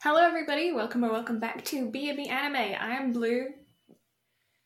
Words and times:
Hello, 0.00 0.24
everybody. 0.24 0.70
Welcome 0.70 1.04
or 1.04 1.10
welcome 1.10 1.40
back 1.40 1.64
to 1.64 1.90
B&B 1.90 2.28
Anime. 2.28 2.76
I'm 2.78 3.12
Blue. 3.12 3.48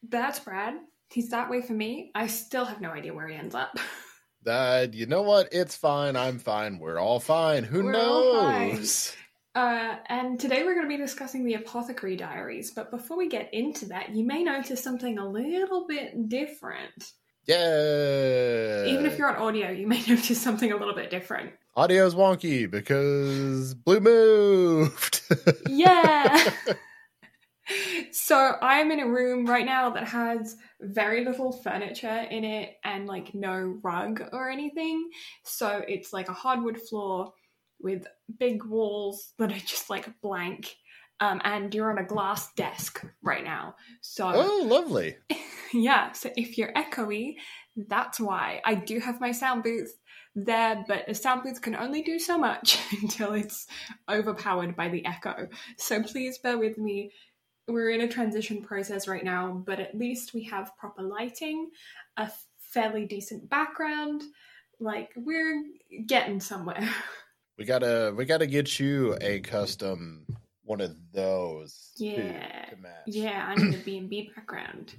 That's 0.06 0.38
Brad. 0.38 0.74
He's 1.08 1.30
that 1.30 1.48
way 1.48 1.62
for 1.62 1.72
me. 1.72 2.10
I 2.14 2.26
still 2.26 2.66
have 2.66 2.82
no 2.82 2.90
idea 2.90 3.14
where 3.14 3.26
he 3.28 3.34
ends 3.34 3.54
up. 3.54 3.78
Uh, 4.44 4.88
you 4.90 5.06
know 5.06 5.22
what? 5.22 5.48
It's 5.52 5.76
fine. 5.76 6.16
I'm 6.16 6.36
fine. 6.36 6.80
We're 6.80 6.98
all 6.98 7.20
fine. 7.20 7.62
Who 7.62 7.84
We're 7.84 7.92
knows? 7.92 9.14
Uh, 9.54 9.98
and 10.08 10.40
today 10.40 10.64
we're 10.64 10.74
going 10.74 10.86
to 10.86 10.88
be 10.88 10.96
discussing 10.96 11.44
the 11.44 11.54
Apothecary 11.54 12.16
Diaries. 12.16 12.72
But 12.72 12.90
before 12.90 13.16
we 13.16 13.28
get 13.28 13.54
into 13.54 13.86
that, 13.86 14.10
you 14.10 14.26
may 14.26 14.42
notice 14.42 14.82
something 14.82 15.18
a 15.18 15.24
little 15.24 15.86
bit 15.86 16.28
different. 16.28 17.12
Yeah. 17.46 18.86
Even 18.86 19.06
if 19.06 19.16
you're 19.16 19.30
on 19.30 19.40
audio, 19.40 19.70
you 19.70 19.86
may 19.86 20.02
notice 20.08 20.42
something 20.42 20.72
a 20.72 20.76
little 20.76 20.96
bit 20.96 21.08
different. 21.08 21.52
Audio's 21.76 22.14
wonky 22.14 22.70
because 22.70 23.74
Blue 23.74 24.00
moved. 24.00 25.20
Yeah. 25.68 26.52
so 28.12 28.56
I'm 28.60 28.90
in 28.90 29.00
a 29.00 29.08
room 29.08 29.46
right 29.46 29.64
now 29.64 29.90
that 29.90 30.06
has 30.08 30.56
very 30.80 31.24
little 31.24 31.52
furniture 31.52 32.26
in 32.30 32.44
it 32.44 32.74
and 32.84 33.06
like 33.06 33.34
no 33.34 33.78
rug 33.82 34.22
or 34.32 34.50
anything. 34.50 35.08
So 35.44 35.82
it's 35.88 36.12
like 36.12 36.28
a 36.28 36.34
hardwood 36.34 36.78
floor 36.78 37.32
with 37.80 38.06
big 38.38 38.64
walls 38.64 39.32
that 39.38 39.52
are 39.52 39.58
just 39.58 39.90
like 39.90 40.20
blank. 40.20 40.76
Um, 41.20 41.40
and 41.44 41.72
you're 41.74 41.90
on 41.90 41.98
a 41.98 42.06
glass 42.06 42.52
desk 42.54 43.04
right 43.22 43.44
now. 43.44 43.76
So 44.00 44.30
oh, 44.34 44.64
lovely. 44.66 45.16
yeah, 45.72 46.12
so 46.12 46.30
if 46.36 46.58
you're 46.58 46.72
echoey, 46.72 47.36
that's 47.76 48.18
why. 48.18 48.60
I 48.64 48.74
do 48.74 48.98
have 48.98 49.20
my 49.20 49.30
sound 49.30 49.62
booth 49.62 49.96
there, 50.34 50.84
but 50.88 51.08
a 51.08 51.14
sound 51.14 51.42
can 51.62 51.76
only 51.76 52.02
do 52.02 52.18
so 52.18 52.38
much 52.38 52.78
until 53.02 53.32
it's 53.32 53.66
overpowered 54.10 54.76
by 54.76 54.88
the 54.88 55.04
echo. 55.04 55.48
So 55.78 56.02
please 56.02 56.38
bear 56.38 56.58
with 56.58 56.78
me. 56.78 57.12
We're 57.68 57.90
in 57.90 58.00
a 58.00 58.08
transition 58.08 58.62
process 58.62 59.06
right 59.06 59.24
now, 59.24 59.62
but 59.66 59.78
at 59.78 59.96
least 59.96 60.34
we 60.34 60.44
have 60.44 60.76
proper 60.76 61.02
lighting, 61.02 61.70
a 62.16 62.30
fairly 62.58 63.06
decent 63.06 63.48
background. 63.48 64.22
Like, 64.80 65.12
we're 65.16 65.62
getting 66.06 66.40
somewhere. 66.40 66.88
We 67.58 67.66
gotta 67.66 68.14
we 68.16 68.24
gotta 68.24 68.46
get 68.46 68.80
you 68.80 69.16
a 69.20 69.38
custom 69.40 70.26
one 70.64 70.80
of 70.80 70.96
those. 71.12 71.92
Yeah. 71.96 72.70
To, 72.70 72.76
match. 72.76 72.92
Yeah, 73.06 73.46
I 73.46 73.54
need 73.54 73.74
a 73.74 73.78
B&B 73.78 74.30
background. 74.34 74.94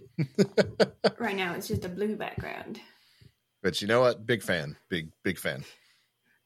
right 1.19 1.35
now 1.35 1.55
it's 1.55 1.67
just 1.67 1.83
a 1.83 1.89
blue 1.89 2.15
background. 2.15 2.79
But 3.63 3.81
you 3.81 3.87
know 3.87 4.01
what? 4.01 4.25
Big 4.27 4.43
fan. 4.43 4.75
Big 4.89 5.09
big 5.23 5.39
fan. 5.39 5.63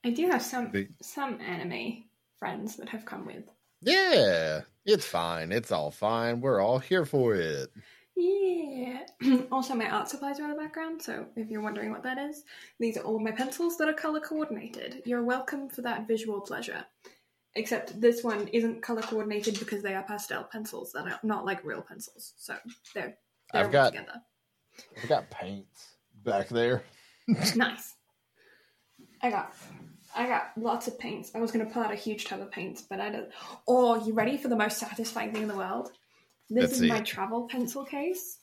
I 0.05 0.11
do 0.11 0.27
have 0.29 0.41
some 0.41 0.69
Big- 0.71 0.93
some 1.01 1.41
anime 1.41 2.05
friends 2.39 2.77
that 2.77 2.87
have 2.89 3.03
come 3.05 3.25
with. 3.25 3.49
Yeah. 3.81 4.61
It's 4.85 5.05
fine. 5.05 5.51
It's 5.51 5.71
all 5.71 5.91
fine. 5.91 6.39
We're 6.39 6.61
all 6.61 6.79
here 6.79 7.05
for 7.05 7.35
it. 7.35 7.69
Yeah. 8.15 9.01
also, 9.51 9.73
my 9.75 9.89
art 9.89 10.07
supplies 10.09 10.39
are 10.39 10.43
in 10.43 10.51
the 10.51 10.55
background, 10.55 11.01
so 11.01 11.25
if 11.35 11.49
you're 11.49 11.61
wondering 11.61 11.91
what 11.91 12.03
that 12.03 12.17
is, 12.17 12.43
these 12.79 12.97
are 12.97 13.01
all 13.03 13.19
my 13.19 13.31
pencils 13.31 13.77
that 13.77 13.89
are 13.89 13.93
color 13.93 14.19
coordinated. 14.19 15.01
You're 15.05 15.23
welcome 15.23 15.67
for 15.69 15.81
that 15.81 16.07
visual 16.07 16.39
pleasure. 16.39 16.83
Except 17.55 17.99
this 17.99 18.23
one 18.23 18.47
isn't 18.49 18.81
color 18.83 19.01
coordinated 19.01 19.57
because 19.59 19.81
they 19.83 19.95
are 19.95 20.03
pastel 20.03 20.43
pencils 20.43 20.91
that 20.93 21.07
are 21.07 21.19
not 21.23 21.45
like 21.45 21.63
real 21.65 21.81
pencils. 21.81 22.33
So 22.37 22.55
they're, 22.93 23.17
they're 23.51 23.61
I've 23.61 23.65
all 23.67 23.71
got- 23.71 23.93
together. 23.93 24.21
I've 25.01 25.09
got 25.09 25.29
paints 25.31 25.87
back 26.23 26.47
there. 26.49 26.83
Nice. 27.55 27.93
I 29.21 29.29
got 29.29 29.53
I 30.15 30.27
got 30.27 30.51
lots 30.57 30.87
of 30.87 30.97
paints. 30.97 31.31
I 31.35 31.39
was 31.39 31.51
gonna 31.51 31.65
pull 31.65 31.83
out 31.83 31.91
a 31.91 31.95
huge 31.95 32.25
tub 32.25 32.41
of 32.41 32.51
paints, 32.51 32.81
but 32.81 32.99
I 32.99 33.09
don't 33.09 33.29
Oh, 33.67 34.05
you 34.05 34.13
ready 34.13 34.37
for 34.37 34.47
the 34.47 34.55
most 34.55 34.77
satisfying 34.77 35.33
thing 35.33 35.43
in 35.43 35.47
the 35.47 35.57
world? 35.57 35.91
This 36.49 36.61
Let's 36.61 36.73
is 36.73 36.79
see 36.79 36.87
my 36.87 37.01
travel 37.01 37.47
pencil 37.49 37.83
case. 37.83 38.39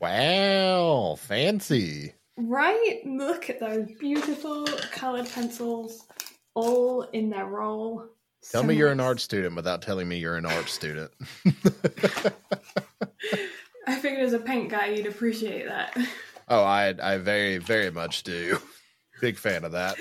Wow, 0.00 1.16
fancy. 1.18 2.12
Right? 2.36 3.00
Look 3.06 3.48
at 3.48 3.60
those 3.60 3.88
beautiful 3.98 4.66
colored 4.92 5.28
pencils 5.30 6.06
all 6.54 7.02
in 7.02 7.30
their 7.30 7.46
roll. 7.46 8.04
Tell 8.50 8.62
So 8.62 8.66
me 8.66 8.74
you're 8.76 8.90
an 8.90 9.00
art 9.00 9.20
student 9.20 9.56
without 9.56 9.80
telling 9.80 10.06
me 10.06 10.18
you're 10.18 10.36
an 10.36 10.44
art 10.44 10.68
student. 10.68 11.10
I 13.86 13.96
figured 13.96 14.22
as 14.22 14.34
a 14.34 14.38
paint 14.38 14.70
guy 14.70 14.88
you'd 14.88 15.06
appreciate 15.06 15.66
that. 15.66 15.96
Oh, 16.48 16.62
I 16.62 16.94
I 17.02 17.18
very 17.18 17.58
very 17.58 17.90
much 17.90 18.22
do. 18.22 18.58
Big 19.20 19.36
fan 19.38 19.64
of 19.64 19.72
that. 19.72 19.96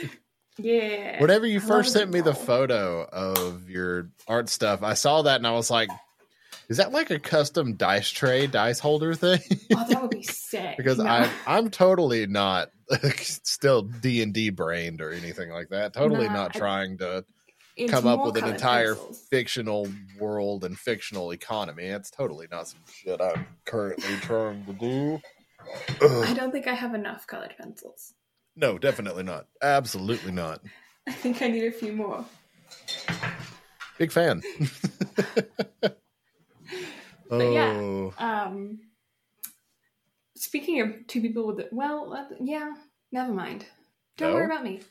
Yeah. 0.58 1.22
Whenever 1.22 1.46
you 1.46 1.58
I 1.60 1.62
first 1.64 1.94
sent 1.94 2.12
me 2.12 2.22
the 2.22 2.34
photo 2.34 3.04
of 3.04 3.70
your 3.70 4.10
art 4.28 4.50
stuff, 4.50 4.84
I 4.84 4.94
saw 4.94 5.22
that 5.24 5.38
and 5.38 5.48
I 5.48 5.52
was 5.52 5.70
like, 5.70 5.90
is 6.70 6.78
that 6.78 6.92
like 6.92 7.12
a 7.12 7.20
custom 7.20 7.76
dice 7.76 8.10
tray, 8.10 8.48
dice 8.48 8.80
holder 8.80 9.14
thing? 9.14 9.40
Oh, 9.76 9.86
that 9.88 10.02
would 10.02 10.12
be 10.12 10.24
sick. 10.24 10.76
because 10.78 10.98
No. 10.98 11.06
I 11.08 11.30
I'm 11.48 11.70
totally 11.70 12.26
not 12.28 12.70
still 13.18 13.84
D 13.84 14.22
and 14.22 14.34
D 14.34 14.50
brained 14.50 15.02
or 15.02 15.12
anything 15.12 15.50
like 15.50 15.70
that. 15.70 15.94
Totally 15.94 16.28
Nah, 16.28 16.34
not 16.34 16.56
I- 16.56 16.60
trying 16.60 16.98
to 17.00 17.26
come 17.90 18.08
up 18.08 18.26
with 18.26 18.38
an 18.42 18.48
entire 18.50 18.96
pencils. 18.96 19.28
fictional 19.30 19.88
world 20.20 20.64
and 20.64 20.78
fictional 20.80 21.32
economy. 21.32 21.84
It's 21.86 22.10
totally 22.12 22.48
not 22.50 22.68
some 22.70 22.80
shit 22.94 23.20
I'm 23.22 23.46
currently 23.66 24.16
trying 24.22 24.66
to 24.66 24.74
do. 24.74 25.22
I 26.02 26.34
don't 26.36 26.52
think 26.52 26.68
I 26.68 26.74
have 26.74 26.94
enough 26.94 27.26
colored 27.28 27.56
pencils. 27.58 28.14
No, 28.56 28.78
definitely 28.78 29.24
not. 29.24 29.48
Absolutely 29.62 30.31
not. 30.31 30.62
I 31.08 31.12
think 31.12 31.42
I 31.42 31.48
need 31.48 31.66
a 31.66 31.72
few 31.72 31.92
more. 31.94 32.26
Big 33.98 34.12
fan. 34.12 34.42
But 37.28 37.52
yeah. 37.52 37.74
oh, 37.74 38.14
Um, 38.20 38.80
speaking 40.36 40.80
of 40.81 41.08
two 41.08 41.22
people 41.22 41.48
with, 41.48 41.66
well, 41.72 42.14
uh, 42.14 42.26
yeah, 42.40 42.76
never 43.12 43.34
mind. 43.34 43.66
Don't 44.18 44.30
No? 44.30 44.36
worry 44.36 44.46
about 44.46 44.64
me. 44.64 44.82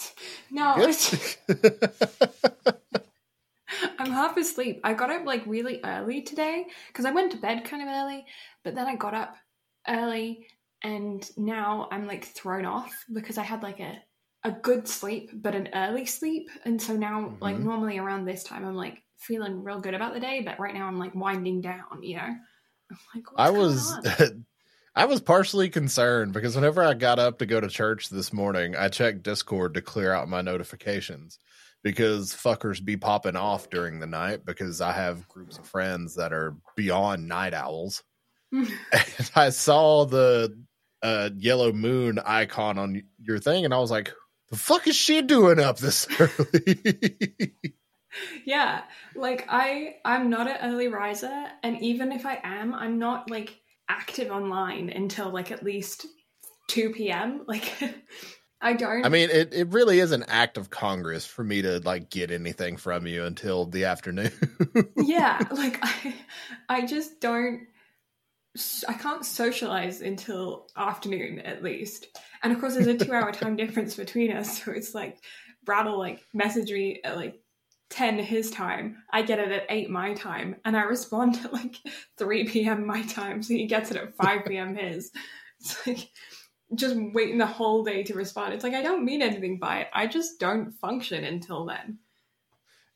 no, 0.50 0.76
it's- 0.78 1.36
I'm 3.98 4.10
half 4.10 4.36
asleep. 4.36 4.80
I 4.84 4.92
got 4.94 5.10
up 5.10 5.24
like 5.24 5.46
really 5.46 5.80
early 5.84 6.20
today 6.22 6.66
because 6.88 7.04
I 7.04 7.12
went 7.12 7.30
to 7.32 7.38
bed 7.38 7.64
kind 7.64 7.80
of 7.82 7.88
early, 7.88 8.26
but 8.64 8.74
then 8.74 8.86
I 8.86 8.96
got 8.96 9.14
up 9.14 9.36
early 9.88 10.46
and 10.82 11.28
now 11.36 11.88
I'm 11.90 12.06
like 12.06 12.24
thrown 12.24 12.64
off 12.66 12.92
because 13.12 13.38
I 13.38 13.42
had 13.42 13.62
like 13.62 13.80
a 13.80 14.02
a 14.46 14.50
good 14.52 14.86
sleep 14.86 15.30
but 15.32 15.54
an 15.54 15.70
early 15.74 16.04
sleep 16.04 16.50
and 16.64 16.80
so 16.80 16.94
now 16.96 17.36
like 17.40 17.56
Mhm. 17.56 17.64
normally 17.64 17.98
around 17.98 18.26
this 18.26 18.44
time 18.44 18.64
I'm 18.66 18.74
like 18.74 19.02
feeling 19.16 19.62
real 19.64 19.80
good 19.80 19.94
about 19.94 20.12
the 20.14 20.20
day 20.20 20.42
but 20.42 20.60
right 20.60 20.74
now 20.74 20.86
I'm 20.86 20.98
like 20.98 21.14
winding 21.14 21.62
down, 21.62 22.02
you 22.02 22.16
know. 22.16 22.22
I'm 22.90 22.98
like 23.14 23.24
I 23.36 23.50
was? 23.50 23.98
I 24.96 25.06
was 25.06 25.20
partially 25.20 25.68
concerned 25.70 26.32
because 26.32 26.54
whenever 26.54 26.82
I 26.82 26.94
got 26.94 27.18
up 27.18 27.38
to 27.38 27.46
go 27.46 27.60
to 27.60 27.68
church 27.68 28.10
this 28.10 28.32
morning, 28.32 28.76
I 28.76 28.88
checked 28.88 29.24
Discord 29.24 29.74
to 29.74 29.82
clear 29.82 30.12
out 30.12 30.28
my 30.28 30.40
notifications 30.40 31.38
because 31.82 32.32
fuckers 32.32 32.84
be 32.84 32.96
popping 32.96 33.34
off 33.34 33.70
during 33.70 33.98
the 33.98 34.06
night 34.06 34.44
because 34.44 34.80
I 34.80 34.92
have 34.92 35.26
groups 35.28 35.58
of 35.58 35.66
friends 35.66 36.14
that 36.14 36.32
are 36.32 36.56
beyond 36.76 37.26
night 37.26 37.54
owls. 37.54 38.04
and 38.92 39.30
I 39.34 39.50
saw 39.50 40.04
the 40.04 40.56
uh, 41.02 41.30
yellow 41.36 41.72
moon 41.72 42.18
icon 42.24 42.78
on 42.78 43.02
your 43.18 43.38
thing, 43.38 43.64
and 43.64 43.74
I 43.74 43.78
was 43.78 43.90
like, 43.90 44.12
"The 44.50 44.56
fuck 44.56 44.86
is 44.86 44.96
she 44.96 45.22
doing 45.22 45.60
up 45.60 45.78
this 45.78 46.06
early?" 46.20 47.54
Yeah, 48.44 48.82
like 49.14 49.46
I 49.48 49.96
I'm 50.04 50.30
not 50.30 50.48
an 50.48 50.58
early 50.62 50.88
riser 50.88 51.46
and 51.62 51.80
even 51.82 52.12
if 52.12 52.26
I 52.26 52.38
am, 52.42 52.74
I'm 52.74 52.98
not 52.98 53.30
like 53.30 53.60
active 53.88 54.30
online 54.30 54.90
until 54.90 55.30
like 55.30 55.50
at 55.50 55.62
least 55.62 56.06
2 56.68 56.90
p.m. 56.90 57.44
Like 57.48 57.72
I 58.60 58.72
don't 58.72 59.04
I 59.04 59.10
mean, 59.10 59.28
it, 59.30 59.52
it 59.52 59.68
really 59.68 59.98
is 59.98 60.12
an 60.12 60.24
act 60.26 60.56
of 60.56 60.70
Congress 60.70 61.26
for 61.26 61.44
me 61.44 61.60
to 61.62 61.80
like 61.80 62.08
get 62.08 62.30
anything 62.30 62.78
from 62.78 63.06
you 63.06 63.24
until 63.24 63.66
the 63.66 63.84
afternoon. 63.84 64.32
yeah, 64.96 65.38
like 65.50 65.78
I 65.82 66.14
I 66.68 66.86
just 66.86 67.20
don't 67.20 67.66
I 68.86 68.92
can't 68.94 69.24
socialize 69.24 70.00
until 70.00 70.68
afternoon 70.76 71.40
at 71.40 71.62
least. 71.62 72.06
And 72.42 72.52
of 72.52 72.60
course 72.60 72.74
there's 72.74 72.86
a 72.86 72.94
2-hour 72.94 73.32
time 73.40 73.56
difference 73.56 73.96
between 73.96 74.32
us, 74.32 74.62
so 74.62 74.70
it's 74.72 74.94
like 74.94 75.18
Brad 75.64 75.86
will 75.86 75.98
like 75.98 76.20
message 76.32 76.70
me 76.70 77.00
at 77.04 77.16
like 77.16 77.40
10 77.90 78.18
his 78.18 78.50
time. 78.50 78.96
I 79.12 79.22
get 79.22 79.38
it 79.38 79.50
at 79.52 79.66
8 79.68 79.90
my 79.90 80.14
time, 80.14 80.56
and 80.64 80.76
I 80.76 80.82
respond 80.82 81.36
at 81.44 81.52
like 81.52 81.76
3 82.18 82.48
p.m. 82.48 82.86
my 82.86 83.02
time, 83.02 83.42
so 83.42 83.54
he 83.54 83.66
gets 83.66 83.90
it 83.90 83.96
at 83.96 84.14
5 84.16 84.44
p.m. 84.46 84.74
his. 84.76 85.10
It's 85.60 85.86
like 85.86 86.10
just 86.74 86.96
waiting 86.96 87.38
the 87.38 87.46
whole 87.46 87.84
day 87.84 88.02
to 88.04 88.14
respond. 88.14 88.54
It's 88.54 88.64
like 88.64 88.74
I 88.74 88.82
don't 88.82 89.04
mean 89.04 89.22
anything 89.22 89.58
by 89.58 89.80
it. 89.80 89.88
I 89.92 90.06
just 90.06 90.38
don't 90.40 90.72
function 90.72 91.24
until 91.24 91.66
then. 91.66 91.98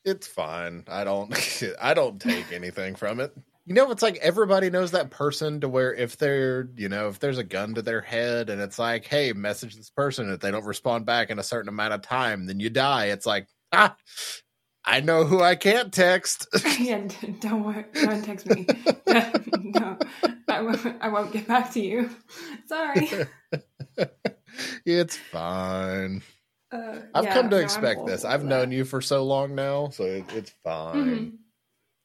it's 0.05 0.27
fine. 0.27 0.85
I 0.89 1.05
don't 1.05 1.35
I 1.81 1.95
don't 1.95 2.21
take 2.21 2.53
anything 2.53 2.95
from 2.95 3.21
it. 3.21 3.33
You 3.69 3.75
know, 3.75 3.91
it's 3.91 4.03
like 4.03 4.17
everybody 4.17 4.71
knows 4.71 4.93
that 4.93 5.11
person 5.11 5.61
to 5.61 5.69
where 5.69 5.93
if 5.93 6.17
they're, 6.17 6.71
you 6.75 6.89
know, 6.89 7.09
if 7.09 7.19
there's 7.19 7.37
a 7.37 7.45
gun 7.45 7.75
to 7.75 7.83
their 7.83 8.01
head 8.01 8.49
and 8.49 8.63
it's 8.63 8.79
like, 8.79 9.05
hey, 9.05 9.35
message 9.35 9.77
this 9.77 9.91
person. 9.91 10.31
If 10.31 10.41
they 10.41 10.51
don't 10.51 10.65
respond 10.65 11.05
back 11.05 11.29
in 11.29 11.39
a 11.39 11.43
certain 11.43 11.69
amount 11.69 11.93
of 11.93 12.01
time, 12.01 12.47
then 12.47 12.61
you 12.61 12.71
die. 12.71 13.07
It's 13.07 13.27
like, 13.27 13.47
ah, 13.71 13.95
I 14.87 15.01
know 15.01 15.25
who 15.25 15.43
I 15.43 15.55
can't 15.55 15.93
text. 15.93 16.49
yeah, 16.81 17.07
don't 17.41 17.63
worry. 17.63 17.85
Don't 17.93 18.25
text 18.25 18.47
me. 18.47 18.67
no, 19.07 19.99
I 20.49 20.63
won't, 20.63 20.87
I 21.03 21.09
won't 21.11 21.31
get 21.31 21.47
back 21.47 21.71
to 21.75 21.81
you. 21.81 22.09
Sorry. 22.69 23.07
it's 24.87 25.17
fine. 25.17 26.23
Uh, 26.73 27.01
I've 27.15 27.25
yeah, 27.25 27.35
come 27.35 27.51
to 27.51 27.57
no, 27.57 27.63
expect 27.63 28.07
this. 28.07 28.25
I've 28.25 28.45
known 28.45 28.71
that. 28.71 28.77
you 28.77 28.87
for 28.87 29.03
so 29.03 29.25
long 29.25 29.55
now, 29.55 29.91
so 29.91 30.05
it, 30.05 30.25
it's 30.33 30.55
fine. 30.65 30.97
Mhm. 30.97 31.33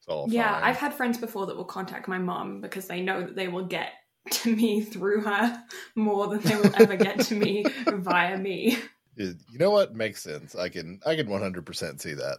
All 0.08 0.28
Yeah, 0.30 0.54
fine. 0.54 0.64
I've 0.64 0.78
had 0.78 0.94
friends 0.94 1.18
before 1.18 1.46
that 1.48 1.56
will 1.56 1.66
contact 1.66 2.08
my 2.08 2.18
mom 2.18 2.62
because 2.62 2.88
they 2.88 3.02
know 3.02 3.22
that 3.22 3.36
they 3.36 3.48
will 3.48 3.66
get 3.66 3.94
to 4.32 4.56
me 4.56 4.82
through 4.82 5.22
her 5.22 5.64
more 5.96 6.28
than 6.28 6.42
they 6.42 6.56
will 6.56 6.74
ever 6.76 6.96
get 6.96 7.20
to 7.22 7.36
me 7.36 7.70
via 7.92 8.38
me. 8.38 8.78
You 9.16 9.36
know 9.54 9.72
what 9.72 9.96
makes 9.96 10.24
sense. 10.24 10.56
I 10.56 10.70
can 10.70 11.00
I 11.06 11.16
can 11.16 11.28
100% 11.28 12.02
see 12.02 12.14
that. 12.14 12.38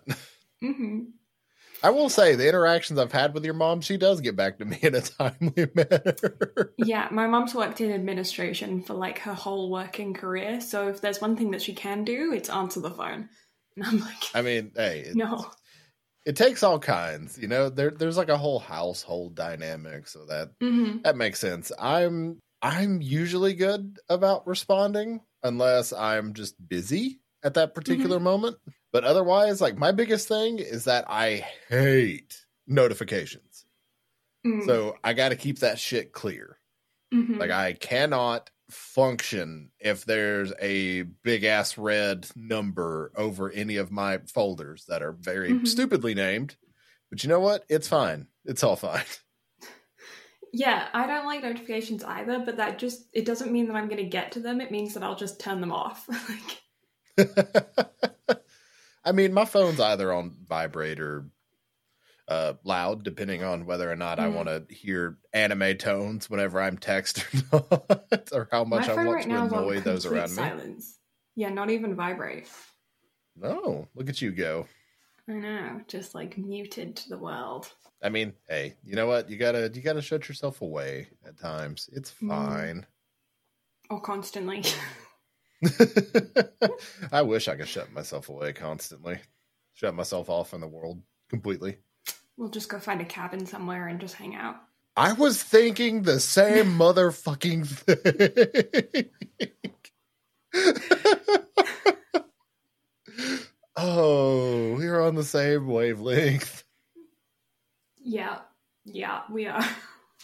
hmm 0.61 1.01
I 1.83 1.91
will 1.91 2.09
say 2.09 2.35
the 2.35 2.49
interactions 2.49 2.99
I've 2.99 3.13
had 3.13 3.35
with 3.35 3.45
your 3.45 3.53
mom, 3.53 3.83
she 3.83 3.99
does 3.99 4.23
get 4.23 4.37
back 4.37 4.59
to 4.59 4.65
me 4.65 4.79
in 4.81 4.95
a 4.95 5.03
timely 5.03 5.67
manner. 5.75 6.73
Yeah, 6.79 7.09
my 7.11 7.27
mom's 7.27 7.55
worked 7.55 7.83
in 7.83 7.93
administration 7.93 8.83
for 8.83 8.95
like 8.95 9.19
her 9.19 9.35
whole 9.35 9.71
working 9.71 10.15
career. 10.15 10.63
So 10.63 10.89
if 10.89 11.03
there's 11.03 11.21
one 11.21 11.37
thing 11.37 11.51
that 11.51 11.61
she 11.61 11.75
can 11.75 12.05
do, 12.05 12.33
it's 12.33 12.49
answer 12.49 12.81
the 12.81 12.91
phone. 12.91 13.29
And 13.77 13.85
I'm 13.85 14.01
like, 14.01 14.23
I 14.35 14.41
mean, 14.41 14.73
hey, 14.75 15.11
no. 15.15 15.51
It 16.25 16.37
takes 16.37 16.63
all 16.63 16.79
kinds. 16.79 17.39
You 17.39 17.49
know, 17.49 17.69
there 17.69 17.91
there's 17.91 18.17
like 18.17 18.29
a 18.29 18.39
whole 18.39 18.59
household 18.59 19.35
dynamic, 19.35 20.07
so 20.09 20.27
that 20.27 20.51
hmm 20.61 20.99
that 21.03 21.17
makes 21.17 21.39
sense. 21.39 21.71
I'm 21.79 22.39
I'm 22.63 23.01
usually 23.03 23.55
good 23.55 23.99
about 24.09 24.47
responding 24.47 25.21
unless 25.43 25.93
I'm 25.93 26.33
just 26.33 26.57
busy 26.67 27.21
at 27.43 27.55
that 27.55 27.75
particular 27.75 28.19
moment. 28.21 28.57
But 28.93 29.05
otherwise, 29.05 29.61
like 29.61 29.77
my 29.77 29.93
biggest 29.93 30.29
thing 30.29 30.59
is 30.59 30.85
that 30.85 31.05
I 31.09 31.47
hate 31.69 32.45
notifications. 32.67 33.67
Mm. 34.47 34.65
So 34.65 34.97
I 35.05 35.13
got 35.13 35.31
to 35.31 35.37
keep 35.37 35.59
that 35.61 35.79
shit 35.79 36.13
clear. 36.13 36.59
Mhm. 37.13 37.39
Like 37.39 37.51
I 37.51 37.75
cannot 37.75 38.51
function 38.71 39.71
if 39.79 40.05
there's 40.05 40.53
a 40.61 41.03
big 41.03 41.45
ass 41.45 41.77
red 41.79 42.29
number 42.37 43.13
over 43.17 43.51
any 43.51 43.77
of 43.77 43.91
my 43.91 44.19
folders 44.33 44.87
that 44.89 45.03
are 45.03 45.13
very 45.13 45.53
Mhm. 45.53 45.67
stupidly 45.67 46.15
named. 46.15 46.57
But 47.11 47.23
you 47.23 47.29
know 47.29 47.41
what? 47.41 47.65
It's 47.69 47.89
fine. 47.89 48.29
It's 48.45 48.65
all 48.65 48.77
fine. 48.77 49.05
Yeah, 50.53 50.89
I 50.93 51.07
don't 51.07 51.27
like 51.27 51.43
notifications 51.43 52.05
either, 52.05 52.39
but 52.39 52.57
that 52.59 52.79
just 52.79 53.09
it 53.13 53.25
doesn't 53.25 53.51
mean 53.51 53.67
that 53.67 53.77
I'm 53.77 53.89
going 53.89 54.03
to 54.03 54.09
get 54.09 54.33
to 54.33 54.41
them. 54.41 54.61
It 54.61 54.71
means 54.71 54.95
that 54.95 55.03
I'll 55.03 55.17
just 55.17 55.41
turn 55.41 55.61
them 55.61 55.73
off. 55.73 56.09
like, 56.29 56.63
I 59.05 59.13
mean, 59.13 59.33
my 59.33 59.45
phone's 59.45 59.81
either 59.81 60.13
on 60.13 60.37
vibrate 60.47 61.01
or 61.01 61.27
uh, 62.29 62.55
loud, 62.65 63.05
depending 63.05 63.43
on 63.43 63.67
whether 63.67 63.91
or 63.91 63.97
not 63.97 64.19
I 64.19 64.29
Mm. 64.29 64.35
want 64.35 64.49
to 64.49 64.75
hear 64.75 65.19
anime 65.33 65.77
tones 65.77 66.31
whenever 66.31 66.61
I'm 66.61 66.79
texting 66.79 67.45
or 67.53 67.87
not, 68.11 68.33
or 68.33 68.49
how 68.51 68.65
much 68.65 68.89
I 68.89 68.95
want 68.95 69.09
right 69.09 69.23
to 69.25 69.29
now 69.29 69.47
is 69.47 69.53
on 69.53 69.63
annoy 69.63 69.81
those 69.81 70.07
around 70.07 70.31
me. 70.31 70.37
silence. 70.37 70.99
Yeah, 71.37 71.51
not 71.51 71.71
even 71.71 71.95
vibrate. 71.97 72.49
No, 73.37 73.89
look 73.95 74.09
at 74.09 74.23
you 74.23 74.31
go. 74.31 74.67
I 75.29 75.33
know, 75.33 75.81
just 75.89 76.15
like 76.15 76.39
muted 76.39 76.97
to 76.97 77.09
the 77.09 77.19
world. 77.19 77.71
I 78.03 78.09
mean, 78.11 78.35
hey, 78.49 78.75
you 78.85 78.95
know 78.97 79.07
what? 79.07 79.29
You 79.31 79.37
gotta 79.39 79.71
you 79.75 79.81
gotta 79.81 80.03
shut 80.03 80.29
yourself 80.29 80.61
away 80.63 81.09
at 81.27 81.39
times. 81.39 81.89
It's 81.93 82.13
Mm. 82.23 82.29
fine. 82.29 82.87
Or 83.91 84.01
constantly. 84.01 84.63
I 87.13 87.23
wish 87.23 87.49
I 87.49 87.57
could 87.57 87.69
shut 87.69 87.93
myself 87.93 88.29
away 88.29 88.53
constantly. 88.53 89.19
Shut 89.75 89.95
myself 89.95 90.29
off 90.31 90.51
from 90.51 90.61
the 90.61 90.69
world 90.69 91.03
completely. 91.29 91.79
We'll 92.37 92.51
just 92.51 92.69
go 92.69 92.79
find 92.79 93.01
a 93.01 93.05
cabin 93.05 93.47
somewhere 93.47 93.89
and 93.89 94.01
just 94.01 94.15
hang 94.15 94.35
out. 94.35 94.57
I 94.97 95.13
was 95.13 95.43
thinking 95.43 96.03
the 96.03 96.21
same 96.21 96.67
motherfucking 96.79 97.67
thing. 97.67 99.09
oh, 103.77 104.75
we're 104.77 105.01
on 105.01 105.17
the 105.17 105.25
same 105.25 105.67
wavelength. 105.67 106.63
Yeah, 107.99 108.39
yeah, 108.85 109.23
we 109.31 109.47
are. 109.47 109.65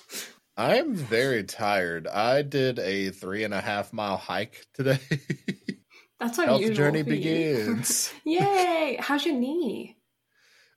I'm 0.57 0.95
very 0.95 1.45
tired. 1.45 2.07
I 2.07 2.43
did 2.43 2.79
a 2.79 3.11
three 3.11 3.45
and 3.45 3.55
a 3.55 3.61
half 3.61 3.93
mile 3.95 4.19
hike 4.19 4.67
today. 4.75 4.99
That's 6.21 6.37
How 6.37 6.55
unusual. 6.55 6.69
the 6.69 6.75
journey 6.75 7.03
begins. 7.03 8.13
Yay! 8.25 8.99
How's 9.01 9.25
your 9.25 9.37
knee? 9.37 9.97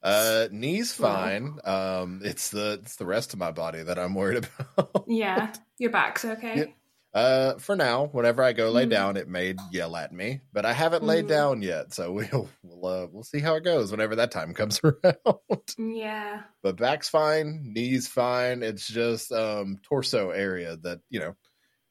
Uh, 0.04 0.50
knees 0.52 0.94
fine. 0.94 1.60
Um, 1.64 2.22
it's 2.24 2.50
the 2.52 2.80
it's 2.82 2.98
the 2.98 3.06
rest 3.06 3.34
of 3.34 3.40
my 3.40 3.52
body 3.52 3.84
that 3.84 3.98
I'm 3.98 4.16
worried 4.16 4.46
about. 4.78 5.06
Yeah, 5.06 5.54
your 5.78 5.92
back's 5.92 6.26
okay. 6.26 6.74
Uh, 7.14 7.60
for 7.60 7.76
now, 7.76 8.08
whenever 8.08 8.42
I 8.42 8.54
go 8.54 8.72
lay 8.72 8.88
Mhm. 8.88 8.88
down, 8.88 9.18
it 9.18 9.28
may 9.28 9.54
yell 9.70 9.96
at 9.96 10.12
me, 10.12 10.42
but 10.52 10.66
I 10.66 10.74
haven't 10.74 11.04
laid 11.04 11.28
Mhm. 11.28 11.28
down 11.28 11.62
yet, 11.62 11.94
so 11.94 12.12
we'll 12.12 12.50
we'll 12.64 12.86
uh, 12.86 13.08
we'll 13.12 13.24
see 13.24 13.40
how 13.40 13.56
it 13.56 13.64
goes 13.64 13.92
whenever 13.92 14.16
that 14.16 14.32
time 14.32 14.54
comes 14.56 14.82
around. 14.84 15.76
Yeah. 15.78 16.48
but 16.62 16.78
back's 16.78 17.10
fine, 17.10 17.62
knees 17.74 18.08
fine. 18.08 18.64
It's 18.64 18.88
just 18.88 19.32
um 19.32 19.78
torso 19.84 20.30
area 20.32 20.78
that 20.78 21.02
you 21.10 21.20
know. 21.20 21.36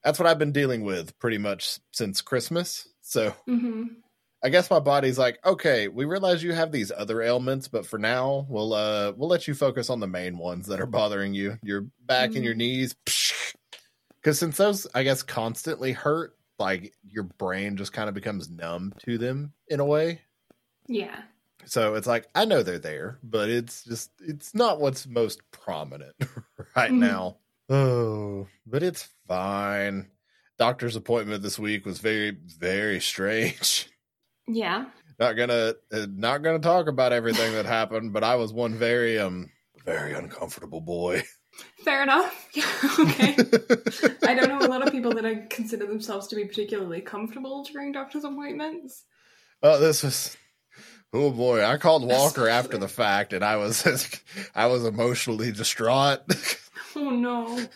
That's 0.04 0.18
what 0.18 0.28
I've 0.28 0.38
been 0.38 0.52
dealing 0.52 0.84
with 0.84 1.18
pretty 1.18 1.38
much 1.38 1.80
since 1.92 2.22
Christmas. 2.22 2.88
So 3.02 3.34
hmm 3.46 4.01
I 4.44 4.48
guess 4.48 4.70
my 4.70 4.80
body's 4.80 5.18
like, 5.18 5.38
okay, 5.44 5.86
we 5.88 6.04
realize 6.04 6.42
you 6.42 6.52
have 6.52 6.72
these 6.72 6.90
other 6.90 7.22
ailments, 7.22 7.68
but 7.68 7.86
for 7.86 7.98
now, 7.98 8.44
we'll 8.48 8.72
uh 8.74 9.12
we'll 9.16 9.28
let 9.28 9.46
you 9.46 9.54
focus 9.54 9.88
on 9.88 10.00
the 10.00 10.06
main 10.08 10.36
ones 10.38 10.66
that 10.66 10.80
are 10.80 10.86
bothering 10.86 11.32
you, 11.34 11.58
your 11.62 11.86
back 12.06 12.34
and 12.34 12.44
your 12.44 12.54
Mm. 12.54 12.58
knees. 12.58 12.94
Because 14.16 14.38
since 14.38 14.56
those, 14.56 14.86
I 14.94 15.02
guess, 15.02 15.22
constantly 15.22 15.92
hurt, 15.92 16.36
like 16.58 16.92
your 17.08 17.24
brain 17.24 17.76
just 17.76 17.92
kind 17.92 18.08
of 18.08 18.14
becomes 18.14 18.48
numb 18.50 18.94
to 19.04 19.18
them 19.18 19.52
in 19.68 19.80
a 19.80 19.84
way. 19.84 20.20
Yeah. 20.86 21.22
So 21.64 21.94
it's 21.94 22.06
like 22.08 22.26
I 22.34 22.44
know 22.44 22.62
they're 22.64 22.78
there, 22.80 23.18
but 23.22 23.48
it's 23.48 23.84
just 23.84 24.10
it's 24.20 24.54
not 24.54 24.80
what's 24.80 25.06
most 25.06 25.40
prominent 25.52 26.14
right 26.76 26.90
Mhm. 26.90 26.98
now. 26.98 27.36
Oh, 27.68 28.48
but 28.66 28.82
it's 28.82 29.08
fine. 29.28 30.08
Doctor's 30.58 30.96
appointment 30.96 31.42
this 31.44 31.58
week 31.60 31.86
was 31.86 31.98
very 32.00 32.30
very 32.58 33.00
strange. 33.00 33.88
Yeah. 34.48 34.86
not 35.18 35.34
gonna 35.34 35.74
uh, 35.92 36.06
not 36.10 36.42
gonna 36.42 36.58
talk 36.58 36.88
about 36.88 37.12
everything 37.12 37.52
that 37.54 37.66
happened, 37.66 38.12
but 38.12 38.24
I 38.24 38.36
was 38.36 38.52
one 38.52 38.74
very 38.74 39.18
um 39.18 39.50
very 39.84 40.12
uncomfortable 40.14 40.80
boy. 40.80 41.22
Fair 41.84 42.02
enough. 42.02 42.48
Yeah. 42.54 42.64
okay. 42.98 43.36
I 44.26 44.34
don't 44.34 44.48
know 44.48 44.66
a 44.66 44.68
lot 44.68 44.86
of 44.86 44.92
people 44.92 45.12
that 45.14 45.26
I 45.26 45.46
consider 45.50 45.86
themselves 45.86 46.26
to 46.28 46.36
be 46.36 46.44
particularly 46.44 47.00
comfortable 47.00 47.62
during 47.64 47.92
doctor's 47.92 48.24
appointments. 48.24 49.04
oh, 49.62 49.78
this 49.78 50.02
was 50.02 50.36
oh 51.12 51.30
boy. 51.30 51.64
I 51.64 51.76
called 51.76 52.06
Walker 52.06 52.48
after 52.58 52.78
the 52.78 52.88
fact, 52.88 53.32
and 53.32 53.44
I 53.44 53.56
was 53.56 53.86
I 54.54 54.66
was 54.66 54.84
emotionally 54.84 55.52
distraught. 55.52 56.20
Oh 56.96 57.10
no. 57.10 57.66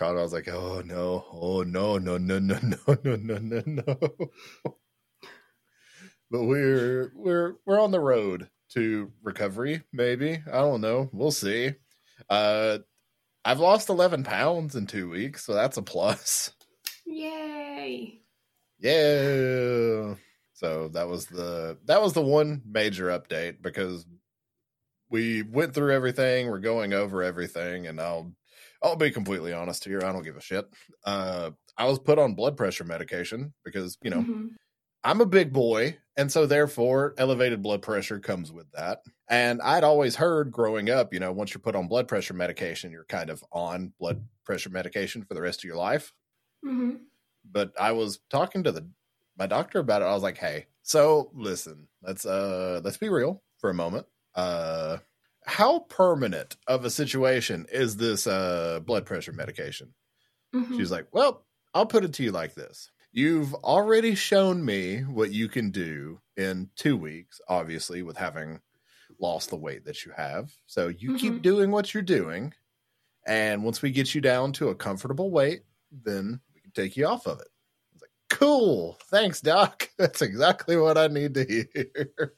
I 0.00 0.12
was 0.12 0.32
like, 0.32 0.48
oh 0.48 0.82
no, 0.84 1.24
oh 1.32 1.62
no, 1.62 1.98
no, 1.98 2.18
no, 2.18 2.38
no, 2.38 2.58
no, 2.62 2.98
no, 3.04 3.16
no, 3.16 3.38
no, 3.38 3.62
no. 3.66 4.30
But 6.30 6.44
we're 6.44 7.12
we're 7.14 7.54
we're 7.64 7.80
on 7.80 7.92
the 7.92 8.00
road 8.00 8.48
to 8.70 9.12
recovery, 9.22 9.82
maybe. 9.92 10.42
I 10.46 10.58
don't 10.58 10.80
know. 10.80 11.08
We'll 11.12 11.30
see. 11.30 11.74
Uh 12.28 12.78
I've 13.44 13.60
lost 13.60 13.88
eleven 13.88 14.24
pounds 14.24 14.74
in 14.74 14.86
two 14.86 15.08
weeks, 15.08 15.44
so 15.44 15.54
that's 15.54 15.76
a 15.76 15.82
plus. 15.82 16.50
Yay. 17.06 18.20
Yeah. 18.80 20.14
So 20.54 20.88
that 20.88 21.06
was 21.08 21.26
the 21.26 21.78
that 21.84 22.02
was 22.02 22.12
the 22.12 22.22
one 22.22 22.62
major 22.66 23.06
update 23.06 23.62
because 23.62 24.04
we 25.08 25.42
went 25.42 25.74
through 25.74 25.92
everything, 25.94 26.48
we're 26.48 26.58
going 26.58 26.92
over 26.92 27.22
everything, 27.22 27.86
and 27.86 28.00
I'll 28.00 28.32
I'll 28.86 28.96
be 28.96 29.10
completely 29.10 29.52
honest 29.52 29.84
here, 29.84 30.02
I 30.04 30.12
don't 30.12 30.22
give 30.22 30.36
a 30.36 30.40
shit. 30.40 30.66
Uh 31.04 31.52
I 31.78 31.86
was 31.86 31.98
put 31.98 32.18
on 32.18 32.34
blood 32.34 32.56
pressure 32.56 32.84
medication 32.84 33.54
because, 33.64 33.98
you 34.02 34.10
know, 34.10 34.28
Mhm. 34.28 34.56
I'm 35.04 35.20
a 35.20 35.26
big 35.26 35.52
boy, 35.52 35.98
and 36.16 36.32
so 36.32 36.46
therefore 36.46 37.14
elevated 37.18 37.62
blood 37.62 37.82
pressure 37.82 38.20
comes 38.20 38.52
with 38.52 38.70
that. 38.72 39.02
And 39.28 39.62
I'd 39.62 39.84
always 39.84 40.16
heard 40.16 40.52
growing 40.52 40.90
up, 40.90 41.12
you 41.14 41.20
know, 41.20 41.32
once 41.32 41.54
you're 41.54 41.60
put 41.62 41.76
on 41.76 41.88
blood 41.88 42.08
pressure 42.08 42.34
medication, 42.34 42.92
you're 42.92 43.04
kind 43.06 43.30
of 43.30 43.44
on 43.52 43.94
blood 44.00 44.28
pressure 44.44 44.70
medication 44.70 45.24
for 45.24 45.34
the 45.34 45.42
rest 45.42 45.60
of 45.60 45.64
your 45.64 45.76
life 45.76 46.12
Mhm. 46.62 47.06
but 47.44 47.72
I 47.80 47.92
was 47.92 48.20
talking 48.30 48.64
to 48.64 48.72
the 48.72 48.88
my 49.38 49.46
doctor 49.46 49.78
about 49.80 50.02
it. 50.02 50.06
I 50.06 50.14
was 50.14 50.22
like, 50.22 50.38
"Hey, 50.38 50.66
so 50.82 51.30
listen, 51.34 51.88
let's 52.02 52.24
uh 52.26 52.80
let's 52.84 52.96
be 52.96 53.08
real 53.08 53.42
for 53.58 53.70
a 53.70 53.74
moment. 53.74 54.06
Uh 54.34 54.98
how 55.46 55.80
permanent 55.88 56.56
of 56.66 56.84
a 56.84 56.90
situation 56.90 57.66
is 57.72 57.96
this 57.96 58.26
uh 58.26 58.80
blood 58.80 59.06
pressure 59.06 59.32
medication?" 59.32 59.94
Mhm. 60.54 60.76
She's 60.76 60.90
like, 60.90 61.06
"Well, 61.12 61.46
I'll 61.74 61.86
put 61.86 62.04
it 62.04 62.12
to 62.14 62.22
you 62.22 62.32
like 62.32 62.54
this. 62.54 62.90
you've 63.12 63.54
already 63.54 64.14
shown 64.14 64.62
me 64.62 65.00
what 65.00 65.32
you 65.32 65.48
can 65.48 65.70
do 65.70 66.20
in 66.36 66.68
two 66.76 66.96
weeks, 66.98 67.40
obviously, 67.48 68.02
with 68.02 68.16
having 68.16 68.60
lost 69.18 69.50
the 69.50 69.56
weight 69.56 69.84
that 69.86 70.04
you 70.04 70.12
have. 70.14 70.52
So 70.66 70.88
you 70.88 71.10
mm-hmm. 71.10 71.16
keep 71.16 71.42
doing 71.42 71.70
what 71.70 71.94
you're 71.94 72.02
doing. 72.02 72.52
And 73.26 73.64
once 73.64 73.82
we 73.82 73.90
get 73.90 74.14
you 74.14 74.20
down 74.20 74.52
to 74.54 74.68
a 74.68 74.74
comfortable 74.74 75.30
weight, 75.30 75.62
then 75.90 76.40
we 76.54 76.60
can 76.60 76.70
take 76.72 76.96
you 76.96 77.06
off 77.06 77.26
of 77.26 77.40
it. 77.40 77.48
like, 78.00 78.10
cool. 78.28 78.98
Thanks, 79.10 79.40
Doc. 79.40 79.88
That's 79.98 80.22
exactly 80.22 80.76
what 80.76 80.98
I 80.98 81.08
need 81.08 81.34
to 81.34 81.44
hear. 81.44 82.34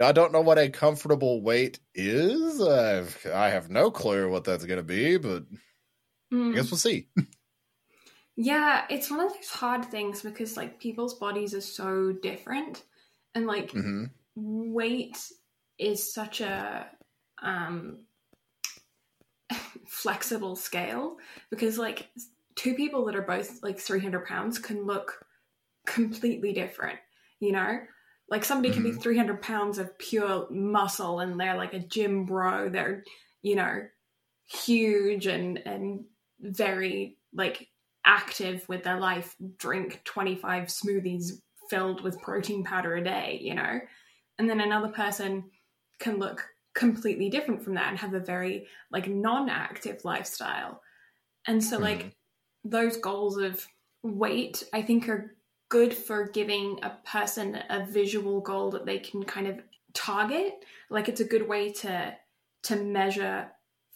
I 0.00 0.12
don't 0.12 0.32
know 0.32 0.40
what 0.40 0.58
a 0.58 0.70
comfortable 0.70 1.42
weight 1.42 1.78
is. 1.94 2.60
I've, 2.60 3.26
I 3.32 3.50
have 3.50 3.70
no 3.70 3.90
clue 3.90 4.30
what 4.30 4.44
that's 4.44 4.64
going 4.64 4.78
to 4.78 4.82
be, 4.82 5.18
but 5.18 5.44
mm. 6.32 6.52
I 6.52 6.54
guess 6.54 6.66
mm. 6.66 6.70
we'll 6.70 6.78
see. 6.78 7.08
yeah, 8.36 8.84
it's 8.88 9.10
one 9.10 9.20
of 9.20 9.32
those 9.32 9.50
hard 9.50 9.84
things 9.84 10.22
because 10.22 10.56
like 10.56 10.80
people's 10.80 11.14
bodies 11.14 11.54
are 11.54 11.60
so 11.60 12.12
different. 12.12 12.82
And 13.34 13.46
like 13.46 13.72
mm-hmm. 13.72 14.04
weight 14.34 15.18
is 15.78 16.12
such 16.12 16.40
a 16.40 16.86
um 17.42 17.98
flexible 19.86 20.56
scale 20.56 21.16
because 21.50 21.78
like 21.78 22.08
two 22.54 22.74
people 22.74 23.04
that 23.06 23.16
are 23.16 23.22
both 23.22 23.62
like 23.62 23.78
300 23.78 24.26
pounds 24.26 24.58
can 24.58 24.84
look 24.84 25.24
completely 25.86 26.52
different 26.52 26.98
you 27.40 27.52
know 27.52 27.78
like 28.30 28.44
somebody 28.44 28.68
mm-hmm. 28.68 28.82
can 28.82 28.90
be 28.90 28.90
mm-hmm. 28.92 29.00
300 29.00 29.42
pounds 29.42 29.78
of 29.78 29.98
pure 29.98 30.46
muscle 30.50 31.20
and 31.20 31.38
they're 31.38 31.56
like 31.56 31.74
a 31.74 31.80
gym 31.80 32.24
bro 32.24 32.68
they're 32.68 33.02
you 33.42 33.56
know 33.56 33.82
huge 34.48 35.26
and 35.26 35.58
and 35.66 36.04
very 36.40 37.16
like 37.34 37.68
active 38.04 38.66
with 38.68 38.82
their 38.82 38.98
life 38.98 39.36
drink 39.58 40.00
25 40.04 40.68
smoothies 40.68 41.32
filled 41.68 42.02
with 42.02 42.20
protein 42.22 42.64
powder 42.64 42.96
a 42.96 43.04
day 43.04 43.38
you 43.42 43.54
know 43.54 43.78
and 44.38 44.48
then 44.48 44.60
another 44.60 44.88
person 44.88 45.44
can 45.98 46.18
look 46.18 46.44
completely 46.74 47.28
different 47.28 47.62
from 47.62 47.74
that 47.74 47.90
and 47.90 47.98
have 47.98 48.14
a 48.14 48.20
very 48.20 48.66
like 48.90 49.08
non-active 49.08 50.04
lifestyle 50.04 50.80
and 51.46 51.62
so 51.62 51.76
mm-hmm. 51.76 51.84
like 51.84 52.16
those 52.64 52.96
goals 52.96 53.36
of 53.36 53.66
weight 54.02 54.64
i 54.72 54.80
think 54.80 55.08
are 55.08 55.36
good 55.70 55.94
for 55.94 56.28
giving 56.28 56.78
a 56.82 56.90
person 57.04 57.58
a 57.70 57.86
visual 57.86 58.40
goal 58.40 58.70
that 58.70 58.84
they 58.84 58.98
can 58.98 59.24
kind 59.24 59.46
of 59.46 59.58
target 59.94 60.64
like 60.90 61.08
it's 61.08 61.20
a 61.20 61.24
good 61.24 61.48
way 61.48 61.72
to 61.72 62.14
to 62.62 62.76
measure 62.76 63.50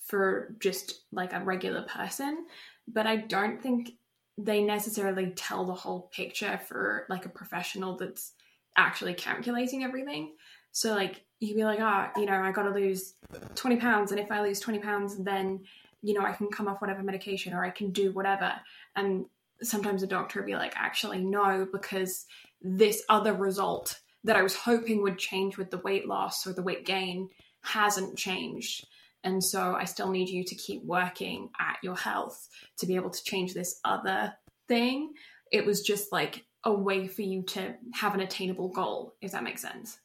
for 0.06 0.54
just 0.58 1.02
like 1.12 1.32
a 1.32 1.44
regular 1.44 1.82
person 1.82 2.46
but 2.88 3.06
i 3.06 3.16
don't 3.16 3.62
think 3.62 3.92
they 4.38 4.62
necessarily 4.62 5.30
tell 5.36 5.64
the 5.64 5.74
whole 5.74 6.10
picture 6.12 6.58
for 6.66 7.06
like 7.08 7.26
a 7.26 7.28
professional 7.28 7.96
that's 7.96 8.32
actually 8.76 9.14
calculating 9.14 9.84
everything 9.84 10.32
so 10.72 10.94
like 10.94 11.24
you 11.44 11.54
would 11.54 11.60
be 11.60 11.64
like, 11.64 11.78
ah, 11.80 12.10
oh, 12.14 12.20
you 12.20 12.26
know, 12.26 12.40
I 12.40 12.52
got 12.52 12.64
to 12.64 12.70
lose 12.70 13.14
20 13.54 13.76
pounds. 13.76 14.10
And 14.10 14.20
if 14.20 14.30
I 14.30 14.40
lose 14.40 14.60
20 14.60 14.78
pounds, 14.78 15.16
then, 15.16 15.60
you 16.02 16.14
know, 16.14 16.24
I 16.24 16.32
can 16.32 16.48
come 16.48 16.68
off 16.68 16.80
whatever 16.80 17.02
medication 17.02 17.52
or 17.52 17.64
I 17.64 17.70
can 17.70 17.90
do 17.90 18.12
whatever. 18.12 18.52
And 18.96 19.26
sometimes 19.62 20.02
a 20.02 20.06
doctor 20.06 20.40
would 20.40 20.46
be 20.46 20.54
like, 20.54 20.74
actually, 20.76 21.20
no, 21.20 21.66
because 21.70 22.26
this 22.60 23.02
other 23.08 23.32
result 23.32 24.00
that 24.24 24.36
I 24.36 24.42
was 24.42 24.56
hoping 24.56 25.02
would 25.02 25.18
change 25.18 25.58
with 25.58 25.70
the 25.70 25.78
weight 25.78 26.06
loss 26.06 26.46
or 26.46 26.52
the 26.52 26.62
weight 26.62 26.86
gain 26.86 27.28
hasn't 27.62 28.16
changed. 28.16 28.86
And 29.22 29.42
so 29.42 29.74
I 29.74 29.84
still 29.84 30.10
need 30.10 30.28
you 30.28 30.44
to 30.44 30.54
keep 30.54 30.84
working 30.84 31.50
at 31.58 31.78
your 31.82 31.96
health 31.96 32.48
to 32.78 32.86
be 32.86 32.96
able 32.96 33.10
to 33.10 33.24
change 33.24 33.54
this 33.54 33.80
other 33.84 34.34
thing. 34.68 35.12
It 35.50 35.64
was 35.64 35.82
just 35.82 36.12
like 36.12 36.44
a 36.64 36.72
way 36.72 37.06
for 37.08 37.22
you 37.22 37.42
to 37.42 37.74
have 37.94 38.14
an 38.14 38.20
attainable 38.20 38.68
goal, 38.68 39.14
if 39.20 39.32
that 39.32 39.44
makes 39.44 39.62
sense. 39.62 39.98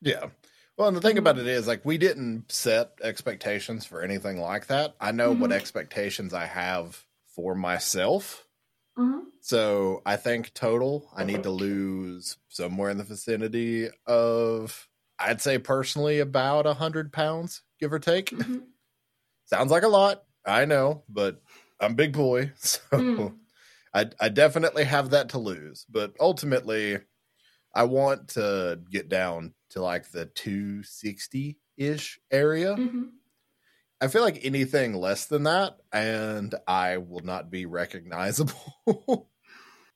Yeah. 0.00 0.26
Well, 0.76 0.88
and 0.88 0.96
the 0.96 1.02
thing 1.02 1.18
about 1.18 1.38
it 1.38 1.46
is, 1.46 1.66
like, 1.66 1.84
we 1.84 1.98
didn't 1.98 2.50
set 2.50 2.92
expectations 3.02 3.84
for 3.84 4.00
anything 4.00 4.40
like 4.40 4.68
that. 4.68 4.94
I 4.98 5.12
know 5.12 5.32
mm-hmm. 5.32 5.42
what 5.42 5.52
expectations 5.52 6.32
I 6.32 6.46
have 6.46 7.04
for 7.34 7.54
myself. 7.54 8.46
Mm-hmm. 9.00 9.20
So 9.40 10.02
I 10.04 10.16
think 10.16 10.52
total, 10.52 11.10
I 11.16 11.24
need 11.24 11.44
to 11.44 11.50
lose 11.50 12.36
somewhere 12.48 12.90
in 12.90 12.98
the 12.98 13.04
vicinity 13.04 13.88
of, 14.06 14.88
I'd 15.18 15.40
say 15.40 15.58
personally, 15.58 16.20
about 16.20 16.66
a 16.66 16.74
hundred 16.74 17.12
pounds, 17.12 17.62
give 17.78 17.92
or 17.92 17.98
take. 17.98 18.30
Mm-hmm. 18.30 18.58
Sounds 19.46 19.70
like 19.70 19.82
a 19.82 19.88
lot, 19.88 20.22
I 20.44 20.66
know, 20.66 21.02
but 21.08 21.40
I'm 21.80 21.94
big 21.94 22.12
boy, 22.12 22.52
so 22.56 22.80
mm. 22.92 23.34
I, 23.94 24.10
I 24.20 24.28
definitely 24.28 24.84
have 24.84 25.10
that 25.10 25.30
to 25.30 25.38
lose. 25.38 25.86
But 25.88 26.12
ultimately, 26.20 26.98
I 27.74 27.84
want 27.84 28.28
to 28.28 28.80
get 28.90 29.08
down 29.08 29.54
to 29.70 29.82
like 29.82 30.10
the 30.10 30.26
260 30.26 31.58
ish 31.76 32.20
area. 32.30 32.76
Mm-hmm. 32.76 33.02
I 34.00 34.08
feel 34.08 34.22
like 34.22 34.40
anything 34.42 34.94
less 34.94 35.26
than 35.26 35.44
that, 35.44 35.76
and 35.92 36.54
I 36.66 36.98
will 36.98 37.24
not 37.24 37.50
be 37.50 37.66
recognizable 37.66 38.78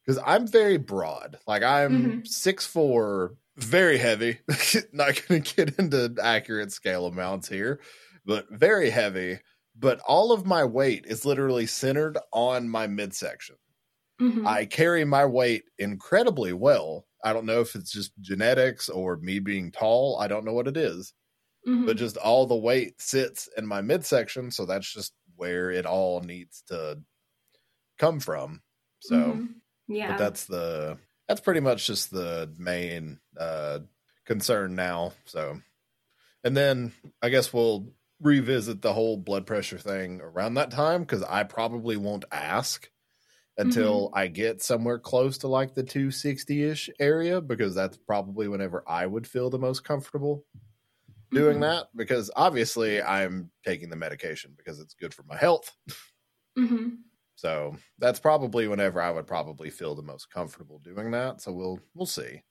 because 0.04 0.23
I'm 0.25 0.46
very 0.46 0.76
broad. 0.76 1.38
Like 1.46 1.62
I'm 1.62 1.92
mm-hmm. 1.92 2.25
six 2.25 2.66
mm-hmm. 2.66 2.73
four, 2.73 3.34
very 3.56 3.99
heavy. 3.99 4.40
not 4.92 5.20
going 5.26 5.42
to 5.42 5.54
get 5.56 5.78
into 5.78 6.14
accurate 6.23 6.73
scale 6.73 7.06
amounts 7.06 7.49
here, 7.49 7.80
but 8.26 8.46
very 8.50 8.90
heavy. 8.90 9.40
But 9.76 10.00
all 10.00 10.32
of 10.32 10.46
my 10.46 10.64
weight 10.64 11.04
is 11.06 11.25
literally 11.25 11.66
centered 11.66 12.16
on 12.32 12.68
my 12.68 12.87
midsection. 12.87 13.56
Mm-hmm. 14.20 14.46
I 14.46 14.66
carry 14.66 15.04
my 15.04 15.26
weight 15.26 15.64
incredibly 15.78 16.52
well 16.52 17.06
I 17.25 17.32
don't 17.32 17.46
know 17.46 17.62
if 17.62 17.75
it's 17.75 17.90
just 17.90 18.12
genetics 18.20 18.90
or 18.90 19.16
me 19.16 19.38
being 19.38 19.73
tall. 19.73 20.18
I 20.20 20.28
don't 20.28 20.44
know 20.44 20.52
what 20.52 20.68
it 20.68 20.76
is. 20.76 21.14
Mm-hmm. 21.66 21.87
But 21.87 21.97
just 21.97 22.16
all 22.16 22.47
the 22.47 22.54
weight 22.54 23.00
sits 23.00 23.49
in 23.56 23.66
my 23.66 23.80
midsection, 23.80 24.50
so 24.50 24.66
that's 24.66 24.92
just 24.92 25.14
where 25.37 25.71
it 25.71 25.87
all 25.87 26.21
needs 26.21 26.62
to 26.68 26.99
come 27.99 28.21
from. 28.21 28.61
So 29.00 29.16
mm-hmm. 29.16 29.44
yeah. 29.88 30.09
But 30.09 30.18
that's 30.18 30.44
the 30.47 30.99
that's 31.28 31.40
pretty 31.40 31.61
much 31.61 31.87
just 31.87 32.11
the 32.11 32.52
main 32.59 33.18
uh 33.38 33.80
concern 34.26 34.75
now. 34.75 35.12
So 35.25 35.61
and 36.42 36.56
then 36.56 36.92
I 37.23 37.30
guess 37.30 37.52
we'll 37.52 37.88
revisit 38.21 38.83
the 38.83 38.92
whole 38.92 39.16
blood 39.16 39.47
pressure 39.47 39.78
thing 39.78 40.21
around 40.21 40.54
that 40.54 40.71
time 40.71 41.02
because 41.02 41.23
I 41.23 41.44
probably 41.44 41.97
won't 41.97 42.25
ask 42.30 42.88
until 43.56 44.06
mm-hmm. 44.09 44.18
I 44.18 44.26
get 44.26 44.62
somewhere 44.62 44.99
close 44.99 45.38
to 45.38 45.49
like 45.49 45.75
the 45.75 45.83
260 45.83 46.62
ish 46.64 46.90
area 46.99 47.40
because 47.40 47.75
that's 47.75 47.97
probably 47.97 48.49
whenever 48.49 48.83
I 48.87 49.06
would 49.06 49.26
feel 49.26 49.50
the 49.50 49.59
most 49.59 49.85
comfortable 49.85 50.44
doing 51.34 51.54
mm-hmm. 51.54 51.62
that 51.62 51.86
because 51.94 52.30
obviously 52.36 53.02
I'm 53.02 53.50
taking 53.64 53.90
the 53.90 53.96
medication 53.96 54.54
because 54.56 54.80
it's 54.80 54.94
good 54.94 55.14
for 55.14 55.24
my 55.24 55.36
health. 55.36 55.70
Mm-hmm. 56.56 56.90
So 57.34 57.74
that's 57.98 58.20
probably 58.20 58.68
whenever 58.68 59.02
I 59.02 59.10
would 59.10 59.26
probably 59.26 59.70
feel 59.70 59.96
the 59.96 60.04
most 60.04 60.30
comfortable 60.30 60.78
doing 60.78 61.10
that. 61.10 61.40
So 61.40 61.50
we'll 61.50 61.80
we'll 61.92 62.06
see. 62.06 62.44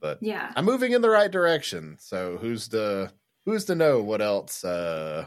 But 0.00 0.18
yeah, 0.20 0.50
I'm 0.56 0.64
moving 0.64 0.90
in 0.90 1.00
the 1.00 1.10
right 1.10 1.30
direction. 1.30 1.96
So 2.00 2.38
who's 2.38 2.66
to 2.70 3.12
who's 3.44 3.66
to 3.66 3.76
know 3.76 4.02
what 4.02 4.20
else 4.20 4.64
uh 4.64 5.26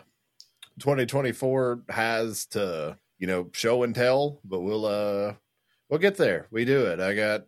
2024 0.80 1.84
has 1.88 2.46
to 2.48 2.98
you 3.20 3.28
know, 3.28 3.50
show 3.52 3.84
and 3.84 3.94
tell, 3.94 4.40
but 4.44 4.62
we'll 4.62 4.86
uh 4.86 5.34
we'll 5.90 6.00
get 6.00 6.18
there. 6.18 6.48
We 6.50 6.66
do 6.66 6.86
it. 6.86 7.00
I 7.00 7.14
got 7.14 7.46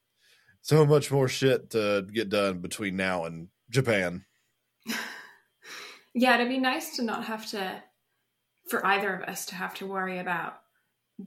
so 0.62 0.84
much 0.84 1.10
more 1.10 1.28
shit 1.28 1.70
to 1.70 2.06
get 2.12 2.30
done 2.30 2.58
between 2.58 2.96
now 2.96 3.26
and 3.26 3.48
Japan. 3.70 4.24
yeah, 6.14 6.34
it'd 6.34 6.48
be 6.48 6.58
nice 6.58 6.96
to 6.96 7.02
not 7.02 7.24
have 7.24 7.46
to 7.50 7.82
for 8.68 8.84
either 8.86 9.14
of 9.14 9.28
us 9.28 9.46
to 9.46 9.54
have 9.54 9.74
to 9.74 9.86
worry 9.86 10.18
about 10.18 10.54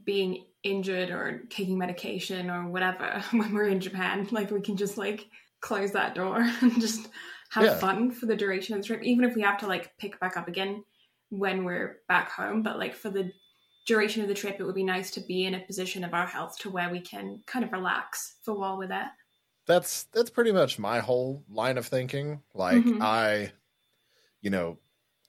being 0.03 0.45
injured 0.63 1.11
or 1.11 1.43
taking 1.49 1.77
medication 1.77 2.49
or 2.49 2.67
whatever 2.67 3.23
when 3.31 3.53
we're 3.53 3.67
in 3.67 3.79
Japan. 3.79 4.27
Like 4.31 4.51
we 4.51 4.61
can 4.61 4.77
just 4.77 4.97
like 4.97 5.27
close 5.61 5.91
that 5.91 6.15
door 6.15 6.37
and 6.61 6.79
just 6.81 7.07
have 7.51 7.63
yeah. 7.63 7.77
fun 7.77 8.11
for 8.11 8.25
the 8.25 8.35
duration 8.35 8.75
of 8.75 8.81
the 8.81 8.87
trip, 8.87 9.03
even 9.03 9.23
if 9.23 9.35
we 9.35 9.41
have 9.41 9.59
to 9.59 9.67
like 9.67 9.97
pick 9.97 10.19
back 10.19 10.37
up 10.37 10.47
again 10.47 10.83
when 11.29 11.63
we're 11.63 11.99
back 12.07 12.31
home. 12.31 12.63
But 12.63 12.79
like 12.79 12.95
for 12.95 13.09
the 13.09 13.31
duration 13.85 14.21
of 14.21 14.27
the 14.27 14.33
trip, 14.33 14.57
it 14.59 14.63
would 14.63 14.75
be 14.75 14.83
nice 14.83 15.11
to 15.11 15.21
be 15.21 15.45
in 15.45 15.55
a 15.55 15.59
position 15.59 16.03
of 16.03 16.13
our 16.13 16.25
health 16.25 16.57
to 16.59 16.69
where 16.69 16.89
we 16.89 16.99
can 16.99 17.41
kind 17.45 17.63
of 17.63 17.71
relax 17.71 18.37
for 18.43 18.57
while 18.57 18.77
we're 18.77 18.87
there. 18.87 19.11
That's 19.67 20.03
that's 20.05 20.29
pretty 20.29 20.51
much 20.51 20.77
my 20.79 20.99
whole 20.99 21.43
line 21.49 21.77
of 21.77 21.87
thinking. 21.87 22.41
Like 22.53 22.77
mm-hmm. 22.77 23.01
I, 23.01 23.51
you 24.41 24.49
know, 24.49 24.77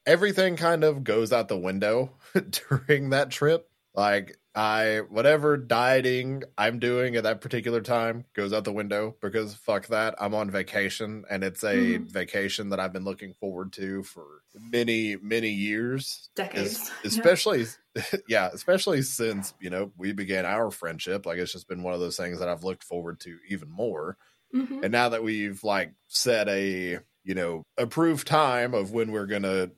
everything 0.05 0.57
kind 0.57 0.85
of 0.85 1.05
goes 1.05 1.33
out 1.33 1.49
the 1.49 1.57
window 1.57 2.13
during 2.69 3.11
that 3.11 3.31
trip. 3.31 3.69
Like 3.95 4.37
I 4.57 5.01
whatever 5.11 5.59
dieting 5.59 6.43
I'm 6.57 6.79
doing 6.79 7.15
at 7.17 7.25
that 7.25 7.43
particular 7.43 7.83
time 7.83 8.25
goes 8.35 8.55
out 8.55 8.65
the 8.65 8.73
window 8.73 9.15
because 9.21 9.55
fuck 9.55 9.89
that. 9.89 10.15
I'm 10.19 10.35
on 10.35 10.51
vacation 10.51 11.25
and 11.29 11.45
it's 11.45 11.63
a 11.63 11.75
Mhm. 11.99 12.11
vacation 12.11 12.71
that 12.71 12.81
I've 12.81 12.93
been 12.95 13.05
looking 13.05 13.35
forward 13.35 13.73
to 13.75 14.03
for 14.03 14.25
many, 14.55 15.17
many 15.17 15.51
years. 15.51 16.31
Decades. 16.35 16.73
Es- 16.81 16.89
Yeah. 16.89 16.95
especially 17.05 17.67
yeah, 18.29 18.49
especially 18.53 19.03
since, 19.03 19.53
you 19.61 19.69
know, 19.69 19.93
we 19.99 20.13
began 20.13 20.47
our 20.47 20.71
friendship. 20.71 21.27
Like 21.27 21.39
it's 21.39 21.53
just 21.53 21.69
been 21.69 21.83
one 21.83 21.93
of 21.93 22.01
those 22.01 22.17
things 22.17 22.39
that 22.39 22.49
I've 22.49 22.65
looked 22.65 22.83
forward 22.83 23.21
to 23.21 23.39
even 23.49 23.69
more. 23.71 24.17
Mhm. 24.55 24.83
And 24.85 24.91
now 24.93 25.11
that 25.11 25.23
we've 25.23 25.63
like 25.65 25.93
set 26.09 26.49
a, 26.49 27.01
you 27.25 27.35
know, 27.35 27.63
approved 27.77 28.27
time 28.27 28.73
of 28.73 28.91
when 28.91 29.13
we're 29.13 29.27
gonna 29.27 29.71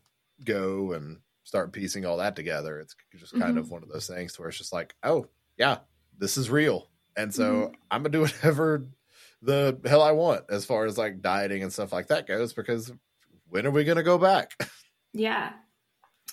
go 0.45 0.93
and 0.93 1.19
start 1.49 1.73
piecing 1.73 2.05
all 2.05 2.19
that 2.19 2.37
together, 2.37 2.79
it's 2.79 2.95
just 3.17 3.33
kind 3.33 3.57
Mhm. 3.57 3.61
of 3.61 3.71
one 3.71 3.83
of 3.83 3.89
those 3.89 4.07
things 4.07 4.39
where 4.39 4.51
it's 4.51 4.59
just 4.59 4.71
like, 4.71 4.95
oh 5.03 5.27
yeah, 5.57 5.79
this 6.19 6.37
is 6.37 6.51
real. 6.51 6.91
And 7.17 7.35
so 7.35 7.73
I'm 7.91 8.03
gonna 8.03 8.11
do 8.11 8.21
whatever 8.27 8.85
the 9.41 9.81
hell 9.87 10.03
I 10.03 10.13
want 10.13 10.45
as 10.51 10.67
far 10.67 10.85
as 10.85 10.99
like 10.99 11.23
dieting 11.23 11.63
and 11.63 11.73
stuff 11.73 11.91
like 11.91 12.09
that 12.09 12.27
goes, 12.27 12.53
because 12.53 12.93
when 13.49 13.67
are 13.67 13.71
we 13.71 13.85
gonna 13.85 14.03
go 14.03 14.19
back? 14.19 14.53
Yeah. 15.15 15.53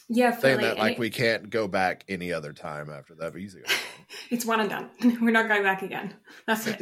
Yeah, 0.09 0.31
Saying 0.39 0.57
fully. 0.57 0.67
that 0.67 0.77
like 0.77 0.93
it- 0.93 0.99
we 0.99 1.09
can't 1.09 1.49
go 1.49 1.69
back 1.69 2.03
any 2.09 2.33
other 2.33 2.51
time 2.51 2.89
after 2.89 3.15
that 3.15 3.33
visa. 3.33 3.59
it's 4.29 4.43
one 4.45 4.59
and 4.59 4.69
done. 4.69 4.89
We're 5.21 5.31
not 5.31 5.47
going 5.47 5.63
back 5.63 5.81
again. 5.81 6.13
That's 6.45 6.67
it. 6.67 6.77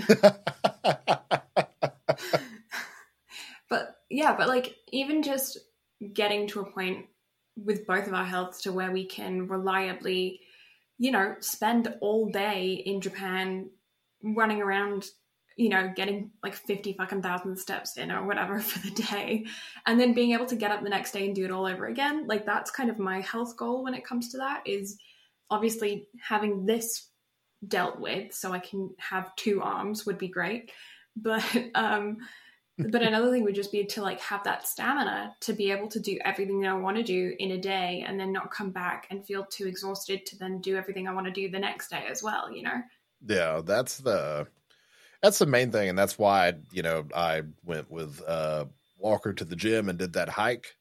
but 3.69 3.95
yeah, 4.09 4.35
but 4.35 4.47
like 4.47 4.75
even 4.91 5.21
just 5.21 5.59
getting 6.13 6.47
to 6.47 6.61
a 6.61 6.71
point 6.71 7.05
with 7.55 7.85
both 7.85 8.07
of 8.07 8.13
our 8.13 8.25
healths 8.25 8.61
to 8.63 8.71
where 8.71 8.91
we 8.91 9.05
can 9.05 9.47
reliably, 9.47 10.41
you 10.97 11.11
know, 11.11 11.35
spend 11.39 11.93
all 12.01 12.29
day 12.29 12.73
in 12.73 13.01
Japan 13.01 13.69
running 14.23 14.61
around, 14.61 15.05
you 15.57 15.69
know, 15.69 15.91
getting 15.95 16.31
like 16.41 16.55
50 16.55 16.93
fucking 16.93 17.21
thousand 17.21 17.57
steps 17.57 17.97
in 17.97 18.11
or 18.11 18.25
whatever 18.25 18.59
for 18.61 18.79
the 18.79 19.03
day, 19.03 19.45
and 19.85 19.99
then 19.99 20.13
being 20.13 20.31
able 20.31 20.47
to 20.47 20.55
get 20.55 20.71
up 20.71 20.83
the 20.83 20.89
next 20.89 21.11
day 21.11 21.25
and 21.25 21.35
do 21.35 21.45
it 21.45 21.51
all 21.51 21.65
over 21.65 21.85
again. 21.85 22.27
Like 22.27 22.45
that's 22.45 22.71
kind 22.71 22.89
of 22.89 22.99
my 22.99 23.21
health 23.21 23.55
goal 23.57 23.83
when 23.83 23.93
it 23.93 24.05
comes 24.05 24.29
to 24.29 24.37
that 24.37 24.63
is 24.65 24.97
obviously 25.49 26.07
having 26.19 26.65
this 26.65 27.09
dealt 27.67 27.99
with 27.99 28.33
so 28.33 28.51
I 28.51 28.59
can 28.59 28.93
have 28.97 29.35
two 29.35 29.61
arms 29.61 30.05
would 30.05 30.17
be 30.17 30.27
great. 30.27 30.71
But 31.15 31.45
um 31.75 32.17
but 32.77 33.01
another 33.01 33.31
thing 33.31 33.43
would 33.43 33.55
just 33.55 33.71
be 33.71 33.85
to 33.85 34.01
like 34.01 34.19
have 34.19 34.43
that 34.43 34.67
stamina 34.67 35.35
to 35.41 35.53
be 35.53 35.71
able 35.71 35.87
to 35.89 35.99
do 35.99 36.17
everything 36.25 36.61
that 36.61 36.69
I 36.69 36.73
want 36.73 36.97
to 36.97 37.03
do 37.03 37.35
in 37.39 37.51
a 37.51 37.57
day 37.57 38.03
and 38.05 38.19
then 38.19 38.31
not 38.31 38.51
come 38.51 38.71
back 38.71 39.07
and 39.09 39.25
feel 39.25 39.45
too 39.45 39.67
exhausted 39.67 40.25
to 40.27 40.37
then 40.37 40.59
do 40.59 40.75
everything 40.75 41.07
I 41.07 41.13
want 41.13 41.27
to 41.27 41.31
do 41.31 41.49
the 41.49 41.59
next 41.59 41.89
day 41.89 42.05
as 42.09 42.23
well, 42.23 42.51
you 42.51 42.63
know? 42.63 42.81
Yeah, 43.25 43.61
that's 43.63 43.97
the 43.99 44.47
that's 45.21 45.39
the 45.39 45.45
main 45.45 45.71
thing, 45.71 45.89
and 45.89 45.97
that's 45.97 46.17
why 46.17 46.53
you 46.71 46.83
know 46.83 47.05
I 47.15 47.43
went 47.63 47.89
with 47.89 48.21
uh 48.21 48.65
Walker 48.97 49.33
to 49.33 49.45
the 49.45 49.55
gym 49.55 49.89
and 49.89 49.99
did 49.99 50.13
that 50.13 50.29
hike 50.29 50.75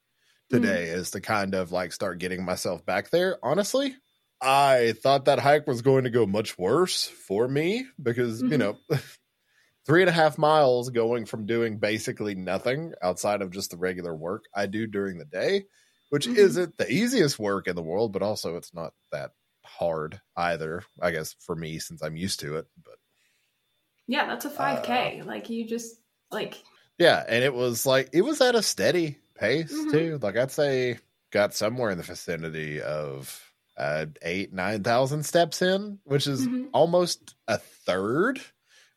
today 0.51 0.85
is 0.87 1.13
to 1.13 1.21
kind 1.21 1.55
of 1.55 1.73
like 1.73 1.93
start 1.93 2.19
getting 2.19 2.45
myself 2.45 2.85
back 2.87 3.11
there. 3.11 3.39
Honestly, 3.43 3.97
I 4.41 4.95
thought 5.03 5.27
that 5.27 5.41
hike 5.41 5.67
was 5.67 5.83
going 5.83 6.05
to 6.05 6.11
go 6.11 6.27
much 6.27 6.59
worse 6.59 7.07
for 7.07 7.49
me 7.49 7.87
because 8.03 8.45
you 8.49 8.59
Mhm. 8.59 8.59
know 8.59 8.79
three 9.87 10.03
and 10.03 10.09
a 10.11 10.13
half 10.13 10.39
miles 10.39 10.91
going 10.91 11.27
from 11.27 11.47
doing 11.47 11.79
basically 11.79 12.35
nothing 12.35 12.93
outside 13.03 13.43
of 13.43 13.51
just 13.51 13.71
the 13.71 13.77
regular 13.77 14.15
work 14.15 14.45
I 14.55 14.67
do 14.67 14.87
during 14.87 15.19
the 15.19 15.25
day, 15.25 15.67
which 16.11 16.27
Mhm. 16.27 16.37
isn't 16.37 16.77
the 16.79 16.91
easiest 16.91 17.39
work 17.39 17.67
in 17.69 17.77
the 17.77 17.83
world, 17.83 18.13
but 18.13 18.23
also 18.23 18.57
it's 18.57 18.75
not 18.75 18.95
that 19.13 19.33
hard 19.65 20.21
either. 20.37 20.85
I 21.01 21.11
guess 21.13 21.35
for 21.41 21.57
me 21.57 21.79
since 21.79 22.03
I'm 22.03 22.17
used 22.17 22.41
to 22.41 22.57
it, 22.59 22.67
but 22.85 22.99
Yeah, 24.07 24.27
that's 24.27 24.45
a 24.45 24.51
5k. 24.51 25.23
like 25.23 25.49
you 25.51 25.67
just 25.67 26.01
like 26.31 26.63
yeah, 26.99 27.25
and 27.29 27.43
it 27.45 27.55
was 27.55 27.87
like 27.87 28.11
it 28.13 28.23
was 28.23 28.41
at 28.41 28.55
a 28.55 28.63
steady 28.63 29.19
pace 29.35 29.85
Mhm. 29.85 29.87
too. 29.87 30.19
Like 30.23 30.37
I'd 30.37 30.51
say 30.51 30.99
got 31.31 31.55
somewhere 31.55 31.91
in 31.91 31.99
the 31.99 32.05
vicinity 32.05 32.81
of 32.81 33.53
uh 33.77 34.07
eight, 34.23 34.53
nine 34.53 34.83
thousand 34.83 35.25
steps 35.25 35.63
in, 35.63 35.99
which 36.05 36.27
is 36.27 36.49
Mhm. 36.49 36.73
almost 36.73 37.35
a 37.49 37.59
third 37.59 38.41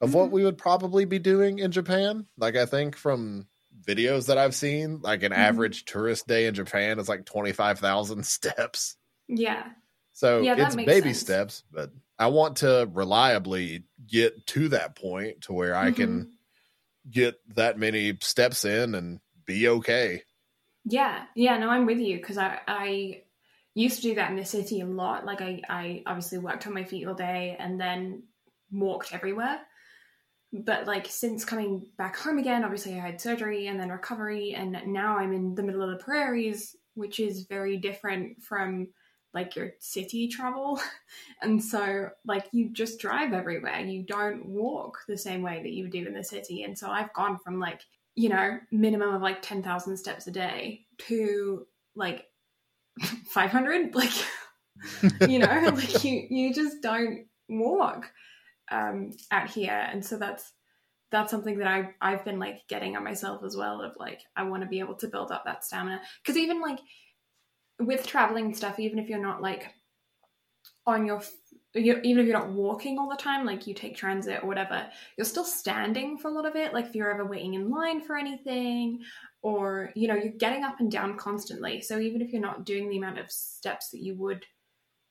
of 0.02 0.14
what 0.14 0.30
Mhm. 0.30 0.32
we 0.32 0.44
would 0.44 0.58
probably 0.58 1.06
be 1.06 1.20
doing 1.20 1.60
in 1.60 1.72
Japan. 1.72 2.28
Like 2.38 2.56
I 2.56 2.66
think 2.66 2.96
from 2.98 3.48
videos 3.82 4.28
that 4.28 4.38
I've 4.38 4.56
seen, 4.56 5.02
like 5.02 5.24
an 5.24 5.32
Mhm. 5.36 5.38
average 5.38 5.86
tourist 5.86 6.28
day 6.28 6.48
in 6.48 6.54
Japan 6.56 7.00
is 7.00 7.10
like 7.10 7.26
twenty 7.26 7.52
five 7.54 7.80
thousand 7.80 8.26
steps. 8.28 8.98
yeah. 9.28 9.72
So 10.14 10.42
Yeah, 10.44 10.56
it's 10.58 10.76
baby 10.76 11.10
sense. 11.10 11.20
steps, 11.20 11.64
but 11.72 11.92
I 12.18 12.28
want 12.28 12.58
to 12.58 12.90
reliably 12.94 13.84
get 14.08 14.46
to 14.48 14.70
that 14.70 14.96
point 14.96 15.42
to 15.42 15.54
where 15.54 15.76
I 15.76 15.92
Mm-hmm. 15.92 15.96
can 15.96 16.38
get 17.10 17.36
that 17.56 17.78
many 17.80 18.18
steps 18.22 18.66
in 18.66 18.96
and 18.96 19.20
be 19.46 19.68
okay. 19.70 20.24
Yeah, 20.86 21.26
yeah, 21.36 21.58
no, 21.58 21.70
I'm 21.70 21.86
with 21.86 22.00
you 22.00 22.18
because 22.18 22.38
I 22.38 22.60
I 22.68 23.24
used 23.74 23.98
to 23.98 24.02
do 24.04 24.16
that 24.16 24.30
in 24.30 24.38
the 24.38 24.46
city 24.46 24.82
a 24.82 24.86
lot. 24.86 25.26
Like 25.26 25.42
I 25.42 25.62
I 25.68 26.04
obviously 26.06 26.38
worked 26.38 26.68
on 26.68 26.74
my 26.74 26.84
feet 26.84 27.08
all 27.08 27.16
day 27.16 27.56
and 27.60 27.80
then 27.80 28.24
walked 28.72 29.14
everywhere. 29.14 29.62
But 30.64 30.88
like 30.88 31.08
since 31.08 31.44
coming 31.44 31.86
back 31.98 32.16
home 32.16 32.38
again, 32.38 32.64
obviously 32.64 32.94
I 32.94 33.06
had 33.06 33.20
surgery 33.20 33.68
and 33.68 33.80
then 33.80 33.90
recovery, 33.90 34.54
and 34.54 34.80
now 34.88 35.18
I'm 35.18 35.34
in 35.34 35.56
the 35.56 35.64
middle 35.64 35.82
of 35.82 35.90
the 35.90 36.04
prairies, 36.04 36.76
which 36.94 37.20
is 37.20 37.46
very 37.46 37.78
different 37.78 38.42
from 38.42 38.88
like 39.34 39.56
your 39.56 39.72
city 39.80 40.28
travel. 40.28 40.80
And 41.42 41.62
so 41.64 42.10
like 42.26 42.46
you 42.54 42.70
just 42.72 43.00
drive 43.00 43.34
everywhere. 43.34 43.80
You 43.82 44.04
don't 44.04 44.46
walk 44.46 45.00
the 45.08 45.18
same 45.18 45.42
way 45.42 45.62
that 45.62 45.74
you 45.74 45.84
would 45.84 45.92
do 45.92 46.08
in 46.08 46.14
the 46.14 46.24
city. 46.24 46.64
And 46.64 46.78
so 46.78 46.90
I've 46.90 47.14
gone 47.14 47.38
from 47.38 47.60
like 47.60 47.82
you 48.16 48.30
know, 48.30 48.60
minimum 48.72 49.14
of 49.14 49.22
like 49.22 49.42
10,000 49.42 49.98
steps 49.98 50.28
a 50.28 50.32
day 50.32 50.86
to 51.00 51.68
like 51.96 52.26
500. 53.30 53.94
Like, 53.94 54.14
you 55.30 55.40
know, 55.40 55.72
like 55.74 56.04
you, 56.04 56.26
you 56.30 56.54
just 56.54 56.82
don't 56.82 57.26
walk 57.50 58.10
um, 58.72 59.12
out 59.32 59.50
here. 59.50 59.88
And 59.92 60.04
so 60.04 60.18
that's, 60.18 60.52
that's 61.12 61.32
something 61.32 61.58
that 61.60 61.68
I, 61.68 61.90
I've 62.02 62.26
been 62.26 62.40
like 62.40 62.68
getting 62.68 62.98
on 62.98 63.04
myself 63.04 63.44
as 63.44 63.56
well 63.56 63.82
of 63.82 63.94
like, 63.98 64.22
I 64.36 64.44
want 64.44 64.64
to 64.64 64.70
be 64.70 64.80
able 64.80 64.96
to 64.96 65.08
build 65.08 65.32
up 65.32 65.46
that 65.46 65.64
stamina. 65.64 66.02
Cause 66.26 66.38
even 66.38 66.62
like 66.62 66.80
with 67.80 68.08
traveling 68.08 68.46
and 68.46 68.58
stuff, 68.58 68.80
even 68.80 69.00
if 69.00 69.10
you're 69.10 69.22
not 69.22 69.42
like 69.42 69.74
on 70.88 71.06
your 71.06 71.22
you 71.74 72.00
even 72.04 72.22
if 72.22 72.28
you're 72.28 72.40
not 72.40 72.52
walking 72.52 72.98
all 72.98 73.10
the 73.10 73.16
time, 73.18 73.46
like 73.46 73.68
you 73.68 73.74
take 73.74 73.98
transit 73.98 74.42
or 74.42 74.48
whatever, 74.48 74.88
you're 75.18 75.26
still 75.26 75.44
standing 75.44 76.18
for 76.18 76.30
a 76.30 76.32
lot 76.32 76.46
of 76.46 76.56
it. 76.56 76.74
Like 76.74 76.86
if 76.86 76.96
you're 76.96 77.12
ever 77.12 77.26
waiting 77.26 77.56
in 77.56 77.70
line 77.70 78.02
for 78.02 78.18
anything, 78.18 79.02
or 79.42 79.92
you 79.96 80.08
know, 80.08 80.16
you're 80.16 80.34
getting 80.34 80.64
up 80.64 80.80
and 80.80 80.92
down 80.92 81.18
constantly. 81.18 81.82
So 81.82 82.00
even 82.00 82.22
if 82.22 82.32
you're 82.32 82.42
not 82.42 82.66
doing 82.66 82.90
the 82.90 82.98
amount 82.98 83.20
of 83.20 83.30
steps 83.30 83.90
that 83.92 84.02
you 84.02 84.16
would 84.16 84.46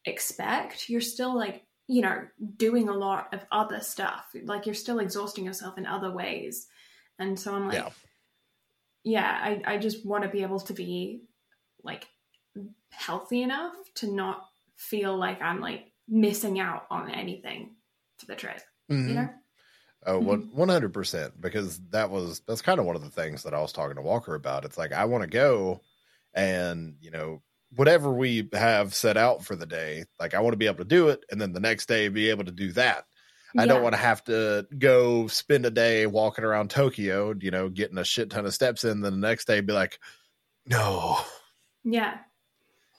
expect, 0.07 0.89
you're 0.89 1.01
still 1.01 1.37
like, 1.37 1.63
you 1.87 2.03
know, 2.03 2.27
doing 2.57 2.89
a 2.89 2.95
lot 2.95 3.33
of 3.35 3.41
other 3.53 3.81
stuff. 3.81 4.35
Like 4.43 4.67
you're 4.67 4.75
still 4.75 4.99
exhausting 5.01 5.45
yourself 5.45 5.77
in 5.79 5.87
other 5.87 6.11
ways. 6.11 6.67
And 7.19 7.39
so 7.39 7.55
I'm 7.55 7.67
like, 7.69 7.75
Yeah. 7.75 7.91
yeah, 9.05 9.39
I, 9.67 9.75
I 9.75 9.79
just 9.79 10.05
want 10.05 10.25
to 10.25 10.31
be 10.31 10.43
able 10.43 10.61
to 10.61 10.73
be 10.73 11.23
like 11.83 12.07
healthy 12.91 13.43
enough 13.43 13.75
to 13.97 14.11
not 14.11 14.47
feel 14.77 15.17
like 15.17 15.43
I'm 15.43 15.61
like 15.61 15.93
missing 16.09 16.59
out 16.59 16.87
on 16.91 17.11
anything 17.11 17.77
for 18.19 18.27
the 18.27 18.35
trip. 18.37 18.61
Mhm. 18.91 19.09
You 19.09 19.15
know? 19.15 19.29
Oh, 20.07 20.19
one 20.19 20.51
one 20.53 20.69
hundred 20.69 20.93
percent. 20.93 21.41
Because 21.41 21.81
that 21.91 22.11
was 22.11 22.41
that's 22.47 22.63
kind 22.63 22.79
of 22.81 22.87
one 22.87 22.97
of 22.97 23.03
the 23.03 23.11
things 23.11 23.43
that 23.45 23.55
I 23.55 23.61
was 23.61 23.73
talking 23.73 23.97
to 23.97 24.03
Walker 24.03 24.35
about. 24.35 24.65
It's 24.65 24.77
like 24.79 24.93
I 24.93 25.07
want 25.07 25.23
to 25.23 25.29
go, 25.31 25.81
and 26.35 26.97
you 27.01 27.11
know 27.11 27.43
whatever 27.77 28.13
we 28.13 28.49
have 28.53 28.95
set 28.95 29.17
out 29.17 29.45
for 29.45 29.57
the 29.57 29.67
day, 29.67 30.05
like 30.21 30.35
I 30.35 30.41
want 30.41 30.53
to 30.53 30.59
be 30.59 30.67
able 30.67 30.79
to 30.79 30.85
do 30.85 31.09
it, 31.09 31.25
and 31.31 31.41
then 31.41 31.53
the 31.53 31.61
next 31.61 31.87
day 31.87 32.09
be 32.09 32.31
able 32.31 32.45
to 32.45 32.53
do 32.53 32.73
that. 32.73 33.05
I 33.57 33.67
don't 33.67 33.83
want 33.85 33.95
to 33.95 34.01
have 34.01 34.25
to 34.25 34.67
go 34.77 35.29
spend 35.29 35.65
a 35.65 35.71
day 35.71 36.07
walking 36.07 36.45
around 36.45 36.71
Tokyo, 36.71 37.35
you 37.41 37.53
know, 37.53 37.69
getting 37.69 37.99
a 37.99 38.05
shit 38.05 38.29
ton 38.31 38.47
of 38.47 38.53
steps 38.53 38.83
in. 38.83 39.01
Then 39.01 39.13
the 39.13 39.29
next 39.29 39.47
day 39.47 39.61
be 39.61 39.73
like, 39.73 40.01
no, 40.67 41.19
Yeah. 41.85 42.19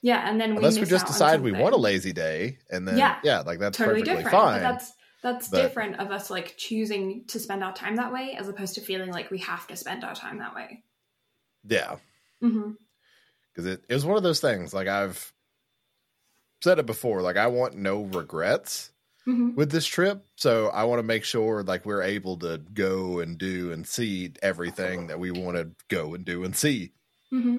Yeah, 0.01 0.29
and 0.29 0.39
then 0.39 0.51
we 0.51 0.57
unless 0.57 0.77
we 0.79 0.85
just 0.85 1.07
decide 1.07 1.41
we 1.41 1.51
want 1.51 1.73
a 1.73 1.77
lazy 1.77 2.13
day, 2.13 2.59
and 2.69 2.87
then 2.87 2.97
Yeah. 2.97 3.17
yeah, 3.23 3.39
like 3.41 3.59
that's 3.59 3.77
totally 3.77 4.01
perfectly 4.01 4.23
different. 4.23 4.31
fine. 4.37 4.61
But 4.61 4.71
that's 4.71 4.93
that's 5.23 5.47
But- 5.49 5.61
different 5.63 5.99
of 5.99 6.11
us 6.11 6.29
like 6.29 6.55
choosing 6.57 7.25
to 7.29 7.39
spend 7.39 7.63
our 7.63 7.73
time 7.73 7.95
that 7.97 8.13
way 8.13 8.37
as 8.39 8.47
opposed 8.47 8.75
to 8.75 8.81
feeling 8.81 9.11
like 9.11 9.31
we 9.31 9.39
have 9.39 9.65
to 9.67 9.75
spend 9.75 10.03
our 10.05 10.13
time 10.15 10.37
that 10.37 10.53
way. 10.55 10.83
yeah, 11.67 11.95
hmm 12.39 12.71
because 13.55 13.65
it, 13.65 13.85
it 13.87 13.93
was 13.93 14.05
one 14.05 14.17
of 14.17 14.23
those 14.23 14.41
things. 14.41 14.73
Like 14.73 14.87
I've 14.89 15.33
said 16.61 16.79
it 16.79 16.85
before, 16.85 17.21
like 17.21 17.37
I 17.37 17.47
want 17.47 17.75
no 17.75 18.03
regrets 18.03 18.91
hmm 19.25 19.55
with 19.55 19.71
this 19.71 19.87
trip, 19.87 20.25
so 20.35 20.67
I 20.67 20.83
want 20.83 20.99
to 20.99 21.03
make 21.03 21.23
sure 21.23 21.63
like 21.63 21.85
we're 21.85 22.03
able 22.03 22.37
to 22.39 22.57
go 22.57 23.19
and 23.19 23.37
do 23.37 23.71
and 23.71 23.87
see 23.87 24.33
everything 24.41 25.07
that 25.07 25.19
we 25.19 25.31
want 25.31 25.57
to 25.57 25.71
go 25.87 26.13
and 26.13 26.25
do 26.25 26.43
and 26.43 26.55
see. 26.55 26.91
hmm 27.31 27.57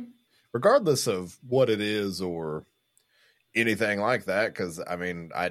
regardless 0.52 1.06
of 1.06 1.38
what 1.46 1.68
it 1.68 1.80
is 1.80 2.22
or 2.22 2.64
anything 3.54 4.00
like 4.00 4.24
that 4.26 4.48
because 4.48 4.80
i 4.86 4.96
mean 4.96 5.30
i 5.34 5.50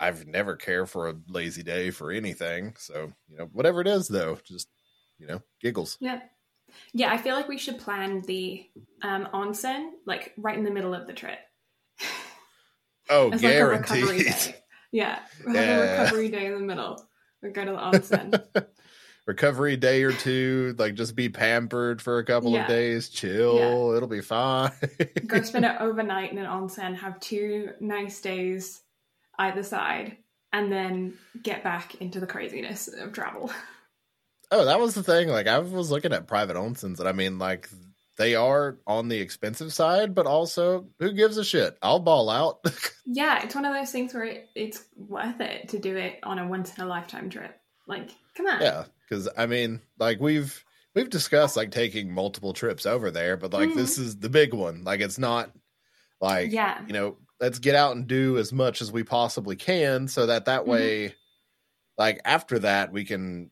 I've 0.00 0.26
never 0.26 0.56
cared 0.56 0.88
for 0.88 1.10
a 1.10 1.14
lazy 1.28 1.62
day 1.62 1.90
for 1.90 2.10
anything. 2.10 2.74
So, 2.78 3.12
you 3.28 3.36
know, 3.36 3.44
whatever 3.52 3.82
it 3.82 3.86
is 3.86 4.08
though, 4.08 4.38
just 4.42 4.68
you 5.18 5.26
know, 5.26 5.42
giggles. 5.60 5.98
Yeah. 6.00 6.20
Yeah, 6.92 7.12
I 7.12 7.18
feel 7.18 7.34
like 7.36 7.48
we 7.48 7.58
should 7.58 7.78
plan 7.78 8.22
the 8.22 8.66
um, 9.02 9.28
onsen 9.32 9.90
like 10.06 10.32
right 10.36 10.56
in 10.56 10.64
the 10.64 10.70
middle 10.70 10.94
of 10.94 11.06
the 11.06 11.12
trip. 11.12 11.38
Oh, 13.10 13.30
As 13.32 13.42
like 13.42 13.54
a 13.56 13.64
recovery 13.66 14.24
day. 14.24 14.56
Yeah. 14.92 15.18
We'll 15.44 15.54
have 15.56 15.66
Yeah. 15.66 15.78
a 15.78 16.02
recovery 16.02 16.28
day 16.28 16.46
in 16.46 16.52
the 16.54 16.60
middle. 16.60 17.08
We 17.42 17.50
go 17.50 17.64
to 17.64 17.72
the 17.72 17.76
onsen. 17.78 18.66
recovery 19.26 19.76
day 19.76 20.02
or 20.02 20.12
two, 20.12 20.74
like 20.78 20.94
just 20.94 21.14
be 21.16 21.28
pampered 21.28 22.00
for 22.02 22.18
a 22.18 22.24
couple 22.24 22.52
Yeah. 22.52 22.62
of 22.62 22.68
days, 22.68 23.08
chill, 23.08 23.92
it'll 23.96 24.08
be 24.08 24.20
fine. 24.20 24.70
go 25.26 25.42
spend 25.42 25.64
it 25.64 25.76
overnight 25.80 26.32
in 26.32 26.38
an 26.38 26.46
onsen, 26.46 26.94
have 26.96 27.18
two 27.20 27.70
nice 27.80 28.20
days 28.20 28.82
either 29.38 29.62
side, 29.62 30.16
and 30.52 30.70
then 30.70 31.14
get 31.42 31.64
back 31.64 31.94
into 31.96 32.20
the 32.20 32.26
craziness 32.26 32.88
of 32.88 33.12
travel. 33.12 33.50
Oh, 34.52 34.64
that 34.66 34.78
was 34.78 34.94
the 34.94 35.02
thing. 35.02 35.28
Like 35.28 35.46
I 35.48 35.58
was 35.58 35.90
looking 35.90 36.12
at 36.12 36.26
private 36.28 36.56
onsens, 36.56 37.00
and 37.00 37.08
I 37.08 37.12
mean, 37.12 37.38
like 37.38 37.68
they 38.18 38.34
are 38.36 38.78
on 38.86 39.08
the 39.08 39.18
expensive 39.18 39.72
side, 39.72 40.14
but 40.14 40.26
also 40.26 40.86
who 41.00 41.12
gives 41.12 41.38
a 41.38 41.44
shit? 41.44 41.76
I'll 41.82 41.98
ball 41.98 42.30
out. 42.30 42.60
Yeah, 43.04 43.42
it's 43.42 43.56
one 43.56 43.64
of 43.64 43.74
those 43.74 43.90
things 43.90 44.14
where 44.14 44.22
it, 44.24 44.48
it's 44.54 44.84
worth 44.96 45.40
it 45.40 45.70
to 45.70 45.80
do 45.80 45.96
it 45.96 46.20
on 46.22 46.38
a 46.38 46.46
once 46.46 46.72
in 46.78 46.84
a 46.84 46.86
lifetime 46.86 47.30
trip. 47.30 47.52
Like, 47.88 48.10
come 48.36 48.46
on. 48.46 48.60
yeah, 48.62 48.84
because 49.10 49.28
I 49.36 49.46
mean, 49.46 49.80
like 49.98 50.20
we've 50.20 50.64
we've 50.94 51.10
discussed 51.10 51.56
like 51.56 51.72
taking 51.72 52.12
multiple 52.14 52.52
trips 52.52 52.86
over 52.86 53.10
there, 53.10 53.36
but 53.36 53.52
like 53.52 53.70
Mhm. 53.70 53.74
this 53.74 53.98
is 53.98 54.18
the 54.20 54.28
big 54.28 54.54
one. 54.54 54.84
Like 54.84 55.00
it's 55.00 55.18
not 55.18 55.50
like 56.20 56.52
Yeah. 56.52 56.80
you 56.86 56.92
know 56.92 57.16
let's 57.40 57.58
get 57.58 57.74
out 57.74 57.96
and 57.96 58.06
do 58.06 58.38
as 58.38 58.52
much 58.52 58.80
as 58.80 58.92
we 58.92 59.02
possibly 59.02 59.56
can 59.56 60.06
so 60.06 60.26
that 60.26 60.44
that 60.44 60.62
Mhm. 60.62 60.68
way 60.68 61.14
like 61.98 62.20
after 62.24 62.60
that 62.60 62.92
we 62.92 63.04
can 63.04 63.50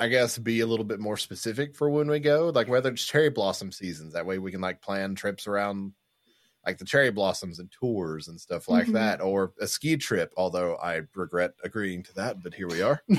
i 0.00 0.08
guess 0.08 0.38
be 0.38 0.60
a 0.60 0.66
little 0.66 0.84
bit 0.84 0.98
more 0.98 1.16
specific 1.16 1.74
for 1.74 1.88
when 1.90 2.08
we 2.10 2.18
go 2.18 2.50
like 2.54 2.68
whether 2.68 2.90
it's 2.90 3.04
cherry 3.04 3.30
blossom 3.30 3.70
seasons 3.70 4.12
that 4.14 4.26
way 4.26 4.38
we 4.38 4.50
can 4.50 4.60
like 4.60 4.82
plan 4.82 5.14
trips 5.14 5.46
around 5.46 5.92
like 6.66 6.78
the 6.78 6.84
cherry 6.84 7.10
blossoms 7.10 7.58
and 7.58 7.70
tours 7.70 8.28
and 8.28 8.40
stuff 8.40 8.68
like 8.68 8.86
Mhm. 8.88 8.92
that 8.92 9.20
or 9.20 9.52
a 9.60 9.66
ski 9.66 9.96
trip 9.96 10.32
although 10.36 10.76
i 10.76 11.02
regret 11.14 11.52
agreeing 11.62 12.02
to 12.02 12.14
that 12.14 12.42
but 12.42 12.54
here 12.54 12.68
we 12.68 12.82
are 12.82 13.02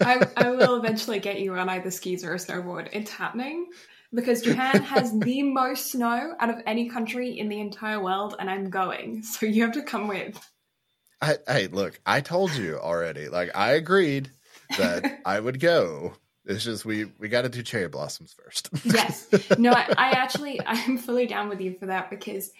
I, 0.00 0.26
I 0.36 0.50
will 0.50 0.76
eventually 0.76 1.18
get 1.18 1.40
you 1.40 1.54
on 1.54 1.68
either 1.68 1.90
skis 1.90 2.24
or 2.24 2.34
a 2.34 2.36
snowboard. 2.36 2.88
It's 2.92 3.10
happening 3.10 3.70
because 4.12 4.42
Japan 4.42 4.82
has 4.82 5.18
the 5.20 5.42
most 5.42 5.90
snow 5.90 6.34
out 6.38 6.50
of 6.50 6.56
any 6.66 6.88
country 6.88 7.38
in 7.38 7.48
the 7.48 7.60
entire 7.60 8.00
world, 8.00 8.36
and 8.38 8.48
I'm 8.50 8.70
going. 8.70 9.22
So 9.22 9.46
you 9.46 9.62
have 9.62 9.72
to 9.72 9.82
come 9.82 10.06
with. 10.08 10.38
I, 11.22 11.38
hey 11.48 11.68
look 11.68 12.00
i 12.04 12.20
told 12.20 12.50
you 12.50 12.76
already 12.76 13.28
like 13.28 13.50
i 13.54 13.72
agreed 13.72 14.30
that 14.78 15.20
i 15.24 15.38
would 15.38 15.60
go 15.60 16.12
it's 16.46 16.64
just 16.64 16.84
we 16.84 17.06
we 17.18 17.28
got 17.28 17.42
to 17.42 17.48
do 17.48 17.62
cherry 17.62 17.88
blossoms 17.88 18.34
first 18.44 18.68
Yes. 18.84 19.28
No, 19.58 19.72
I, 19.72 19.86
I 19.96 20.10
actually 20.12 20.60
I'm 20.64 20.98
fully 20.98 21.26
down 21.26 21.48
with 21.48 21.60
you 21.60 21.74
for 21.74 21.86
that 21.86 22.10
because 22.10 22.50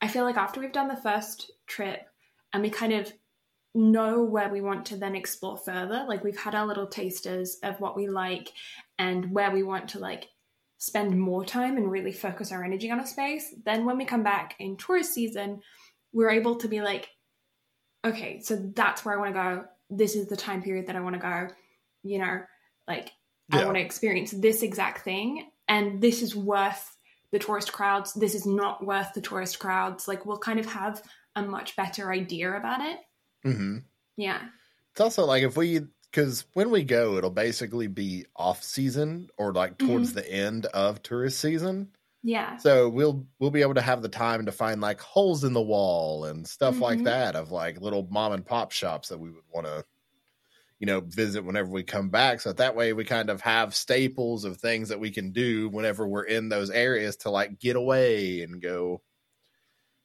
I 0.00 0.08
feel 0.08 0.24
like 0.24 0.36
after 0.36 0.60
we've 0.60 0.72
done 0.72 0.88
the 0.88 0.96
first 0.96 1.52
trip 1.66 2.06
and 2.52 2.62
we 2.62 2.70
kind 2.70 2.92
of 2.92 3.12
know 3.74 4.22
where 4.22 4.48
we 4.48 4.60
want 4.60 4.86
to 4.86 4.96
then 4.96 5.14
explore 5.14 5.56
further, 5.56 6.04
like 6.08 6.22
we've 6.22 6.38
had 6.38 6.54
our 6.54 6.66
little 6.66 6.86
tasters 6.86 7.58
of 7.62 7.80
what 7.80 7.96
we 7.96 8.08
like 8.08 8.52
and 8.98 9.32
where 9.32 9.50
we 9.50 9.62
want 9.62 9.88
to 9.88 9.98
like 9.98 10.28
spend 10.78 11.18
more 11.18 11.44
time 11.44 11.76
and 11.76 11.90
really 11.90 12.12
focus 12.12 12.52
our 12.52 12.62
energy 12.62 12.90
on 12.90 13.00
a 13.00 13.06
space, 13.06 13.54
then 13.64 13.84
when 13.84 13.96
we 13.96 14.04
come 14.04 14.22
back 14.22 14.54
in 14.58 14.76
tourist 14.76 15.14
season, 15.14 15.60
we're 16.12 16.30
able 16.30 16.56
to 16.56 16.68
be 16.68 16.82
like, 16.82 17.08
okay, 18.04 18.40
so 18.40 18.56
that's 18.74 19.04
where 19.04 19.14
I 19.14 19.18
want 19.18 19.34
to 19.34 19.40
go. 19.40 19.64
This 19.90 20.14
is 20.14 20.26
the 20.28 20.36
time 20.36 20.62
period 20.62 20.86
that 20.86 20.96
I 20.96 21.00
want 21.00 21.14
to 21.14 21.20
go. 21.20 21.48
You 22.02 22.18
know, 22.18 22.40
like 22.86 23.12
I 23.50 23.64
want 23.64 23.76
to 23.76 23.82
experience 23.82 24.30
this 24.30 24.62
exact 24.62 25.04
thing, 25.04 25.50
and 25.68 26.00
this 26.00 26.22
is 26.22 26.34
worth 26.34 26.96
the 27.30 27.38
tourist 27.38 27.72
crowds. 27.72 28.14
This 28.14 28.34
is 28.34 28.46
not 28.46 28.84
worth 28.84 29.12
the 29.14 29.20
tourist 29.20 29.58
crowds. 29.58 30.06
Like 30.06 30.24
we'll 30.24 30.38
kind 30.38 30.60
of 30.60 30.66
have 30.66 31.02
a 31.36 31.42
much 31.42 31.76
better 31.76 32.12
idea 32.12 32.56
about 32.56 32.80
it. 32.80 32.98
hmm 33.42 33.78
Yeah. 34.16 34.40
It's 34.92 35.00
also 35.00 35.24
like 35.24 35.42
if 35.42 35.56
we 35.56 35.80
because 36.10 36.44
when 36.52 36.70
we 36.70 36.84
go, 36.84 37.16
it'll 37.16 37.30
basically 37.30 37.88
be 37.88 38.26
off 38.36 38.62
season 38.62 39.28
or 39.36 39.52
like 39.52 39.78
towards 39.78 40.12
the 40.12 40.30
end 40.30 40.66
of 40.66 41.02
tourist 41.02 41.40
season. 41.40 41.88
Yeah. 42.24 42.56
So 42.56 42.88
we'll 42.88 43.26
we'll 43.38 43.50
be 43.50 43.62
able 43.62 43.74
to 43.74 43.82
have 43.82 44.02
the 44.02 44.08
time 44.08 44.46
to 44.46 44.52
find 44.52 44.80
like 44.80 45.00
holes 45.00 45.44
in 45.44 45.52
the 45.52 45.62
wall 45.62 46.24
and 46.24 46.46
stuff 46.48 46.80
like 46.80 46.98
Mhm. 46.98 47.04
that 47.04 47.36
of 47.36 47.50
like 47.50 47.80
little 47.80 48.06
mom 48.10 48.32
and 48.32 48.46
pop 48.46 48.72
shops 48.72 49.08
that 49.08 49.18
we 49.18 49.30
would 49.30 49.44
want 49.52 49.66
to 49.66 49.84
you 50.80 50.86
know 50.86 51.00
visit 51.00 51.44
whenever 51.44 51.70
we 51.70 51.82
come 51.84 52.10
back 52.10 52.40
so 52.40 52.52
that 52.52 52.76
way 52.76 52.92
we 52.92 53.04
kind 53.04 53.30
of 53.30 53.40
have 53.40 53.74
staples 53.74 54.44
of 54.44 54.58
things 54.58 54.88
that 54.90 55.00
we 55.00 55.10
can 55.10 55.32
do 55.32 55.68
whenever 55.70 56.06
we're 56.06 56.24
in 56.24 56.48
those 56.48 56.70
areas 56.70 57.16
to 57.16 57.30
like 57.30 57.58
get 57.60 57.76
away 57.76 58.42
and 58.42 58.62
go 58.62 59.02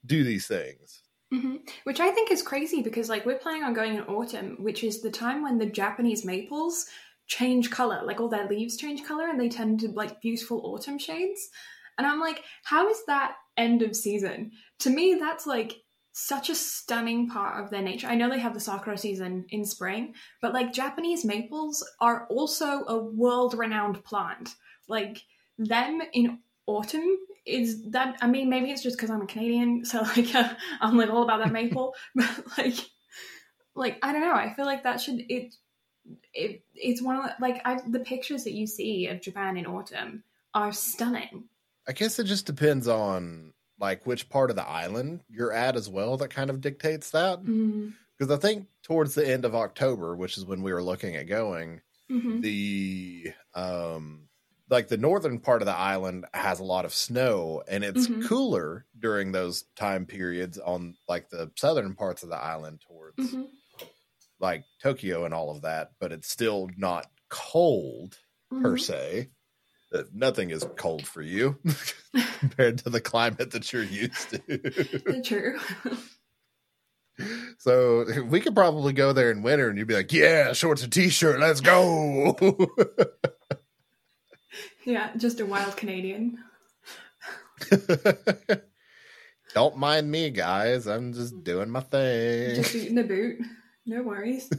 do 0.05 0.23
these 0.23 0.47
things. 0.47 1.03
hmm 1.31 1.57
Which 1.83 1.99
I 1.99 2.11
think 2.11 2.31
is 2.31 2.41
crazy 2.41 2.81
because 2.81 3.09
like 3.09 3.25
we're 3.25 3.37
planning 3.37 3.63
on 3.63 3.73
going 3.73 3.95
in 3.95 4.01
autumn, 4.03 4.55
which 4.59 4.83
is 4.83 5.01
the 5.01 5.11
time 5.11 5.43
when 5.43 5.57
the 5.59 5.65
Japanese 5.65 6.25
maples 6.25 6.87
change 7.27 7.69
color. 7.69 8.01
Like 8.03 8.19
all 8.19 8.29
their 8.29 8.47
leaves 8.47 8.77
change 8.77 9.03
color 9.03 9.27
and 9.29 9.39
they 9.39 9.49
turn 9.49 9.77
to 9.79 9.89
like 9.89 10.21
beautiful 10.21 10.61
autumn 10.65 10.97
shades. 10.97 11.49
And 11.99 12.07
I'm 12.07 12.21
like, 12.21 12.43
how 12.63 12.87
is 12.87 13.03
that 13.07 13.35
end 13.57 13.81
of 13.81 13.93
season? 13.93 14.51
To 14.79 14.89
me, 14.89 15.17
that's 15.19 15.45
like 15.45 15.81
such 16.13 16.49
a 16.49 16.55
stunning 16.55 17.27
part 17.27 17.61
of 17.61 17.69
their 17.69 17.81
nature. 17.81 18.07
I 18.07 18.15
know 18.15 18.29
they 18.29 18.39
have 18.39 18.53
the 18.53 18.59
sakura 18.61 18.97
season 18.97 19.45
in 19.49 19.65
spring, 19.65 20.15
but 20.41 20.53
like 20.53 20.71
Japanese 20.71 21.25
maples 21.25 21.85
are 21.99 22.25
also 22.27 22.85
a 22.85 22.97
world 22.97 23.53
renowned 23.53 24.01
plant. 24.05 24.55
Like 24.87 25.21
them 25.57 26.01
in 26.13 26.39
autumn 26.65 27.17
is 27.45 27.89
that 27.91 28.17
I 28.21 28.27
mean 28.27 28.49
maybe 28.49 28.71
it's 28.71 28.81
just 28.81 28.95
because 28.95 29.09
I'm 29.09 29.21
a 29.21 29.27
Canadian, 29.27 29.83
so 29.83 30.01
like 30.15 30.33
I'm 30.81 30.97
like 30.97 31.09
all 31.09 31.23
about 31.23 31.43
that 31.43 31.51
maple, 31.51 31.95
but 32.15 32.43
like 32.57 32.77
like 33.75 33.99
I 34.01 34.13
don't 34.13 34.21
know. 34.21 34.33
I 34.33 34.53
feel 34.53 34.65
like 34.65 34.83
that 34.83 35.01
should 35.01 35.19
it 35.27 35.53
it 36.33 36.63
it's 36.73 37.01
one 37.01 37.17
of 37.17 37.23
the, 37.23 37.35
like 37.41 37.61
I 37.65 37.79
the 37.85 37.99
pictures 37.99 38.45
that 38.45 38.53
you 38.53 38.67
see 38.67 39.07
of 39.07 39.21
Japan 39.21 39.57
in 39.57 39.65
autumn 39.65 40.23
are 40.53 40.71
stunning. 40.71 41.49
I 41.89 41.91
guess 41.93 42.19
it 42.19 42.25
just 42.25 42.45
depends 42.45 42.87
on 42.87 43.53
like 43.79 44.05
which 44.05 44.29
part 44.29 44.51
of 44.51 44.55
the 44.55 44.67
island 44.67 45.23
you're 45.27 45.51
at 45.51 45.75
as 45.75 45.89
well 45.89 46.17
that 46.17 46.29
kind 46.29 46.51
of 46.51 46.61
dictates 46.61 47.09
that. 47.11 47.39
Because 47.43 48.31
I 48.31 48.37
think 48.37 48.67
towards 48.83 49.15
the 49.15 49.27
end 49.27 49.43
of 49.43 49.55
October, 49.55 50.15
which 50.15 50.37
is 50.37 50.45
when 50.45 50.61
we 50.61 50.71
were 50.71 50.83
looking 50.83 51.15
at 51.15 51.27
going, 51.27 51.81
hmm 52.09 52.39
the 52.41 53.33
um 53.55 54.29
like 54.69 54.87
the 54.87 54.97
northern 54.97 55.39
part 55.39 55.63
of 55.63 55.65
the 55.65 55.75
island 55.75 56.25
has 56.33 56.59
a 56.59 56.63
lot 56.63 56.85
of 56.85 56.93
snow 56.93 57.63
and 57.67 57.83
it's 57.83 58.07
Mhm. 58.07 58.21
cooler 58.23 58.85
during 58.99 59.31
those 59.31 59.63
time 59.75 60.05
periods 60.05 60.59
on 60.59 60.95
like 61.07 61.29
the 61.29 61.51
southern 61.57 61.95
parts 61.95 62.21
of 62.21 62.29
the 62.29 62.37
island 62.37 62.81
towards 62.87 63.31
hmm 63.31 63.45
like 64.39 64.65
Tokyo 64.81 65.25
and 65.25 65.33
all 65.33 65.49
of 65.49 65.63
that, 65.63 65.91
but 65.99 66.11
it's 66.11 66.29
still 66.29 66.69
not 66.77 67.07
cold 67.29 68.17
per 68.61 68.77
se. 68.77 69.31
Uh, 69.93 70.03
Nothing 70.13 70.51
is 70.51 70.65
cold 70.75 71.07
for 71.07 71.21
you 71.21 71.57
compared 72.39 72.79
to 72.79 72.89
the 72.89 73.01
climate 73.01 73.51
that 73.51 73.71
you're 73.73 73.83
used 73.83 74.29
to. 74.29 75.21
True. 75.23 75.57
so 77.57 78.05
we 78.25 78.39
could 78.39 78.55
probably 78.55 78.93
go 78.93 79.13
there 79.13 79.31
in 79.31 79.41
winter 79.41 79.69
and 79.69 79.77
you'd 79.77 79.87
be 79.87 79.95
like, 79.95 80.13
yeah, 80.13 80.53
shorts 80.53 80.83
and 80.83 80.93
t-shirt, 80.93 81.39
let's 81.39 81.61
go. 81.61 82.37
yeah, 84.85 85.11
just 85.17 85.39
a 85.39 85.45
wild 85.45 85.75
Canadian. 85.75 86.37
Don't 89.53 89.77
mind 89.77 90.09
me, 90.09 90.29
guys. 90.29 90.87
I'm 90.87 91.13
just 91.13 91.43
doing 91.43 91.69
my 91.69 91.81
thing. 91.81 92.55
Just 92.55 92.75
eating 92.75 92.95
the 92.95 93.03
boot. 93.03 93.39
No 93.85 94.03
worries. 94.03 94.49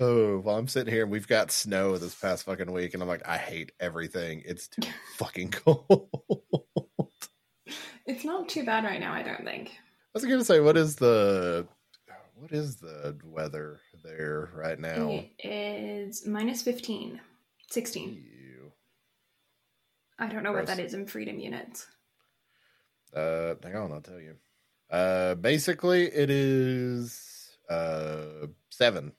Oh, 0.00 0.38
well, 0.38 0.56
I'm 0.56 0.68
sitting 0.68 0.92
here 0.92 1.02
and 1.02 1.12
we've 1.12 1.28
got 1.28 1.50
snow 1.50 1.98
this 1.98 2.14
past 2.14 2.44
fucking 2.44 2.72
week, 2.72 2.94
and 2.94 3.02
I'm 3.02 3.08
like, 3.08 3.26
I 3.28 3.36
hate 3.36 3.72
everything. 3.78 4.42
It's 4.44 4.68
too 4.68 4.88
fucking 5.16 5.50
cold. 5.50 6.08
It's 8.06 8.24
not 8.24 8.48
too 8.48 8.64
bad 8.64 8.84
right 8.84 8.98
now, 8.98 9.12
I 9.12 9.22
don't 9.22 9.44
think. 9.44 9.68
I 9.68 9.74
was 10.14 10.24
gonna 10.24 10.44
say, 10.44 10.58
what 10.58 10.76
is 10.76 10.96
the 10.96 11.66
what 12.34 12.52
is 12.52 12.76
the 12.76 13.16
weather 13.22 13.80
there 14.02 14.50
right 14.54 14.80
now? 14.80 15.10
It 15.10 15.30
is 15.44 16.26
minus 16.26 16.62
15. 16.62 17.20
16. 17.70 18.08
Ew. 18.08 18.72
I 20.18 20.26
don't 20.26 20.42
know 20.42 20.52
what 20.52 20.66
that 20.66 20.80
is 20.80 20.94
in 20.94 21.06
freedom 21.06 21.38
units. 21.38 21.86
Uh, 23.14 23.54
hang 23.62 23.76
on, 23.76 23.92
I'll 23.92 24.00
tell 24.00 24.20
you. 24.20 24.36
Uh, 24.90 25.34
basically, 25.36 26.06
it 26.06 26.30
is 26.30 27.56
uh 27.68 28.46
seven. 28.70 29.12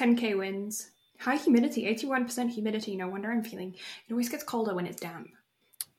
10k 0.00 0.38
wins. 0.38 0.90
High 1.18 1.36
humidity, 1.36 1.84
81% 1.84 2.50
humidity. 2.50 2.96
No 2.96 3.08
wonder 3.08 3.30
I'm 3.30 3.44
feeling. 3.44 3.74
It 4.08 4.12
always 4.12 4.30
gets 4.30 4.42
colder 4.42 4.74
when 4.74 4.86
it's 4.86 5.00
damp. 5.00 5.28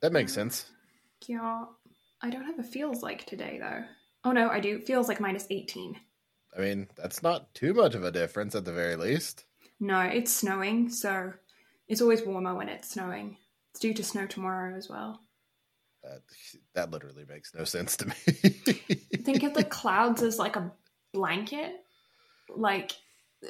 That 0.02 0.12
makes 0.12 0.34
sense. 0.34 0.66
Yeah. 1.28 1.66
I 2.22 2.30
don't 2.30 2.46
have 2.46 2.60
a 2.60 2.64
feels 2.64 3.04
like 3.04 3.26
today 3.26 3.60
though. 3.60 3.84
Oh 4.24 4.32
no, 4.32 4.50
I 4.50 4.60
do. 4.60 4.80
Feels 4.80 5.08
like 5.08 5.20
minus 5.20 5.48
18. 5.50 6.00
I 6.58 6.62
mean, 6.62 6.88
that's 6.98 7.24
not 7.24 7.54
too 7.54 7.74
much 7.74 7.96
of 7.96 8.04
a 8.04 8.12
difference 8.12 8.56
at 8.56 8.66
the 8.66 8.74
very 8.74 8.96
least. 8.96 9.46
No, 9.80 10.02
it's 10.02 10.32
snowing, 10.32 10.90
so 10.90 11.34
it's 11.88 12.02
always 12.02 12.24
warmer 12.24 12.56
when 12.56 12.70
it's 12.70 12.90
snowing. 12.90 13.38
It's 13.72 13.80
due 13.80 13.94
to 13.94 14.04
snow 14.04 14.28
tomorrow 14.28 14.76
as 14.76 14.90
well. 14.90 15.20
That 16.04 16.22
that 16.74 16.92
literally 16.92 17.26
makes 17.28 17.54
no 17.54 17.64
sense 17.64 17.98
to 17.98 18.08
me. 18.08 18.14
Think 18.14 19.44
of 19.44 19.54
the 19.54 19.64
clouds 19.70 20.22
as 20.22 20.38
like 20.40 20.56
a 20.56 20.72
blanket. 21.14 21.74
Like, 22.50 22.92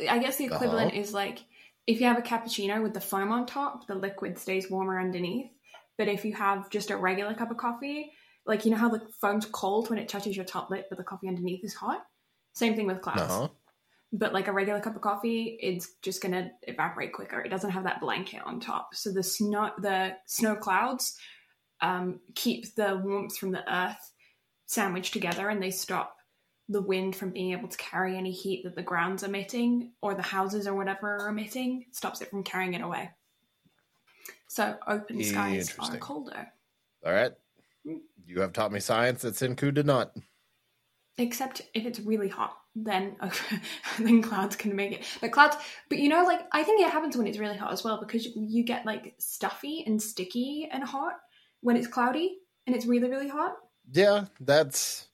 I 0.09 0.19
guess 0.19 0.37
the 0.37 0.45
equivalent 0.45 0.91
Uh-huh. 0.91 1.01
is 1.01 1.13
like 1.13 1.39
if 1.87 1.99
you 1.99 2.07
have 2.07 2.17
a 2.17 2.21
cappuccino 2.21 2.81
with 2.81 2.93
the 2.93 3.01
foam 3.01 3.31
on 3.31 3.45
top, 3.45 3.87
the 3.87 3.95
liquid 3.95 4.37
stays 4.37 4.69
warmer 4.69 4.99
underneath. 4.99 5.49
But 5.97 6.07
if 6.07 6.23
you 6.25 6.33
have 6.33 6.69
just 6.69 6.91
a 6.91 6.97
regular 6.97 7.33
cup 7.33 7.51
of 7.51 7.57
coffee, 7.57 8.11
like 8.45 8.65
you 8.65 8.71
know 8.71 8.77
how 8.77 8.89
the 8.89 9.01
foam's 9.19 9.45
cold 9.45 9.89
when 9.89 9.99
it 9.99 10.07
touches 10.09 10.35
your 10.35 10.45
top 10.45 10.69
lip, 10.69 10.87
but 10.89 10.97
the 10.97 11.03
coffee 11.03 11.27
underneath 11.27 11.63
is 11.63 11.73
hot? 11.73 12.05
Same 12.53 12.75
thing 12.75 12.87
with 12.87 13.01
clouds. 13.01 13.21
uh-huh. 13.21 13.47
But 14.13 14.33
like 14.33 14.47
a 14.47 14.51
regular 14.51 14.81
cup 14.81 14.95
of 14.95 15.01
coffee, 15.01 15.57
it's 15.61 15.87
just 16.01 16.21
gonna 16.21 16.51
evaporate 16.63 17.13
quicker. 17.13 17.39
It 17.41 17.49
doesn't 17.49 17.71
have 17.71 17.83
that 17.85 18.01
blanket 18.01 18.41
on 18.45 18.59
top. 18.59 18.93
So 18.93 19.11
the 19.11 19.23
snow 19.23 19.71
the 19.79 20.15
snow 20.25 20.55
clouds 20.55 21.17
um, 21.81 22.19
keep 22.35 22.75
the 22.75 22.99
warmth 23.03 23.37
from 23.37 23.51
the 23.51 23.63
earth 23.73 24.11
sandwiched 24.67 25.13
together 25.13 25.49
and 25.49 25.61
they 25.61 25.71
stop 25.71 26.15
the 26.71 26.81
wind 26.81 27.15
from 27.15 27.31
being 27.31 27.51
able 27.51 27.67
to 27.67 27.77
carry 27.77 28.17
any 28.17 28.31
heat 28.31 28.63
that 28.63 28.75
the 28.75 28.81
ground's 28.81 29.23
emitting 29.23 29.91
or 30.01 30.15
the 30.15 30.21
houses 30.21 30.67
or 30.67 30.73
whatever 30.73 31.17
are 31.17 31.29
emitting. 31.29 31.85
Stops 31.91 32.21
it 32.21 32.29
from 32.29 32.43
carrying 32.43 32.73
it 32.73 32.81
away. 32.81 33.11
So 34.47 34.77
open 34.87 35.23
skies 35.23 35.75
are 35.79 35.97
colder. 35.97 36.47
All 37.05 37.13
right. 37.13 37.31
You 38.25 38.41
have 38.41 38.53
taught 38.53 38.71
me 38.71 38.79
science 38.79 39.21
that 39.21 39.35
Senku 39.35 39.73
did 39.73 39.85
not. 39.85 40.15
Except 41.17 41.61
if 41.73 41.85
it's 41.85 41.99
really 41.99 42.29
hot, 42.29 42.55
then 42.75 43.15
then 43.99 44.21
clouds 44.21 44.55
can 44.55 44.75
make 44.75 44.93
it. 44.93 45.03
But 45.19 45.31
clouds, 45.31 45.57
but 45.89 45.99
you 45.99 46.09
know, 46.09 46.23
like 46.23 46.41
I 46.51 46.63
think 46.63 46.81
it 46.81 46.89
happens 46.89 47.17
when 47.17 47.27
it's 47.27 47.37
really 47.37 47.57
hot 47.57 47.73
as 47.73 47.83
well 47.83 47.99
because 47.99 48.25
you, 48.25 48.31
you 48.35 48.63
get 48.63 48.85
like 48.85 49.15
stuffy 49.19 49.83
and 49.85 50.01
sticky 50.01 50.69
and 50.71 50.83
hot 50.83 51.13
when 51.61 51.75
it's 51.75 51.87
cloudy 51.87 52.37
and 52.65 52.75
it's 52.75 52.85
really 52.85 53.09
really 53.09 53.27
hot. 53.27 53.55
Yeah, 53.91 54.25
that's 54.39 55.07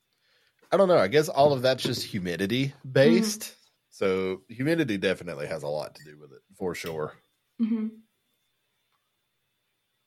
I 0.72 0.78
don't 0.78 0.88
know. 0.88 0.98
I 0.98 1.08
guess 1.08 1.30
all 1.30 1.54
of 1.54 1.62
that's 1.62 1.84
just 1.84 2.04
humidity 2.04 2.74
based. 2.92 3.56
So 3.90 4.42
humidity 4.50 4.98
definitely 4.98 5.48
has 5.48 5.64
a 5.64 5.68
lot 5.68 5.96
to 5.96 6.04
do 6.04 6.18
with 6.20 6.32
it 6.32 6.42
for 6.58 6.76
sure. 6.76 7.14
hmm 7.60 7.88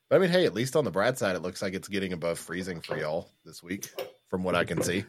But 0.09 0.17
I 0.17 0.19
mean, 0.19 0.31
hey, 0.31 0.45
at 0.47 0.55
least 0.55 0.77
on 0.77 0.85
the 0.85 0.91
Brad 0.91 1.19
side, 1.19 1.37
it 1.37 1.43
looks 1.43 1.63
like 1.63 1.75
it's 1.75 1.89
getting 1.89 2.13
above 2.13 2.39
freezing 2.39 2.81
for 2.81 2.97
y'all 2.99 3.31
this 3.45 3.63
week, 3.63 3.89
from 4.29 4.43
what 4.45 4.55
I 4.55 4.65
can 4.65 4.83
see. 4.83 5.05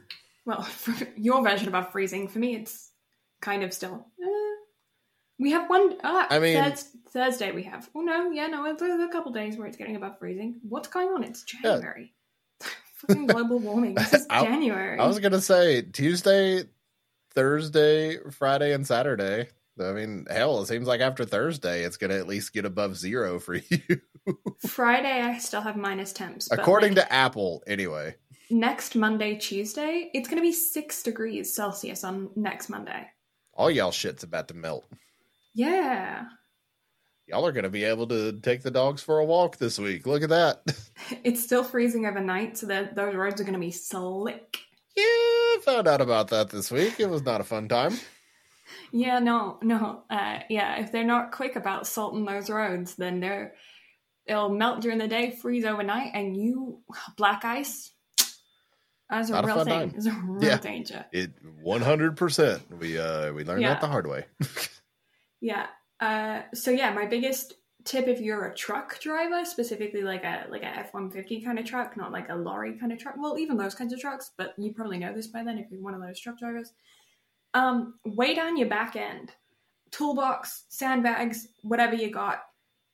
Well, 0.46 0.68
your 1.16 1.44
version 1.44 1.68
above 1.68 1.92
freezing, 1.92 2.28
for 2.28 2.40
me, 2.40 2.56
it's 2.56 2.92
kind 3.42 3.64
of 3.64 3.74
still. 3.74 4.08
eh. 4.22 4.28
We 5.40 5.52
have 5.52 5.70
one. 5.70 5.98
Uh, 6.04 6.28
I 6.30 6.40
mean- 6.40 6.64
Thurs- 6.64 6.90
Thursday 7.10 7.52
we 7.52 7.64
have. 7.64 7.90
Oh 7.94 8.02
no, 8.02 8.32
yeah, 8.32 8.48
no, 8.48 8.76
there's 8.76 9.02
a 9.02 9.10
couple 9.12 9.32
days 9.32 9.58
where 9.58 9.68
it's 9.68 9.76
getting 9.78 9.96
above 9.98 10.18
freezing. 10.18 10.60
What's 10.68 10.88
going 10.88 11.10
on? 11.10 11.24
It's 11.24 11.44
Yeah. 11.64 11.80
Fucking 13.08 13.28
global 13.28 13.60
warming. 13.60 13.96
This 13.96 14.14
is 14.14 14.28
I- 14.30 14.44
January. 14.44 15.00
I 15.00 15.08
was 15.08 15.20
gonna 15.20 15.42
say 15.42 15.82
Tuesday, 15.82 16.64
Thursday, 17.34 18.18
Friday, 18.32 18.74
and 18.74 18.86
Saturday. 18.86 19.48
I 19.80 19.92
mean, 19.94 20.28
hell, 20.30 20.62
it 20.62 20.68
seems 20.68 20.88
like 20.88 21.02
after 21.02 21.26
Thursday, 21.26 21.84
it's 21.84 21.98
gonna 21.98 22.16
at 22.18 22.28
least 22.28 22.54
get 22.54 22.66
above 22.66 22.98
zero 22.98 23.40
for 23.40 23.56
you, 23.70 24.02
Friday, 24.68 25.22
I 25.22 25.38
still 25.40 25.62
have 25.62 25.76
minus 25.78 26.14
temps. 26.14 26.50
according 26.52 26.96
like, 26.96 27.08
to 27.08 27.14
Apple. 27.14 27.64
Anyway, 27.66 28.16
next 28.52 28.96
Monday, 28.96 29.36
Tuesday, 29.36 30.12
it's 30.14 30.28
going 30.28 30.38
to 30.38 30.44
be 30.44 30.52
six 30.52 31.02
degrees 31.02 31.54
Celsius 31.56 32.04
on 32.04 32.30
next 32.36 32.70
Monday. 32.70 33.08
all 33.54 33.72
y'all 33.72 33.92
shit's 33.92 34.24
about 34.24 34.48
to 34.50 34.54
melt. 34.54 34.86
Yeah. 35.56 36.26
Y'all 37.28 37.46
are 37.46 37.52
gonna 37.52 37.70
be 37.70 37.84
able 37.86 38.08
to 38.08 38.34
take 38.42 38.62
the 38.62 38.72
dogs 38.72 39.02
for 39.02 39.20
a 39.20 39.26
walk 39.26 39.58
this 39.58 39.80
week. 39.80 40.06
Look 40.06 40.24
at 40.24 40.30
that. 40.30 40.62
It's 41.24 41.44
still 41.44 41.64
freezing 41.64 42.06
overnight, 42.06 42.58
so 42.58 42.68
that 42.68 42.96
those 42.96 43.16
roads 43.16 43.42
are 43.42 43.44
going 43.44 43.56
to 43.56 43.60
be 43.60 43.72
slick. 43.72 44.60
Yeah, 44.96 45.62
found 45.64 45.88
out 45.88 46.00
about 46.00 46.30
that 46.30 46.50
this 46.52 46.70
week. 46.72 47.00
It 47.00 47.10
was 47.10 47.24
not 47.24 47.42
a 47.42 47.44
fun 47.44 47.68
time. 47.68 47.96
Yeah, 48.94 49.18
no, 49.20 49.58
no. 49.64 50.04
Uh, 50.10 50.40
yeah, 50.48 50.80
if 50.80 50.92
they're 50.92 51.04
not 51.04 51.32
quick 51.32 51.56
about 51.56 51.88
salting 51.88 52.24
those 52.24 52.50
roads, 52.52 52.96
then 52.96 53.20
they're 53.20 53.56
it'll 54.28 54.50
melt 54.50 54.82
during 54.82 55.00
the 55.00 55.08
day, 55.08 55.32
freeze 55.32 55.66
overnight, 55.66 56.12
and 56.14 56.38
you 56.38 56.82
black 57.18 57.44
ice. 57.44 57.92
That's 59.10 59.30
a 59.30 59.34
Not 59.34 59.46
real 59.46 59.66
thing. 59.66 59.90
time. 59.90 59.94
It's 59.96 60.06
a 60.06 60.12
real 60.24 60.44
Yeah. 60.52 60.58
danger. 60.60 61.06
It 61.12 61.32
one 61.62 61.82
hundred 61.82 62.16
percent. 62.16 62.62
We 62.80 62.98
uh 63.00 63.34
we 63.34 63.44
learned 63.44 63.64
Yeah. 63.64 63.70
that 63.70 63.82
the 63.82 63.88
hard 63.88 64.06
way. 64.08 64.26
Yeah. 65.42 65.66
Uh, 66.02 66.42
so 66.54 66.72
yeah, 66.72 66.92
my 66.92 67.06
biggest 67.06 67.54
tip 67.86 68.08
if 68.08 68.20
you're 68.20 68.46
a 68.46 68.56
truck 68.56 69.00
driver, 69.00 69.46
specifically 69.46 70.02
like 70.02 70.24
a 70.24 70.46
like 70.50 70.64
a 70.64 70.78
F 70.78 70.94
one 70.94 71.10
fifty 71.10 71.42
kind 71.42 71.60
of 71.60 71.66
truck, 71.66 71.96
not 71.96 72.12
like 72.12 72.30
a 72.30 72.36
lorry 72.36 72.78
kind 72.78 72.92
of 72.92 73.00
truck. 73.00 73.16
Well, 73.18 73.38
even 73.38 73.56
those 73.56 73.76
kinds 73.76 73.94
of 73.94 74.00
trucks, 74.00 74.32
but 74.38 74.54
you 74.58 74.74
probably 74.74 74.98
know 74.98 75.14
this 75.14 75.28
by 75.28 75.44
then 75.44 75.58
if 75.58 75.68
you're 75.72 75.82
one 75.82 75.94
of 75.94 76.02
those 76.02 76.20
truck 76.20 76.40
drivers. 76.40 76.74
Um, 77.54 77.96
weigh 78.06 78.34
down 78.34 78.58
your 78.58 78.70
back 78.70 78.96
end, 78.96 79.32
toolbox, 79.92 80.66
sandbags, 80.70 81.48
whatever 81.64 81.96
you 81.96 82.10
got. 82.10 82.44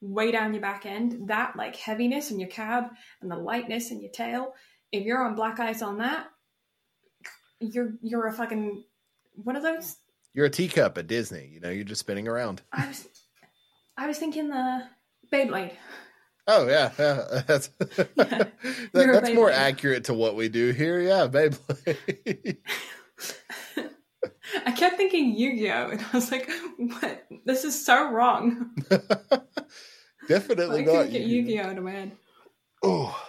Weigh 0.02 0.32
down 0.32 0.54
your 0.54 0.62
back 0.62 0.86
end. 0.86 1.28
That 1.28 1.56
like 1.56 1.76
heaviness 1.76 2.30
in 2.32 2.40
your 2.40 2.50
cab 2.50 2.86
and 3.22 3.32
the 3.32 3.36
lightness 3.36 3.92
in 3.92 4.02
your 4.02 4.12
tail. 4.12 4.54
If 4.92 5.04
you're 5.04 5.24
on 5.24 5.36
black 5.36 5.60
ice 5.60 5.82
on 5.82 5.98
that, 6.00 6.28
you're 7.60 7.94
you're 8.02 8.28
a 8.28 8.34
fucking 8.34 8.84
one 9.36 9.56
of 9.56 9.64
those 9.64 9.98
You're 10.34 10.46
a 10.46 10.50
teacup 10.50 10.98
at 10.98 11.08
Disney. 11.08 11.50
You 11.54 11.60
know, 11.60 11.70
you're 11.70 11.84
just 11.84 12.02
spinning 12.02 12.28
around. 12.28 12.62
I 12.72 12.88
was, 12.88 13.08
I 13.98 14.08
was 14.08 14.18
thinking 14.18 14.50
the 14.50 14.84
Beyblade. 15.34 15.74
Oh 16.48 16.68
yeah, 16.68 16.92
yeah. 16.98 17.42
That's 17.48 17.68
that, 18.16 18.52
that's 18.94 19.34
more 19.34 19.52
accurate 19.52 20.06
to 20.06 20.14
what 20.14 20.36
we 20.36 20.48
do 20.48 20.72
here. 20.72 21.02
Yeah, 21.02 21.28
Beyblade. 21.28 22.58
I 24.66 24.72
kept 24.72 24.96
thinking 24.96 25.36
Yu-Gi-Oh, 25.36 25.90
and 25.90 26.02
I 26.02 26.16
was 26.16 26.32
like, 26.32 26.50
"What? 26.78 27.26
This 27.46 27.66
is 27.66 27.86
so 27.86 28.10
wrong." 28.10 28.74
Definitely 30.28 30.82
I 30.82 30.94
not 30.94 31.12
you. 31.12 31.20
Yu-Gi-Oh 31.20 31.76
to 31.76 31.82
my 31.82 31.92
head. 31.92 32.12
Oh, 32.82 33.22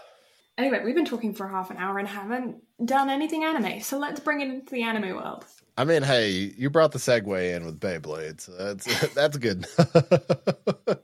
Anyway, 0.58 0.82
we've 0.84 0.96
been 0.96 1.04
talking 1.04 1.32
for 1.32 1.46
half 1.46 1.70
an 1.70 1.76
hour 1.76 1.98
and 1.98 2.08
haven't 2.08 2.56
done 2.84 3.08
anything 3.08 3.44
anime, 3.44 3.80
so 3.80 3.96
let's 3.96 4.18
bring 4.18 4.40
it 4.40 4.48
into 4.48 4.74
the 4.74 4.82
anime 4.82 5.14
world. 5.14 5.44
I 5.76 5.84
mean, 5.84 6.02
hey, 6.02 6.30
you 6.30 6.68
brought 6.68 6.90
the 6.90 6.98
segue 6.98 7.54
in 7.54 7.64
with 7.64 7.78
Beyblade, 7.78 8.40
so 8.40 8.52
that's 8.52 9.10
that's 9.14 9.36
good. 9.36 9.66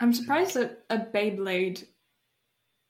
I'm 0.00 0.12
surprised 0.12 0.54
that 0.56 0.84
a 0.90 0.98
Beyblade 0.98 1.84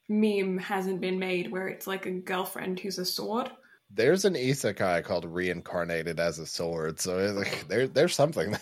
meme 0.08 0.58
hasn't 0.58 1.00
been 1.00 1.20
made 1.20 1.52
where 1.52 1.68
it's 1.68 1.86
like 1.86 2.06
a 2.06 2.10
girlfriend 2.10 2.80
who's 2.80 2.98
a 2.98 3.04
sword. 3.04 3.50
There's 3.90 4.24
an 4.24 4.34
isekai 4.34 5.04
called 5.04 5.24
Reincarnated 5.24 6.18
as 6.18 6.40
a 6.40 6.46
Sword, 6.46 6.98
so 6.98 7.18
it's 7.18 7.34
like, 7.34 7.68
there 7.68 7.86
there's 7.86 8.16
something. 8.16 8.56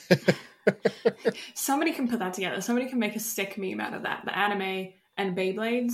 Somebody 1.54 1.92
can 1.92 2.08
put 2.08 2.18
that 2.18 2.34
together. 2.34 2.60
Somebody 2.60 2.90
can 2.90 2.98
make 2.98 3.16
a 3.16 3.20
sick 3.20 3.56
meme 3.56 3.80
out 3.80 3.94
of 3.94 4.02
that. 4.02 4.26
The 4.26 4.36
anime 4.36 4.92
and 5.16 5.34
Beyblades. 5.34 5.92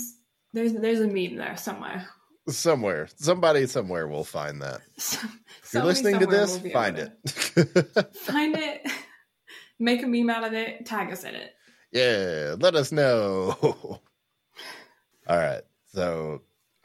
There's 0.58 0.72
there's 0.72 1.00
a 1.00 1.06
meme 1.06 1.36
there 1.36 1.56
somewhere. 1.56 2.08
somewhere, 2.48 3.08
somebody 3.14 3.64
somewhere 3.68 4.08
will 4.08 4.24
find 4.24 4.60
that. 4.60 4.80
If 5.62 5.74
you're 5.74 5.84
listening 5.84 6.18
to 6.18 6.26
this, 6.26 6.58
find 6.72 6.98
able 6.98 7.12
it. 7.26 8.14
Find 8.14 8.56
it. 8.56 8.90
Make 9.78 10.02
a 10.02 10.06
meme 10.06 10.30
out 10.30 10.44
of 10.44 10.54
it. 10.54 10.86
Tag 10.86 11.12
us 11.12 11.24
in 11.24 11.34
it. 11.34 11.52
yeah, 11.92 12.56
let 12.58 12.74
us 12.74 12.90
know. 12.90 13.54
All 15.28 15.38
right, 15.38 15.60
so 15.92 16.40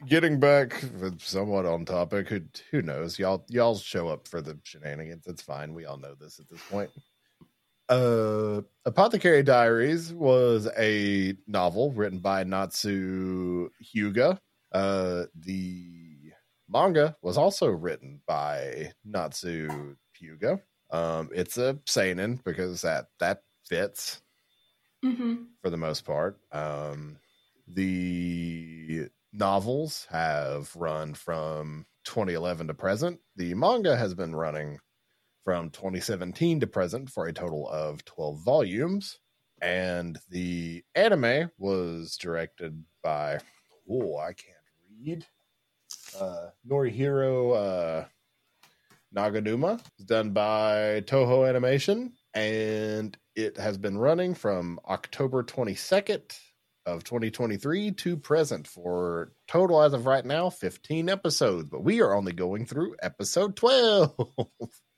getting 0.06 0.38
back 0.38 0.84
somewhat 1.16 1.64
on 1.64 1.86
topic, 1.86 2.28
who 2.28 2.42
who 2.70 2.82
knows? 2.82 3.18
Y'all 3.18 3.44
y'all 3.48 3.76
show 3.76 4.08
up 4.08 4.28
for 4.28 4.42
the 4.42 4.56
shenanigans. 4.62 5.26
It's 5.26 5.42
fine. 5.42 5.72
We 5.72 5.86
all 5.86 5.96
know 5.96 6.14
this 6.14 6.38
at 6.38 6.48
this 6.48 6.60
point. 6.70 6.90
Uh, 7.88 8.62
Apothecary 8.86 9.42
Diaries 9.42 10.12
was 10.12 10.68
a 10.78 11.34
novel 11.46 11.92
written 11.92 12.18
by 12.20 12.44
Natsu 12.44 13.70
Hyuga. 13.82 14.38
Uh, 14.72 15.24
the 15.34 16.32
manga 16.68 17.16
was 17.22 17.36
also 17.36 17.68
written 17.68 18.22
by 18.26 18.92
Natsu 19.04 19.96
Hyuga. 20.18 20.62
Um, 20.90 21.30
it's 21.34 21.58
a 21.58 21.78
seinen 21.86 22.36
because 22.36 22.82
that 22.82 23.06
that 23.18 23.42
fits 23.66 24.22
hmm 25.02 25.44
for 25.62 25.70
the 25.70 25.76
most 25.76 26.04
part. 26.04 26.38
Um, 26.52 27.18
the 27.66 29.08
novels 29.32 30.06
have 30.10 30.74
run 30.76 31.14
from 31.14 31.86
2011 32.04 32.68
to 32.68 32.74
present. 32.74 33.20
The 33.36 33.54
manga 33.54 33.96
has 33.96 34.14
been 34.14 34.34
running 34.34 34.78
from 35.44 35.70
2017 35.70 36.60
to 36.60 36.66
present 36.66 37.10
for 37.10 37.26
a 37.26 37.32
total 37.32 37.68
of 37.68 38.04
12 38.04 38.42
volumes. 38.44 39.18
And 39.60 40.18
the 40.30 40.84
anime 40.94 41.50
was 41.58 42.16
directed 42.16 42.84
by, 43.02 43.38
oh, 43.90 44.18
I 44.18 44.32
can't 44.32 44.56
read. 45.04 45.26
uh, 46.20 46.48
Norihiro 46.68 48.02
uh, 48.02 48.04
Naganuma. 49.16 49.80
It's 49.98 50.06
done 50.06 50.30
by 50.30 51.02
Toho 51.06 51.48
Animation, 51.48 52.12
and 52.34 53.16
it 53.36 53.56
has 53.58 53.78
been 53.78 53.96
running 53.98 54.34
from 54.34 54.80
October 54.88 55.42
22nd 55.42 56.36
of 56.86 57.04
2023 57.04 57.92
to 57.92 58.16
present 58.16 58.66
for 58.66 59.32
total 59.48 59.82
as 59.82 59.94
of 59.94 60.04
right 60.04 60.24
now 60.26 60.50
15 60.50 61.08
episodes 61.08 61.66
but 61.70 61.82
we 61.82 62.02
are 62.02 62.14
only 62.14 62.32
going 62.32 62.66
through 62.66 62.94
episode 63.00 63.56
12 63.56 64.14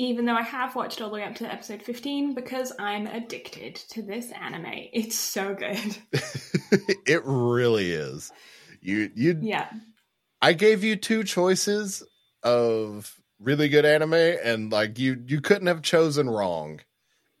Even 0.00 0.24
though 0.24 0.34
I 0.34 0.42
have 0.42 0.74
watched 0.74 1.00
all 1.00 1.08
the 1.08 1.14
way 1.14 1.24
up 1.24 1.34
to 1.36 1.52
episode 1.52 1.82
15 1.82 2.34
because 2.34 2.72
I'm 2.78 3.06
addicted 3.06 3.76
to 3.90 4.02
this 4.02 4.30
anime. 4.32 4.88
It's 4.92 5.18
so 5.18 5.54
good. 5.54 5.96
it 7.06 7.22
really 7.24 7.90
is 7.92 8.32
you 8.80 9.10
you 9.14 9.38
Yeah. 9.40 9.68
I 10.42 10.54
gave 10.54 10.84
you 10.84 10.96
two 10.96 11.24
choices 11.24 12.02
of 12.42 13.14
really 13.38 13.68
good 13.68 13.84
anime, 13.84 14.14
and 14.14 14.72
like 14.72 14.98
you, 14.98 15.22
you 15.26 15.40
couldn't 15.40 15.66
have 15.66 15.82
chosen 15.82 16.28
wrong 16.30 16.80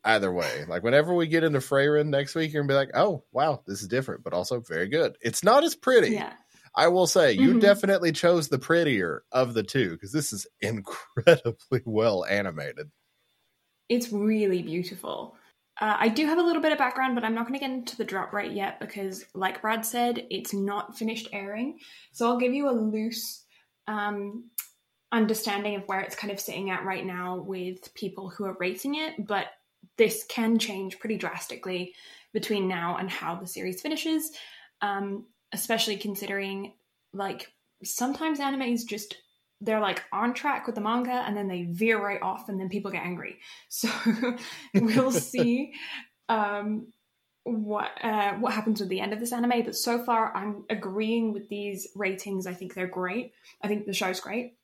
either 0.04 0.32
way. 0.32 0.64
Like 0.68 0.82
whenever 0.82 1.14
we 1.14 1.26
get 1.26 1.44
into 1.44 1.60
Frieren 1.60 2.08
next 2.08 2.34
week, 2.34 2.52
you're 2.52 2.62
gonna 2.62 2.72
be 2.72 2.76
like, 2.76 2.90
"Oh, 2.94 3.24
wow, 3.32 3.62
this 3.66 3.80
is 3.80 3.88
different, 3.88 4.22
but 4.22 4.34
also 4.34 4.60
very 4.60 4.88
good." 4.88 5.16
It's 5.22 5.42
not 5.42 5.64
as 5.64 5.74
pretty. 5.74 6.10
Yeah. 6.10 6.32
I 6.74 6.88
will 6.88 7.06
say, 7.06 7.32
you 7.32 7.54
Mhm. 7.54 7.60
definitely 7.60 8.12
chose 8.12 8.48
the 8.48 8.58
prettier 8.58 9.24
of 9.32 9.54
the 9.54 9.62
two 9.62 9.90
because 9.90 10.12
this 10.12 10.32
is 10.32 10.46
incredibly 10.60 11.82
well 11.84 12.24
animated. 12.24 12.90
It's 13.88 14.12
really 14.12 14.62
beautiful. 14.62 15.36
Uh, 15.80 15.96
I 15.98 16.08
do 16.08 16.26
have 16.26 16.38
a 16.38 16.42
little 16.42 16.62
bit 16.62 16.72
of 16.72 16.78
background, 16.78 17.14
but 17.14 17.24
I'm 17.24 17.34
not 17.34 17.48
going 17.48 17.58
to 17.58 17.66
get 17.66 17.70
into 17.74 17.96
the 17.96 18.04
drop 18.04 18.32
rate 18.32 18.52
yet 18.52 18.78
because, 18.78 19.24
like 19.34 19.62
Brad 19.62 19.84
said, 19.84 20.26
it's 20.30 20.52
not 20.52 20.96
finished 20.96 21.28
airing. 21.32 21.78
So 22.12 22.26
I'll 22.26 22.38
give 22.38 22.52
you 22.52 22.68
a 22.68 22.72
loose 22.72 23.44
um, 23.88 24.50
understanding 25.10 25.74
of 25.76 25.82
where 25.86 26.00
it's 26.00 26.14
kind 26.14 26.32
of 26.32 26.38
sitting 26.38 26.70
at 26.70 26.84
right 26.84 27.04
now 27.04 27.38
with 27.38 27.92
people 27.94 28.28
who 28.28 28.44
are 28.44 28.56
rating 28.60 28.96
it. 28.96 29.26
But 29.26 29.46
this 29.96 30.24
can 30.28 30.58
change 30.58 30.98
pretty 30.98 31.16
drastically 31.16 31.94
between 32.32 32.68
now 32.68 32.98
and 32.98 33.10
how 33.10 33.34
the 33.34 33.46
series 33.46 33.80
finishes, 33.80 34.30
um, 34.82 35.26
especially 35.52 35.96
considering 35.96 36.72
like 37.12 37.52
sometimes 37.82 38.38
animes 38.38 38.86
just 38.86 39.16
they're 39.60 39.80
like 39.80 40.02
on 40.12 40.32
track 40.32 40.66
with 40.66 40.74
the 40.74 40.80
manga 40.80 41.10
and 41.10 41.36
then 41.36 41.48
they 41.48 41.64
veer 41.64 42.02
right 42.02 42.22
off 42.22 42.48
and 42.48 42.58
then 42.58 42.68
people 42.68 42.90
get 42.90 43.04
angry. 43.04 43.38
So 43.68 43.88
we'll 44.74 45.12
see 45.12 45.74
um 46.28 46.88
what 47.44 47.90
uh 48.02 48.34
what 48.34 48.52
happens 48.52 48.80
with 48.80 48.88
the 48.88 49.00
end 49.00 49.12
of 49.12 49.20
this 49.20 49.32
anime 49.32 49.62
but 49.64 49.74
so 49.74 50.04
far 50.04 50.36
i'm 50.36 50.64
agreeing 50.70 51.32
with 51.32 51.48
these 51.48 51.88
ratings. 51.94 52.46
I 52.46 52.54
think 52.54 52.74
they're 52.74 52.86
great. 52.86 53.32
I 53.62 53.68
think 53.68 53.86
the 53.86 53.92
show's 53.92 54.20
great. 54.20 54.54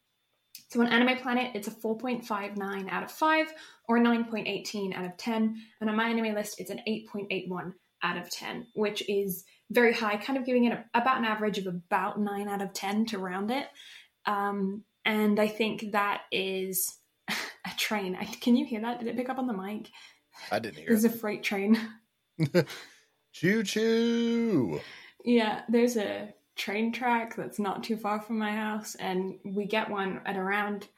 So 0.68 0.80
on 0.80 0.88
anime 0.88 1.18
planet 1.18 1.52
it's 1.54 1.68
a 1.68 1.72
4.59 1.72 2.90
out 2.90 3.02
of 3.02 3.10
5 3.10 3.52
or 3.88 3.98
9.18 3.98 4.96
out 4.96 5.04
of 5.04 5.16
10 5.16 5.56
and 5.80 5.90
on 5.90 5.96
MyAnimeList 5.96 6.54
it's 6.58 6.70
an 6.70 6.80
8.81 6.88 7.74
out 8.02 8.18
of 8.18 8.30
10 8.30 8.66
which 8.74 9.02
is 9.08 9.44
very 9.70 9.92
high 9.92 10.16
kind 10.16 10.38
of 10.38 10.44
giving 10.44 10.64
it 10.64 10.72
a, 10.72 10.84
about 10.94 11.18
an 11.18 11.24
average 11.24 11.58
of 11.58 11.66
about 11.66 12.20
9 12.20 12.48
out 12.48 12.62
of 12.62 12.72
10 12.72 13.06
to 13.06 13.18
round 13.18 13.50
it 13.50 13.66
um, 14.26 14.84
and 15.04 15.38
I 15.38 15.46
think 15.46 15.92
that 15.92 16.22
is 16.32 16.98
a 17.28 17.70
train. 17.78 18.16
I, 18.20 18.24
can 18.24 18.56
you 18.56 18.66
hear 18.66 18.80
that? 18.82 18.98
Did 18.98 19.08
it 19.08 19.16
pick 19.16 19.28
up 19.30 19.38
on 19.38 19.46
the 19.46 19.52
mic? 19.52 19.88
I 20.50 20.58
didn't 20.58 20.76
hear 20.78 20.86
There's 20.88 21.04
it. 21.04 21.14
a 21.14 21.16
freight 21.16 21.42
train. 21.42 21.78
Choo 23.32 23.62
choo. 23.62 24.80
yeah, 25.24 25.62
there's 25.68 25.96
a 25.96 26.34
train 26.56 26.90
track 26.90 27.36
that's 27.36 27.58
not 27.58 27.84
too 27.84 27.96
far 27.96 28.20
from 28.20 28.38
my 28.38 28.50
house, 28.50 28.94
and 28.94 29.34
we 29.44 29.66
get 29.66 29.90
one 29.90 30.20
at 30.24 30.36
around 30.36 30.88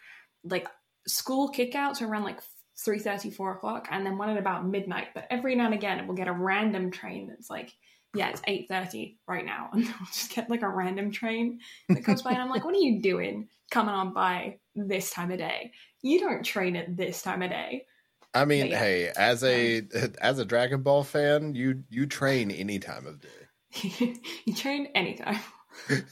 like 0.45 0.69
school 1.07 1.53
kickouts 1.53 2.01
around 2.01 2.23
like 2.23 2.41
3 2.85 2.99
4 3.01 3.53
o'clock, 3.53 3.89
and 3.91 4.07
then 4.07 4.19
one 4.19 4.31
at 4.31 4.39
about 4.39 4.67
midnight. 4.67 5.09
But 5.15 5.27
every 5.31 5.57
now 5.57 5.67
and 5.67 5.75
again, 5.75 6.07
we'll 6.07 6.17
get 6.17 6.29
a 6.29 6.33
random 6.33 6.91
train 6.93 7.27
that's 7.29 7.51
like, 7.51 7.73
yeah, 8.15 8.31
it's 8.31 8.41
8.30 8.43 9.17
right 9.27 9.45
now. 9.45 9.71
And 9.75 9.85
we'll 9.85 10.07
just 10.07 10.35
get 10.35 10.51
like 10.51 10.63
a 10.63 10.69
random 10.69 11.11
train 11.11 11.61
that 11.89 12.05
comes 12.05 12.23
by, 12.23 12.33
and 12.33 12.41
I'm 12.41 12.51
like, 12.51 12.65
what 12.65 12.75
are 12.75 12.79
you 12.79 13.01
doing 13.03 13.49
coming 13.71 13.95
on 13.95 14.13
by 14.13 14.59
this 14.75 15.11
time 15.11 15.31
of 15.31 15.39
day? 15.39 15.73
You 16.03 16.21
don't 16.21 16.43
train 16.45 16.77
at 16.77 16.97
this 16.97 17.23
time 17.23 17.43
of 17.43 17.51
day. 17.51 17.87
I 18.35 18.45
mean, 18.45 18.69
yeah. 18.69 18.79
hey, 18.79 19.13
as 19.17 19.43
a 19.43 19.79
um, 19.79 19.89
as 20.21 20.39
a 20.39 20.45
Dragon 20.45 20.83
Ball 20.83 21.03
fan, 21.03 21.55
you 21.55 21.83
you 21.89 22.07
train 22.07 22.51
any 22.51 22.79
time 22.79 23.07
of 23.07 23.21
day. 23.21 24.17
you 24.45 24.55
train 24.55 24.89
anytime. 24.95 25.39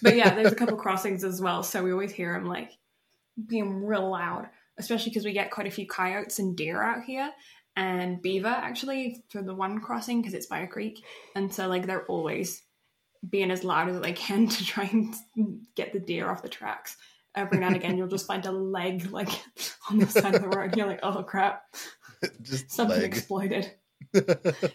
But 0.03 0.17
yeah, 0.17 0.35
there's 0.35 0.53
a 0.53 0.57
couple 0.57 0.77
crossings 0.77 1.25
as 1.25 1.41
well, 1.41 1.63
so 1.63 1.83
we 1.83 1.93
always 1.93 2.13
hear 2.13 2.33
them 2.33 2.47
like 2.47 2.71
being 3.49 3.85
real 3.85 4.11
loud, 4.11 4.49
especially 4.79 5.11
because 5.11 5.25
we 5.25 5.33
get 5.33 5.51
quite 5.51 5.67
a 5.67 5.71
few 5.71 5.87
coyotes 5.87 6.39
and 6.39 6.57
deer 6.57 6.83
out 6.83 7.05
here, 7.05 7.31
and 7.77 8.21
beaver 8.23 8.49
actually 8.49 9.23
for 9.29 9.43
the 9.43 9.55
one 9.55 9.81
crossing 9.81 10.21
because 10.21 10.35
it's 10.35 10.47
by 10.47 10.61
a 10.61 10.67
creek, 10.67 11.05
and 11.35 11.53
so 11.53 11.69
like 11.69 11.87
they're 11.87 12.07
always 12.07 12.63
being 13.29 13.51
as 13.51 13.65
loud 13.65 13.89
as 13.89 14.01
they 14.01 14.13
can 14.13 14.49
to 14.49 14.65
try 14.65 14.85
and 14.93 15.15
get 15.75 15.93
the 15.93 16.01
deer 16.01 16.29
off 16.31 16.43
the 16.43 16.49
tracks. 16.49 16.97
Every 17.35 17.59
now 17.59 17.67
and 17.67 17.77
again, 17.77 17.99
you'll 17.99 18.09
just 18.09 18.27
find 18.27 18.47
a 18.47 18.51
leg 18.53 19.11
like 19.11 19.29
on 19.91 19.99
the 19.99 20.07
side 20.07 20.35
of 20.35 20.43
the 20.43 20.49
road. 20.49 20.77
You're 20.77 20.87
like, 20.87 21.01
oh 21.03 21.23
crap, 21.23 21.65
Just 22.43 22.71
something 22.71 22.97
leg. 23.01 23.05
exploded. 23.13 23.71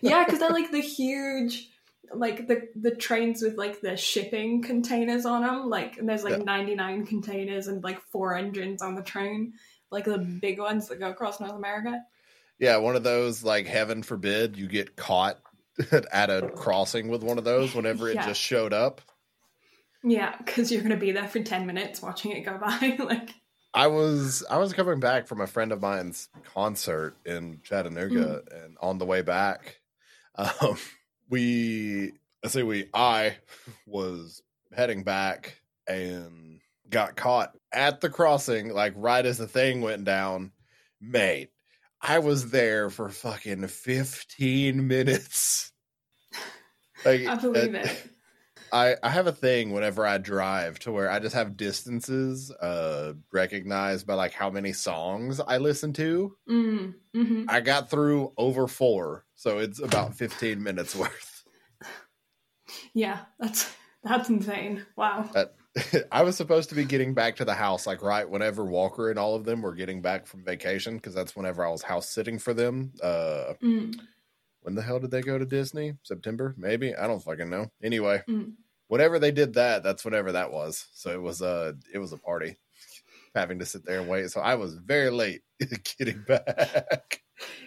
yeah, 0.02 0.24
because 0.24 0.40
they're 0.40 0.50
like 0.52 0.72
the 0.72 0.82
huge, 0.82 1.70
like 2.14 2.48
the 2.48 2.68
the 2.76 2.94
trains 2.96 3.42
with 3.42 3.56
like 3.58 3.82
the 3.82 3.98
shipping 3.98 4.62
containers 4.62 5.26
on 5.26 5.42
them. 5.42 5.70
Like 5.70 5.98
and 5.98 6.08
there's 6.08 6.24
like 6.24 6.38
Yeah. 6.38 6.44
99 6.44 7.06
containers 7.08 7.68
and 7.68 7.84
like 7.84 8.00
four 8.12 8.36
engines 8.36 8.82
on 8.84 8.94
the 8.96 9.02
train, 9.02 9.54
like 9.90 10.06
the 10.06 10.20
big 10.20 10.60
ones 10.60 10.88
that 10.90 11.00
go 11.00 11.10
across 11.10 11.40
North 11.40 11.54
America. 11.56 12.00
Yeah, 12.62 12.78
one 12.78 12.96
of 12.96 13.04
those 13.04 13.44
like 13.44 13.66
heaven 13.68 14.04
forbid 14.04 14.56
you 14.56 14.68
get 14.68 14.96
caught 14.96 15.38
at 16.14 16.30
a 16.30 16.50
crossing 16.56 17.10
with 17.10 17.24
one 17.24 17.38
of 17.38 17.44
those 17.44 17.76
whenever 17.76 18.08
it 18.08 18.16
Yeah. 18.16 18.28
just 18.28 18.40
showed 18.40 18.72
up. 18.72 19.02
Yeah, 20.04 20.36
because 20.38 20.72
you're 20.72 20.82
gonna 20.84 20.96
be 20.96 21.12
there 21.12 21.28
for 21.28 21.40
10 21.42 21.66
minutes 21.66 22.02
watching 22.02 22.32
it 22.32 22.42
go 22.42 22.58
by. 22.58 22.96
like, 23.04 23.32
I 23.74 23.88
was 23.88 24.44
I 24.50 24.58
was 24.58 24.74
coming 24.74 25.00
back 25.00 25.28
from 25.28 25.42
a 25.42 25.48
friend 25.48 25.72
of 25.72 25.82
mine's 25.82 26.30
concert 26.54 27.16
in 27.26 27.60
Chattanooga, 27.64 28.44
and 28.52 28.78
on 28.82 28.98
the 28.98 29.06
way 29.06 29.22
back, 29.22 29.80
um, 30.36 30.78
we 31.30 32.14
I 32.44 32.48
say 32.48 32.64
we 32.64 32.90
I 32.94 33.38
was 33.86 34.42
heading 34.74 35.04
back 35.04 35.58
and 35.88 36.60
got 36.90 37.16
caught 37.16 37.56
at 37.72 38.02
the 38.02 38.10
crossing, 38.10 38.70
like 38.70 38.94
right 38.98 39.26
as 39.26 39.38
the 39.38 39.48
thing 39.48 39.82
went 39.82 40.04
down. 40.04 40.52
Mate, 41.00 41.50
I 42.02 42.20
was 42.20 42.52
there 42.52 42.90
for 42.90 43.10
fucking 43.10 43.68
fifteen 43.68 44.88
minutes. 44.88 45.72
Like, 47.04 47.22
I 47.22 47.36
believe 47.36 47.74
uh, 47.74 47.80
it. 47.80 48.10
I, 48.72 48.96
I 49.04 49.10
have 49.10 49.28
a 49.28 49.32
thing 49.32 49.72
whenever 49.72 50.06
I 50.06 50.18
drive 50.18 50.80
to 50.80 50.92
where 50.92 51.10
I 51.10 51.20
just 51.20 51.36
have 51.36 51.58
distances 51.58 52.52
uh 52.52 53.14
recognized 53.34 54.08
by 54.08 54.14
like 54.14 54.34
how 54.34 54.50
many 54.50 54.72
songs 54.72 55.40
I 55.40 55.58
listen 55.58 55.94
to. 55.94 56.38
Mm, 56.50 56.94
hmm 57.14 57.46
I 57.50 57.60
got 57.60 57.90
through 57.90 58.34
over 58.38 58.68
four, 58.68 59.26
so 59.36 59.58
it's 59.58 59.82
about 59.82 60.16
15 60.16 60.62
minutes 60.62 60.96
worth. 60.96 61.44
Yeah, 62.94 63.26
that's 63.40 63.74
that's 64.04 64.30
insane. 64.30 64.86
Wow. 64.96 65.30
I 66.12 66.24
was 66.24 66.36
supposed 66.36 66.70
to 66.70 66.76
be 66.76 66.84
getting 66.84 67.14
back 67.14 67.38
to 67.38 67.46
the 67.46 67.54
house 67.54 67.88
like 67.88 68.02
right 68.02 68.30
whenever 68.30 68.66
Walker 68.66 69.10
and 69.10 69.18
all 69.18 69.36
of 69.36 69.46
them 69.46 69.62
were 69.62 69.74
getting 69.74 70.02
back 70.02 70.28
from 70.28 70.44
vacation 70.44 70.98
because 70.98 71.14
that's 71.14 71.36
whenever 71.36 71.66
I 71.66 71.70
was 71.70 71.82
house 71.82 72.10
sitting 72.10 72.40
for 72.40 72.54
them. 72.54 72.94
Uh 73.02 73.54
Mm, 73.62 73.96
when 74.62 74.76
the 74.76 74.82
hell 74.82 75.00
did 75.00 75.12
they 75.12 75.22
go 75.22 75.38
to 75.38 75.46
Disney? 75.46 75.94
September, 76.04 76.54
maybe? 76.58 76.94
I 76.96 77.08
don't 77.08 77.24
fucking 77.24 77.50
know. 77.50 77.72
Anyway, 77.82 78.22
Mm. 78.28 78.54
whenever 78.88 79.18
they 79.18 79.32
did 79.32 79.54
that, 79.54 79.82
that's 79.84 80.04
whenever 80.04 80.34
that 80.34 80.52
was. 80.52 80.88
So 80.94 81.12
it 81.12 81.22
was 81.22 81.42
uh 81.42 81.74
it 81.94 82.00
was 82.00 82.12
a 82.12 82.18
party. 82.18 82.58
Having 83.36 83.60
to 83.60 83.66
sit 83.66 83.86
there 83.86 84.02
and 84.02 84.10
wait. 84.10 84.30
So 84.30 84.42
I 84.42 84.56
was 84.56 84.76
very 84.76 85.10
late 85.10 85.42
getting 85.98 86.22
back. 86.24 87.22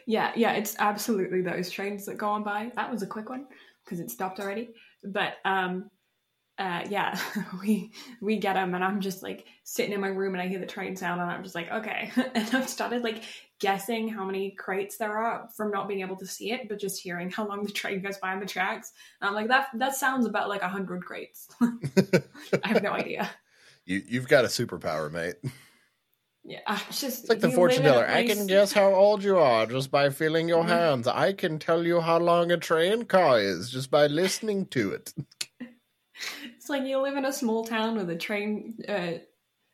Yeah, 0.07 0.31
yeah, 0.37 0.53
it's 0.53 0.77
absolutely 0.79 1.41
those 1.41 1.71
trains 1.71 2.05
that 2.05 2.19
go 2.19 2.29
on 2.29 2.45
by. 2.45 2.71
That 2.77 2.91
was 2.91 3.03
a 3.03 3.07
quick 3.07 3.31
one 3.31 3.47
because 3.83 3.99
it 3.99 4.11
stopped 4.11 4.41
already. 4.41 4.69
But 5.03 5.35
um, 5.47 5.91
uh, 6.59 6.87
yeah, 6.89 7.19
we 7.63 7.93
we 8.21 8.39
get 8.39 8.55
them, 8.55 8.75
and 8.75 8.85
I'm 8.85 9.01
just 9.01 9.23
like 9.23 9.47
sitting 9.65 9.93
in 9.93 10.01
my 10.01 10.09
room, 10.09 10.35
and 10.35 10.43
I 10.43 10.49
hear 10.49 10.61
the 10.61 10.67
train 10.67 10.97
sound, 10.97 11.21
and 11.21 11.31
I'm 11.31 11.43
just 11.43 11.55
like, 11.55 11.71
okay. 11.71 12.11
And 12.35 12.55
I've 12.55 12.69
started 12.69 13.03
like 13.03 13.25
guessing 13.61 14.09
how 14.09 14.25
many 14.25 14.53
crates 14.53 14.97
there 14.99 15.17
are 15.17 15.49
from 15.57 15.71
not 15.71 15.89
being 15.89 16.01
able 16.01 16.17
to 16.17 16.27
see 16.27 16.53
it, 16.53 16.69
but 16.69 16.79
just 16.79 17.01
hearing 17.01 17.31
how 17.31 17.47
long 17.49 17.65
the 17.65 17.73
train 17.73 18.03
goes 18.03 18.19
by 18.19 18.33
on 18.33 18.41
the 18.41 18.47
tracks. 18.47 18.93
And 19.21 19.29
I'm 19.29 19.35
like, 19.35 19.49
that 19.49 19.69
that 19.75 19.95
sounds 19.97 20.27
about 20.27 20.49
like 20.49 20.63
a 20.63 20.69
hundred 20.69 21.05
crates. 21.05 21.49
I 21.61 22.69
have 22.69 22.83
no 22.83 22.93
idea. 22.93 23.31
You 23.87 24.03
you've 24.07 24.29
got 24.29 24.45
a 24.45 24.49
superpower, 24.49 25.11
mate. 25.11 25.37
Yeah, 26.45 26.61
I 26.67 26.77
just 26.91 27.25
It's 27.25 27.29
like 27.31 27.41
the 27.41 27.51
fortune 27.51 27.85
live 27.85 27.97
in 27.97 27.97
a 27.97 28.05
teller. 28.05 28.07
I 28.07 28.23
can 28.23 28.47
guess 28.47 28.73
how 28.75 28.95
old 28.95 29.25
you 29.25 29.37
are 29.39 29.67
just 29.67 29.91
by 29.91 30.11
feeling 30.11 30.49
your 30.49 30.65
Mhm. 30.65 30.67
hands. 30.67 31.07
I 31.09 31.33
can 31.33 31.59
tell 31.59 31.85
you 31.87 32.01
how 32.03 32.19
long 32.19 32.53
a 32.53 32.57
train 32.59 33.05
car 33.07 33.41
is 33.41 33.71
just 33.71 33.91
by 33.91 34.07
listening 34.07 34.67
to 34.67 34.93
it. 34.93 35.15
It's 36.65 36.71
like 36.71 36.85
you 36.85 36.99
live 36.99 37.19
in 37.19 37.27
a 37.27 37.33
small 37.33 37.63
town 37.63 37.95
with 37.95 38.09
a 38.09 38.17
train, 38.17 38.79
uh, 38.89 39.19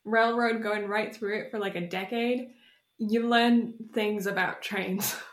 railroad 0.04 0.60
going 0.60 0.88
right 0.88 1.14
through 1.14 1.38
it 1.38 1.52
for 1.52 1.60
like 1.60 1.76
a 1.76 1.86
decade. 1.86 2.48
You 2.98 3.28
learn 3.28 3.74
things 3.94 4.26
about 4.26 4.60
trains. 4.60 5.14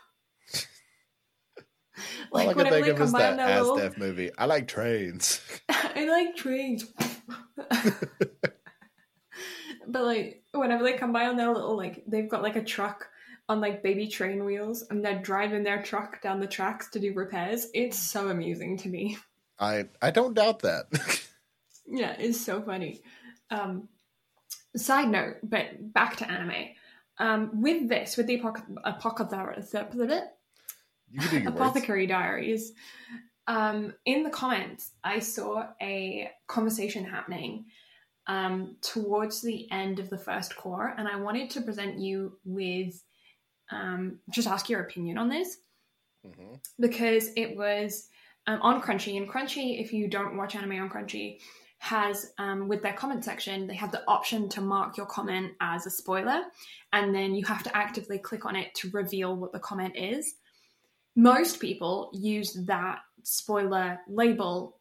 All 2.31 2.41
I 2.41 2.45
like 2.45 2.49
can 2.49 2.57
whenever 2.57 2.75
think 2.75 2.85
they 2.85 2.91
of 2.91 2.97
come 2.97 3.07
is 3.07 3.11
by 3.11 3.19
that 3.21 3.31
on 3.31 3.37
their 3.37 3.63
little, 3.63 3.91
movie. 3.97 4.29
I 4.37 4.45
like 4.45 4.67
trains. 4.67 5.41
I 5.69 6.05
like 6.07 6.35
trains. 6.35 6.93
but 9.87 10.03
like 10.03 10.43
whenever 10.51 10.83
they 10.83 10.93
come 10.93 11.11
by 11.11 11.25
on 11.25 11.37
their 11.37 11.51
little 11.51 11.75
like 11.75 12.03
they've 12.05 12.29
got 12.29 12.43
like 12.43 12.55
a 12.55 12.63
truck 12.63 13.07
on 13.49 13.61
like 13.61 13.81
baby 13.81 14.07
train 14.07 14.45
wheels 14.45 14.83
and 14.91 15.03
they're 15.03 15.23
driving 15.23 15.63
their 15.63 15.81
truck 15.81 16.21
down 16.21 16.39
the 16.39 16.45
tracks 16.45 16.91
to 16.91 16.99
do 16.99 17.13
repairs. 17.13 17.65
It's 17.73 17.97
so 17.97 18.27
amusing 18.27 18.77
to 18.77 18.89
me. 18.89 19.17
I 19.59 19.85
I 20.03 20.11
don't 20.11 20.35
doubt 20.35 20.59
that. 20.59 21.23
Yeah, 21.87 22.15
it's 22.17 22.39
so 22.39 22.61
funny. 22.61 23.01
Um, 23.49 23.87
side 24.75 25.09
note, 25.09 25.37
but 25.43 25.93
back 25.93 26.17
to 26.17 26.29
anime. 26.29 26.69
Um, 27.19 27.61
with 27.61 27.89
this, 27.89 28.15
with 28.17 28.27
the 28.27 28.39
apoc- 28.39 28.63
apothecary, 28.83 29.55
you 31.09 31.19
can 31.21 31.45
words. 31.45 31.55
apothecary 31.55 32.05
diaries, 32.05 32.73
um, 33.47 33.93
in 34.05 34.23
the 34.23 34.29
comments, 34.29 34.91
I 35.03 35.19
saw 35.19 35.67
a 35.81 36.29
conversation 36.47 37.05
happening 37.05 37.65
um, 38.27 38.75
towards 38.81 39.41
the 39.41 39.71
end 39.71 39.99
of 39.99 40.09
the 40.09 40.17
first 40.17 40.55
cour, 40.57 40.93
and 40.97 41.07
I 41.07 41.15
wanted 41.15 41.49
to 41.51 41.61
present 41.61 41.97
you 41.97 42.37
with 42.43 43.01
um, 43.71 44.19
just 44.29 44.47
ask 44.47 44.69
your 44.69 44.81
opinion 44.81 45.17
on 45.17 45.29
this 45.29 45.57
Mhm. 46.25 46.59
because 46.79 47.29
it 47.35 47.55
was 47.55 48.09
um, 48.47 48.61
on 48.61 48.81
Crunchy. 48.81 49.17
And 49.17 49.29
Crunchy, 49.29 49.79
if 49.81 49.93
you 49.93 50.07
don't 50.07 50.37
watch 50.37 50.55
anime 50.55 50.81
on 50.81 50.89
Crunchy, 50.89 51.39
has 51.79 52.31
um, 52.37 52.67
with 52.67 52.81
their 52.81 52.93
comment 52.93 53.23
section, 53.23 53.67
they 53.67 53.75
have 53.75 53.91
the 53.91 54.03
option 54.07 54.49
to 54.49 54.61
mark 54.61 54.97
your 54.97 55.05
comment 55.05 55.53
as 55.61 55.85
a 55.85 55.91
spoiler, 55.91 56.41
and 56.91 57.13
then 57.13 57.35
you 57.35 57.45
have 57.45 57.63
to 57.63 57.75
actively 57.75 58.17
click 58.17 58.45
on 58.45 58.55
it 58.55 58.73
to 58.75 58.89
reveal 58.91 59.35
what 59.35 59.51
the 59.51 59.59
comment 59.59 59.95
is. 59.95 60.35
Most 61.15 61.59
people 61.59 62.11
use 62.13 62.53
that 62.65 62.99
spoiler 63.23 63.99
label 64.07 64.79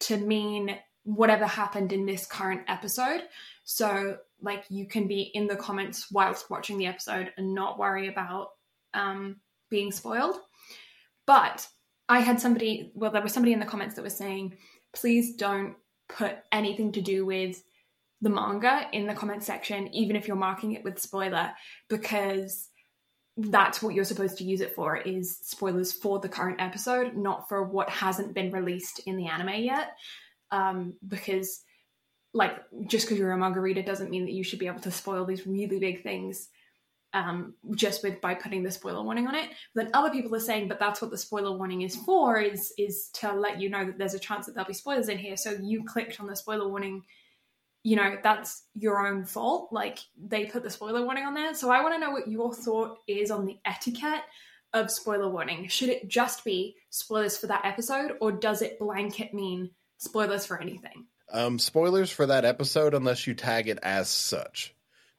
to 0.00 0.16
mean 0.16 0.76
whatever 1.04 1.46
happened 1.46 1.92
in 1.92 2.06
this 2.06 2.26
current 2.26 2.62
episode. 2.68 3.22
So, 3.64 4.18
like, 4.40 4.64
you 4.68 4.86
can 4.86 5.06
be 5.06 5.22
in 5.22 5.46
the 5.46 5.56
comments 5.56 6.10
whilst 6.10 6.50
watching 6.50 6.78
the 6.78 6.86
episode 6.86 7.32
and 7.36 7.54
not 7.54 7.78
worry 7.78 8.08
about 8.08 8.48
um, 8.92 9.36
being 9.70 9.92
spoiled. 9.92 10.36
But 11.26 11.66
I 12.08 12.20
had 12.20 12.40
somebody, 12.40 12.92
well, 12.94 13.10
there 13.10 13.22
was 13.22 13.32
somebody 13.32 13.52
in 13.52 13.60
the 13.60 13.66
comments 13.66 13.94
that 13.94 14.02
was 14.02 14.16
saying, 14.16 14.56
please 14.94 15.34
don't 15.36 15.74
put 16.08 16.36
anything 16.52 16.92
to 16.92 17.00
do 17.00 17.24
with 17.24 17.62
the 18.20 18.30
manga 18.30 18.88
in 18.92 19.06
the 19.06 19.14
comment 19.14 19.42
section, 19.42 19.92
even 19.94 20.16
if 20.16 20.26
you're 20.26 20.36
marking 20.36 20.72
it 20.72 20.84
with 20.84 20.98
spoiler, 20.98 21.52
because 21.88 22.70
that's 23.36 23.82
what 23.82 23.94
you're 23.94 24.04
supposed 24.04 24.38
to 24.38 24.44
use 24.44 24.60
it 24.60 24.74
for 24.74 24.96
is 24.96 25.38
spoilers 25.38 25.92
for 25.92 26.20
the 26.20 26.28
current 26.28 26.60
episode, 26.60 27.16
not 27.16 27.48
for 27.48 27.64
what 27.64 27.90
hasn't 27.90 28.34
been 28.34 28.52
released 28.52 29.00
in 29.06 29.16
the 29.16 29.26
anime 29.26 29.62
yet. 29.62 29.96
Um, 30.50 30.94
because 31.08 31.62
like 32.32 32.56
just 32.86 33.06
because 33.06 33.18
you're 33.18 33.32
a 33.32 33.38
manga 33.38 33.60
reader 33.60 33.82
doesn't 33.82 34.10
mean 34.10 34.24
that 34.24 34.32
you 34.32 34.44
should 34.44 34.58
be 34.58 34.66
able 34.66 34.80
to 34.80 34.90
spoil 34.90 35.24
these 35.24 35.46
really 35.46 35.78
big 35.78 36.02
things 36.02 36.48
um, 37.14 37.54
just 37.74 38.02
with 38.02 38.20
by 38.20 38.34
putting 38.34 38.62
the 38.62 38.70
spoiler 38.70 39.02
warning 39.02 39.26
on 39.26 39.34
it. 39.34 39.48
But 39.74 39.84
then 39.84 39.90
other 39.94 40.10
people 40.10 40.34
are 40.34 40.40
saying, 40.40 40.68
but 40.68 40.80
that's 40.80 41.00
what 41.00 41.10
the 41.10 41.16
spoiler 41.16 41.56
warning 41.56 41.82
is 41.82 41.96
for, 41.96 42.38
is 42.38 42.74
is 42.76 43.08
to 43.14 43.32
let 43.32 43.60
you 43.60 43.70
know 43.70 43.86
that 43.86 43.96
there's 43.96 44.14
a 44.14 44.18
chance 44.18 44.46
that 44.46 44.54
there'll 44.54 44.68
be 44.68 44.74
spoilers 44.74 45.08
in 45.08 45.16
here. 45.16 45.36
So 45.36 45.56
you 45.62 45.84
clicked 45.84 46.20
on 46.20 46.26
the 46.26 46.36
spoiler 46.36 46.68
warning, 46.68 47.04
you 47.84 47.96
know, 47.96 48.18
that's 48.22 48.64
your 48.74 49.06
own 49.06 49.24
fault. 49.24 49.68
Like 49.72 50.00
they 50.20 50.46
put 50.46 50.64
the 50.64 50.70
spoiler 50.70 51.04
warning 51.04 51.24
on 51.24 51.34
there. 51.34 51.54
So 51.54 51.70
I 51.70 51.82
want 51.82 51.94
to 51.94 52.00
know 52.00 52.10
what 52.10 52.28
your 52.28 52.52
thought 52.52 52.98
is 53.06 53.30
on 53.30 53.46
the 53.46 53.58
etiquette 53.64 54.22
of 54.72 54.90
spoiler 54.90 55.28
warning. 55.28 55.68
Should 55.68 55.90
it 55.90 56.08
just 56.08 56.44
be 56.44 56.74
spoilers 56.90 57.38
for 57.38 57.46
that 57.46 57.64
episode, 57.64 58.16
or 58.20 58.32
does 58.32 58.60
it 58.60 58.78
blanket 58.80 59.32
mean 59.32 59.70
spoilers 59.98 60.44
for 60.44 60.60
anything? 60.60 61.06
Um, 61.32 61.58
spoilers 61.58 62.10
for 62.10 62.26
that 62.26 62.44
episode 62.44 62.92
unless 62.92 63.26
you 63.26 63.34
tag 63.34 63.68
it 63.68 63.78
as 63.82 64.08
such. 64.08 64.74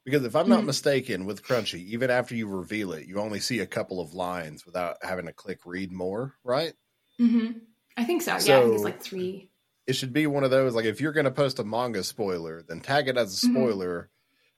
Because 0.05 0.23
if 0.23 0.35
I'm 0.35 0.47
not 0.47 0.61
Mhm. 0.61 0.67
mistaken, 0.67 1.25
with 1.25 1.41
Crunchy, 1.43 1.83
even 1.87 2.11
after 2.11 2.35
you 2.35 2.47
reveal 2.47 2.93
it, 2.93 3.07
you 3.07 3.19
only 3.19 3.39
see 3.39 3.59
a 3.59 3.65
couple 3.65 3.99
of 3.99 4.13
lines 4.13 4.65
without 4.65 4.97
having 5.01 5.25
to 5.25 5.33
click 5.33 5.59
read 5.65 5.91
more, 5.91 6.35
right? 6.43 6.73
Mm-hmm. 7.19 7.57
I 7.97 8.03
think 8.03 8.21
so. 8.21 8.31
yeah, 8.31 8.35
I 8.35 8.39
think 8.39 8.73
it's 8.73 8.81
So- 8.81 8.85
like 8.85 9.01
three. 9.01 9.49
It 9.87 9.93
should 9.95 10.13
be 10.13 10.25
one 10.27 10.43
of 10.43 10.49
those 10.51 10.73
like 10.73 10.85
if 10.85 10.99
you're 10.99 11.11
going 11.13 11.25
to 11.25 11.31
post 11.31 11.59
a 11.59 11.63
manga 11.63 12.03
spoiler, 12.03 12.63
then 12.67 12.81
tag 12.81 13.07
it 13.07 13.17
as 13.17 13.43
a 13.43 13.47
Mhm. 13.47 13.51
spoiler, 13.51 14.09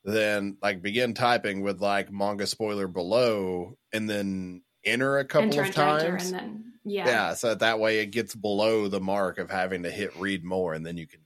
then 0.06 0.58
like 0.62 0.82
begin 0.82 1.14
typing 1.14 1.62
with 1.62 1.82
like 1.82 2.12
manga 2.12 2.48
spoiler 2.48 2.88
below, 2.88 3.78
and 3.91 4.10
then 4.10 4.64
enter 4.86 5.18
a 5.18 5.26
couple 5.26 5.48
enter, 5.50 5.62
of 5.62 5.68
enter, 5.68 5.82
enter, 5.82 6.08
times. 6.18 6.32
and 6.32 6.39
then 6.39 6.74
yeah. 6.86 7.08
yeah, 7.08 7.34
so 7.34 7.54
that 7.56 7.80
way 7.80 8.00
it 8.00 8.08
gets 8.08 8.34
below 8.36 8.88
the 8.88 9.02
mark 9.02 9.38
of 9.38 9.50
having 9.50 9.84
to 9.84 9.91
hit 9.91 10.16
read 10.18 10.45
more, 10.45 10.74
and 10.74 10.86
then 10.86 10.95
you 10.98 11.06
can 11.08 11.20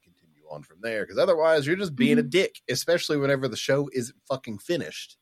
on 0.52 0.64
from 0.64 0.78
there. 0.82 1.04
Because 1.04 1.18
otherwise, 1.18 1.66
you're 1.66 1.76
just 1.76 1.96
being 1.96 2.20
a 2.20 2.24
Mhm. 2.24 2.30
dick, 2.30 2.62
especially 2.70 3.18
whenever 3.18 3.48
the 3.48 3.58
show 3.58 3.90
isn't 3.94 4.18
fucking 4.28 4.60
finished. 4.60 5.18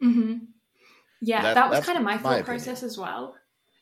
hmm 0.00 0.36
Yeah, 1.22 1.42
That- 1.42 1.54
that, 1.54 1.70
was 1.70 1.84
kind 1.86 1.96
of 1.98 2.04
my 2.04 2.16
my 2.16 2.22
thought 2.22 2.40
opinion. 2.40 2.44
process 2.44 2.82
as 2.82 2.98
well. 2.98 3.34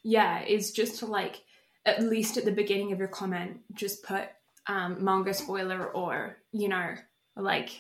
Yeah, 0.04 0.42
is 0.44 0.70
just 0.72 1.00
to 1.00 1.06
like 1.06 1.42
at 1.84 2.02
least 2.02 2.36
at 2.36 2.44
the 2.44 2.52
beginning 2.52 2.92
of 2.92 2.98
your 2.98 3.08
comment, 3.08 3.60
just 3.74 4.02
put 4.04 4.28
um, 4.66 5.04
manga 5.04 5.34
spoiler 5.34 5.86
or 5.92 6.38
you 6.52 6.68
know 6.68 6.94
like 7.36 7.70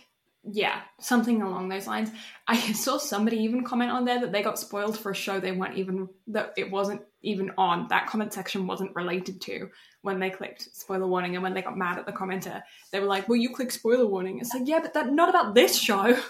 yeah 0.50 0.80
something 1.00 1.42
along 1.42 1.68
those 1.68 1.86
lines. 1.86 2.10
I 2.46 2.56
saw 2.72 2.98
somebody 2.98 3.38
even 3.38 3.64
comment 3.64 3.90
on 3.90 4.04
there 4.04 4.20
that 4.20 4.32
they 4.32 4.42
got 4.42 4.58
spoiled 4.58 4.98
for 4.98 5.10
a 5.10 5.14
show 5.14 5.40
they 5.40 5.52
weren't 5.52 5.78
even 5.78 6.08
that 6.28 6.54
it 6.56 6.70
wasn't 6.70 7.02
even 7.22 7.52
on. 7.56 7.88
That 7.88 8.06
comment 8.06 8.32
section 8.32 8.66
wasn't 8.66 8.94
related 8.94 9.40
to 9.42 9.70
when 10.02 10.20
they 10.20 10.30
clicked 10.30 10.68
spoiler 10.76 11.06
warning 11.06 11.34
and 11.34 11.42
when 11.42 11.54
they 11.54 11.62
got 11.62 11.78
mad 11.78 11.98
at 11.98 12.06
the 12.06 12.12
commenter, 12.12 12.62
they 12.92 13.00
were 13.00 13.06
like, 13.06 13.28
"Well, 13.28 13.36
you 13.36 13.54
click 13.54 13.70
spoiler 13.70 14.06
warning." 14.06 14.38
It's 14.38 14.52
like, 14.54 14.68
yeah, 14.68 14.80
but 14.80 14.94
that 14.94 15.12
not 15.12 15.30
about 15.30 15.54
this 15.54 15.76
show. 15.78 16.18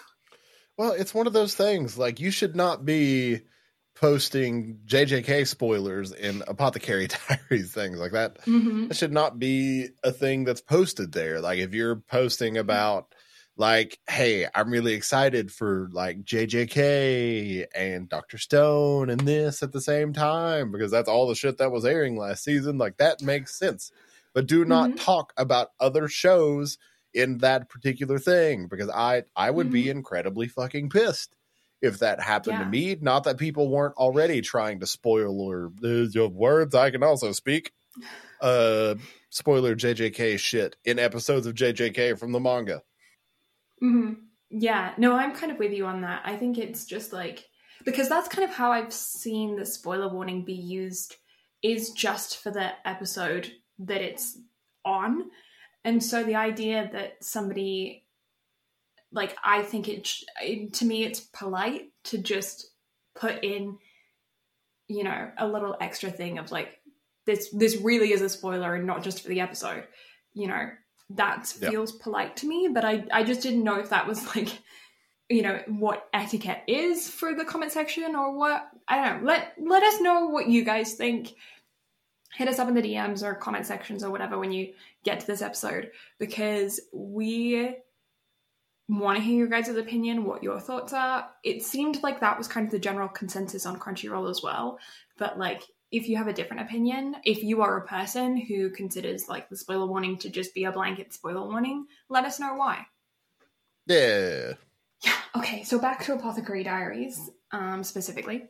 Well, 0.76 0.90
it's 0.90 1.14
one 1.14 1.28
of 1.28 1.32
those 1.32 1.54
things. 1.54 1.96
Like 1.96 2.18
you 2.18 2.32
should 2.32 2.56
not 2.56 2.84
be 2.84 3.42
posting 3.94 4.80
JJK 4.86 5.46
spoilers 5.46 6.12
in 6.12 6.42
Apothecary 6.48 7.06
Diaries 7.28 7.72
things 7.72 7.98
like 7.98 8.12
that. 8.12 8.38
hmm 8.44 8.88
That 8.88 8.96
should 8.96 9.12
not 9.12 9.38
be 9.38 9.90
a 10.02 10.10
thing 10.10 10.44
that's 10.44 10.60
posted 10.60 11.12
there. 11.12 11.40
Like 11.40 11.58
if 11.60 11.74
you're 11.74 11.96
posting 11.96 12.56
about 12.56 13.14
like, 13.56 13.98
hey, 14.08 14.46
I'm 14.54 14.70
really 14.70 14.94
excited 14.94 15.52
for 15.52 15.88
like 15.92 16.24
JJK 16.24 17.66
and 17.74 18.08
Doctor 18.08 18.38
Stone 18.38 19.10
and 19.10 19.20
this 19.20 19.62
at 19.62 19.72
the 19.72 19.80
same 19.80 20.12
time 20.12 20.72
because 20.72 20.90
that's 20.90 21.08
all 21.08 21.28
the 21.28 21.34
shit 21.34 21.58
that 21.58 21.70
was 21.70 21.84
airing 21.84 22.16
last 22.16 22.42
season. 22.44 22.78
Like 22.78 22.96
that 22.96 23.22
makes 23.22 23.54
sense. 23.58 23.92
But 24.32 24.46
do 24.46 24.64
not 24.64 24.90
Mhm. 24.90 24.96
talk 25.04 25.32
about 25.36 25.70
other 25.78 26.08
shows 26.08 26.78
in 27.12 27.38
that 27.38 27.68
particular 27.68 28.18
thing 28.18 28.66
because 28.66 28.90
I 28.90 29.22
I 29.36 29.50
would 29.50 29.70
be 29.70 29.88
incredibly 29.88 30.48
fucking 30.48 30.90
pissed 30.90 31.36
if 31.80 32.00
that 32.00 32.20
happened 32.20 32.58
to 32.58 32.64
me. 32.64 32.96
Not 33.00 33.22
that 33.24 33.38
people 33.38 33.68
weren't 33.68 33.94
already 33.96 34.40
trying 34.40 34.80
to 34.80 34.86
spoil 34.86 35.40
or 35.40 35.70
uh, 35.84 36.28
words 36.28 36.74
I 36.74 36.90
can 36.90 37.04
also 37.04 37.30
speak. 37.30 37.72
Uh, 38.40 38.96
spoiler 39.30 39.76
JJK 39.76 40.38
shit 40.38 40.74
in 40.84 40.98
episodes 40.98 41.46
of 41.46 41.54
JJK 41.54 42.18
from 42.18 42.32
the 42.32 42.40
manga. 42.40 42.82
Hmm 43.84 44.12
Yeah, 44.50 44.94
no, 44.96 45.14
I'm 45.14 45.34
kind 45.34 45.52
of 45.52 45.58
with 45.58 45.72
you 45.72 45.86
on 45.86 46.00
that. 46.02 46.22
I 46.24 46.36
think 46.36 46.56
it's 46.58 46.86
just 46.86 47.12
like 47.12 47.46
because 47.84 48.08
that's 48.08 48.28
kind 48.28 48.48
of 48.48 48.54
how 48.54 48.72
I've 48.72 48.92
seen 48.92 49.56
the 49.56 49.66
spoiler 49.66 50.08
warning 50.08 50.44
be 50.44 50.54
used 50.54 51.16
is 51.62 51.90
just 51.90 52.38
for 52.42 52.50
the 52.50 52.70
episode 52.86 53.52
that 53.80 54.00
it's 54.00 54.38
on. 54.84 55.24
And 55.84 56.02
so 56.02 56.22
the 56.24 56.36
idea 56.36 56.88
that 56.92 57.22
somebody 57.22 58.06
like 59.12 59.36
I 59.44 59.62
think 59.62 59.88
it 59.88 60.08
to 60.72 60.84
me 60.84 61.04
it's 61.04 61.20
polite 61.20 61.92
to 62.04 62.18
just 62.18 62.70
put 63.14 63.44
in 63.44 63.78
you 64.88 65.04
know 65.04 65.30
a 65.38 65.46
little 65.46 65.76
extra 65.80 66.10
thing 66.10 66.38
of 66.38 66.50
like 66.50 66.80
this 67.26 67.50
this 67.50 67.76
really 67.76 68.12
is 68.12 68.22
a 68.22 68.28
spoiler 68.28 68.74
and 68.74 68.86
not 68.86 69.02
just 69.04 69.22
for 69.22 69.28
the 69.28 69.40
episode. 69.40 69.84
You 70.32 70.48
know, 70.48 70.68
that 71.10 71.54
Yeah. 71.60 71.70
feels 71.70 71.92
polite 71.92 72.36
to 72.38 72.46
me, 72.48 72.68
but 72.72 72.84
I 72.84 73.04
I 73.12 73.22
just 73.24 73.42
didn't 73.42 73.64
know 73.64 73.78
if 73.78 73.90
that 73.90 74.06
was 74.06 74.24
like 74.36 74.48
you 75.28 75.42
know 75.42 75.60
what 75.68 76.08
etiquette 76.12 76.62
is 76.66 77.08
for 77.10 77.34
the 77.34 77.44
comment 77.44 77.72
section 77.72 78.14
or 78.14 78.36
what 78.36 78.68
I 78.88 78.96
don't 78.96 79.22
know. 79.22 79.26
Let 79.28 79.54
let 79.58 79.82
us 79.82 80.00
know 80.00 80.26
what 80.26 80.48
you 80.48 80.64
guys 80.64 80.94
think. 80.94 81.34
Hit 82.34 82.48
us 82.48 82.58
up 82.58 82.66
in 82.68 82.74
the 82.74 82.82
DMs 82.82 83.22
or 83.22 83.34
comment 83.36 83.64
sections 83.64 84.02
or 84.02 84.10
whatever 84.10 84.36
when 84.38 84.50
you 84.50 84.72
get 85.04 85.20
to 85.20 85.26
this 85.26 85.40
episode 85.40 85.92
because 86.18 86.80
we 86.92 87.76
want 88.88 89.16
to 89.16 89.22
hear 89.24 89.36
your 89.38 89.46
guys' 89.46 89.68
opinion, 89.68 90.24
what 90.24 90.42
your 90.42 90.58
thoughts 90.60 90.92
are. 90.92 91.28
It 91.44 91.62
seemed 91.62 92.02
like 92.02 92.20
that 92.20 92.36
was 92.36 92.48
kind 92.48 92.66
of 92.66 92.72
the 92.72 92.78
general 92.80 93.08
consensus 93.08 93.66
on 93.66 93.78
Crunchyroll 93.78 94.28
as 94.30 94.42
well, 94.42 94.78
but 95.16 95.38
like 95.38 95.62
if 95.94 96.08
you 96.08 96.16
have 96.16 96.26
a 96.26 96.32
different 96.32 96.62
opinion, 96.62 97.14
if 97.24 97.44
you 97.44 97.62
are 97.62 97.78
a 97.78 97.86
person 97.86 98.36
who 98.36 98.68
considers 98.70 99.28
like 99.28 99.48
the 99.48 99.56
spoiler 99.56 99.86
warning 99.86 100.18
to 100.18 100.28
just 100.28 100.52
be 100.52 100.64
a 100.64 100.72
blanket 100.72 101.12
spoiler 101.12 101.46
warning, 101.46 101.86
let 102.08 102.24
us 102.24 102.40
know 102.40 102.54
why. 102.54 102.84
Yeah. 103.86 104.54
Yeah. 105.04 105.12
Okay. 105.36 105.62
So 105.62 105.78
back 105.78 106.04
to 106.04 106.14
Apothecary 106.14 106.64
Diaries 106.64 107.30
um, 107.52 107.84
specifically. 107.84 108.46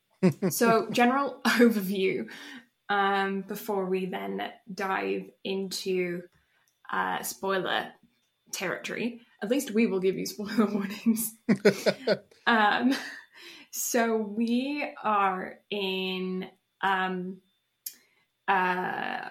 so 0.50 0.90
general 0.90 1.40
overview 1.46 2.26
um, 2.90 3.40
before 3.40 3.86
we 3.86 4.04
then 4.04 4.42
dive 4.72 5.30
into 5.44 6.22
uh, 6.92 7.22
spoiler 7.22 7.86
territory. 8.52 9.22
At 9.42 9.50
least 9.50 9.70
we 9.70 9.86
will 9.86 10.00
give 10.00 10.16
you 10.16 10.26
spoiler 10.26 10.66
warnings. 10.72 11.34
um, 12.46 12.94
so 13.70 14.18
we 14.18 14.86
are 15.02 15.58
in 15.70 16.50
um, 16.82 17.38
uh, 18.48 19.30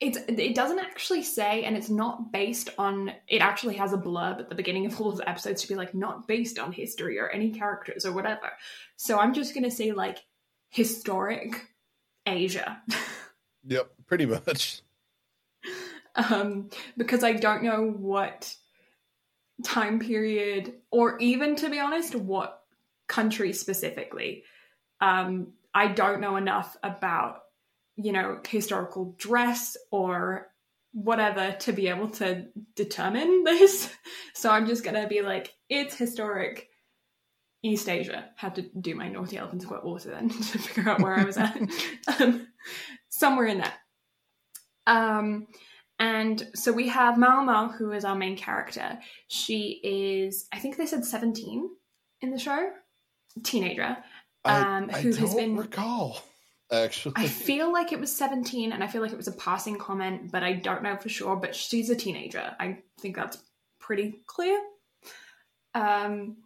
it's 0.00 0.16
it 0.28 0.54
doesn't 0.54 0.78
actually 0.78 1.22
say, 1.22 1.64
and 1.64 1.76
it's 1.76 1.90
not 1.90 2.32
based 2.32 2.70
on. 2.78 3.12
It 3.28 3.42
actually 3.42 3.76
has 3.76 3.92
a 3.92 3.98
blurb 3.98 4.40
at 4.40 4.48
the 4.48 4.54
beginning 4.54 4.86
of 4.86 4.98
all 5.00 5.10
of 5.10 5.18
the 5.18 5.28
episodes 5.28 5.62
to 5.62 5.68
be 5.68 5.74
like 5.74 5.94
not 5.94 6.26
based 6.26 6.58
on 6.58 6.72
history 6.72 7.18
or 7.18 7.28
any 7.28 7.50
characters 7.50 8.06
or 8.06 8.12
whatever. 8.12 8.50
So 8.96 9.18
I'm 9.18 9.34
just 9.34 9.54
gonna 9.54 9.70
say 9.70 9.92
like 9.92 10.18
historic 10.70 11.66
Asia. 12.26 12.80
yep, 13.64 13.90
pretty 14.06 14.26
much. 14.26 14.80
um, 16.14 16.70
because 16.96 17.22
I 17.22 17.34
don't 17.34 17.62
know 17.62 17.90
what 17.90 18.54
time 19.62 19.98
period, 19.98 20.74
or 20.90 21.18
even 21.18 21.56
to 21.56 21.68
be 21.68 21.78
honest, 21.78 22.14
what 22.14 22.62
country 23.06 23.52
specifically. 23.52 24.44
Um, 25.02 25.48
I 25.74 25.88
don't 25.88 26.20
know 26.20 26.36
enough 26.36 26.76
about, 26.82 27.40
you 27.96 28.12
know, 28.12 28.40
historical 28.48 29.14
dress 29.18 29.76
or 29.90 30.48
whatever 30.92 31.52
to 31.60 31.72
be 31.72 31.88
able 31.88 32.10
to 32.10 32.46
determine 32.74 33.44
this. 33.44 33.92
So 34.34 34.50
I'm 34.50 34.66
just 34.66 34.84
gonna 34.84 35.06
be 35.08 35.22
like, 35.22 35.52
it's 35.68 35.96
historic 35.96 36.68
East 37.62 37.88
Asia. 37.88 38.30
Had 38.36 38.56
to 38.56 38.62
do 38.62 38.94
my 38.94 39.08
naughty 39.08 39.36
elephant 39.36 39.62
squirt 39.62 39.84
water 39.84 40.10
then 40.10 40.28
to 40.28 40.58
figure 40.58 40.90
out 40.90 41.00
where 41.00 41.14
I 41.14 41.24
was 41.24 41.36
at. 41.36 41.58
um, 42.20 42.48
somewhere 43.08 43.46
in 43.46 43.58
there. 43.58 43.72
Um, 44.86 45.46
and 45.98 46.48
so 46.54 46.72
we 46.72 46.88
have 46.88 47.18
Mao 47.18 47.42
Mao, 47.44 47.68
who 47.68 47.92
is 47.92 48.06
our 48.06 48.16
main 48.16 48.36
character. 48.36 48.98
She 49.28 49.80
is, 49.84 50.46
I 50.52 50.58
think 50.58 50.76
they 50.76 50.86
said 50.86 51.04
17 51.04 51.68
in 52.22 52.30
the 52.30 52.38
show, 52.38 52.70
teenager, 53.42 53.98
um, 54.44 54.90
I, 54.92 54.98
I 54.98 55.00
who 55.00 55.12
don't 55.12 55.20
has 55.20 55.34
been. 55.34 55.56
recall. 55.56 56.22
Actually, 56.72 57.14
I 57.16 57.26
feel 57.26 57.72
like 57.72 57.92
it 57.92 57.98
was 57.98 58.14
17 58.14 58.72
and 58.72 58.84
I 58.84 58.86
feel 58.86 59.02
like 59.02 59.10
it 59.10 59.16
was 59.16 59.26
a 59.26 59.32
passing 59.32 59.76
comment, 59.76 60.30
but 60.30 60.44
I 60.44 60.52
don't 60.52 60.84
know 60.84 60.96
for 60.96 61.08
sure. 61.08 61.34
But 61.34 61.54
she's 61.56 61.90
a 61.90 61.96
teenager. 61.96 62.54
I 62.60 62.78
think 63.00 63.16
that's 63.16 63.38
pretty 63.80 64.22
clear. 64.26 64.56
Um, 65.74 66.36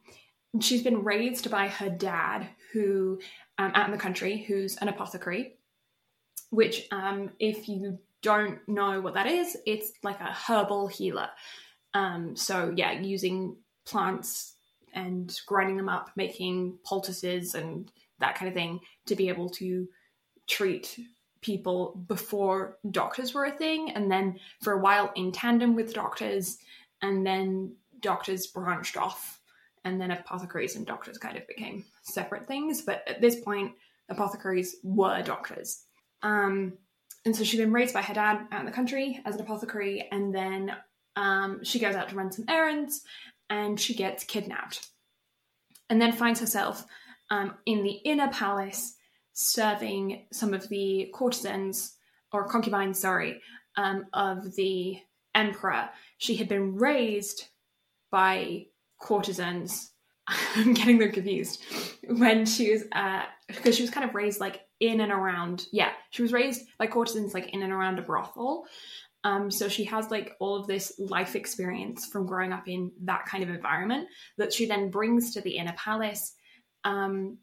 she's 0.60 0.82
been 0.82 1.04
raised 1.04 1.50
by 1.50 1.68
her 1.68 1.90
dad, 1.90 2.48
who, 2.72 3.20
um, 3.58 3.72
out 3.74 3.86
in 3.86 3.92
the 3.92 3.98
country, 3.98 4.38
who's 4.38 4.76
an 4.76 4.88
apothecary, 4.88 5.58
which, 6.50 6.86
um, 6.90 7.30
if 7.38 7.68
you 7.68 7.98
don't 8.22 8.66
know 8.66 9.02
what 9.02 9.14
that 9.14 9.26
is, 9.26 9.56
it's 9.66 9.92
like 10.02 10.20
a 10.20 10.32
herbal 10.32 10.88
healer. 10.88 11.28
Um, 11.92 12.34
so 12.34 12.72
yeah, 12.74 12.92
using 12.92 13.56
plants 13.86 14.53
and 14.94 15.38
grinding 15.46 15.76
them 15.76 15.88
up, 15.88 16.10
making 16.16 16.78
poultices 16.84 17.54
and 17.54 17.90
that 18.20 18.36
kind 18.36 18.48
of 18.48 18.54
thing 18.54 18.80
to 19.06 19.16
be 19.16 19.28
able 19.28 19.48
to 19.50 19.88
treat 20.46 20.98
people 21.40 22.02
before 22.08 22.78
doctors 22.90 23.34
were 23.34 23.44
a 23.44 23.50
thing, 23.52 23.90
and 23.90 24.10
then 24.10 24.38
for 24.62 24.72
a 24.72 24.80
while 24.80 25.12
in 25.14 25.30
tandem 25.30 25.74
with 25.74 25.92
doctors, 25.92 26.58
and 27.02 27.26
then 27.26 27.74
doctors 28.00 28.46
branched 28.46 28.96
off, 28.96 29.40
and 29.84 30.00
then 30.00 30.10
apothecaries 30.10 30.76
and 30.76 30.86
doctors 30.86 31.18
kind 31.18 31.36
of 31.36 31.46
became 31.46 31.84
separate 32.02 32.46
things. 32.46 32.82
But 32.82 33.02
at 33.06 33.20
this 33.20 33.40
point, 33.40 33.72
apothecaries 34.08 34.76
were 34.82 35.22
doctors. 35.22 35.84
Um, 36.22 36.78
and 37.26 37.34
so 37.34 37.44
she'd 37.44 37.58
been 37.58 37.72
raised 37.72 37.94
by 37.94 38.02
her 38.02 38.14
dad 38.14 38.46
out 38.50 38.60
in 38.60 38.66
the 38.66 38.72
country 38.72 39.20
as 39.24 39.34
an 39.34 39.42
apothecary, 39.42 40.08
and 40.10 40.34
then 40.34 40.74
um, 41.16 41.62
she 41.62 41.78
goes 41.78 41.94
out 41.94 42.08
to 42.08 42.16
run 42.16 42.32
some 42.32 42.46
errands, 42.48 43.02
and 43.54 43.78
she 43.80 43.94
gets 43.94 44.24
kidnapped, 44.24 44.88
and 45.88 46.02
then 46.02 46.12
finds 46.12 46.40
herself 46.40 46.84
um, 47.30 47.54
in 47.66 47.84
the 47.84 47.92
inner 48.04 48.28
palace 48.28 48.96
serving 49.32 50.26
some 50.32 50.52
of 50.52 50.68
the 50.68 51.08
courtesans 51.14 51.94
or 52.32 52.48
concubines, 52.48 52.98
sorry, 52.98 53.40
um, 53.76 54.06
of 54.12 54.56
the 54.56 54.98
emperor. 55.36 55.88
She 56.18 56.34
had 56.34 56.48
been 56.48 56.74
raised 56.74 57.46
by 58.10 58.66
courtesans. 59.00 59.92
I'm 60.56 60.74
getting 60.74 60.98
them 60.98 61.12
confused. 61.12 61.62
When 62.08 62.46
she 62.46 62.72
was, 62.72 62.84
uh, 62.90 63.22
because 63.46 63.76
she 63.76 63.82
was 63.82 63.90
kind 63.90 64.08
of 64.08 64.16
raised 64.16 64.40
like 64.40 64.62
in 64.80 65.00
and 65.00 65.12
around, 65.12 65.66
yeah, 65.70 65.92
she 66.10 66.22
was 66.22 66.32
raised 66.32 66.66
by 66.76 66.88
courtesans 66.88 67.34
like 67.34 67.50
in 67.50 67.62
and 67.62 67.72
around 67.72 68.00
a 68.00 68.02
brothel. 68.02 68.66
Um, 69.24 69.50
so 69.50 69.68
she 69.68 69.84
has 69.84 70.10
like 70.10 70.36
all 70.38 70.54
of 70.54 70.66
this 70.66 70.92
life 70.98 71.34
experience 71.34 72.06
from 72.06 72.26
growing 72.26 72.52
up 72.52 72.68
in 72.68 72.92
that 73.04 73.24
kind 73.24 73.42
of 73.42 73.48
environment 73.48 74.06
that 74.36 74.52
she 74.52 74.66
then 74.66 74.90
brings 74.90 75.32
to 75.32 75.40
the 75.40 75.56
inner 75.56 75.74
palace 75.76 76.34
um, 76.84 77.38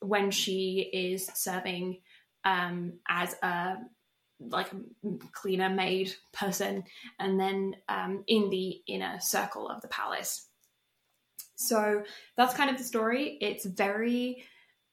when 0.00 0.30
she 0.30 0.90
is 0.92 1.26
serving 1.34 2.00
um, 2.44 2.92
as 3.08 3.34
a 3.42 3.76
like 4.48 4.72
a 4.72 4.76
cleaner 5.32 5.70
maid 5.70 6.12
person, 6.32 6.82
and 7.20 7.38
then 7.38 7.76
um, 7.88 8.24
in 8.26 8.50
the 8.50 8.80
inner 8.88 9.18
circle 9.20 9.68
of 9.68 9.80
the 9.82 9.88
palace. 9.88 10.48
So 11.54 12.02
that's 12.36 12.54
kind 12.54 12.68
of 12.68 12.76
the 12.76 12.82
story. 12.82 13.38
It's 13.40 13.64
very 13.64 14.44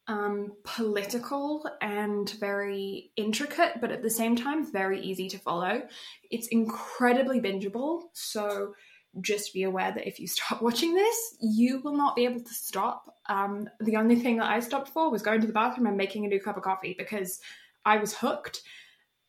um, 0.10 0.54
political 0.64 1.64
and 1.82 2.28
very 2.40 3.12
intricate, 3.16 3.80
but 3.80 3.92
at 3.92 4.02
the 4.02 4.10
same 4.10 4.36
time, 4.36 4.70
very 4.70 5.00
easy 5.00 5.30
to 5.30 5.38
follow. 5.38 5.84
It's 6.32 6.48
incredibly 6.48 7.40
bingeable. 7.40 8.02
So 8.14 8.74
just 9.22 9.54
be 9.54 9.64
aware 9.64 9.92
that 9.92 10.08
if 10.08 10.20
you 10.20 10.28
start 10.28 10.64
watching 10.64 10.96
this, 10.96 11.38
you 11.40 11.80
will 11.82 11.96
not 11.96 12.16
be 12.16 12.26
able 12.26 12.42
to 12.42 12.54
stop. 12.54 13.14
Um, 13.28 13.70
the 13.80 13.98
only 13.98 14.16
thing 14.16 14.38
that 14.38 14.50
I 14.50 14.60
stopped 14.62 14.90
for 14.90 15.12
was 15.12 15.22
going 15.22 15.42
to 15.42 15.48
the 15.48 15.54
bathroom 15.54 15.86
and 15.86 15.96
making 15.96 16.26
a 16.26 16.28
new 16.28 16.42
cup 16.42 16.58
of 16.58 16.64
coffee 16.64 16.96
because 16.98 17.40
I 17.86 17.98
was 17.98 18.16
hooked. 18.16 18.64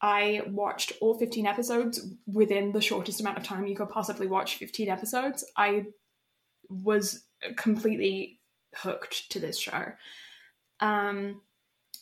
I 0.01 0.41
watched 0.47 0.95
all 1.03 1.18
15 1.18 1.47
episodes 1.47 2.01
within 2.26 2.72
the 2.72 2.81
shortest 2.81 3.20
amount 3.20 3.37
of 3.37 3.45
time 3.45 3.66
you 3.66 3.76
could 3.76 3.91
possibly 3.91 4.26
watch 4.26 4.57
15 4.57 4.89
episodes. 4.89 5.45
I 5.59 5.89
was 6.70 7.22
completely 7.57 8.41
hooked 8.74 9.31
to 9.33 9.41
this 9.41 9.59
show. 9.59 9.93
Um, 10.81 11.41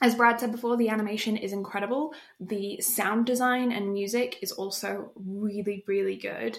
as 0.01 0.14
Brad 0.14 0.39
said 0.39 0.53
before, 0.53 0.76
the 0.76 0.91
animation 0.91 1.37
is 1.37 1.53
incredible. 1.53 2.14
The 2.39 2.81
sound 2.81 3.26
design 3.26 3.72
and 3.72 3.93
music 3.93 4.39
is 4.43 4.53
also 4.53 5.11
really, 5.16 5.85
really 5.89 6.16
good. 6.16 6.59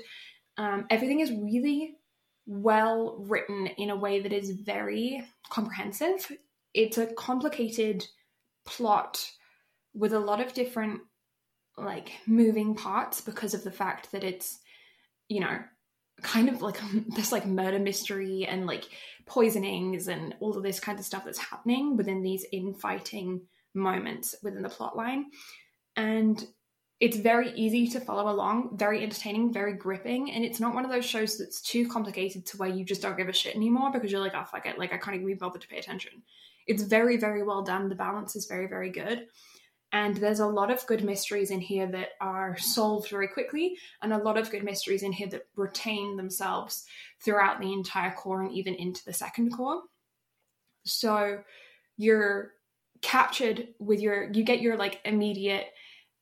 Um, 0.58 0.86
everything 0.90 1.22
is 1.22 1.32
really 1.32 1.96
well 2.46 3.16
written 3.20 3.68
in 3.68 3.92
a 3.92 3.96
way 3.96 4.20
that 4.20 4.34
is 4.34 4.50
very 4.52 5.24
comprehensive. 5.50 6.32
It's 6.74 6.98
a 6.98 7.08
complicated 7.08 8.06
plot 8.66 9.32
with 9.94 10.14
a 10.14 10.20
lot 10.20 10.42
of 10.42 10.54
different 10.54 11.02
like 11.78 12.12
moving 12.28 12.76
parts 12.76 13.22
because 13.22 13.54
of 13.54 13.64
the 13.64 13.72
fact 13.72 14.12
that 14.12 14.24
it's 14.24 14.60
you 15.30 15.40
know 15.40 15.60
kind 16.22 16.50
of 16.50 16.62
like 16.62 16.80
this 17.16 17.32
like 17.32 17.46
murder 17.46 17.80
mystery 17.80 18.46
and 18.46 18.66
like 18.66 18.86
poisonings 19.26 20.08
and 20.08 20.36
all 20.40 20.56
of 20.56 20.64
this 20.64 20.80
kind 20.80 21.00
of 21.00 21.06
stuff 21.06 21.26
that's 21.26 21.38
happening 21.38 21.96
within 21.98 22.24
these 22.24 22.46
infighting 22.52 23.42
moments 23.76 24.36
within 24.42 24.64
the 24.64 24.70
plot 24.70 24.98
line 24.98 25.26
and 25.96 26.48
it's 27.00 27.18
very 27.18 27.52
easy 27.54 27.88
to 27.88 28.00
follow 28.02 28.30
along, 28.30 28.78
very 28.78 29.02
entertaining, 29.02 29.54
very 29.54 29.74
gripping, 29.74 30.32
and 30.32 30.44
it's 30.44 30.60
not 30.60 30.74
one 30.74 30.84
of 30.84 30.92
those 30.92 31.06
shows 31.06 31.38
that's 31.38 31.62
too 31.62 31.88
complicated 31.88 32.46
to 32.48 32.58
where 32.58 32.70
you 32.70 32.84
just 32.84 33.02
don't 33.02 33.18
give 33.18 33.30
a 33.30 33.34
shit 33.34 33.56
anymore 33.56 33.92
because 33.92 34.12
you're 34.12 34.20
like, 34.20 34.36
oh 34.36 34.44
fuck 34.44 34.66
it, 34.66 34.78
like 34.78 34.92
I 34.92 34.98
can't 34.98 35.16
even 35.16 35.28
be 35.28 35.34
bothered 35.34 35.62
to 35.62 35.68
pay 35.68 35.78
attention. 35.78 36.24
It's 36.68 36.84
very, 36.84 37.16
very 37.16 37.42
well 37.44 37.64
done. 37.64 37.88
The 37.88 37.96
balance 37.96 38.36
is 38.36 38.48
very, 38.48 38.68
very 38.68 38.90
good. 38.90 39.28
And 39.92 40.16
there's 40.16 40.40
a 40.40 40.46
lot 40.48 40.70
of 40.70 40.86
good 40.86 41.04
mysteries 41.04 41.50
in 41.50 41.62
here 41.62 41.88
that 41.88 42.10
are 42.22 42.58
solved 42.58 43.10
very 43.10 43.28
quickly, 43.28 43.78
and 44.02 44.14
a 44.14 44.18
lot 44.18 44.38
of 44.38 44.52
good 44.52 44.64
mysteries 44.64 45.04
in 45.04 45.12
here 45.12 45.28
that 45.30 45.48
retain 45.56 46.16
themselves 46.16 46.86
throughout 47.24 47.60
the 47.60 47.74
entire 47.74 48.12
cour 48.12 48.42
and 48.42 48.52
even 48.52 48.76
into 48.76 49.04
the 49.06 49.14
second 49.14 49.56
cour. 49.56 49.82
So 50.86 51.40
you're 51.98 52.52
captured 53.02 53.70
with 53.80 54.00
your, 54.00 54.32
you 54.32 54.44
get 54.44 54.62
your 54.62 54.78
like 54.78 55.02
immediate 55.06 55.68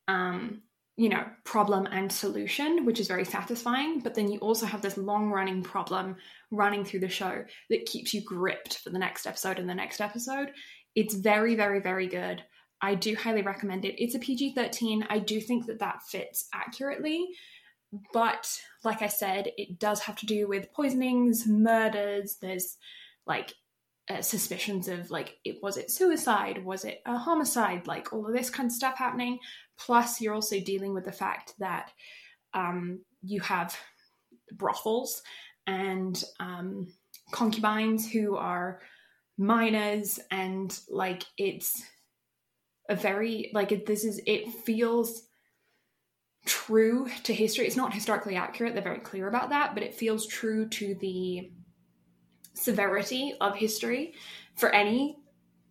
um, 0.08 0.62
you 0.98 1.10
know, 1.10 1.24
problem 1.44 1.86
and 1.86 2.12
solution, 2.12 2.84
which 2.84 3.00
is 3.00 3.08
very 3.08 3.24
satisfying. 3.24 4.00
But 4.00 4.16
then 4.16 4.32
you 4.32 4.40
also 4.40 4.66
have 4.66 4.82
this 4.82 4.98
long 4.98 5.30
running 5.30 5.62
problem 5.62 6.16
running 6.50 6.84
through 6.84 7.02
the 7.02 7.10
show 7.10 7.46
that 7.70 7.86
keeps 7.86 8.14
you 8.16 8.22
gripped 8.22 8.80
for 8.80 8.90
the 8.90 8.98
next 8.98 9.28
episode 9.28 9.60
and 9.60 9.70
the 9.70 9.76
next 9.76 10.02
episode. 10.02 10.52
It's 10.96 11.14
very, 11.14 11.54
very, 11.54 11.82
very 11.82 12.08
good. 12.08 12.44
I 12.82 12.96
do 12.96 13.16
highly 13.16 13.42
recommend 13.42 13.86
it. 13.86 14.02
It's 14.02 14.16
a 14.16 14.20
PG 14.20 14.54
13. 14.54 15.08
I 15.10 15.20
do 15.20 15.42
think 15.42 15.66
that 15.66 15.80
that 15.80 16.04
fits 16.04 16.48
accurately. 16.54 17.28
But 18.14 18.50
like 18.84 19.02
I 19.02 19.08
said, 19.08 19.52
it 19.58 19.80
does 19.80 20.02
have 20.02 20.18
to 20.18 20.26
do 20.26 20.48
with 20.48 20.72
poisonings, 20.74 21.48
murders. 21.48 22.38
There's 22.42 22.78
like 23.26 23.54
uh, 24.10 24.22
suspicions 24.22 24.88
of 24.88 25.10
like, 25.10 25.38
it, 25.44 25.58
was 25.62 25.78
it 25.78 25.90
suicide? 25.90 26.64
Was 26.64 26.86
it 26.86 27.02
a 27.06 27.18
homicide? 27.18 27.88
Like 27.88 28.14
all 28.14 28.28
of 28.28 28.34
this 28.34 28.50
kind 28.50 28.68
of 28.68 28.74
stuff 28.74 28.98
happening. 28.98 29.40
Plus, 29.80 30.22
you're 30.22 30.34
also 30.34 30.60
dealing 30.60 30.94
with 30.94 31.06
the 31.06 31.12
fact 31.12 31.54
that 31.60 31.92
um, 32.54 33.02
you 33.24 33.42
have 33.42 33.76
brothels 34.54 35.22
and 35.66 36.24
um, 36.40 36.88
concubines 37.32 38.10
who 38.10 38.36
are 38.36 38.82
minors, 39.38 40.20
and 40.32 40.78
like 40.90 41.24
it's 41.38 41.84
a 42.90 42.96
very 42.96 43.52
like 43.54 43.86
this 43.86 44.04
is 44.04 44.22
it 44.26 44.52
feels 44.52 45.24
true 46.46 47.08
to 47.24 47.34
history. 47.34 47.68
It's 47.68 47.76
not 47.76 47.94
historically 47.94 48.36
accurate, 48.36 48.74
they're 48.74 48.84
very 48.84 49.00
clear 49.00 49.28
about 49.28 49.50
that, 49.50 49.74
but 49.74 49.84
it 49.84 49.94
feels 49.94 50.26
true 50.26 50.68
to 50.70 50.96
the 50.96 51.52
severity 52.54 53.36
of 53.40 53.56
history 53.56 54.14
for 54.56 54.70
any, 54.70 55.20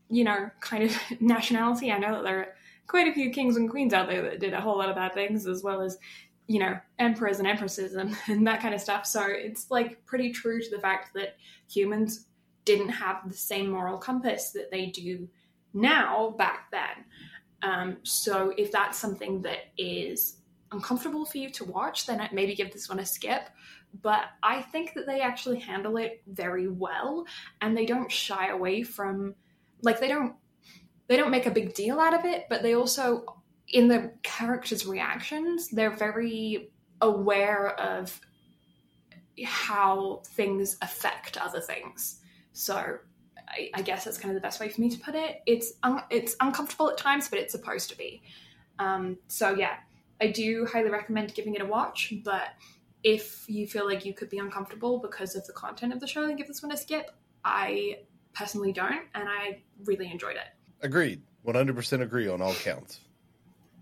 you 0.09 0.25
know, 0.25 0.51
kind 0.61 0.85
of 0.85 0.97
nationality. 1.21 1.91
I 1.91 1.99
know 1.99 2.13
that 2.13 2.25
there 2.25 2.39
are 2.41 2.55
quite 2.87 3.09
a 3.09 3.15
few 3.15 3.31
kings 3.31 3.57
and 3.57 3.71
queens 3.71 3.93
out 3.93 4.09
there 4.09 4.23
that 4.23 4.41
did 4.41 4.53
a 4.53 4.61
whole 4.61 4.79
lot 4.79 4.89
of 4.89 4.97
bad 4.97 5.15
things, 5.15 5.47
as 5.47 5.63
well 5.63 5.81
as, 5.81 5.99
you 6.47 6.61
know, 6.61 6.79
emperors 6.99 7.39
and 7.39 7.49
empresses 7.49 7.95
and, 7.95 8.17
and 8.29 8.47
that 8.47 8.61
kind 8.61 8.75
of 8.75 8.81
stuff. 8.81 9.07
So 9.07 9.25
it's 9.27 9.71
like 9.71 10.05
pretty 10.07 10.31
true 10.31 10.61
to 10.61 10.71
the 10.71 10.79
fact 10.79 11.15
that 11.15 11.37
humans 11.69 12.27
didn't 12.65 12.91
have 12.91 13.29
the 13.29 13.37
same 13.37 13.71
moral 13.71 13.99
compass 13.99 14.51
that 14.51 14.71
they 14.71 14.87
do 14.87 15.29
now 15.77 16.35
back 16.37 16.71
then. 16.73 17.05
Um, 17.63 17.99
so 18.03 18.53
if 18.59 18.73
that's 18.73 18.99
something 18.99 19.43
that 19.43 19.73
is 19.79 20.39
uncomfortable 20.73 21.25
for 21.25 21.39
you 21.39 21.51
to 21.51 21.65
watch, 21.65 22.07
then 22.07 22.29
maybe 22.33 22.55
give 22.55 22.73
this 22.73 22.89
one 22.89 22.99
a 22.99 23.07
skip. 23.07 23.49
But 24.03 24.25
I 24.43 24.63
think 24.63 24.95
that 24.95 25.07
they 25.07 25.21
actually 25.21 25.61
handle 25.61 25.97
it 25.97 26.23
very 26.27 26.69
well, 26.69 27.25
and 27.61 27.77
they 27.77 27.87
don't 27.87 28.11
shy 28.11 28.49
away 28.49 28.83
from, 28.83 29.35
like 29.83 30.01
they 30.01 30.09
don't, 30.09 30.35
they 31.07 31.17
don't 31.17 31.31
make 31.31 31.47
a 31.47 31.51
big 31.51 31.73
deal 31.75 32.01
out 32.01 32.15
of 32.15 32.25
it. 32.25 32.47
But 32.51 32.63
they 32.63 32.75
also, 32.75 33.25
in 33.69 33.89
the 33.89 34.13
characters' 34.23 34.87
reactions, 34.87 35.69
they're 35.69 35.97
very 35.97 36.73
aware 37.01 37.79
of 37.81 38.21
how 39.45 40.23
things 40.27 40.77
affect 40.83 41.37
other 41.37 41.61
things. 41.61 42.21
So 42.53 42.99
I, 43.49 43.71
I, 43.75 43.83
guess 43.83 44.05
that's 44.05 44.19
kind 44.19 44.31
of 44.31 44.35
the 44.35 44.45
best 44.45 44.61
way 44.61 44.69
for 44.69 44.81
me 44.81 44.91
to 44.91 44.99
put 44.99 45.15
it. 45.15 45.43
It's 45.47 45.75
un- 45.83 46.03
it's 46.11 46.37
uncomfortable 46.41 46.91
at 46.91 46.99
times, 46.99 47.29
but 47.29 47.39
it's 47.39 47.53
supposed 47.53 47.91
to 47.91 47.99
be. 47.99 48.23
Um, 48.79 49.19
so 49.29 49.55
yeah, 49.55 49.77
I 50.21 50.29
do 50.29 50.67
highly 50.71 50.91
recommend 50.91 51.35
giving 51.35 51.55
it 51.55 51.63
a 51.63 51.67
watch, 51.67 52.13
but 52.25 52.49
if 53.03 53.45
you 53.49 53.67
feel 53.67 53.87
like 53.87 54.05
you 54.05 54.15
could 54.15 54.31
be 54.31 54.39
uncomfortable 54.39 54.99
because 54.99 55.37
of 55.37 55.47
the 55.47 55.53
content 55.53 55.93
of 55.93 56.01
the 56.01 56.07
show, 56.07 56.27
then 56.27 56.37
give 56.37 56.49
this 56.49 56.63
one 56.63 56.73
a 56.73 56.77
skip. 56.77 57.11
I 57.45 58.01
personally 58.35 58.73
don't, 58.73 59.05
and 59.15 59.29
I 59.29 59.63
really 59.85 60.11
enjoyed 60.11 60.37
it. 60.37 60.49
Agreed. 60.83 61.23
100% 61.47 62.03
agree 62.03 62.29
on 62.29 62.43
all 62.43 62.55
counts. 62.55 63.01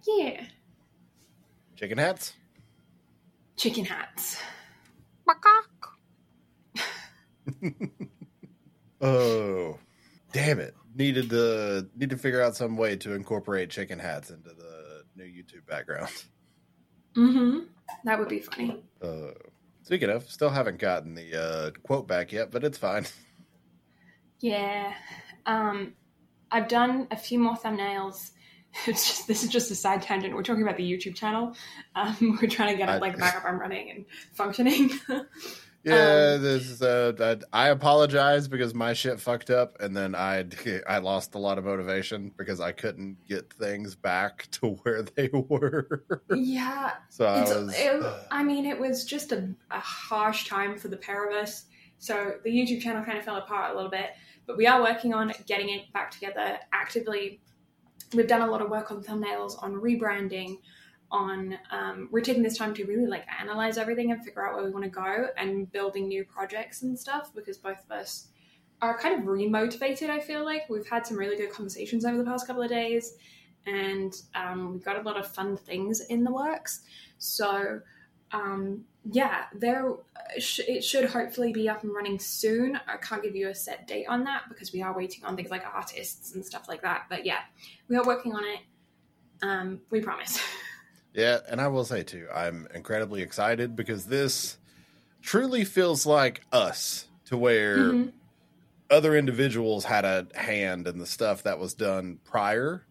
Yeah. 0.07 0.45
Chicken 1.77 1.97
hats? 1.97 2.35
Chicken 3.57 3.87
hats. 3.87 4.43
oh, 9.05 9.79
damn 10.33 10.59
it. 10.59 10.75
Needed 10.97 11.31
to 11.31 11.89
need 11.97 12.11
to 12.11 12.17
figure 12.17 12.41
out 12.41 12.57
some 12.57 12.77
way 12.77 12.97
to 12.97 13.15
incorporate 13.15 13.71
chicken 13.71 13.99
hats 13.99 14.31
into 14.31 14.51
the 14.51 15.03
new 15.17 15.25
YouTube 15.25 15.67
background. 15.67 16.11
Mm-hmm. 17.17 17.61
That 18.05 18.19
would 18.19 18.29
be 18.29 18.41
funny. 18.41 18.83
Uh, 19.03 19.33
speaking 19.83 20.11
of, 20.11 20.29
still 20.31 20.51
haven't 20.51 20.79
gotten 20.79 21.15
the 21.15 21.41
uh, 21.41 21.71
quote 21.83 22.07
back 22.07 22.33
yet, 22.33 22.51
but 22.51 22.65
it's 22.65 22.79
fine. 22.79 23.07
Yeah. 24.41 24.93
Um, 25.47 25.95
I've 26.51 26.69
done 26.69 27.09
a 27.11 27.17
few 27.17 27.39
more 27.39 27.57
thumbnails. 27.57 28.31
It's 28.89 29.07
just 29.07 29.29
this 29.29 29.45
is 29.45 29.51
just 29.51 29.71
a 29.71 29.75
side 29.77 30.03
tangent. 30.03 30.35
We're 30.35 30.43
talking 30.43 30.65
about 30.65 30.77
the 30.77 30.83
YouTube 30.83 31.15
channel. 31.15 31.55
Um, 31.95 32.17
we're 32.43 32.49
trying 32.49 32.73
to 32.73 32.77
get 32.77 32.89
it 32.89 33.01
like 33.01 33.17
back 33.21 33.37
up 33.37 33.45
and 33.47 33.61
running 33.61 33.89
and 33.89 34.05
functioning. 34.33 34.91
Yeah, 35.85 36.35
um, 36.37 36.43
this 36.43 36.71
is, 36.71 36.83
uh, 36.83 37.37
I 37.53 37.69
apologize 37.69 38.49
because 38.49 38.73
my 38.73 38.95
shit 38.95 39.21
fucked 39.21 39.51
up, 39.51 39.77
and 39.81 39.95
then 39.95 40.15
I 40.15 40.47
I 40.89 40.99
lost 40.99 41.35
a 41.35 41.39
lot 41.39 41.59
of 41.59 41.65
motivation 41.65 42.33
because 42.37 42.59
I 42.59 42.73
couldn't 42.73 43.19
get 43.29 43.53
things 43.53 43.95
back 43.95 44.49
to 44.53 44.69
where 44.83 45.03
they 45.03 45.29
were. 45.33 46.05
Yeah, 46.35 46.93
so 47.11 47.27
I 47.27 47.41
was. 47.43 47.75
It, 47.77 48.03
I 48.31 48.43
mean, 48.43 48.65
it 48.65 48.79
was 48.79 49.05
just 49.05 49.33
a, 49.33 49.49
a 49.71 49.81
harsh 49.81 50.49
time 50.49 50.79
for 50.79 50.89
the 50.89 50.97
pair 50.97 51.29
of 51.29 51.35
us. 51.35 51.67
So 51.99 52.35
the 52.45 52.51
YouTube 52.51 52.81
channel 52.81 53.05
kind 53.05 53.19
of 53.19 53.25
fell 53.25 53.37
apart 53.37 53.73
a 53.73 53.75
little 53.75 53.91
bit, 53.91 54.11
but 54.47 54.57
we 54.57 54.67
are 54.67 54.83
working 54.83 55.13
on 55.15 55.33
getting 55.47 55.69
it 55.69 55.93
back 55.93 56.11
together 56.11 56.59
actively. 56.73 57.41
We've 58.15 58.27
done 58.27 58.43
a 58.43 58.47
lot 58.47 58.63
of 58.63 58.71
work 58.71 58.91
on 58.91 59.03
thumbnails, 59.03 59.63
on 59.63 59.75
rebranding, 59.75 60.59
on 61.15 61.57
um, 61.71 62.09
we're 62.11 62.21
taking 62.21 62.43
this 62.43 62.59
time 62.59 62.75
to 62.75 62.85
really 62.85 63.07
like 63.07 63.25
analyze 63.41 63.79
everything 63.79 64.11
and 64.11 64.23
figure 64.25 64.47
out 64.47 64.57
where 64.57 64.65
we 64.65 64.71
want 64.71 64.85
to 64.85 64.91
go 64.91 65.29
and 65.37 65.71
building 65.71 66.09
new 66.09 66.25
projects 66.25 66.83
and 66.83 66.99
stuff 66.99 67.33
because 67.35 67.57
both 67.57 67.83
of 67.85 67.93
us 67.93 68.27
are 68.83 68.99
kind 68.99 69.19
of 69.19 69.25
remotivated 69.25 70.11
i 70.11 70.19
feel 70.19 70.45
like. 70.45 70.69
We've 70.69 70.87
had 70.87 71.07
some 71.07 71.17
really 71.17 71.37
good 71.37 71.53
conversations 71.53 72.05
over 72.05 72.19
the 72.19 72.25
past 72.25 72.47
couple 72.47 72.63
of 72.63 72.69
days 72.69 73.15
and 73.65 74.13
um, 74.35 74.73
we've 74.73 74.85
got 74.85 74.97
a 74.97 75.03
lot 75.03 75.17
of 75.17 75.27
fun 75.27 75.57
things 75.57 76.01
in 76.01 76.25
the 76.25 76.33
works. 76.33 76.83
So 77.19 77.81
um, 78.33 78.85
yeah 79.11 79.45
there 79.55 79.93
it 80.37 80.83
should 80.83 81.05
hopefully 81.05 81.53
be 81.53 81.69
up 81.69 81.85
and 81.85 81.95
running 81.95 82.19
soon. 82.19 82.81
I 82.89 82.97
can't 82.97 83.23
give 83.23 83.37
you 83.37 83.51
a 83.51 83.55
set 83.55 83.87
date 83.87 84.07
on 84.09 84.25
that 84.25 84.43
because 84.49 84.73
we 84.73 84.83
are 84.83 84.97
waiting 84.97 85.25
on 85.25 85.37
things 85.37 85.51
like 85.51 85.65
artists 85.65 86.35
and 86.35 86.45
stuff 86.45 86.67
like 86.67 86.83
that 86.83 87.05
but 87.09 87.25
yeah 87.25 87.41
we 87.89 87.97
are 87.97 88.05
working 88.05 88.35
on 88.35 88.43
it 88.43 88.61
um, 89.43 89.81
we 89.91 90.01
promise 90.01 90.41
Yeah, 91.15 91.39
and 91.49 91.61
I 91.61 91.69
will 91.69 91.85
say 91.85 92.03
too, 92.03 92.27
I'm 92.35 92.67
incredibly 92.75 93.23
excited 93.23 93.77
because 93.77 94.07
this 94.07 94.59
truly 95.23 95.65
feels 95.65 96.05
like 96.05 96.43
us 96.53 97.07
to 97.27 97.37
where 97.37 97.79
mm-hmm. 97.79 98.09
other 98.91 99.17
individuals 99.17 99.85
had 99.85 100.05
a 100.05 100.27
hand 100.35 100.89
in 100.89 100.99
the 100.99 101.07
stuff 101.07 101.45
that 101.45 101.59
was 101.59 101.75
done 101.75 102.19
prior. 102.25 102.85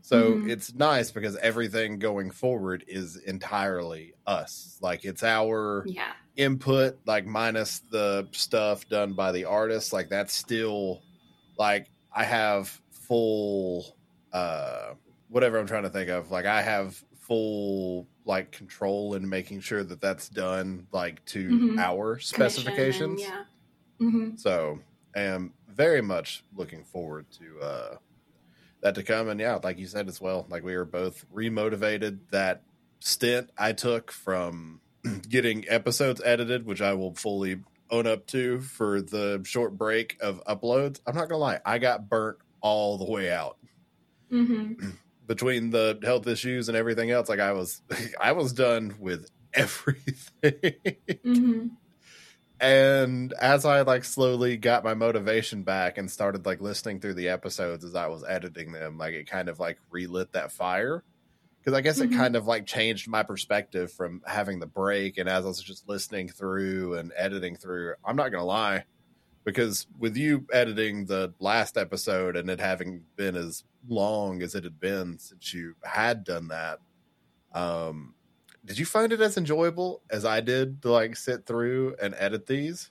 So 0.00 0.32
mm-hmm. 0.32 0.48
it's 0.50 0.74
nice 0.74 1.10
because 1.10 1.36
everything 1.36 1.98
going 1.98 2.30
forward 2.30 2.84
is 2.88 3.16
entirely 3.16 4.14
us. 4.26 4.78
Like 4.80 5.04
it's 5.04 5.22
our 5.22 5.84
yeah. 5.86 6.12
input, 6.36 6.98
like 7.04 7.26
minus 7.26 7.80
the 7.90 8.28
stuff 8.32 8.88
done 8.88 9.12
by 9.12 9.32
the 9.32 9.44
artist. 9.44 9.92
Like 9.92 10.08
that's 10.08 10.32
still 10.32 11.02
like 11.58 11.90
I 12.10 12.24
have 12.24 12.80
full 12.90 13.94
uh 14.32 14.94
whatever 15.28 15.58
I'm 15.58 15.66
trying 15.66 15.82
to 15.82 15.90
think 15.90 16.08
of. 16.08 16.30
Like 16.30 16.46
I 16.46 16.62
have 16.62 17.04
full 17.28 18.08
like 18.24 18.50
control 18.50 19.14
and 19.14 19.28
making 19.28 19.60
sure 19.60 19.84
that 19.84 20.00
that's 20.00 20.28
done 20.28 20.86
like 20.90 21.24
to 21.26 21.48
mm-hmm. 21.48 21.78
our 21.78 22.18
specifications. 22.18 23.20
yeah. 23.20 23.44
Mm-hmm. 24.00 24.36
So 24.36 24.80
I 25.14 25.20
am 25.20 25.52
very 25.68 26.00
much 26.00 26.42
looking 26.56 26.84
forward 26.84 27.26
to 27.32 27.60
uh, 27.60 27.96
that 28.80 28.94
to 28.94 29.02
come. 29.02 29.28
And 29.28 29.38
yeah, 29.38 29.58
like 29.62 29.78
you 29.78 29.86
said 29.86 30.08
as 30.08 30.20
well, 30.20 30.46
like 30.48 30.64
we 30.64 30.74
are 30.74 30.84
both 30.84 31.24
remotivated. 31.32 32.18
That 32.30 32.62
stint 33.00 33.50
I 33.56 33.72
took 33.72 34.10
from 34.10 34.80
getting 35.28 35.64
episodes 35.68 36.20
edited, 36.24 36.66
which 36.66 36.80
I 36.80 36.94
will 36.94 37.14
fully 37.14 37.60
own 37.90 38.06
up 38.06 38.26
to 38.28 38.60
for 38.60 39.00
the 39.00 39.42
short 39.44 39.76
break 39.76 40.16
of 40.20 40.42
uploads. 40.44 41.00
I'm 41.06 41.14
not 41.14 41.28
gonna 41.28 41.38
lie, 41.38 41.60
I 41.64 41.78
got 41.78 42.08
burnt 42.08 42.38
all 42.60 42.98
the 42.98 43.10
way 43.10 43.30
out. 43.30 43.56
Mm-hmm. 44.32 44.90
between 45.28 45.70
the 45.70 46.00
health 46.02 46.26
issues 46.26 46.68
and 46.68 46.76
everything 46.76 47.12
else, 47.12 47.28
like 47.28 47.38
I 47.38 47.52
was, 47.52 47.82
I 48.20 48.32
was 48.32 48.52
done 48.52 48.96
with 48.98 49.30
everything. 49.54 50.52
Mm-hmm. 51.24 51.66
and 52.60 53.32
as 53.34 53.64
I 53.64 53.82
like 53.82 54.04
slowly 54.04 54.56
got 54.56 54.82
my 54.82 54.94
motivation 54.94 55.62
back 55.62 55.98
and 55.98 56.10
started 56.10 56.46
like 56.46 56.60
listening 56.60 57.00
through 57.00 57.14
the 57.14 57.28
episodes 57.28 57.84
as 57.84 57.94
I 57.94 58.08
was 58.08 58.24
editing 58.26 58.72
them, 58.72 58.98
like 58.98 59.14
it 59.14 59.28
kind 59.28 59.48
of 59.48 59.60
like 59.60 59.78
relit 59.90 60.32
that 60.32 60.50
fire. 60.50 61.04
Because 61.58 61.76
I 61.76 61.82
guess 61.82 62.00
mm-hmm. 62.00 62.14
it 62.14 62.16
kind 62.16 62.36
of 62.36 62.46
like 62.46 62.66
changed 62.66 63.08
my 63.08 63.22
perspective 63.22 63.92
from 63.92 64.22
having 64.26 64.58
the 64.58 64.66
break. 64.66 65.18
And 65.18 65.28
as 65.28 65.44
I 65.44 65.48
was 65.48 65.62
just 65.62 65.88
listening 65.88 66.28
through 66.28 66.94
and 66.94 67.12
editing 67.14 67.56
through, 67.56 67.94
I'm 68.04 68.16
not 68.16 68.30
going 68.30 68.40
to 68.40 68.46
lie, 68.46 68.84
because 69.48 69.86
with 69.98 70.14
you 70.14 70.46
editing 70.52 71.06
the 71.06 71.32
last 71.40 71.78
episode 71.78 72.36
and 72.36 72.50
it 72.50 72.60
having 72.60 73.02
been 73.16 73.34
as 73.34 73.64
long 73.88 74.42
as 74.42 74.54
it 74.54 74.62
had 74.62 74.78
been 74.78 75.18
since 75.18 75.54
you 75.54 75.74
had 75.82 76.22
done 76.22 76.48
that 76.48 76.80
um 77.54 78.14
did 78.62 78.78
you 78.78 78.84
find 78.84 79.10
it 79.10 79.22
as 79.22 79.38
enjoyable 79.38 80.02
as 80.10 80.26
i 80.26 80.38
did 80.38 80.82
to 80.82 80.90
like 80.90 81.16
sit 81.16 81.46
through 81.46 81.96
and 82.00 82.14
edit 82.18 82.46
these 82.46 82.90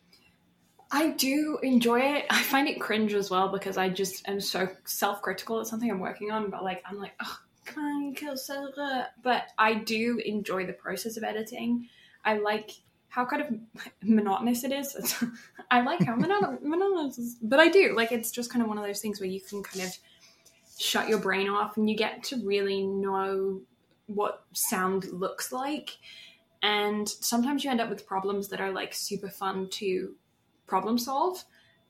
I 0.89 1.09
do 1.09 1.59
enjoy 1.63 1.99
it. 1.99 2.27
I 2.29 2.41
find 2.43 2.69
it 2.69 2.79
cringe 2.79 3.13
as 3.13 3.29
well 3.29 3.49
because 3.49 3.75
I 3.75 3.89
just 3.89 4.25
am 4.25 4.39
so 4.39 4.69
self 4.85 5.21
critical. 5.21 5.59
It's 5.59 5.69
something 5.69 5.91
I'm 5.91 5.99
working 5.99 6.31
on, 6.31 6.49
but 6.49 6.63
like 6.63 6.81
I'm 6.89 6.97
like, 6.97 7.11
oh, 7.21 7.37
come 7.65 7.83
on, 7.83 8.15
kill 8.15 8.37
Sarah. 8.37 9.09
But 9.21 9.49
I 9.57 9.73
do 9.73 10.21
enjoy 10.25 10.65
the 10.65 10.71
process 10.71 11.17
of 11.17 11.25
editing. 11.25 11.89
I 12.23 12.37
like 12.37 12.71
how 13.09 13.25
kind 13.25 13.41
of 13.41 13.47
monotonous 14.03 14.63
it 14.63 14.71
is. 14.71 15.15
I 15.71 15.81
like 15.81 16.01
how 16.03 16.15
monotonous, 16.61 17.35
but 17.41 17.59
I 17.59 17.69
do 17.69 17.95
like 17.95 18.11
it's 18.11 18.31
just 18.31 18.51
kind 18.51 18.61
of 18.61 18.67
one 18.67 18.77
of 18.77 18.83
those 18.83 18.99
things 18.99 19.19
where 19.19 19.29
you 19.29 19.41
can 19.41 19.63
kind 19.63 19.85
of 19.85 19.93
shut 20.77 21.09
your 21.09 21.19
brain 21.19 21.49
off 21.49 21.77
and 21.77 21.89
you 21.89 21.95
get 21.95 22.23
to 22.23 22.37
really 22.45 22.83
know 22.83 23.61
what 24.07 24.43
sound 24.53 25.05
looks 25.11 25.51
like. 25.51 25.97
And 26.61 27.07
sometimes 27.07 27.63
you 27.63 27.71
end 27.71 27.81
up 27.81 27.89
with 27.89 28.07
problems 28.07 28.49
that 28.49 28.61
are 28.61 28.71
like 28.71 28.93
super 28.93 29.29
fun 29.29 29.69
to 29.73 30.15
problem 30.65 30.97
solve. 30.97 31.43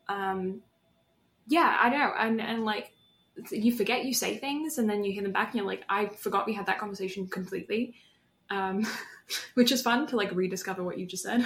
Um, 0.09 0.61
yeah, 1.47 1.77
I 1.79 1.89
know. 1.89 2.13
And, 2.17 2.41
and 2.41 2.65
like, 2.65 2.91
you 3.51 3.71
forget 3.71 4.05
you 4.05 4.13
say 4.13 4.37
things 4.37 4.77
and 4.77 4.89
then 4.89 5.03
you 5.03 5.13
hear 5.13 5.23
them 5.23 5.31
back 5.31 5.49
and 5.49 5.55
you're 5.55 5.65
like, 5.65 5.83
I 5.87 6.07
forgot 6.07 6.47
we 6.47 6.53
had 6.53 6.65
that 6.65 6.79
conversation 6.79 7.27
completely. 7.27 7.95
Um, 8.49 8.87
which 9.55 9.71
is 9.71 9.81
fun 9.81 10.07
to 10.07 10.15
like 10.15 10.33
rediscover 10.33 10.83
what 10.83 10.97
you 10.97 11.05
just 11.05 11.23
said. 11.23 11.45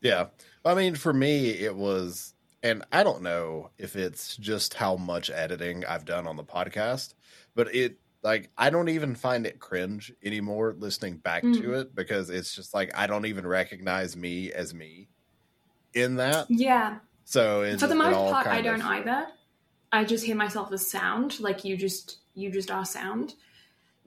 Yeah. 0.00 0.26
I 0.64 0.74
mean, 0.74 0.94
for 0.94 1.12
me, 1.12 1.50
it 1.50 1.74
was, 1.74 2.34
and 2.62 2.84
I 2.92 3.02
don't 3.02 3.22
know 3.22 3.70
if 3.78 3.96
it's 3.96 4.36
just 4.36 4.74
how 4.74 4.96
much 4.96 5.30
editing 5.30 5.84
I've 5.84 6.04
done 6.04 6.26
on 6.26 6.36
the 6.36 6.44
podcast, 6.44 7.14
but 7.54 7.74
it, 7.74 7.98
like, 8.22 8.50
I 8.58 8.70
don't 8.70 8.90
even 8.90 9.14
find 9.14 9.46
it 9.46 9.60
cringe 9.60 10.12
anymore 10.22 10.74
listening 10.78 11.16
back 11.16 11.42
mm. 11.42 11.60
to 11.60 11.74
it 11.74 11.94
because 11.94 12.28
it's 12.28 12.54
just 12.54 12.74
like, 12.74 12.90
I 12.96 13.06
don't 13.06 13.26
even 13.26 13.46
recognize 13.46 14.16
me 14.16 14.52
as 14.52 14.74
me 14.74 15.08
in 15.94 16.16
that. 16.16 16.46
Yeah. 16.50 16.98
So 17.24 17.76
for 17.78 17.86
the 17.86 17.94
most 17.94 18.14
part, 18.14 18.46
I 18.46 18.60
don't 18.60 18.80
of, 18.80 18.86
either. 18.86 19.26
I 19.92 20.04
just 20.04 20.24
hear 20.24 20.36
myself 20.36 20.72
as 20.72 20.86
sound, 20.86 21.40
like 21.40 21.64
you 21.64 21.76
just 21.76 22.18
you 22.34 22.50
just 22.50 22.70
are 22.70 22.84
sound. 22.84 23.34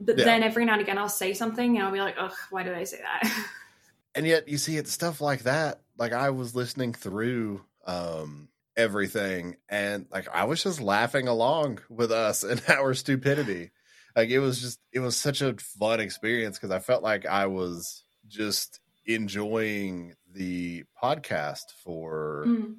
But 0.00 0.18
yeah. 0.18 0.24
then 0.24 0.42
every 0.42 0.64
now 0.64 0.74
and 0.74 0.82
again, 0.82 0.98
I'll 0.98 1.08
say 1.08 1.34
something 1.34 1.76
and 1.76 1.86
I'll 1.86 1.92
be 1.92 2.00
like, 2.00 2.16
"Ugh, 2.18 2.32
why 2.50 2.62
did 2.62 2.74
I 2.74 2.84
say 2.84 2.98
that?" 2.98 3.46
and 4.14 4.26
yet, 4.26 4.48
you 4.48 4.58
see, 4.58 4.76
it's 4.76 4.92
stuff 4.92 5.20
like 5.20 5.44
that. 5.44 5.80
Like 5.98 6.12
I 6.12 6.30
was 6.30 6.54
listening 6.54 6.92
through 6.92 7.62
um, 7.86 8.48
everything, 8.76 9.56
and 9.68 10.06
like 10.10 10.28
I 10.34 10.44
was 10.44 10.62
just 10.62 10.80
laughing 10.80 11.28
along 11.28 11.80
with 11.88 12.12
us 12.12 12.42
and 12.42 12.62
our 12.68 12.94
stupidity. 12.94 13.70
Like 14.16 14.30
it 14.30 14.38
was 14.38 14.60
just, 14.60 14.80
it 14.92 15.00
was 15.00 15.16
such 15.16 15.42
a 15.42 15.54
fun 15.54 16.00
experience 16.00 16.56
because 16.56 16.70
I 16.70 16.78
felt 16.78 17.02
like 17.02 17.26
I 17.26 17.46
was 17.46 18.04
just 18.28 18.80
enjoying 19.06 20.14
the 20.32 20.84
podcast 21.02 21.72
for 21.82 22.44
mm. 22.46 22.74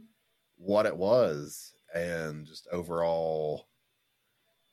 what 0.58 0.86
it 0.86 0.96
was 0.96 1.74
and 1.94 2.46
just 2.46 2.68
overall 2.72 3.68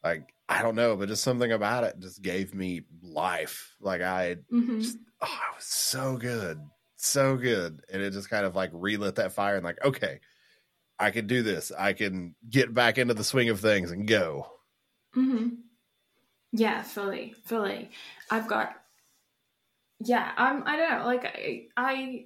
like 0.03 0.35
I 0.59 0.63
don't 0.63 0.75
know, 0.75 0.97
but 0.97 1.09
just 1.09 1.23
something 1.23 1.53
about 1.53 1.85
it 1.85 1.99
just 1.99 2.23
gave 2.23 2.55
me 2.55 2.83
life. 3.03 3.75
Like 3.81 4.03
I 4.03 4.37
mm-hmm. 4.53 4.81
just, 4.81 4.99
oh, 5.21 5.27
it 5.27 5.57
was 5.57 5.65
so 5.65 6.17
good. 6.17 6.61
So 6.97 7.37
good. 7.37 7.81
And 7.93 8.03
it 8.03 8.13
just 8.13 8.31
kind 8.31 8.47
of 8.47 8.55
like 8.55 8.71
relit 8.73 9.17
that 9.17 9.33
fire 9.33 9.57
and 9.57 9.65
like, 9.65 9.85
okay, 9.85 10.21
I 10.99 11.11
can 11.11 11.27
do 11.27 11.43
this. 11.43 11.73
I 11.77 11.95
can 11.95 12.35
get 12.49 12.73
back 12.73 12.99
into 12.99 13.15
the 13.15 13.25
swing 13.25 13.49
of 13.49 13.61
things 13.61 13.91
and 13.91 14.07
go. 14.07 14.47
Mm-hmm. 15.17 15.49
Yeah, 16.53 16.83
fully, 16.83 17.35
fully. 17.45 17.91
I've 18.31 18.47
got 18.47 18.77
yeah, 20.05 20.33
I'm 20.37 20.63
I 20.67 20.77
don't 20.77 20.99
know, 20.99 21.07
like 21.07 21.25
I 21.25 21.67
I 21.77 22.25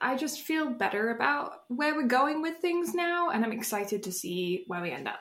I 0.00 0.16
just 0.16 0.40
feel 0.40 0.70
better 0.70 1.10
about 1.10 1.52
where 1.68 1.94
we're 1.94 2.06
going 2.06 2.42
with 2.42 2.58
things 2.58 2.94
now, 2.94 3.30
and 3.30 3.44
I'm 3.44 3.52
excited 3.52 4.02
to 4.04 4.12
see 4.12 4.64
where 4.66 4.82
we 4.82 4.90
end 4.90 5.08
up. 5.08 5.20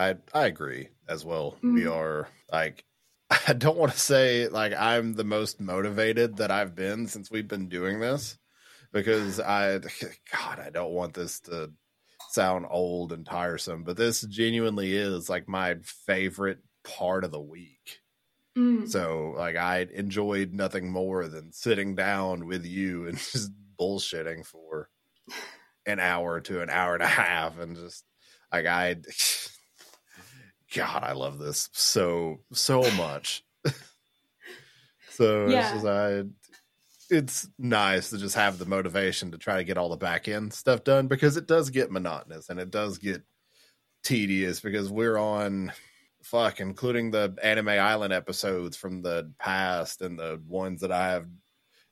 I 0.00 0.14
I 0.32 0.46
agree 0.46 0.88
as 1.08 1.24
well. 1.24 1.52
Mm-hmm. 1.58 1.74
We 1.74 1.86
are 1.86 2.28
like 2.50 2.84
I 3.48 3.52
don't 3.52 3.76
want 3.76 3.92
to 3.92 3.98
say 3.98 4.48
like 4.48 4.72
I'm 4.72 5.12
the 5.12 5.24
most 5.24 5.60
motivated 5.60 6.38
that 6.38 6.50
I've 6.50 6.74
been 6.74 7.06
since 7.06 7.30
we've 7.30 7.46
been 7.46 7.68
doing 7.68 8.00
this 8.00 8.38
because 8.92 9.38
I 9.38 9.78
God 10.32 10.58
I 10.58 10.70
don't 10.70 10.92
want 10.92 11.14
this 11.14 11.40
to 11.40 11.72
sound 12.30 12.64
old 12.70 13.12
and 13.12 13.26
tiresome, 13.26 13.84
but 13.84 13.96
this 13.96 14.22
genuinely 14.22 14.96
is 14.96 15.28
like 15.28 15.48
my 15.48 15.76
favorite 16.06 16.60
part 16.82 17.24
of 17.24 17.32
the 17.32 17.40
week. 17.40 18.00
Mm. 18.56 18.88
So 18.88 19.34
like 19.36 19.56
I 19.56 19.86
enjoyed 19.92 20.54
nothing 20.54 20.90
more 20.90 21.28
than 21.28 21.52
sitting 21.52 21.94
down 21.94 22.46
with 22.46 22.64
you 22.64 23.06
and 23.06 23.18
just 23.32 23.52
bullshitting 23.78 24.46
for 24.46 24.88
an 25.86 26.00
hour 26.00 26.40
to 26.40 26.62
an 26.62 26.70
hour 26.70 26.94
and 26.94 27.02
a 27.02 27.06
half 27.06 27.58
and 27.58 27.76
just 27.76 28.04
like 28.50 28.64
I 28.66 28.96
God, 30.74 31.02
I 31.02 31.12
love 31.12 31.38
this 31.38 31.68
so 31.72 32.40
so 32.52 32.82
much. 32.92 33.44
so 35.10 35.48
yeah. 35.48 35.60
it's 35.60 35.72
just, 35.72 35.86
I 35.86 36.24
it's 37.10 37.48
nice 37.58 38.10
to 38.10 38.18
just 38.18 38.36
have 38.36 38.58
the 38.58 38.66
motivation 38.66 39.32
to 39.32 39.38
try 39.38 39.56
to 39.56 39.64
get 39.64 39.76
all 39.76 39.88
the 39.88 39.96
back 39.96 40.28
end 40.28 40.52
stuff 40.52 40.84
done 40.84 41.08
because 41.08 41.36
it 41.36 41.46
does 41.46 41.70
get 41.70 41.90
monotonous 41.90 42.48
and 42.48 42.60
it 42.60 42.70
does 42.70 42.98
get 42.98 43.22
tedious 44.02 44.60
because 44.60 44.90
we're 44.90 45.18
on 45.18 45.72
fuck, 46.22 46.60
including 46.60 47.10
the 47.10 47.34
Anime 47.42 47.68
Island 47.68 48.12
episodes 48.12 48.76
from 48.76 49.02
the 49.02 49.32
past 49.38 50.02
and 50.02 50.18
the 50.18 50.40
ones 50.46 50.82
that 50.82 50.92
I 50.92 51.10
have 51.12 51.26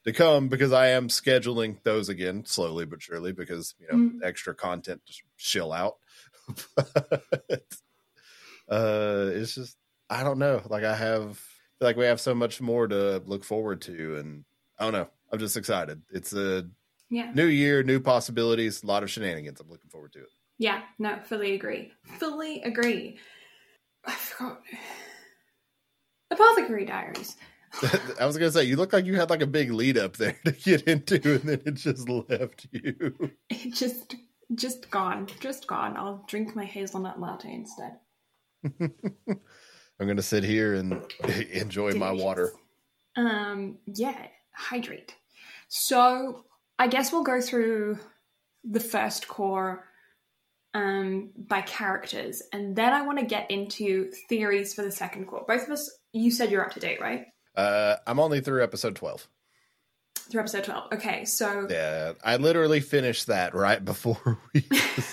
to 0.04 0.12
come 0.12 0.48
because 0.48 0.72
I 0.72 0.88
am 0.88 1.08
scheduling 1.08 1.82
those 1.82 2.08
again 2.08 2.44
slowly 2.44 2.86
but 2.86 3.02
surely 3.02 3.32
because 3.32 3.74
you 3.78 3.86
know 3.88 4.10
mm. 4.10 4.18
extra 4.22 4.54
content 4.54 5.00
to 5.06 5.12
chill 5.36 5.72
out. 5.72 5.96
but, 6.76 7.64
uh, 8.70 9.30
it's 9.32 9.54
just 9.54 9.76
I 10.10 10.24
don't 10.24 10.38
know. 10.38 10.62
Like 10.68 10.84
I 10.84 10.94
have 10.94 11.40
like 11.80 11.96
we 11.96 12.06
have 12.06 12.20
so 12.20 12.34
much 12.34 12.60
more 12.60 12.88
to 12.88 13.22
look 13.26 13.44
forward 13.44 13.82
to, 13.82 14.16
and 14.16 14.44
I 14.78 14.84
don't 14.84 14.92
know. 14.92 15.08
I'm 15.32 15.38
just 15.38 15.56
excited. 15.56 16.02
It's 16.10 16.32
a 16.32 16.66
yeah. 17.10 17.30
new 17.34 17.46
year, 17.46 17.82
new 17.82 18.00
possibilities, 18.00 18.82
a 18.82 18.86
lot 18.86 19.02
of 19.02 19.10
shenanigans. 19.10 19.60
I'm 19.60 19.68
looking 19.68 19.90
forward 19.90 20.12
to 20.14 20.20
it. 20.20 20.30
Yeah, 20.58 20.82
no, 20.98 21.18
fully 21.24 21.54
agree. 21.54 21.92
Fully 22.18 22.62
agree. 22.62 23.18
I 24.04 24.12
forgot. 24.12 24.62
Apothecary 26.30 26.84
Diaries. 26.84 27.36
I 28.20 28.26
was 28.26 28.36
gonna 28.36 28.50
say 28.50 28.64
you 28.64 28.76
look 28.76 28.92
like 28.92 29.04
you 29.04 29.16
had 29.16 29.30
like 29.30 29.42
a 29.42 29.46
big 29.46 29.70
lead 29.70 29.98
up 29.98 30.16
there 30.16 30.36
to 30.44 30.52
get 30.52 30.82
into, 30.82 31.34
and 31.34 31.42
then 31.42 31.62
it 31.64 31.74
just 31.74 32.08
left 32.08 32.66
you. 32.72 33.30
It 33.50 33.74
just, 33.74 34.14
just 34.54 34.90
gone, 34.90 35.28
just 35.40 35.66
gone. 35.66 35.96
I'll 35.96 36.24
drink 36.28 36.54
my 36.56 36.64
hazelnut 36.64 37.20
latte 37.20 37.52
instead. 37.52 37.92
I'm 40.00 40.06
gonna 40.06 40.22
sit 40.22 40.44
here 40.44 40.74
and 40.74 40.92
enjoy 41.52 41.92
Delicious. 41.92 41.98
my 41.98 42.12
water. 42.12 42.52
Um, 43.16 43.78
yeah, 43.86 44.26
hydrate. 44.54 45.14
So 45.68 46.44
I 46.78 46.86
guess 46.88 47.12
we'll 47.12 47.24
go 47.24 47.40
through 47.40 47.98
the 48.64 48.80
first 48.80 49.28
cour 49.28 49.84
um, 50.74 51.30
by 51.36 51.62
characters, 51.62 52.42
and 52.52 52.76
then 52.76 52.92
I 52.92 53.02
want 53.02 53.18
to 53.18 53.24
get 53.24 53.50
into 53.50 54.10
theories 54.28 54.74
for 54.74 54.82
the 54.82 54.92
second 54.92 55.26
cour. 55.26 55.44
Both 55.48 55.64
of 55.64 55.70
us, 55.70 55.90
you 56.12 56.30
said 56.30 56.50
you're 56.50 56.64
up 56.64 56.72
to 56.74 56.80
date, 56.80 57.00
right? 57.00 57.26
Uh, 57.56 57.96
I'm 58.06 58.20
only 58.20 58.40
through 58.40 58.62
episode 58.62 58.94
twelve. 58.94 59.28
Through 60.30 60.40
episode 60.40 60.64
twelve. 60.64 60.92
Okay, 60.92 61.24
so 61.24 61.66
yeah, 61.70 62.12
I 62.22 62.36
literally 62.36 62.80
finished 62.80 63.28
that 63.28 63.54
right 63.54 63.82
before 63.82 64.38
we 64.54 64.60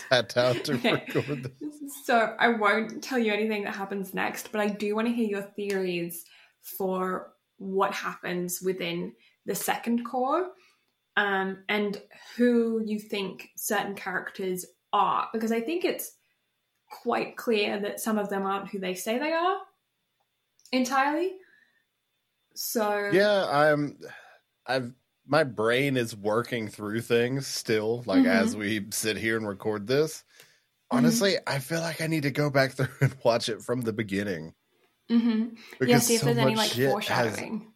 sat 0.09 0.34
down 0.34 0.55
to 0.63 0.74
okay. 0.74 0.91
record 0.91 1.43
this. 1.59 2.05
So 2.05 2.36
I 2.38 2.49
won't 2.49 3.01
tell 3.01 3.18
you 3.18 3.32
anything 3.32 3.63
that 3.63 3.76
happens 3.76 4.13
next, 4.13 4.51
but 4.51 4.59
I 4.59 4.68
do 4.68 4.93
want 4.93 5.07
to 5.07 5.13
hear 5.13 5.28
your 5.28 5.41
theories 5.41 6.26
for 6.78 7.32
what 7.57 7.93
happens 7.93 8.61
within 8.61 9.13
the 9.45 9.55
second 9.55 10.05
cour, 10.05 10.49
um, 11.16 11.63
and 11.70 12.01
who 12.36 12.82
you 12.86 12.99
think 12.99 13.49
certain 13.55 13.95
characters 13.95 14.66
are 14.91 15.30
because 15.32 15.51
I 15.53 15.61
think 15.61 15.86
it's 15.86 16.11
quite 17.03 17.38
clear 17.38 17.80
that 17.80 18.01
some 18.01 18.18
of 18.18 18.30
them 18.30 18.45
aren't 18.45 18.70
who 18.70 18.80
they 18.80 18.95
say 18.95 19.18
they 19.18 19.32
are 19.32 19.57
entirely. 20.74 21.34
So 22.53 23.09
yeah, 23.13 23.45
I'm. 23.49 23.97
I've 24.68 24.93
my 25.28 25.43
brain 25.43 25.97
is 25.97 26.15
working 26.15 26.67
through 26.67 27.01
things 27.01 27.47
still. 27.47 28.03
Like 28.05 28.19
mm-hmm. 28.19 28.28
as 28.28 28.55
we 28.55 28.86
sit 28.91 29.17
here 29.17 29.38
and 29.38 29.47
record 29.47 29.88
this, 29.88 30.23
honestly, 30.91 31.34
mm-hmm. 31.34 31.49
I 31.49 31.59
feel 31.59 31.82
like 31.82 32.01
I 32.01 32.07
need 32.07 32.23
to 32.23 32.32
go 32.32 32.49
back 32.49 32.71
through 32.73 32.88
and 33.01 33.15
watch 33.23 33.49
it 33.49 33.61
from 33.61 33.82
the 33.82 33.93
beginning. 33.93 34.53
Mm-hmm. 35.11 35.86
Yeah, 35.86 35.99
see 35.99 36.15
if 36.15 36.21
so 36.21 36.28
there's 36.28 36.38
any 36.38 36.55
like 36.55 36.71
foreshadowing. 36.71 37.59
Has, 37.59 37.67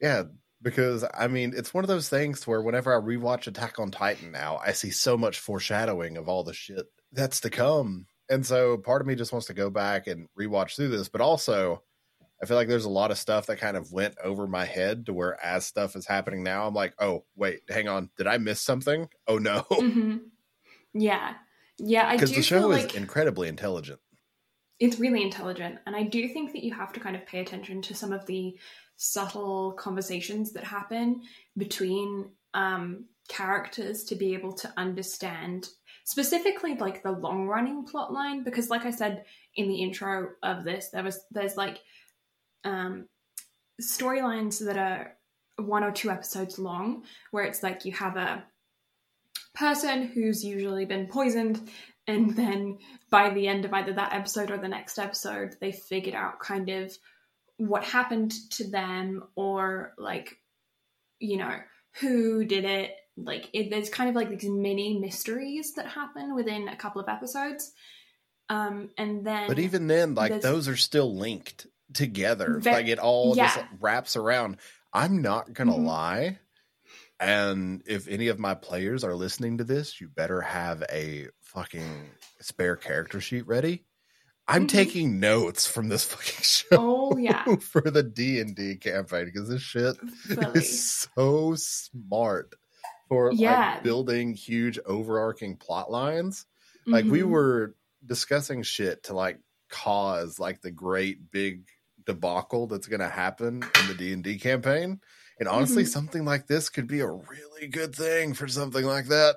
yeah, 0.00 0.22
because 0.60 1.04
I 1.14 1.28
mean, 1.28 1.54
it's 1.56 1.72
one 1.72 1.84
of 1.84 1.88
those 1.88 2.08
things 2.08 2.46
where 2.46 2.60
whenever 2.60 2.94
I 2.94 3.00
rewatch 3.00 3.46
Attack 3.46 3.78
on 3.78 3.90
Titan 3.90 4.32
now, 4.32 4.60
I 4.64 4.72
see 4.72 4.90
so 4.90 5.16
much 5.16 5.38
foreshadowing 5.38 6.16
of 6.16 6.28
all 6.28 6.44
the 6.44 6.54
shit 6.54 6.86
that's 7.12 7.40
to 7.40 7.50
come. 7.50 8.06
And 8.28 8.44
so 8.44 8.78
part 8.78 9.00
of 9.00 9.06
me 9.06 9.14
just 9.14 9.32
wants 9.32 9.46
to 9.48 9.54
go 9.54 9.70
back 9.70 10.06
and 10.06 10.28
rewatch 10.38 10.76
through 10.76 10.88
this, 10.88 11.08
but 11.08 11.20
also 11.20 11.82
I 12.42 12.46
feel 12.46 12.56
like 12.56 12.68
there's 12.68 12.84
a 12.84 12.90
lot 12.90 13.10
of 13.10 13.18
stuff 13.18 13.46
that 13.46 13.58
kind 13.58 13.76
of 13.76 13.92
went 13.92 14.16
over 14.22 14.46
my 14.46 14.64
head 14.64 15.06
to 15.06 15.14
where 15.14 15.42
as 15.44 15.64
stuff 15.64 15.96
is 15.96 16.06
happening 16.06 16.42
now, 16.42 16.66
I'm 16.66 16.74
like, 16.74 16.94
oh 16.98 17.24
wait, 17.36 17.60
hang 17.68 17.88
on, 17.88 18.10
did 18.16 18.26
I 18.26 18.38
miss 18.38 18.60
something? 18.60 19.08
Oh 19.26 19.38
no, 19.38 19.64
hmm 19.70 20.16
Yeah, 20.92 21.34
yeah. 21.78 22.08
I 22.08 22.16
because 22.16 22.32
the 22.32 22.42
show 22.42 22.70
is 22.72 22.84
like 22.84 22.94
incredibly 22.94 23.48
intelligent. 23.48 24.00
it's 24.80 24.98
really 24.98 25.22
intelligent, 25.22 25.78
and 25.86 25.94
I 25.96 26.02
do 26.02 26.28
think 26.28 26.52
that 26.52 26.64
you 26.64 26.74
have 26.74 26.92
to 26.94 27.00
kind 27.00 27.16
of 27.16 27.26
pay 27.26 27.40
attention 27.40 27.82
to 27.82 27.94
some 27.94 28.12
of 28.12 28.26
the 28.26 28.58
subtle 28.96 29.72
conversations 29.72 30.52
that 30.52 30.64
happen 30.64 31.22
between 31.56 32.30
um, 32.54 33.06
characters 33.28 34.04
to 34.04 34.14
be 34.14 34.34
able 34.34 34.52
to 34.52 34.72
understand 34.76 35.68
specifically 36.04 36.74
like 36.76 37.02
the 37.02 37.10
long 37.10 37.46
running 37.46 37.84
plot 37.84 38.12
line 38.12 38.44
because 38.44 38.68
like 38.68 38.84
i 38.84 38.90
said 38.90 39.24
in 39.56 39.68
the 39.68 39.82
intro 39.82 40.28
of 40.42 40.62
this 40.62 40.90
there 40.90 41.02
was 41.02 41.24
there's 41.30 41.56
like 41.56 41.78
um 42.64 43.06
storylines 43.80 44.64
that 44.64 44.76
are 44.76 45.16
one 45.56 45.84
or 45.84 45.92
two 45.92 46.10
episodes 46.10 46.58
long 46.58 47.04
where 47.30 47.44
it's 47.44 47.62
like 47.62 47.84
you 47.84 47.92
have 47.92 48.16
a 48.16 48.44
person 49.54 50.02
who's 50.02 50.44
usually 50.44 50.84
been 50.84 51.06
poisoned 51.06 51.68
and 52.06 52.36
then 52.36 52.78
by 53.10 53.30
the 53.30 53.46
end 53.46 53.64
of 53.64 53.72
either 53.72 53.92
that 53.92 54.12
episode 54.12 54.50
or 54.50 54.58
the 54.58 54.68
next 54.68 54.98
episode 54.98 55.56
they 55.60 55.72
figured 55.72 56.14
out 56.14 56.40
kind 56.40 56.68
of 56.68 56.96
what 57.56 57.84
happened 57.84 58.32
to 58.50 58.68
them 58.68 59.22
or 59.36 59.92
like 59.96 60.36
you 61.20 61.36
know 61.36 61.54
who 62.00 62.44
did 62.44 62.64
it. 62.64 62.92
Like 63.16 63.48
it, 63.52 63.70
there's 63.70 63.88
kind 63.88 64.10
of 64.10 64.16
like 64.16 64.28
these 64.28 64.48
mini 64.48 64.98
mysteries 64.98 65.74
that 65.74 65.86
happen 65.86 66.34
within 66.34 66.68
a 66.68 66.76
couple 66.76 67.00
of 67.00 67.08
episodes. 67.08 67.72
Um 68.48 68.90
and 68.98 69.24
then 69.24 69.48
But 69.48 69.58
even 69.58 69.86
then, 69.86 70.14
like 70.14 70.40
those 70.40 70.68
are 70.68 70.76
still 70.76 71.14
linked 71.14 71.66
together. 71.94 72.58
Ve- 72.60 72.72
like 72.72 72.86
it 72.88 72.98
all 72.98 73.34
just 73.34 73.58
wraps 73.80 74.16
around. 74.16 74.58
I'm 74.92 75.22
not 75.22 75.52
gonna 75.52 75.72
Mhm. 75.72 75.86
lie. 75.86 76.38
And 77.20 77.82
if 77.86 78.08
any 78.08 78.28
of 78.28 78.38
my 78.38 78.54
players 78.54 79.04
are 79.04 79.14
listening 79.14 79.58
to 79.58 79.64
this, 79.64 80.00
you 80.00 80.08
better 80.08 80.40
have 80.40 80.82
a 80.90 81.28
fucking 81.42 82.10
spare 82.40 82.76
character 82.76 83.20
sheet 83.20 83.46
ready. 83.46 83.84
I'm 84.46 84.64
Mhm. 84.66 84.70
taking 84.70 85.20
notes 85.20 85.66
from 85.66 85.88
this 85.88 86.04
fucking 86.12 86.42
show 86.42 86.66
oh 86.72 87.16
yeah 87.16 87.44
for 87.60 87.80
the 87.82 88.02
D 88.02 88.40
and 88.40 88.54
D 88.54 88.76
campaign 88.76 89.24
because 89.26 89.48
this 89.48 89.62
shit 89.62 89.96
is 90.54 91.08
so 91.14 91.54
smart 91.56 92.54
for 93.08 93.32
Yeah. 93.32 93.74
like 93.76 93.82
building 93.84 94.34
huge 94.34 94.78
overarching 94.84 95.56
plot 95.56 95.90
lines 95.90 96.44
like 96.86 97.06
we 97.06 97.20
Mhm. 97.20 97.28
were 97.30 97.74
discussing 98.04 98.62
shit 98.62 99.04
to 99.04 99.14
like 99.14 99.38
cause 99.70 100.38
like 100.38 100.60
the 100.60 100.70
great 100.70 101.30
big 101.30 101.66
debacle 102.06 102.66
that's 102.66 102.86
going 102.86 103.00
to 103.00 103.08
happen 103.08 103.62
in 103.80 103.88
the 103.88 103.94
D&D 103.94 104.38
campaign. 104.38 105.00
And 105.38 105.48
honestly 105.48 105.82
Mhm. 105.82 105.88
something 105.88 106.24
like 106.24 106.46
this 106.46 106.68
could 106.68 106.86
be 106.86 107.00
a 107.00 107.10
really 107.10 107.66
good 107.66 107.94
thing 107.94 108.34
for 108.34 108.46
something 108.46 108.84
like 108.84 109.06
that. 109.08 109.36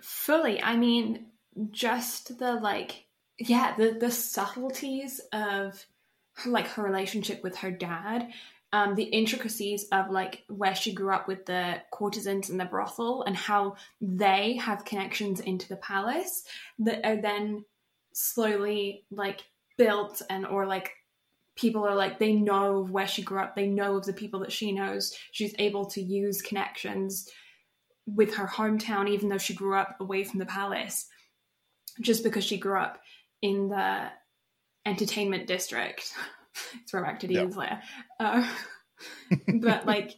Fully. 0.00 0.62
I 0.62 0.76
mean 0.76 1.26
just 1.70 2.38
the 2.38 2.54
like 2.54 3.06
yeah 3.38 3.74
the 3.76 3.92
the 3.92 4.10
subtleties 4.10 5.20
of 5.32 5.84
like 6.46 6.68
her 6.68 6.82
relationship 6.82 7.42
with 7.42 7.56
her 7.56 7.70
dad 7.70 8.28
um 8.72 8.94
the 8.94 9.02
intricacies 9.02 9.84
of 9.90 10.10
like 10.10 10.44
where 10.48 10.74
she 10.76 10.94
grew 10.94 11.12
up 11.12 11.26
with 11.26 11.44
the 11.46 11.82
courtesans 11.90 12.50
and 12.50 12.60
the 12.60 12.64
brothel 12.64 13.24
and 13.24 13.36
how 13.36 13.74
they 14.00 14.56
have 14.56 14.84
connections 14.84 15.40
into 15.40 15.68
the 15.68 15.76
palace 15.76 16.44
that 16.78 17.04
are 17.04 17.20
then 17.20 17.64
slowly 18.12 19.04
like 19.10 19.40
built 19.76 20.22
and 20.30 20.46
or 20.46 20.66
like 20.66 20.92
people 21.60 21.86
are 21.86 21.94
like 21.94 22.18
they 22.18 22.32
know 22.32 22.78
of 22.78 22.90
where 22.90 23.06
she 23.06 23.22
grew 23.22 23.38
up 23.38 23.54
they 23.54 23.66
know 23.66 23.96
of 23.96 24.04
the 24.04 24.12
people 24.12 24.40
that 24.40 24.52
she 24.52 24.72
knows 24.72 25.14
she's 25.32 25.54
able 25.58 25.84
to 25.84 26.00
use 26.00 26.40
connections 26.40 27.30
with 28.06 28.34
her 28.34 28.46
hometown, 28.46 29.08
even 29.08 29.28
though 29.28 29.38
she 29.38 29.54
grew 29.54 29.76
up 29.76 29.96
away 30.00 30.24
from 30.24 30.38
the 30.38 30.46
palace, 30.46 31.06
just 32.00 32.22
because 32.22 32.44
she 32.44 32.58
grew 32.58 32.78
up 32.78 33.00
in 33.42 33.68
the 33.68 34.08
entertainment 34.86 35.46
district. 35.46 36.12
Back 36.92 37.20
to. 37.20 37.26
Demon 37.26 37.52
Slayer. 37.52 37.80
Uh, 38.18 38.48
but 39.60 39.86
like 39.86 40.14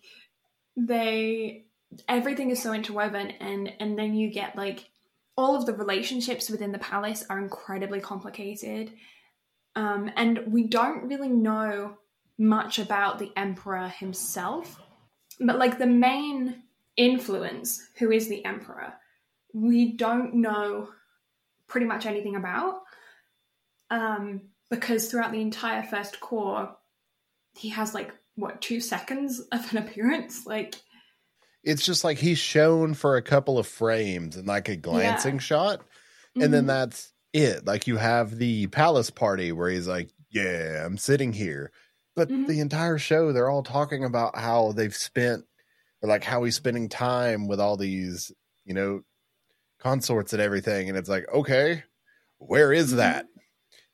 they, 0.76 1.66
everything 2.09 2.51
is 2.51 2.62
so 2.62 2.72
interwoven, 2.72 3.30
and 3.30 3.72
and 3.80 3.99
then 3.99 4.14
you 4.14 4.30
get 4.30 4.57
like 4.57 4.88
all 5.36 5.57
of 5.57 5.66
the 5.66 5.74
relationships 5.74 6.51
within 6.51 6.72
the 6.72 6.78
palace 6.78 7.24
are 7.28 7.38
incredibly 7.38 8.01
complicated, 8.01 8.93
um, 9.75 10.11
and 10.16 10.45
we 10.49 10.64
don't 10.64 11.09
really 11.09 11.29
know 11.29 11.97
much 12.39 12.79
about 12.79 13.18
the 13.18 13.33
emperor 13.37 13.89
himself. 13.89 14.81
But 15.41 15.59
like 15.59 15.79
the 15.79 15.87
main 15.87 16.62
influence, 16.97 17.89
who 17.99 18.11
is 18.11 18.29
the 18.29 18.45
emperor, 18.45 18.95
we 19.55 19.93
don't 19.93 20.35
know 20.35 20.89
pretty 21.68 21.87
much 21.87 22.07
anything 22.07 22.37
about. 22.37 22.83
Um, 23.91 24.43
because 24.70 25.11
throughout 25.11 25.33
the 25.33 25.41
entire 25.41 25.83
first 25.83 26.20
cour, 26.20 26.77
he 27.57 27.70
has 27.70 27.95
like 27.95 28.12
what 28.37 28.61
two 28.62 28.81
seconds 28.81 29.41
of 29.53 29.70
an 29.73 29.79
appearance. 29.79 30.47
Like, 30.47 30.77
it's 31.62 31.85
just 31.85 32.05
like 32.05 32.18
he's 32.18 32.39
shown 32.39 32.95
for 32.95 33.16
a 33.16 33.23
couple 33.23 33.59
of 33.59 33.66
frames 33.66 34.37
and 34.37 34.49
like 34.49 34.68
a 34.68 34.77
glancing 34.77 35.39
shot 35.39 35.83
and 36.35 36.53
then 36.53 36.64
mhm, 36.64 36.68
that's 36.68 37.12
it 37.33 37.64
like 37.66 37.87
you 37.87 37.97
have 37.97 38.37
the 38.39 38.66
palace 38.68 39.11
party 39.11 39.53
where 39.53 39.70
he's 39.70 39.89
like 39.89 40.11
yeah 40.30 40.85
i'm 40.85 40.97
sitting 40.99 41.33
here 41.33 41.70
but 42.14 42.28
Mhm. 42.28 42.47
the 42.47 42.61
entire 42.61 42.99
show 42.99 43.33
they're 43.33 43.49
all 43.51 43.62
talking 43.62 44.05
about 44.05 44.37
how 44.39 44.72
they've 44.72 44.95
spent 44.95 45.45
or 46.03 46.09
like 46.09 46.24
how 46.24 46.45
he's 46.45 46.57
spending 46.57 46.89
time 46.89 47.49
with 47.49 47.61
all 47.61 47.76
these 47.76 48.33
you 48.64 48.74
know 48.74 49.03
consorts 49.78 50.33
and 50.33 50.43
everything 50.43 50.89
and 50.89 50.97
it's 50.99 51.09
like 51.09 51.26
okay 51.33 51.83
where 52.39 52.72
is 52.72 52.93
Mhm. 52.93 52.97
that 52.97 53.26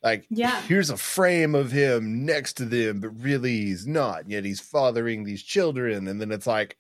like 0.03 0.27
Yeah. 0.31 0.61
here's 0.63 0.91
a 0.91 0.97
frame 0.97 1.55
of 1.55 1.71
him 1.73 2.25
next 2.27 2.55
to 2.59 2.65
them 2.65 3.01
but 3.01 3.11
really 3.11 3.63
he's 3.63 3.87
not 3.87 4.29
yet 4.29 4.45
he's 4.45 4.61
fathering 4.61 5.25
these 5.25 5.43
children 5.43 6.07
and 6.09 6.21
then 6.21 6.31
it's 6.33 6.47
like 6.47 6.77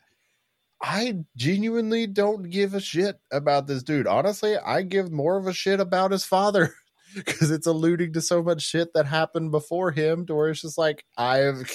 I 0.80 1.18
genuinely 1.36 2.06
don't 2.06 2.50
give 2.50 2.74
a 2.74 2.80
shit 2.80 3.18
about 3.32 3.66
this 3.66 3.82
dude. 3.82 4.06
Honestly, 4.06 4.56
I 4.56 4.82
give 4.82 5.10
more 5.10 5.36
of 5.36 5.46
a 5.46 5.52
shit 5.52 5.80
about 5.80 6.12
his 6.12 6.24
father 6.24 6.74
because 7.14 7.50
it's 7.50 7.66
alluding 7.66 8.12
to 8.12 8.20
so 8.20 8.42
much 8.42 8.62
shit 8.62 8.92
that 8.94 9.06
happened 9.06 9.50
before 9.50 9.90
him 9.90 10.26
to 10.26 10.34
where 10.34 10.50
it's 10.50 10.62
just 10.62 10.78
like 10.78 11.04
I've 11.16 11.68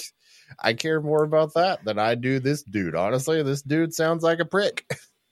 I 0.60 0.74
care 0.74 1.00
more 1.00 1.24
about 1.24 1.54
that 1.54 1.84
than 1.84 1.98
I 1.98 2.14
do 2.14 2.38
this 2.38 2.62
dude. 2.62 2.94
Honestly, 2.94 3.42
this 3.42 3.62
dude 3.62 3.94
sounds 3.94 4.22
like 4.22 4.40
a 4.40 4.44
prick. 4.44 4.86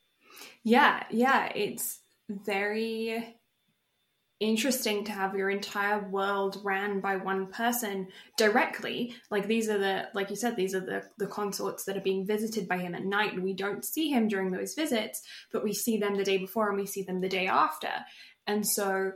yeah, 0.64 1.04
yeah, 1.10 1.50
it's 1.54 2.00
very 2.28 3.36
interesting 4.42 5.04
to 5.04 5.12
have 5.12 5.36
your 5.36 5.48
entire 5.48 6.08
world 6.08 6.60
ran 6.64 7.00
by 7.00 7.16
one 7.16 7.46
person 7.46 8.08
directly. 8.36 9.14
Like 9.30 9.46
these 9.46 9.68
are 9.68 9.78
the 9.78 10.08
like 10.14 10.30
you 10.30 10.36
said 10.36 10.56
these 10.56 10.74
are 10.74 10.80
the 10.80 11.04
the 11.18 11.26
consorts 11.26 11.84
that 11.84 11.96
are 11.96 12.02
being 12.02 12.26
visited 12.26 12.68
by 12.68 12.78
him 12.78 12.94
at 12.94 13.04
night. 13.04 13.34
And 13.34 13.42
we 13.42 13.54
don't 13.54 13.84
see 13.84 14.10
him 14.10 14.28
during 14.28 14.50
those 14.50 14.74
visits 14.74 15.22
but 15.52 15.64
we 15.64 15.72
see 15.72 15.98
them 15.98 16.16
the 16.16 16.24
day 16.24 16.38
before 16.38 16.68
and 16.68 16.78
we 16.78 16.86
see 16.86 17.02
them 17.02 17.20
the 17.20 17.28
day 17.28 17.46
after. 17.46 17.90
And 18.46 18.66
so 18.66 19.12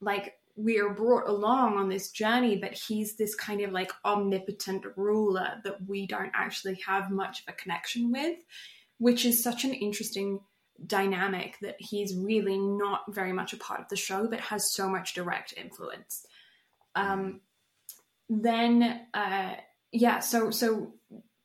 like 0.00 0.34
we 0.56 0.78
are 0.78 0.94
brought 0.94 1.28
along 1.28 1.76
on 1.76 1.88
this 1.88 2.10
journey 2.10 2.56
but 2.56 2.74
he's 2.74 3.16
this 3.16 3.34
kind 3.34 3.60
of 3.60 3.72
like 3.72 3.92
omnipotent 4.04 4.84
ruler 4.96 5.60
that 5.64 5.86
we 5.86 6.06
don't 6.06 6.32
actually 6.34 6.78
have 6.86 7.10
much 7.10 7.40
of 7.40 7.54
a 7.54 7.56
connection 7.56 8.10
with 8.10 8.36
which 8.98 9.24
is 9.24 9.42
such 9.42 9.64
an 9.64 9.72
interesting 9.72 10.40
dynamic 10.86 11.58
that 11.60 11.76
he's 11.78 12.14
really 12.16 12.58
not 12.58 13.02
very 13.08 13.32
much 13.32 13.52
a 13.52 13.56
part 13.56 13.80
of 13.80 13.88
the 13.88 13.96
show 13.96 14.28
but 14.28 14.40
has 14.40 14.72
so 14.72 14.88
much 14.88 15.14
direct 15.14 15.52
influence 15.56 16.24
um 16.94 17.40
then 18.28 19.00
uh 19.14 19.54
yeah 19.92 20.20
so 20.20 20.50
so 20.50 20.92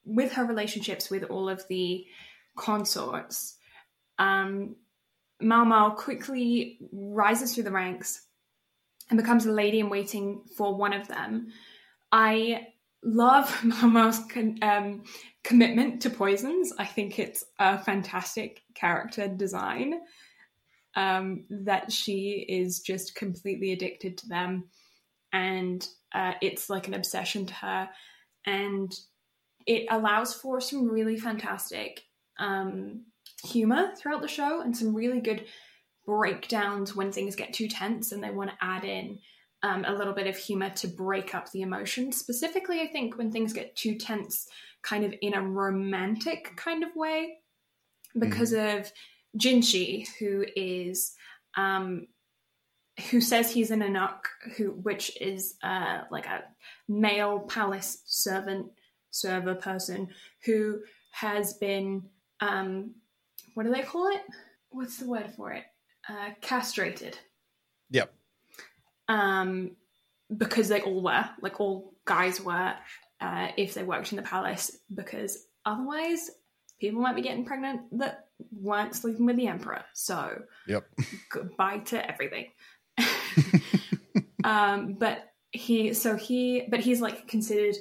with 0.05 0.33
her 0.33 0.45
relationships 0.45 1.09
with 1.09 1.23
all 1.23 1.49
of 1.49 1.63
the 1.67 2.05
consorts 2.55 3.57
um 4.19 4.75
Mao 5.43 5.63
Mao 5.65 5.89
quickly 5.91 6.79
rises 6.91 7.53
through 7.53 7.63
the 7.63 7.71
ranks 7.71 8.25
and 9.09 9.19
becomes 9.19 9.45
a 9.45 9.51
lady 9.51 9.79
in 9.79 9.89
waiting 9.89 10.43
for 10.57 10.75
one 10.75 10.93
of 10.93 11.07
them. 11.07 11.47
I 12.11 12.67
love 13.03 13.63
Mal 13.83 14.13
con- 14.29 14.59
um, 14.61 15.03
commitment 15.43 16.01
to 16.01 16.09
poisons. 16.09 16.73
I 16.77 16.85
think 16.85 17.19
it's 17.19 17.43
a 17.59 17.77
fantastic 17.77 18.61
character 18.75 19.27
design. 19.27 20.01
Um, 20.95 21.45
that 21.49 21.91
she 21.91 22.45
is 22.47 22.79
just 22.79 23.15
completely 23.15 23.71
addicted 23.71 24.19
to 24.19 24.27
them, 24.27 24.69
and 25.31 25.85
uh, 26.13 26.33
it's 26.39 26.69
like 26.69 26.87
an 26.87 26.93
obsession 26.93 27.47
to 27.47 27.53
her, 27.55 27.89
and 28.45 28.93
it 29.65 29.87
allows 29.89 30.35
for 30.35 30.61
some 30.61 30.87
really 30.87 31.17
fantastic 31.17 32.03
um, 32.37 33.05
humor 33.43 33.91
throughout 33.95 34.21
the 34.21 34.27
show 34.27 34.61
and 34.61 34.75
some 34.75 34.93
really 34.93 35.19
good 35.19 35.45
breakdowns 36.05 36.95
when 36.95 37.11
things 37.11 37.35
get 37.35 37.53
too 37.53 37.67
tense 37.67 38.11
and 38.11 38.23
they 38.23 38.29
want 38.29 38.49
to 38.49 38.57
add 38.61 38.83
in 38.83 39.19
um, 39.63 39.85
a 39.85 39.93
little 39.93 40.13
bit 40.13 40.27
of 40.27 40.37
humor 40.37 40.69
to 40.71 40.87
break 40.87 41.33
up 41.33 41.51
the 41.51 41.61
emotion. 41.61 42.11
Specifically, 42.11 42.81
I 42.81 42.87
think 42.87 43.17
when 43.17 43.31
things 43.31 43.53
get 43.53 43.75
too 43.75 43.95
tense, 43.95 44.47
kind 44.81 45.05
of 45.05 45.13
in 45.21 45.33
a 45.33 45.41
romantic 45.41 46.55
kind 46.55 46.83
of 46.83 46.95
way, 46.95 47.37
because 48.17 48.53
mm-hmm. 48.53 48.79
of 48.79 48.91
Jinshi, 49.37 50.07
who 50.19 50.45
is 50.55 51.13
um, 51.55 52.07
who 53.09 53.21
says 53.21 53.51
he's 53.51 53.71
an 53.71 53.81
eunuch, 53.81 54.27
who 54.57 54.71
which 54.71 55.19
is 55.19 55.55
uh, 55.63 56.01
like 56.11 56.27
a 56.27 56.43
male 56.87 57.39
palace 57.39 58.03
servant 58.05 58.67
server 59.09 59.55
person 59.55 60.09
who 60.45 60.79
has 61.11 61.53
been 61.53 62.03
um, 62.41 62.91
what 63.53 63.63
do 63.63 63.71
they 63.71 63.83
call 63.83 64.07
it? 64.07 64.21
What's 64.69 64.97
the 64.97 65.07
word 65.07 65.31
for 65.35 65.51
it? 65.53 65.63
Uh, 66.09 66.31
castrated. 66.41 67.17
Yep. 67.91 68.13
Um, 69.07 69.75
because 70.35 70.69
they 70.69 70.81
all 70.81 71.03
were, 71.03 71.25
like 71.41 71.59
all 71.59 71.93
guys 72.05 72.41
were, 72.41 72.73
uh, 73.21 73.47
if 73.57 73.73
they 73.73 73.83
worked 73.83 74.11
in 74.11 74.17
the 74.17 74.23
palace, 74.23 74.77
because 74.93 75.45
otherwise 75.65 76.29
people 76.79 77.01
might 77.01 77.15
be 77.15 77.21
getting 77.21 77.45
pregnant 77.45 77.81
that 77.99 78.27
weren't 78.51 78.95
sleeping 78.95 79.25
with 79.25 79.37
the 79.37 79.47
emperor. 79.47 79.83
So, 79.93 80.41
yep. 80.67 80.85
goodbye 81.29 81.79
to 81.79 82.09
everything. 82.09 82.47
um, 84.43 84.93
but 84.93 85.31
he, 85.51 85.93
so 85.93 86.15
he, 86.15 86.65
but 86.69 86.79
he's 86.79 87.01
like 87.01 87.27
considered 87.27 87.75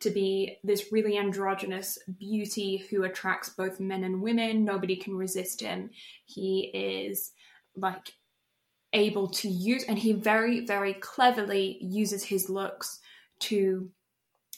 to 0.00 0.10
be 0.10 0.58
this 0.62 0.92
really 0.92 1.16
androgynous 1.16 1.98
beauty 2.18 2.86
who 2.90 3.04
attracts 3.04 3.48
both 3.48 3.80
men 3.80 4.04
and 4.04 4.20
women. 4.20 4.64
Nobody 4.64 4.96
can 4.96 5.16
resist 5.16 5.60
him. 5.60 5.90
He 6.26 6.70
is 6.74 7.32
like 7.74 8.12
able 8.92 9.28
to 9.28 9.48
use, 9.48 9.84
and 9.84 9.98
he 9.98 10.12
very, 10.12 10.64
very 10.64 10.94
cleverly 10.94 11.78
uses 11.80 12.24
his 12.24 12.48
looks 12.48 13.00
to 13.40 13.90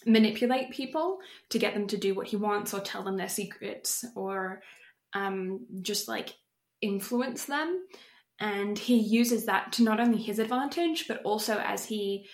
manipulate 0.07 0.71
people 0.71 1.19
to 1.51 1.59
get 1.59 1.75
them 1.75 1.87
to 1.89 1.97
do 1.97 2.15
what 2.15 2.29
he 2.29 2.37
wants 2.37 2.73
or 2.73 2.81
tell 2.81 3.03
them 3.03 3.17
their 3.17 3.29
secrets 3.29 4.05
or 4.15 4.63
um, 5.13 5.67
just 5.83 6.09
like 6.09 6.35
influence 6.81 7.45
them. 7.47 7.85
And 8.41 8.79
he 8.79 8.99
uses 8.99 9.47
that 9.47 9.73
to 9.73 9.83
not 9.83 9.99
only 9.99 10.19
his 10.19 10.39
advantage, 10.39 11.09
but 11.09 11.23
also 11.23 11.59
as 11.59 11.85
he 11.85 12.27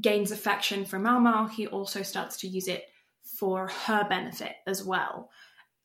gains 0.00 0.30
affection 0.30 0.86
for 0.86 0.98
Mao 0.98 1.18
Mao, 1.18 1.46
he 1.46 1.66
also 1.66 2.02
starts 2.02 2.38
to 2.38 2.48
use 2.48 2.68
it 2.68 2.84
for 3.38 3.68
her 3.68 4.06
benefit 4.08 4.54
as 4.66 4.82
well. 4.82 5.30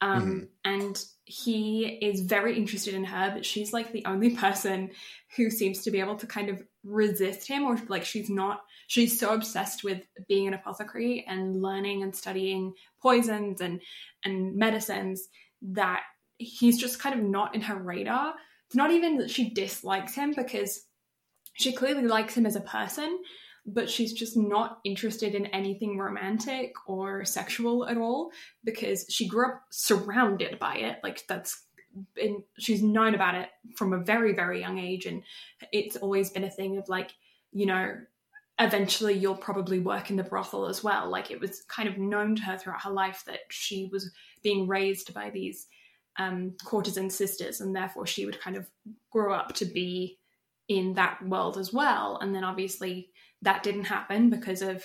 Um, 0.02 0.22
mm-hmm. 0.22 0.46
And 0.64 1.04
he 1.26 1.86
is 1.86 2.22
very 2.22 2.56
interested 2.56 2.94
in 2.94 3.04
her, 3.04 3.32
but 3.34 3.46
she's 3.46 3.74
like 3.74 3.92
the 3.92 4.06
only 4.06 4.30
person 4.36 4.92
who 5.36 5.50
seems 5.50 5.84
to 5.84 5.92
be 5.92 6.00
able 6.00 6.16
to 6.18 6.28
kind 6.28 6.50
of 6.50 6.62
resist 6.84 7.48
him, 7.48 7.64
or 7.64 7.78
like 7.88 8.06
she's 8.06 8.30
not, 8.30 8.62
she's 8.88 9.20
so 9.20 9.34
obsessed 9.34 9.84
with 9.84 10.02
being 10.28 10.48
an 10.48 10.54
apothecary 10.54 11.26
and 11.28 11.62
learning 11.62 12.04
and 12.04 12.16
studying 12.16 12.74
poisons 13.02 13.62
and, 13.62 13.82
and 14.24 14.56
medicines 14.56 15.28
that 15.62 16.04
he's 16.38 16.80
just 16.80 17.00
kind 17.00 17.16
of 17.16 17.26
not 17.26 17.56
in 17.56 17.62
her 17.62 17.76
radar. 17.76 18.34
It's 18.68 18.76
not 18.76 18.92
even 18.92 19.18
that 19.18 19.32
she 19.32 19.50
dislikes 19.50 20.14
him 20.14 20.34
because 20.36 20.86
she 21.54 21.74
clearly 21.74 22.04
likes 22.04 22.36
him 22.36 22.46
as 22.46 22.56
a 22.56 22.62
person, 22.62 23.20
but 23.68 23.90
she's 23.90 24.14
just 24.14 24.38
not 24.38 24.80
interested 24.86 25.36
in 25.36 25.46
anything 25.48 25.98
romantic 25.98 26.74
or 26.88 27.26
sexual 27.26 27.86
at 27.86 27.98
all 27.98 28.32
because 28.64 29.06
she 29.10 29.28
grew 29.28 29.48
up 29.48 29.62
surrounded 29.70 30.58
by 30.58 30.76
it. 30.76 31.00
Like 31.04 31.28
that's 31.28 31.64
been 32.16 32.44
she's 32.58 32.82
known 32.82 33.16
about 33.16 33.36
it 33.36 33.50
from 33.76 33.94
a 33.94 34.04
very 34.04 34.34
very 34.34 34.60
young 34.60 34.78
age 34.78 35.06
and 35.06 35.24
it's 35.72 35.96
always 35.96 36.30
been 36.30 36.44
a 36.44 36.50
thing 36.50 36.78
of 36.78 36.88
like 36.90 37.12
you 37.52 37.66
know 37.66 37.96
eventually 38.60 39.14
you'll 39.14 39.36
probably 39.36 39.80
work 39.80 40.10
in 40.10 40.16
the 40.16 40.24
brothel 40.24 40.68
as 40.68 40.84
well 40.84 41.10
like 41.10 41.32
it 41.32 41.40
was 41.40 41.64
kind 41.64 41.88
of 41.88 41.98
known 41.98 42.36
to 42.36 42.44
her 42.44 42.58
throughout 42.58 42.84
her 42.84 42.92
life 42.92 43.24
that 43.26 43.40
she 43.50 43.90
was 43.92 44.12
being 44.44 44.68
raised 44.68 45.14
by 45.14 45.30
these 45.30 45.68
um, 46.20 46.54
courtesan 46.66 47.10
sisters 47.10 47.62
and 47.62 47.76
therefore 47.76 48.08
she 48.08 48.26
would 48.26 48.40
kind 48.40 48.58
of 48.58 48.68
grow 49.12 49.34
up 49.34 49.54
to 49.54 49.66
be 49.66 50.18
in 50.68 50.94
that 50.94 51.24
world 51.28 51.58
as 51.58 51.72
well 51.72 52.18
and 52.22 52.34
then 52.34 52.44
obviously 52.44 53.10
that 53.42 53.64
didn't 53.64 53.86
happen 53.86 54.30
because 54.30 54.62
of 54.62 54.84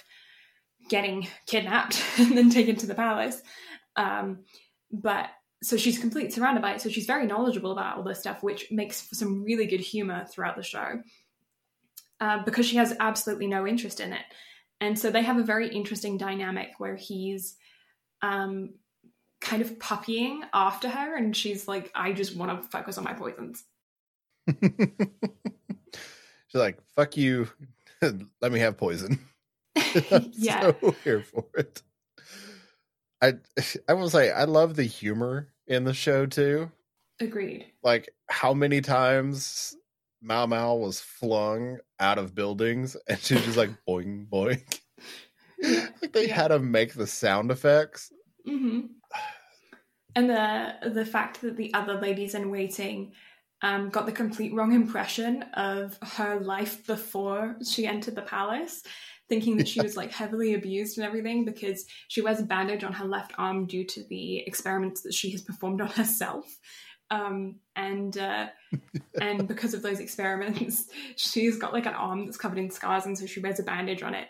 getting 0.88 1.26
kidnapped 1.46 2.02
and 2.18 2.36
then 2.36 2.50
taken 2.50 2.76
to 2.76 2.86
the 2.86 2.94
palace. 2.94 3.40
Um, 3.96 4.40
but 4.90 5.30
so 5.62 5.76
she's 5.76 5.98
completely 5.98 6.30
surrounded 6.30 6.60
by 6.60 6.74
it. 6.74 6.80
So 6.80 6.88
she's 6.88 7.06
very 7.06 7.26
knowledgeable 7.26 7.72
about 7.72 7.96
all 7.96 8.02
this 8.02 8.18
stuff, 8.18 8.42
which 8.42 8.70
makes 8.70 9.00
for 9.00 9.14
some 9.14 9.44
really 9.44 9.66
good 9.66 9.80
humor 9.80 10.26
throughout 10.26 10.56
the 10.56 10.62
show 10.62 11.00
uh, 12.20 12.42
because 12.44 12.66
she 12.66 12.76
has 12.76 12.94
absolutely 13.00 13.46
no 13.46 13.66
interest 13.66 14.00
in 14.00 14.12
it. 14.12 14.24
And 14.80 14.98
so 14.98 15.10
they 15.10 15.22
have 15.22 15.38
a 15.38 15.44
very 15.44 15.68
interesting 15.68 16.18
dynamic 16.18 16.70
where 16.78 16.96
he's 16.96 17.56
um, 18.22 18.74
kind 19.40 19.62
of 19.62 19.78
puppying 19.78 20.40
after 20.52 20.88
her, 20.88 21.16
and 21.16 21.36
she's 21.36 21.68
like, 21.68 21.90
I 21.94 22.12
just 22.12 22.36
want 22.36 22.62
to 22.62 22.68
focus 22.68 22.98
on 22.98 23.04
my 23.04 23.12
poisons. 23.12 23.64
she's 24.60 24.70
like, 26.54 26.80
fuck 26.96 27.16
you, 27.16 27.48
let 28.40 28.52
me 28.52 28.58
have 28.60 28.76
poison. 28.76 29.18
yeah. 30.32 30.72
so 30.80 30.94
here 31.04 31.22
for 31.22 31.46
it. 31.54 31.82
I 33.22 33.34
I 33.88 33.94
will 33.94 34.10
say 34.10 34.30
I 34.30 34.44
love 34.44 34.76
the 34.76 34.84
humor 34.84 35.48
in 35.66 35.84
the 35.84 35.94
show 35.94 36.26
too. 36.26 36.70
Agreed. 37.20 37.66
Like 37.82 38.10
how 38.28 38.52
many 38.52 38.80
times 38.80 39.76
Mao 40.20 40.46
Mao 40.46 40.74
was 40.74 41.00
flung 41.00 41.78
out 42.00 42.18
of 42.18 42.34
buildings 42.34 42.96
and 43.08 43.18
she 43.20 43.34
was 43.34 43.44
just 43.44 43.56
like 43.56 43.70
boing 43.88 44.28
boing. 44.28 44.62
like 45.62 46.12
they 46.12 46.26
yeah. 46.28 46.34
had 46.34 46.48
to 46.48 46.58
make 46.58 46.94
the 46.94 47.06
sound 47.06 47.50
effects. 47.50 48.12
Mm-hmm. 48.46 48.86
And 50.14 50.30
the 50.30 50.90
the 50.90 51.06
fact 51.06 51.40
that 51.42 51.56
the 51.56 51.72
other 51.74 52.00
ladies 52.00 52.34
in 52.34 52.50
waiting 52.50 53.12
um, 53.62 53.90
got 53.90 54.06
the 54.06 54.12
complete 54.12 54.52
wrong 54.52 54.72
impression 54.72 55.44
of 55.54 55.96
her 56.02 56.40
life 56.40 56.86
before 56.86 57.56
she 57.64 57.86
entered 57.86 58.16
the 58.16 58.22
palace, 58.22 58.82
thinking 59.28 59.56
that 59.56 59.68
she 59.68 59.80
was 59.80 59.96
like 59.96 60.10
heavily 60.10 60.54
abused 60.54 60.98
and 60.98 61.06
everything 61.06 61.44
because 61.44 61.86
she 62.08 62.20
wears 62.20 62.40
a 62.40 62.44
bandage 62.44 62.82
on 62.84 62.92
her 62.92 63.04
left 63.04 63.32
arm 63.38 63.66
due 63.66 63.84
to 63.84 64.04
the 64.08 64.38
experiments 64.46 65.02
that 65.02 65.14
she 65.14 65.30
has 65.30 65.42
performed 65.42 65.80
on 65.80 65.88
herself. 65.88 66.44
Um, 67.10 67.56
and 67.76 68.16
uh, 68.16 68.46
and 69.20 69.46
because 69.46 69.74
of 69.74 69.82
those 69.82 70.00
experiments, 70.00 70.88
she's 71.16 71.58
got 71.58 71.72
like 71.72 71.86
an 71.86 71.94
arm 71.94 72.24
that's 72.24 72.38
covered 72.38 72.58
in 72.58 72.70
scars, 72.70 73.06
and 73.06 73.16
so 73.16 73.26
she 73.26 73.40
wears 73.40 73.60
a 73.60 73.64
bandage 73.64 74.02
on 74.02 74.14
it 74.14 74.28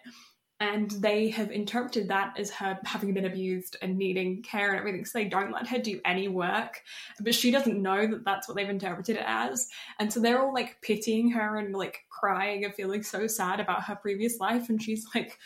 and 0.62 0.92
they 0.92 1.28
have 1.28 1.50
interpreted 1.50 2.06
that 2.08 2.38
as 2.38 2.48
her 2.52 2.78
having 2.84 3.12
been 3.12 3.24
abused 3.24 3.76
and 3.82 3.98
needing 3.98 4.42
care 4.42 4.70
and 4.70 4.78
everything 4.78 5.04
so 5.04 5.18
they 5.18 5.24
don't 5.24 5.50
let 5.50 5.66
her 5.66 5.78
do 5.78 6.00
any 6.04 6.28
work 6.28 6.80
but 7.20 7.34
she 7.34 7.50
doesn't 7.50 7.82
know 7.82 8.06
that 8.06 8.24
that's 8.24 8.46
what 8.46 8.56
they've 8.56 8.68
interpreted 8.70 9.16
it 9.16 9.24
as 9.26 9.68
and 9.98 10.12
so 10.12 10.20
they're 10.20 10.40
all 10.40 10.54
like 10.54 10.80
pitying 10.80 11.30
her 11.32 11.56
and 11.56 11.74
like 11.74 12.04
crying 12.08 12.64
and 12.64 12.74
feeling 12.74 13.02
so 13.02 13.26
sad 13.26 13.58
about 13.58 13.82
her 13.82 13.96
previous 13.96 14.38
life 14.38 14.68
and 14.68 14.80
she's 14.80 15.04
like 15.16 15.36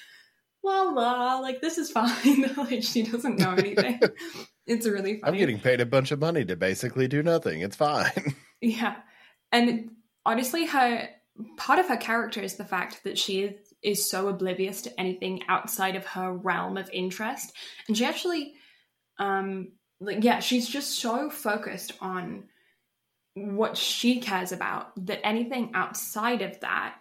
la 0.62 0.82
la 0.82 1.38
like 1.38 1.62
this 1.62 1.78
is 1.78 1.90
fine. 1.98 2.50
Like 2.56 2.82
she 2.82 3.02
doesn't 3.02 3.38
know 3.38 3.52
anything. 3.52 4.00
It's 4.68 4.84
really 4.84 5.20
funny. 5.20 5.22
i'm 5.22 5.38
getting 5.38 5.60
paid 5.60 5.80
a 5.80 5.86
bunch 5.86 6.10
of 6.10 6.18
money 6.18 6.44
to 6.44 6.56
basically 6.56 7.06
do 7.06 7.22
nothing. 7.22 7.60
It's 7.60 7.76
fine. 7.76 8.34
Yeah. 8.60 8.96
And 9.52 9.92
honestly 10.24 10.66
her 10.66 11.08
part 11.56 11.78
of 11.78 11.86
her 11.86 11.96
character 11.96 12.40
is 12.40 12.56
the 12.56 12.64
fact 12.64 13.04
that 13.04 13.16
she 13.16 13.42
is 13.42 13.65
is 13.86 14.10
so 14.10 14.28
oblivious 14.28 14.82
to 14.82 15.00
anything 15.00 15.42
outside 15.48 15.94
of 15.94 16.04
her 16.04 16.32
realm 16.32 16.76
of 16.76 16.90
interest. 16.92 17.52
And 17.88 17.96
she 17.96 18.04
actually 18.04 18.54
um 19.18 19.68
like 20.00 20.22
yeah 20.22 20.40
she's 20.40 20.68
just 20.68 20.98
so 20.98 21.30
focused 21.30 21.92
on 22.00 22.44
what 23.34 23.76
she 23.76 24.20
cares 24.20 24.52
about 24.52 24.92
that 25.06 25.24
anything 25.24 25.70
outside 25.74 26.42
of 26.42 26.58
that 26.60 26.96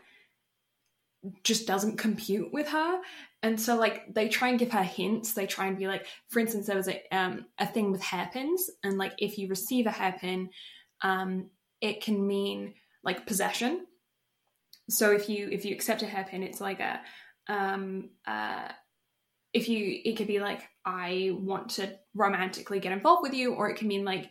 just 1.43 1.65
doesn't 1.65 1.97
compute 1.97 2.53
with 2.53 2.67
her. 2.67 3.01
And 3.41 3.59
so 3.59 3.75
like 3.75 4.13
they 4.13 4.29
try 4.29 4.49
and 4.49 4.59
give 4.59 4.71
her 4.71 4.83
hints. 4.83 5.33
They 5.33 5.47
try 5.47 5.65
and 5.65 5.77
be 5.77 5.87
like 5.87 6.05
for 6.29 6.39
instance 6.39 6.67
there 6.67 6.77
was 6.77 6.87
a 6.87 7.01
um 7.11 7.47
a 7.57 7.65
thing 7.65 7.91
with 7.91 8.03
hairpins. 8.03 8.69
And 8.83 8.99
like 8.99 9.13
if 9.17 9.39
you 9.39 9.47
receive 9.47 9.87
a 9.87 9.91
hairpin 9.91 10.49
um 11.01 11.49
it 11.81 12.03
can 12.03 12.25
mean 12.25 12.75
like 13.03 13.25
possession 13.25 13.85
so 14.89 15.11
if 15.11 15.29
you 15.29 15.49
if 15.51 15.65
you 15.65 15.73
accept 15.73 16.01
a 16.01 16.05
hairpin 16.05 16.43
it's 16.43 16.61
like 16.61 16.79
a 16.79 16.99
um 17.47 18.09
uh 18.27 18.67
if 19.53 19.69
you 19.69 19.99
it 20.03 20.17
could 20.17 20.27
be 20.27 20.39
like 20.39 20.61
i 20.85 21.31
want 21.39 21.69
to 21.69 21.89
romantically 22.13 22.79
get 22.79 22.91
involved 22.91 23.23
with 23.23 23.33
you 23.33 23.53
or 23.53 23.69
it 23.69 23.77
can 23.77 23.87
mean 23.87 24.05
like 24.05 24.29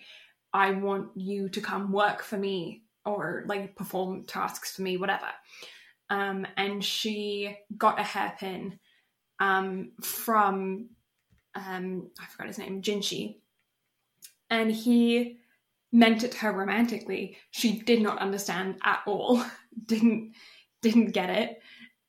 i 0.52 0.70
want 0.70 1.09
you 1.16 1.48
to 1.48 1.61
come 1.61 1.92
work 1.92 2.22
for 2.22 2.36
me 2.36 2.82
or 3.05 3.44
like 3.46 3.76
perform 3.76 4.24
tasks 4.24 4.76
for 4.76 4.82
me 4.82 4.96
whatever. 4.96 5.26
Um 6.11 6.46
and 6.57 6.84
she 6.84 7.57
got 7.76 8.00
a 8.00 8.02
hairpin 8.02 8.78
um 9.40 9.92
from 10.02 10.90
um 11.55 12.11
i 12.20 12.26
forgot 12.26 12.48
his 12.48 12.59
name 12.59 12.82
jinshi 12.82 13.38
and 14.50 14.70
he 14.70 15.38
meant 15.95 16.24
it 16.24 16.32
to 16.32 16.38
her 16.38 16.53
romantically 16.53 17.36
she 17.51 17.80
did 17.80 18.03
not 18.03 18.18
understand 18.18 18.76
at 18.82 19.01
all 19.07 19.42
didn't 19.86 20.32
didn't 20.82 21.12
get 21.12 21.30
it 21.30 21.59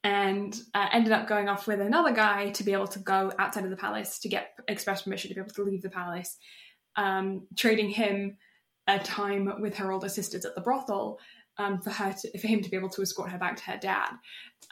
and 0.05 0.61
uh, 0.75 0.88
ended 0.93 1.11
up 1.11 1.27
going 1.27 1.49
off 1.49 1.65
with 1.65 1.81
another 1.81 2.11
guy 2.11 2.51
to 2.51 2.63
be 2.63 2.73
able 2.73 2.86
to 2.86 2.99
go 2.99 3.31
outside 3.39 3.63
of 3.63 3.71
the 3.71 3.75
palace 3.75 4.19
to 4.19 4.29
get 4.29 4.51
express 4.67 5.01
permission 5.01 5.29
to 5.29 5.33
be 5.33 5.41
able 5.41 5.49
to 5.49 5.63
leave 5.63 5.81
the 5.81 5.89
palace, 5.89 6.38
um, 6.95 7.47
trading 7.57 7.89
him 7.89 8.38
a 8.86 8.99
time 8.99 9.51
with 9.59 9.75
her 9.75 9.91
older 9.91 10.07
sisters 10.07 10.45
at 10.45 10.53
the 10.53 10.61
brothel 10.61 11.17
um, 11.57 11.81
for 11.81 11.89
her 11.89 12.13
to, 12.13 12.38
for 12.38 12.45
him 12.45 12.61
to 12.61 12.69
be 12.69 12.77
able 12.77 12.89
to 12.89 13.01
escort 13.01 13.31
her 13.31 13.39
back 13.39 13.55
to 13.55 13.63
her 13.63 13.77
dad. 13.77 14.11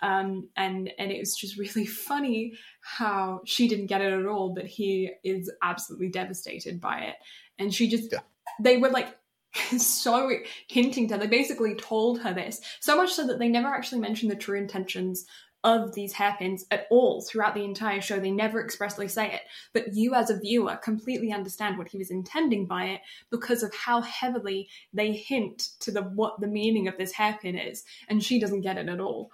Um, 0.03 0.49
and 0.55 0.91
and 0.99 1.11
it 1.11 1.17
was 1.17 1.35
just 1.35 1.57
really 1.57 1.87
funny 1.87 2.53
how 2.81 3.41
she 3.45 3.67
didn't 3.67 3.87
get 3.87 4.01
it 4.01 4.13
at 4.13 4.27
all, 4.27 4.53
but 4.53 4.67
he 4.67 5.09
is 5.23 5.51
absolutely 5.63 6.09
devastated 6.09 6.79
by 6.79 6.99
it. 6.99 7.15
And 7.57 7.73
she 7.73 7.89
just 7.89 8.11
Yeah. 8.11 8.19
They 8.59 8.77
were 8.77 8.89
like 8.89 9.15
so 9.77 10.31
hinting 10.67 11.07
to 11.07 11.15
her. 11.15 11.19
They 11.19 11.27
basically 11.27 11.75
told 11.75 12.21
her 12.21 12.33
this 12.33 12.61
so 12.79 12.97
much 12.97 13.11
so 13.11 13.27
that 13.27 13.39
they 13.39 13.47
never 13.47 13.67
actually 13.67 14.01
mentioned 14.01 14.31
the 14.31 14.35
true 14.35 14.57
intentions 14.57 15.25
of 15.63 15.93
these 15.93 16.11
hairpins 16.11 16.65
at 16.71 16.87
all 16.91 17.21
throughout 17.21 17.53
the 17.53 17.63
entire 17.63 18.01
show. 18.01 18.19
They 18.19 18.31
never 18.31 18.61
expressly 18.61 19.07
say 19.07 19.31
it, 19.31 19.41
but 19.73 19.93
you 19.93 20.13
as 20.13 20.29
a 20.29 20.39
viewer 20.39 20.75
completely 20.75 21.31
understand 21.31 21.77
what 21.77 21.87
he 21.87 21.97
was 21.97 22.11
intending 22.11 22.65
by 22.65 22.85
it 22.85 23.01
because 23.29 23.63
of 23.63 23.73
how 23.73 24.01
heavily 24.01 24.67
they 24.93 25.13
hint 25.13 25.69
to 25.79 25.91
the 25.91 26.01
what 26.01 26.41
the 26.41 26.47
meaning 26.47 26.87
of 26.87 26.97
this 26.97 27.13
hairpin 27.13 27.57
is, 27.57 27.83
and 28.09 28.23
she 28.23 28.39
doesn't 28.39 28.61
get 28.61 28.77
it 28.77 28.89
at 28.89 28.99
all. 28.99 29.31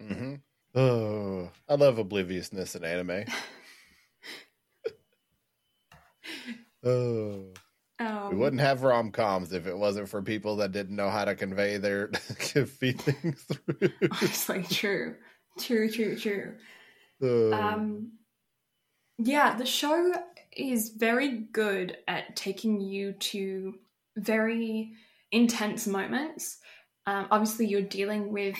hmm 0.00 0.34
Oh, 0.74 1.50
I 1.68 1.74
love 1.76 1.98
obliviousness 1.98 2.74
in 2.76 2.84
anime. 2.84 3.24
oh, 6.84 7.46
Um, 8.00 8.30
we 8.30 8.36
wouldn't 8.36 8.62
have 8.62 8.82
rom 8.82 9.10
coms 9.10 9.52
if 9.52 9.66
it 9.66 9.76
wasn't 9.76 10.08
for 10.08 10.22
people 10.22 10.56
that 10.56 10.72
didn't 10.72 10.94
know 10.94 11.10
how 11.10 11.24
to 11.24 11.34
convey 11.34 11.78
their 11.78 12.08
feelings 12.12 13.44
through. 13.44 13.90
honestly 14.10 14.62
true, 14.70 15.16
true, 15.58 15.90
true, 15.90 16.16
true. 16.16 16.54
Oh. 17.20 17.52
Um, 17.52 18.12
yeah, 19.18 19.56
the 19.56 19.66
show 19.66 20.12
is 20.56 20.90
very 20.90 21.38
good 21.38 21.96
at 22.06 22.36
taking 22.36 22.80
you 22.80 23.12
to 23.14 23.74
very 24.16 24.92
intense 25.32 25.86
moments. 25.86 26.58
Um, 27.06 27.26
obviously, 27.30 27.66
you're 27.66 27.82
dealing 27.82 28.32
with 28.32 28.56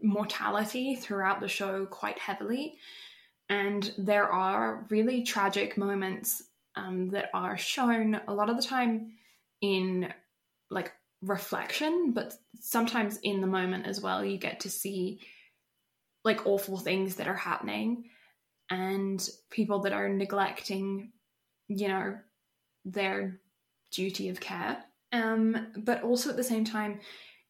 mortality 0.00 0.94
throughout 0.94 1.40
the 1.40 1.48
show 1.48 1.86
quite 1.86 2.18
heavily, 2.20 2.78
and 3.48 3.92
there 3.98 4.30
are 4.30 4.86
really 4.90 5.24
tragic 5.24 5.76
moments 5.76 6.42
um, 6.78 7.10
that 7.10 7.30
are 7.34 7.58
shown 7.58 8.20
a 8.28 8.32
lot 8.32 8.48
of 8.48 8.56
the 8.56 8.62
time 8.62 9.12
in 9.60 10.12
like 10.70 10.92
reflection, 11.22 12.12
but 12.14 12.34
sometimes 12.60 13.18
in 13.22 13.40
the 13.40 13.46
moment 13.46 13.86
as 13.86 14.00
well. 14.00 14.24
You 14.24 14.38
get 14.38 14.60
to 14.60 14.70
see 14.70 15.20
like 16.24 16.46
awful 16.46 16.76
things 16.76 17.16
that 17.16 17.28
are 17.28 17.34
happening 17.34 18.04
and 18.70 19.26
people 19.50 19.80
that 19.80 19.92
are 19.92 20.08
neglecting, 20.08 21.12
you 21.68 21.88
know, 21.88 22.16
their 22.84 23.40
duty 23.90 24.28
of 24.28 24.40
care. 24.40 24.84
Um, 25.12 25.72
but 25.76 26.02
also 26.02 26.30
at 26.30 26.36
the 26.36 26.44
same 26.44 26.64
time, 26.64 27.00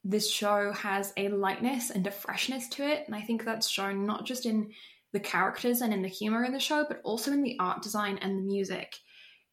this 0.05 0.31
show 0.31 0.73
has 0.73 1.13
a 1.17 1.29
lightness 1.29 1.91
and 1.91 2.07
a 2.07 2.11
freshness 2.11 2.69
to 2.71 2.87
it. 2.87 3.05
And 3.07 3.17
I 3.17 3.21
think 3.21 3.45
that's 3.45 3.69
shown 3.69 4.07
not 4.07 4.25
just 4.25 4.47
in 4.47 4.71
the 5.13 5.21
characters 5.21 5.81
and 5.81 5.93
in 5.93 6.03
the 6.03 6.09
humor 6.09 6.45
in 6.45 6.53
the 6.53 6.61
show, 6.61 6.85
but 6.87 7.01
also 7.03 7.33
in 7.33 7.43
the 7.43 7.57
art 7.59 7.83
design 7.83 8.19
and 8.23 8.39
the 8.39 8.43
music. 8.43 8.95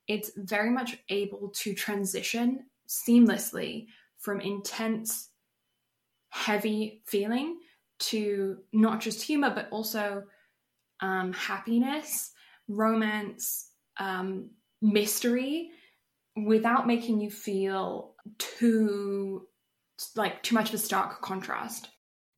It's 0.08 0.32
very 0.36 0.70
much 0.70 0.98
able 1.10 1.50
to 1.56 1.74
transition 1.74 2.66
seamlessly 2.88 3.88
from 4.18 4.42
intense, 4.42 5.30
heavy 6.30 7.02
feeling 7.06 7.60
to 7.98 8.58
not 8.74 9.02
just 9.02 9.22
humor, 9.22 9.52
but 9.54 9.68
also 9.72 10.24
um, 11.00 11.34
happiness, 11.34 12.32
romance, 12.68 13.70
um, 13.98 14.50
mystery, 14.82 15.72
without 16.36 16.86
making 16.86 17.20
you 17.22 17.32
feel 17.32 18.14
too 18.38 19.48
like 20.16 20.44
too 20.44 20.56
much 20.56 20.70
of 20.70 20.76
a 20.76 20.80
stark 20.80 21.22
contrast. 21.22 21.90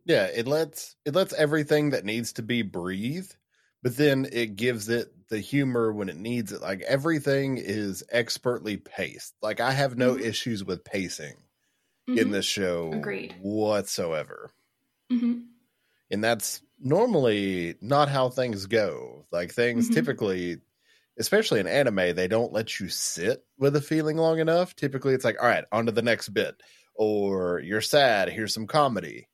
Yeah, 0.05 0.25
it 0.25 0.47
lets 0.47 0.95
it 1.05 1.15
lets 1.15 1.33
everything 1.33 1.89
that 1.89 2.05
needs 2.05 2.33
to 2.33 2.41
be 2.41 2.61
breathe, 2.61 3.29
but 3.83 3.95
then 3.97 4.27
it 4.31 4.55
gives 4.55 4.89
it 4.89 5.13
the 5.29 5.39
humor 5.39 5.91
when 5.91 6.09
it 6.09 6.15
needs 6.17 6.51
it. 6.51 6.61
Like 6.61 6.81
everything 6.81 7.57
is 7.57 8.03
expertly 8.09 8.77
paced. 8.77 9.35
Like 9.41 9.59
I 9.59 9.71
have 9.71 9.97
no 9.97 10.15
Mhm. 10.15 10.21
issues 10.21 10.63
with 10.63 10.83
pacing 10.83 11.35
in 12.07 12.29
Mhm. 12.29 12.31
this 12.31 12.45
show 12.45 12.91
Agreed. 12.93 13.35
whatsoever. 13.41 14.51
Mhm. 15.11 15.47
And 16.09 16.23
that's 16.23 16.61
normally 16.79 17.75
not 17.81 18.07
how 18.09 18.29
things 18.29 18.65
go. 18.65 19.25
Like 19.31 19.51
things 19.51 19.89
Mhm. 19.89 19.93
typically 19.93 20.57
especially 21.19 21.59
in 21.59 21.65
anime, 21.65 22.13
they 22.13 22.27
don't 22.27 22.53
let 22.53 22.79
you 22.79 22.87
sit 22.89 23.43
with 23.57 23.75
a 23.75 23.81
feeling 23.81 24.17
long 24.17 24.37
enough. 24.37 24.75
Typically 24.75 25.15
it's 25.15 25.25
like, 25.25 25.35
all 25.41 25.47
right, 25.49 25.65
on 25.71 25.87
to 25.87 25.91
the 25.91 26.03
next 26.03 26.29
bit. 26.29 26.61
Or 26.93 27.59
you're 27.59 27.81
sad, 27.81 28.29
here's 28.29 28.53
some 28.53 28.67
comedy. 28.67 29.27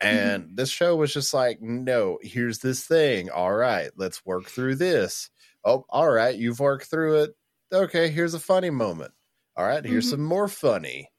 And 0.00 0.56
this 0.56 0.68
show 0.70 0.94
was 0.96 1.12
just 1.12 1.32
like, 1.32 1.60
no, 1.62 2.18
here's 2.22 2.58
this 2.58 2.84
thing. 2.86 3.30
All 3.30 3.54
right, 3.54 3.90
let's 3.96 4.24
work 4.26 4.46
through 4.46 4.76
this. 4.76 5.30
Oh, 5.64 5.84
all 5.88 6.10
right, 6.10 6.36
you've 6.36 6.60
worked 6.60 6.86
through 6.90 7.22
it. 7.22 7.36
Okay, 7.72 8.08
here's 8.10 8.34
a 8.34 8.38
funny 8.40 8.70
moment. 8.70 9.12
All 9.56 9.66
right, 9.66 9.84
here's 9.84 10.06
Mhm. 10.06 10.10
some 10.10 10.22
more 10.24 10.48
funny. 10.48 11.10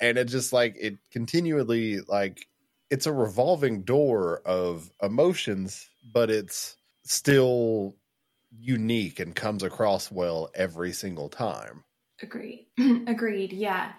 And 0.00 0.18
it 0.18 0.26
just 0.26 0.52
like 0.52 0.76
it 0.78 0.98
continually 1.10 2.00
like 2.00 2.46
it's 2.90 3.06
a 3.06 3.12
revolving 3.12 3.82
door 3.82 4.42
of 4.44 4.90
emotions, 5.02 5.88
but 6.12 6.30
it's 6.30 6.76
still 7.04 7.96
unique 8.50 9.18
and 9.18 9.34
comes 9.34 9.62
across 9.62 10.10
well 10.12 10.50
every 10.54 10.92
single 10.92 11.28
time. 11.30 11.84
Agreed. 12.22 12.66
Agreed. 13.06 13.52
Yeah. 13.52 13.94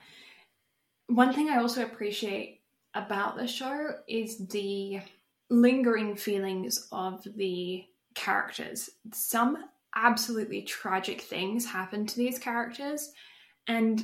One 1.08 1.34
thing 1.34 1.50
I 1.50 1.58
also 1.58 1.84
appreciate 1.84 2.57
about 3.06 3.38
the 3.38 3.48
show 3.48 3.92
is 4.08 4.48
the 4.48 5.00
lingering 5.50 6.16
feelings 6.16 6.88
of 6.92 7.26
the 7.36 7.86
characters. 8.16 8.90
Some 9.14 9.58
absolutely 9.96 10.64
tragic 10.64 11.22
things 11.22 11.66
happen 11.66 12.06
to 12.06 12.16
these 12.16 12.40
characters, 12.40 13.12
and 13.68 14.04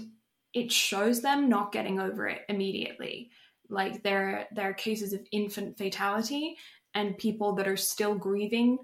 it 0.54 0.72
shows 0.72 1.22
them 1.22 1.50
not 1.50 1.72
getting 1.72 2.00
over 2.00 2.28
it 2.28 2.41
immediately. 2.50 3.32
Like 3.70 4.04
there, 4.04 4.48
there 4.54 4.70
are 4.70 4.74
cases 4.74 5.14
of 5.14 5.26
infant 5.32 5.78
fatality 5.78 6.58
and 6.94 7.18
people 7.18 7.56
that 7.56 7.68
are 7.68 7.78
still 7.78 8.16
grieving 8.16 8.78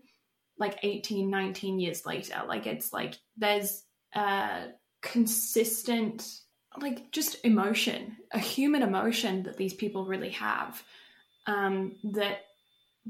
like 0.58 0.80
18, 0.84 1.30
19 1.30 1.80
years 1.80 2.06
later. 2.06 2.42
Like 2.48 2.66
it's 2.66 2.92
like 2.92 3.16
there's 3.38 3.84
uh 4.16 4.66
consistent 5.02 6.42
like 6.78 7.12
just 7.12 7.44
emotion 7.44 8.18
a 8.32 8.40
human 8.40 8.84
emotion 8.84 9.44
that 9.44 9.58
these 9.58 9.74
people 9.74 10.06
really 10.06 10.30
have 10.30 10.84
um 11.48 11.96
that 12.04 12.42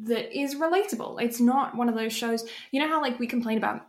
that 0.03 0.37
is 0.37 0.55
relatable. 0.55 1.21
It's 1.21 1.41
not 1.41 1.75
one 1.75 1.89
of 1.89 1.95
those 1.95 2.13
shows 2.13 2.47
you 2.71 2.79
know 2.79 2.87
how 2.87 3.01
like 3.01 3.19
we 3.19 3.27
complain 3.27 3.57
about 3.57 3.81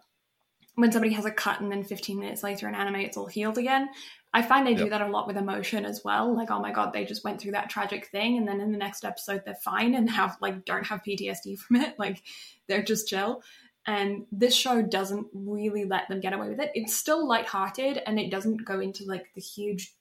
when 0.75 0.93
somebody 0.93 1.13
has 1.15 1.27
a 1.27 1.31
cut 1.31 1.61
and 1.61 1.71
then 1.71 1.85
15 1.85 2.19
minutes 2.19 2.43
later 2.43 2.69
in 2.69 2.75
anime 2.75 2.97
it's 2.97 3.17
all 3.17 3.27
healed 3.27 3.59
again? 3.59 3.89
I 4.33 4.43
find 4.43 4.65
they 4.65 4.75
do 4.75 4.89
that 4.89 5.03
a 5.03 5.09
lot 5.09 5.27
with 5.27 5.37
emotion 5.37 5.85
as 5.85 6.03
well 6.05 6.35
like 6.37 6.51
oh 6.51 6.61
my 6.61 6.73
god 6.73 6.93
they 6.93 7.05
just 7.05 7.25
went 7.25 7.41
through 7.41 7.53
that 7.53 7.69
tragic 7.69 8.07
thing 8.07 8.39
and 8.39 8.47
then 8.47 8.61
in 8.61 8.71
the 8.71 8.79
next 8.79 9.05
episode 9.05 9.43
they're 9.45 9.57
fine 9.57 9.95
and 9.95 10.09
have 10.09 10.37
like 10.41 10.65
don't 10.65 10.87
have 10.87 11.03
ptsd 11.03 11.59
from 11.59 11.77
it 11.77 11.95
like 11.99 12.23
they're 12.69 12.83
just 12.83 13.09
chill 13.09 13.43
and 13.87 14.27
this 14.31 14.55
show 14.55 14.83
doesn't 14.83 15.27
really 15.33 15.85
let 15.85 16.09
them 16.09 16.21
get 16.21 16.33
away 16.33 16.49
with 16.49 16.61
it. 16.61 16.71
It's 16.75 16.95
still 16.95 17.27
lighthearted 17.27 18.03
and 18.07 18.19
it 18.19 18.31
doesn't 18.31 18.65
go 18.65 18.81
into 18.81 19.05
like 19.05 19.27
the 19.35 19.41
huge 19.41 19.95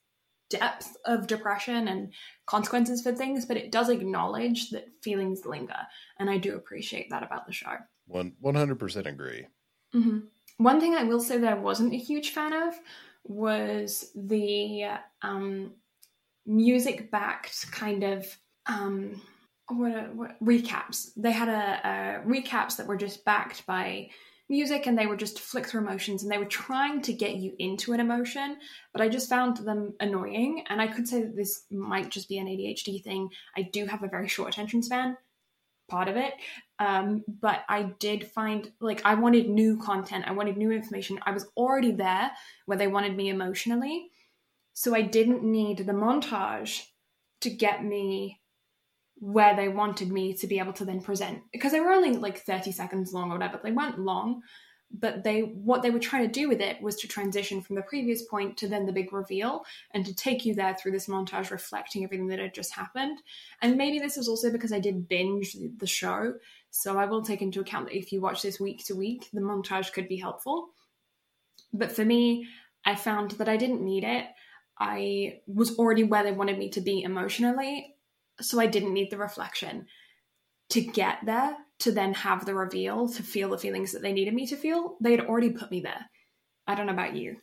depth 0.50 0.96
of 1.04 1.26
depression 1.26 1.88
and 1.88 2.12
consequences 2.46 3.02
for 3.02 3.12
things, 3.12 3.46
but 3.46 3.56
it 3.56 3.72
does 3.72 3.88
acknowledge 3.88 4.70
that 4.70 4.88
feelings 5.02 5.46
linger. 5.46 5.76
And 6.18 6.28
I 6.28 6.38
do 6.38 6.56
appreciate 6.56 7.08
that 7.10 7.22
about 7.22 7.46
the 7.46 7.52
show. 7.52 7.76
One 8.06 8.34
one 8.40 8.56
hundred 8.56 8.78
percent 8.78 9.06
agree. 9.06 9.46
hmm 9.92 10.20
One 10.58 10.80
thing 10.80 10.94
I 10.94 11.04
will 11.04 11.20
say 11.20 11.38
that 11.38 11.52
I 11.52 11.56
wasn't 11.56 11.94
a 11.94 11.98
huge 11.98 12.30
fan 12.30 12.52
of 12.52 12.74
was 13.24 14.10
the 14.14 14.86
um, 15.22 15.72
music 16.46 17.10
backed 17.10 17.70
kind 17.70 18.02
of 18.02 18.26
um, 18.66 19.22
what, 19.72 20.14
what 20.14 20.44
recaps. 20.44 21.10
They 21.16 21.32
had 21.32 21.48
a, 21.48 22.22
a 22.22 22.28
recaps 22.28 22.76
that 22.76 22.86
were 22.86 22.96
just 22.96 23.24
backed 23.24 23.66
by 23.66 24.10
music 24.50 24.86
and 24.86 24.98
they 24.98 25.06
were 25.06 25.16
just 25.16 25.38
flick 25.38 25.64
through 25.64 25.80
emotions 25.80 26.22
and 26.22 26.30
they 26.30 26.36
were 26.36 26.44
trying 26.44 27.00
to 27.00 27.12
get 27.12 27.36
you 27.36 27.54
into 27.60 27.92
an 27.92 28.00
emotion 28.00 28.56
but 28.92 29.00
i 29.00 29.08
just 29.08 29.28
found 29.28 29.56
them 29.58 29.94
annoying. 30.00 30.64
And 30.68 30.82
i 30.82 30.88
could 30.88 31.06
say 31.06 31.22
that 31.22 31.36
this 31.36 31.62
might 31.70 32.10
just 32.10 32.28
be 32.28 32.38
an 32.38 32.46
adhd 32.46 33.04
thing. 33.04 33.30
I 33.56 33.62
do 33.62 33.86
have 33.86 34.02
a 34.02 34.08
very 34.08 34.28
short 34.28 34.52
attention 34.52 34.82
span 34.82 35.16
part 35.88 36.08
of 36.08 36.16
it. 36.16 36.34
Um, 36.80 37.24
but 37.40 37.60
i 37.68 37.84
did 38.00 38.26
find 38.26 38.70
like 38.80 39.02
i 39.04 39.14
wanted 39.14 39.48
new 39.48 39.78
content. 39.78 40.24
I 40.26 40.32
wanted 40.32 40.56
new 40.56 40.72
information. 40.72 41.20
I 41.24 41.30
was 41.30 41.46
already 41.56 41.92
there 41.92 42.32
where 42.66 42.78
they 42.78 42.88
wanted 42.88 43.16
me 43.16 43.28
emotionally. 43.28 44.08
So 44.72 44.96
i 44.96 45.02
didn't 45.02 45.44
need 45.44 45.78
the 45.78 45.92
montage 45.92 46.82
to 47.42 47.50
get 47.50 47.84
me 47.84 48.39
where 49.20 49.54
they 49.54 49.68
wanted 49.68 50.10
me 50.10 50.32
to 50.34 50.46
be 50.46 50.58
able 50.58 50.72
to 50.72 50.84
then 50.84 51.00
present. 51.00 51.42
Because 51.52 51.72
they 51.72 51.80
were 51.80 51.92
only 51.92 52.16
like 52.16 52.38
30 52.38 52.72
seconds 52.72 53.12
long 53.12 53.30
or 53.30 53.34
whatever. 53.34 53.60
They 53.62 53.70
weren't 53.70 54.00
long. 54.00 54.42
But 54.92 55.22
they 55.22 55.42
what 55.42 55.82
they 55.82 55.90
were 55.90 56.00
trying 56.00 56.26
to 56.26 56.40
do 56.40 56.48
with 56.48 56.60
it 56.60 56.82
was 56.82 56.96
to 56.96 57.06
transition 57.06 57.62
from 57.62 57.76
the 57.76 57.82
previous 57.82 58.22
point 58.24 58.56
to 58.56 58.66
then 58.66 58.86
the 58.86 58.92
big 58.92 59.12
reveal 59.12 59.62
and 59.92 60.04
to 60.04 60.12
take 60.12 60.44
you 60.44 60.52
there 60.52 60.74
through 60.74 60.90
this 60.90 61.06
montage 61.06 61.52
reflecting 61.52 62.02
everything 62.02 62.26
that 62.26 62.40
had 62.40 62.54
just 62.54 62.74
happened. 62.74 63.18
And 63.62 63.76
maybe 63.76 64.00
this 64.00 64.16
is 64.16 64.26
also 64.26 64.50
because 64.50 64.72
i 64.72 64.80
did 64.80 65.06
binge 65.06 65.56
the 65.76 65.86
show. 65.86 66.34
So 66.70 66.98
i 66.98 67.04
will 67.04 67.22
take 67.22 67.40
into 67.40 67.60
account 67.60 67.86
that 67.86 67.96
if 67.96 68.10
you 68.10 68.20
watch 68.20 68.42
this 68.42 68.58
week 68.58 68.84
to 68.86 68.96
week 68.96 69.28
the 69.32 69.40
montage 69.40 69.92
could 69.92 70.08
be 70.08 70.16
helpful. 70.16 70.70
But 71.72 71.92
for 71.92 72.04
me 72.04 72.48
i 72.84 72.96
found 72.96 73.32
that 73.32 73.48
i 73.48 73.56
didn't 73.56 73.84
need 73.84 74.02
it. 74.02 74.24
I 74.76 75.38
was 75.46 75.78
already 75.78 76.02
where 76.02 76.24
they 76.24 76.32
wanted 76.32 76.58
me 76.58 76.68
to 76.70 76.80
be 76.80 77.02
emotionally 77.02 77.94
so 78.42 78.60
i 78.60 78.66
didn't 78.66 78.94
need 78.94 79.10
the 79.10 79.18
reflection 79.18 79.86
to 80.70 80.80
get 80.82 81.18
there 81.26 81.56
to 81.80 81.92
then 81.92 82.14
have 82.14 82.46
the 82.46 82.54
reveal 82.54 83.08
to 83.08 83.22
feel 83.22 83.50
the 83.50 83.58
feelings 83.58 83.92
that 83.92 84.02
they 84.02 84.12
needed 84.12 84.34
me 84.34 84.46
to 84.46 84.56
feel 84.56 84.96
they 85.00 85.12
had 85.12 85.26
already 85.26 85.50
put 85.52 85.70
me 85.70 85.80
there 85.80 86.10
i 86.66 86.74
don't 86.74 86.86
know 86.86 86.94
about 86.94 87.16
you 87.16 87.40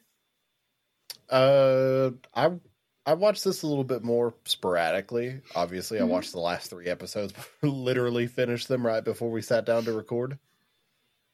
Uh, 1.30 2.12
I 2.34 2.60
I 3.06 3.14
watched 3.14 3.44
this 3.44 3.64
a 3.64 3.68
little 3.68 3.84
bit 3.84 4.04
more 4.04 4.36
sporadically. 4.46 5.42
Obviously, 5.56 6.00
Mhm. 6.00 6.00
I 6.00 6.04
watched 6.04 6.32
the 6.34 6.40
last 6.40 6.70
three 6.70 6.88
episodes, 6.88 7.34
literally 7.62 8.28
finished 8.28 8.68
them 8.68 8.86
right 8.86 9.04
before 9.04 9.32
we 9.32 9.42
sat 9.42 9.66
down 9.66 9.86
to 9.86 9.94
record. 9.94 10.40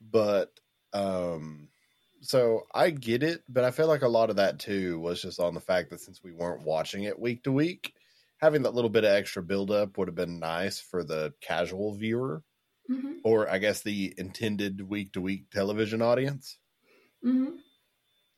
But 0.01 0.59
um, 0.93 1.69
so 2.21 2.63
I 2.73 2.91
get 2.91 3.23
it, 3.23 3.43
but 3.49 3.63
I 3.63 3.71
feel 3.71 3.87
like 3.87 4.01
a 4.03 4.07
lot 4.09 4.29
of 4.29 4.37
that 4.37 4.59
too 4.59 4.99
was 4.99 5.21
just 5.21 5.39
on 5.39 5.53
the 5.55 5.61
fact 5.61 5.89
that 5.91 6.01
since 6.01 6.23
we 6.23 6.33
weren't 6.33 6.63
watching 6.63 7.03
it 7.03 7.19
week 7.19 7.43
to 7.45 7.51
week, 7.51 7.95
having 8.43 8.61
that 8.63 8.75
little 8.75 8.89
bit 8.91 9.05
of 9.05 9.11
extra 9.11 9.41
build 9.41 9.71
up 9.71 9.97
would 9.97 10.07
have 10.07 10.15
been 10.15 10.39
nice 10.39 10.79
for 10.79 11.03
the 11.03 11.33
casual 11.41 11.95
viewer, 11.95 12.43
mm-hmm. 12.91 13.13
or 13.23 13.49
I 13.49 13.57
guess 13.57 13.81
the 13.81 14.13
intended 14.17 14.87
week 14.87 15.13
to 15.13 15.21
week 15.21 15.49
television 15.49 16.01
audience 16.03 16.59
Mm-hmm. 17.25 17.55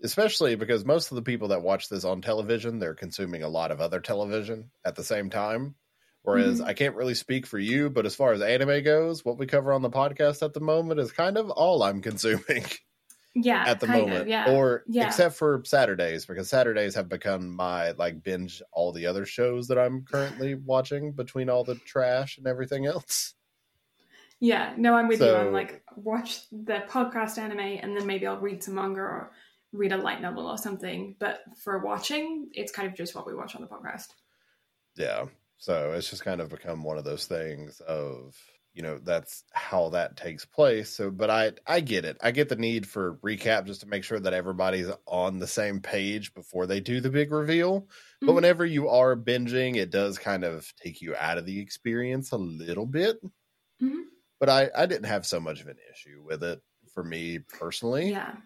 especially 0.03 0.55
because 0.55 0.85
most 0.85 1.11
of 1.11 1.15
the 1.15 1.21
people 1.23 1.47
that 1.47 1.63
watch 1.63 1.89
this 1.89 2.03
on 2.03 2.21
television 2.21 2.77
they're 2.79 2.93
consuming 2.93 3.41
a 3.43 3.49
lot 3.49 3.71
of 3.71 3.81
other 3.81 3.99
television 3.99 4.69
at 4.85 4.95
the 4.95 5.03
same 5.03 5.29
time 5.31 5.73
whereas 6.21 6.61
Mhm. 6.61 6.65
i 6.65 6.73
can't 6.73 6.95
really 6.95 7.15
speak 7.15 7.47
for 7.47 7.57
you 7.57 7.89
but 7.89 8.05
as 8.05 8.15
far 8.15 8.33
as 8.33 8.41
anime 8.41 8.83
goes 8.83 9.25
what 9.25 9.39
we 9.39 9.47
cover 9.47 9.73
on 9.73 9.81
the 9.81 9.89
podcast 9.89 10.43
at 10.43 10.53
the 10.53 10.59
moment 10.59 10.99
is 10.99 11.11
kind 11.11 11.37
of 11.37 11.49
all 11.49 11.81
i'm 11.81 12.01
consuming 12.01 12.65
yeah 13.35 13.65
at 13.67 13.79
the 13.81 13.87
kind 13.87 14.03
of, 14.03 14.07
moment 14.09 14.29
yeah 14.29 14.51
or 14.51 14.83
Yeah. 14.87 15.07
except 15.07 15.35
for 15.35 15.61
saturdays 15.65 16.25
because 16.25 16.47
saturdays 16.49 16.95
have 16.95 17.09
become 17.09 17.53
my 17.55 17.91
like 17.91 18.23
binge 18.23 18.61
all 18.71 18.91
the 18.93 19.05
other 19.07 19.25
shows 19.25 19.67
that 19.67 19.77
i'm 19.77 20.03
currently 20.03 20.55
watching 20.65 21.11
between 21.11 21.49
all 21.49 21.63
the 21.65 21.75
trash 21.75 22.37
and 22.37 22.47
everything 22.47 22.85
else 22.85 23.33
yeah 24.39 24.73
no 24.77 24.95
i'm 24.95 25.07
with 25.07 25.19
you 25.19 25.25
So- 25.27 25.47
i'm 25.47 25.53
like 25.53 25.83
watch 25.95 26.49
the 26.51 26.83
podcast 26.89 27.37
anime 27.37 27.59
and 27.59 27.95
then 27.97 28.05
maybe 28.05 28.25
i'll 28.25 28.39
read 28.39 28.63
some 28.63 28.75
manga 28.75 29.01
or 29.01 29.31
read 29.73 29.91
a 29.91 29.97
light 29.97 30.21
novel 30.21 30.47
or 30.47 30.57
something 30.57 31.15
but 31.19 31.41
for 31.61 31.79
watching 31.79 32.47
it's 32.53 32.71
kind 32.71 32.87
of 32.87 32.95
just 32.95 33.13
what 33.15 33.27
we 33.27 33.33
watch 33.35 33.55
on 33.55 33.61
the 33.61 33.67
podcast 33.67 34.07
Yeah. 34.95 35.25
So 35.57 35.91
it's 35.93 36.09
just 36.09 36.23
kind 36.23 36.39
of 36.41 36.49
become 36.49 36.83
one 36.83 36.97
of 36.97 37.03
those 37.05 37.25
things 37.27 37.79
of, 37.81 38.35
you 38.75 38.83
know, 38.83 38.99
that's 38.99 39.43
how 39.53 39.89
that 39.89 40.17
takes 40.17 40.45
place. 40.45 40.89
So 40.91 41.09
but 41.11 41.29
I 41.31 41.53
I 41.65 41.79
get 41.81 42.05
it. 42.05 42.17
I 42.21 42.31
get 42.31 42.49
the 42.49 42.55
need 42.57 42.87
for 42.87 43.17
recap 43.17 43.65
just 43.65 43.81
to 43.81 43.87
make 43.87 44.03
sure 44.03 44.19
that 44.19 44.33
everybody's 44.33 44.89
on 45.07 45.39
the 45.39 45.47
same 45.47 45.81
page 45.81 46.33
before 46.35 46.67
they 46.67 46.81
do 46.81 47.01
the 47.01 47.09
big 47.09 47.31
reveal. 47.31 47.89
But 48.25 48.33
Mhm. 48.33 48.35
whenever 48.35 48.65
you 48.65 48.89
are 48.89 49.15
binging, 49.15 49.77
it 49.77 49.91
does 49.91 50.19
kind 50.19 50.43
of 50.43 50.73
take 50.75 51.01
you 51.01 51.15
out 51.15 51.37
of 51.37 51.45
the 51.45 51.59
experience 51.59 52.31
a 52.31 52.37
little 52.37 52.85
bit. 52.87 53.19
Mhm. 53.79 54.09
But 54.39 54.49
I 54.49 54.69
I 54.75 54.85
didn't 54.85 55.05
have 55.07 55.25
so 55.25 55.39
much 55.39 55.61
of 55.61 55.67
an 55.67 55.77
issue 55.91 56.23
with 56.23 56.43
it 56.43 56.61
for 56.93 57.03
me 57.03 57.39
personally. 57.39 58.09
Yeah. 58.11 58.37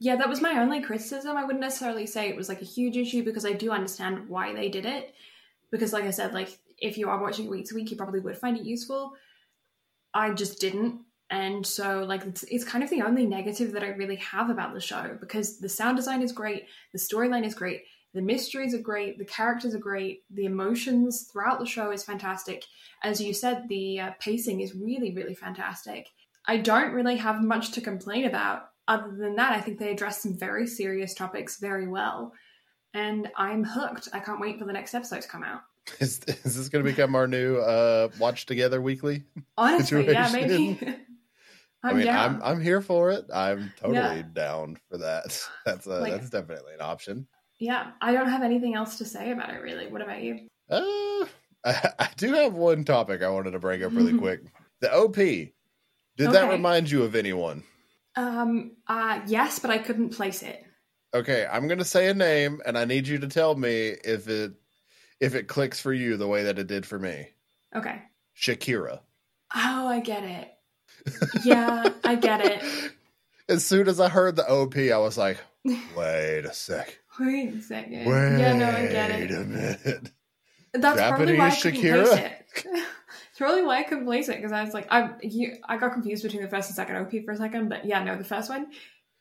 Yeah, 0.00 0.16
that 0.16 0.28
was 0.28 0.40
my 0.40 0.58
only 0.60 0.80
criticism. 0.80 1.36
I 1.36 1.44
wouldn't 1.44 1.60
necessarily 1.60 2.06
say 2.06 2.28
it 2.28 2.36
was 2.36 2.48
like 2.48 2.62
a 2.62 2.66
huge 2.66 2.96
issue 2.96 3.24
because 3.24 3.44
I 3.44 3.52
do 3.52 3.72
understand 3.72 4.28
why 4.28 4.52
they 4.54 4.68
did 4.68 4.86
it. 4.86 5.14
Because, 5.70 5.92
like 5.92 6.04
I 6.04 6.10
said, 6.10 6.32
like 6.32 6.58
if 6.78 6.98
you 6.98 7.08
are 7.08 7.20
watching 7.20 7.46
it 7.46 7.50
week 7.50 7.68
to 7.68 7.74
week, 7.74 7.90
you 7.90 7.96
probably 7.96 8.20
would 8.20 8.38
find 8.38 8.56
it 8.56 8.64
useful. 8.64 9.12
I 10.14 10.32
just 10.32 10.60
didn't. 10.60 11.00
And 11.30 11.66
so, 11.66 12.04
like, 12.04 12.24
it's, 12.24 12.42
it's 12.44 12.64
kind 12.64 12.82
of 12.82 12.90
the 12.90 13.02
only 13.02 13.26
negative 13.26 13.72
that 13.72 13.82
I 13.82 13.88
really 13.88 14.16
have 14.16 14.48
about 14.48 14.72
the 14.72 14.80
show 14.80 15.16
because 15.20 15.58
the 15.58 15.68
sound 15.68 15.96
design 15.96 16.22
is 16.22 16.32
great, 16.32 16.64
the 16.92 16.98
storyline 16.98 17.44
is 17.44 17.54
great, 17.54 17.82
the 18.14 18.22
mysteries 18.22 18.74
are 18.74 18.78
great, 18.78 19.18
the 19.18 19.26
characters 19.26 19.74
are 19.74 19.78
great, 19.78 20.22
the 20.30 20.46
emotions 20.46 21.28
throughout 21.30 21.58
the 21.58 21.66
show 21.66 21.90
is 21.90 22.02
fantastic. 22.02 22.64
As 23.02 23.20
you 23.20 23.34
said, 23.34 23.68
the 23.68 24.00
uh, 24.00 24.10
pacing 24.18 24.60
is 24.60 24.74
really, 24.74 25.14
really 25.14 25.34
fantastic. 25.34 26.08
I 26.46 26.56
don't 26.56 26.94
really 26.94 27.16
have 27.16 27.42
much 27.42 27.72
to 27.72 27.82
complain 27.82 28.24
about. 28.24 28.70
Other 28.88 29.14
than 29.14 29.36
that, 29.36 29.52
I 29.52 29.60
think 29.60 29.78
they 29.78 29.92
address 29.92 30.22
some 30.22 30.38
very 30.38 30.66
serious 30.66 31.12
topics 31.12 31.60
very 31.60 31.86
well. 31.86 32.32
And 32.94 33.28
I'm 33.36 33.64
hooked. 33.64 34.08
I 34.14 34.20
can't 34.20 34.40
wait 34.40 34.58
for 34.58 34.64
the 34.64 34.72
next 34.72 34.94
episode 34.94 35.20
to 35.20 35.28
come 35.28 35.44
out. 35.44 35.60
Is, 36.00 36.20
is 36.44 36.56
this 36.56 36.68
going 36.68 36.84
to 36.84 36.90
become 36.90 37.14
our 37.14 37.26
new 37.26 37.56
uh 37.58 38.08
watch 38.18 38.46
together 38.46 38.80
weekly? 38.80 39.24
Honestly, 39.56 40.06
yeah, 40.10 40.30
maybe. 40.32 40.78
I'm 41.82 41.90
I 41.90 41.92
mean, 41.94 42.06
down. 42.06 42.34
I'm 42.36 42.42
I'm 42.42 42.60
here 42.60 42.80
for 42.80 43.10
it. 43.10 43.26
I'm 43.32 43.72
totally 43.78 43.96
Yeah. 43.98 44.22
down 44.32 44.78
for 44.90 44.98
that. 44.98 45.48
That's 45.64 45.86
a, 45.86 45.90
Like- 46.00 46.12
that's 46.12 46.30
definitely 46.30 46.74
an 46.74 46.80
option. 46.80 47.26
yeah, 47.58 47.92
I 48.00 48.12
don't 48.12 48.28
have 48.28 48.42
anything 48.42 48.74
else 48.74 48.98
to 48.98 49.04
say 49.04 49.30
about 49.30 49.50
it 49.50 49.62
really. 49.62 49.86
What 49.86 50.02
about 50.02 50.22
you? 50.22 50.48
Uh, 50.70 51.26
I, 51.64 51.90
I 51.98 52.08
do 52.16 52.32
have 52.34 52.54
one 52.54 52.84
topic 52.84 53.22
I 53.22 53.28
wanted 53.30 53.52
to 53.52 53.58
bring 53.58 53.82
up 53.84 53.92
really 53.94 54.16
quick. 54.18 54.40
The 54.80 54.92
OP. 54.94 55.14
Did 55.16 55.52
that 56.18 56.50
remind 56.50 56.90
you 56.90 57.04
of 57.04 57.14
anyone? 57.14 57.62
Um, 58.16 58.72
uh, 58.88 59.20
yes, 59.28 59.60
but 59.60 59.70
I 59.70 59.78
couldn't 59.78 60.10
place 60.10 60.42
it. 60.42 60.64
Okay, 61.14 61.46
I'm 61.50 61.68
gonna 61.68 61.84
say 61.84 62.08
a 62.08 62.14
name, 62.14 62.60
and 62.66 62.76
I 62.76 62.84
need 62.84 63.06
you 63.06 63.18
to 63.20 63.28
tell 63.28 63.54
me 63.54 63.88
if 64.04 64.28
it 64.28 64.52
if 65.20 65.34
it 65.34 65.48
clicks 65.48 65.80
for 65.80 65.92
you 65.92 66.16
the 66.16 66.28
way 66.28 66.44
that 66.44 66.58
it 66.58 66.66
did 66.66 66.86
for 66.86 66.98
me. 66.98 67.28
Okay. 67.74 68.02
Shakira. 68.36 69.00
Oh, 69.54 69.86
I 69.88 70.00
get 70.00 70.24
it. 70.24 70.54
Yeah, 71.44 71.88
I 72.04 72.14
get 72.16 72.44
it. 72.44 72.92
As 73.48 73.64
soon 73.64 73.88
as 73.88 73.98
I 73.98 74.08
heard 74.08 74.36
the 74.36 74.48
OP, 74.48 74.76
I 74.76 74.98
was 74.98 75.16
like, 75.16 75.38
"Wait 75.64 76.44
a 76.44 76.52
sec. 76.52 76.98
Wait 77.18 77.54
a 77.54 77.62
second. 77.62 78.04
Wait 78.04 78.38
yeah, 78.38 78.52
no, 78.52 78.68
I 78.68 78.86
get 78.86 79.10
it. 79.10 79.30
Wait 79.30 79.38
a 79.38 79.44
minute." 79.44 80.10
That's 80.74 81.00
probably 81.00 81.38
why 81.38 81.46
I 81.46 81.50
Japanese 81.50 81.82
couldn't 81.82 82.04
place 82.04 82.18
it. 82.18 82.46
it's 83.30 83.38
probably 83.38 83.62
why 83.62 83.78
I 83.78 83.82
couldn't 83.84 84.04
place 84.04 84.28
it 84.28 84.36
because 84.36 84.52
I 84.52 84.62
was 84.62 84.74
like, 84.74 84.86
I 84.90 85.12
you, 85.22 85.56
I 85.66 85.78
got 85.78 85.94
confused 85.94 86.22
between 86.22 86.42
the 86.42 86.48
first 86.48 86.68
and 86.68 86.76
second 86.76 86.96
OP 86.96 87.24
for 87.24 87.32
a 87.32 87.36
second, 87.36 87.70
but 87.70 87.86
yeah, 87.86 88.04
no, 88.04 88.16
the 88.16 88.24
first 88.24 88.50
one, 88.50 88.66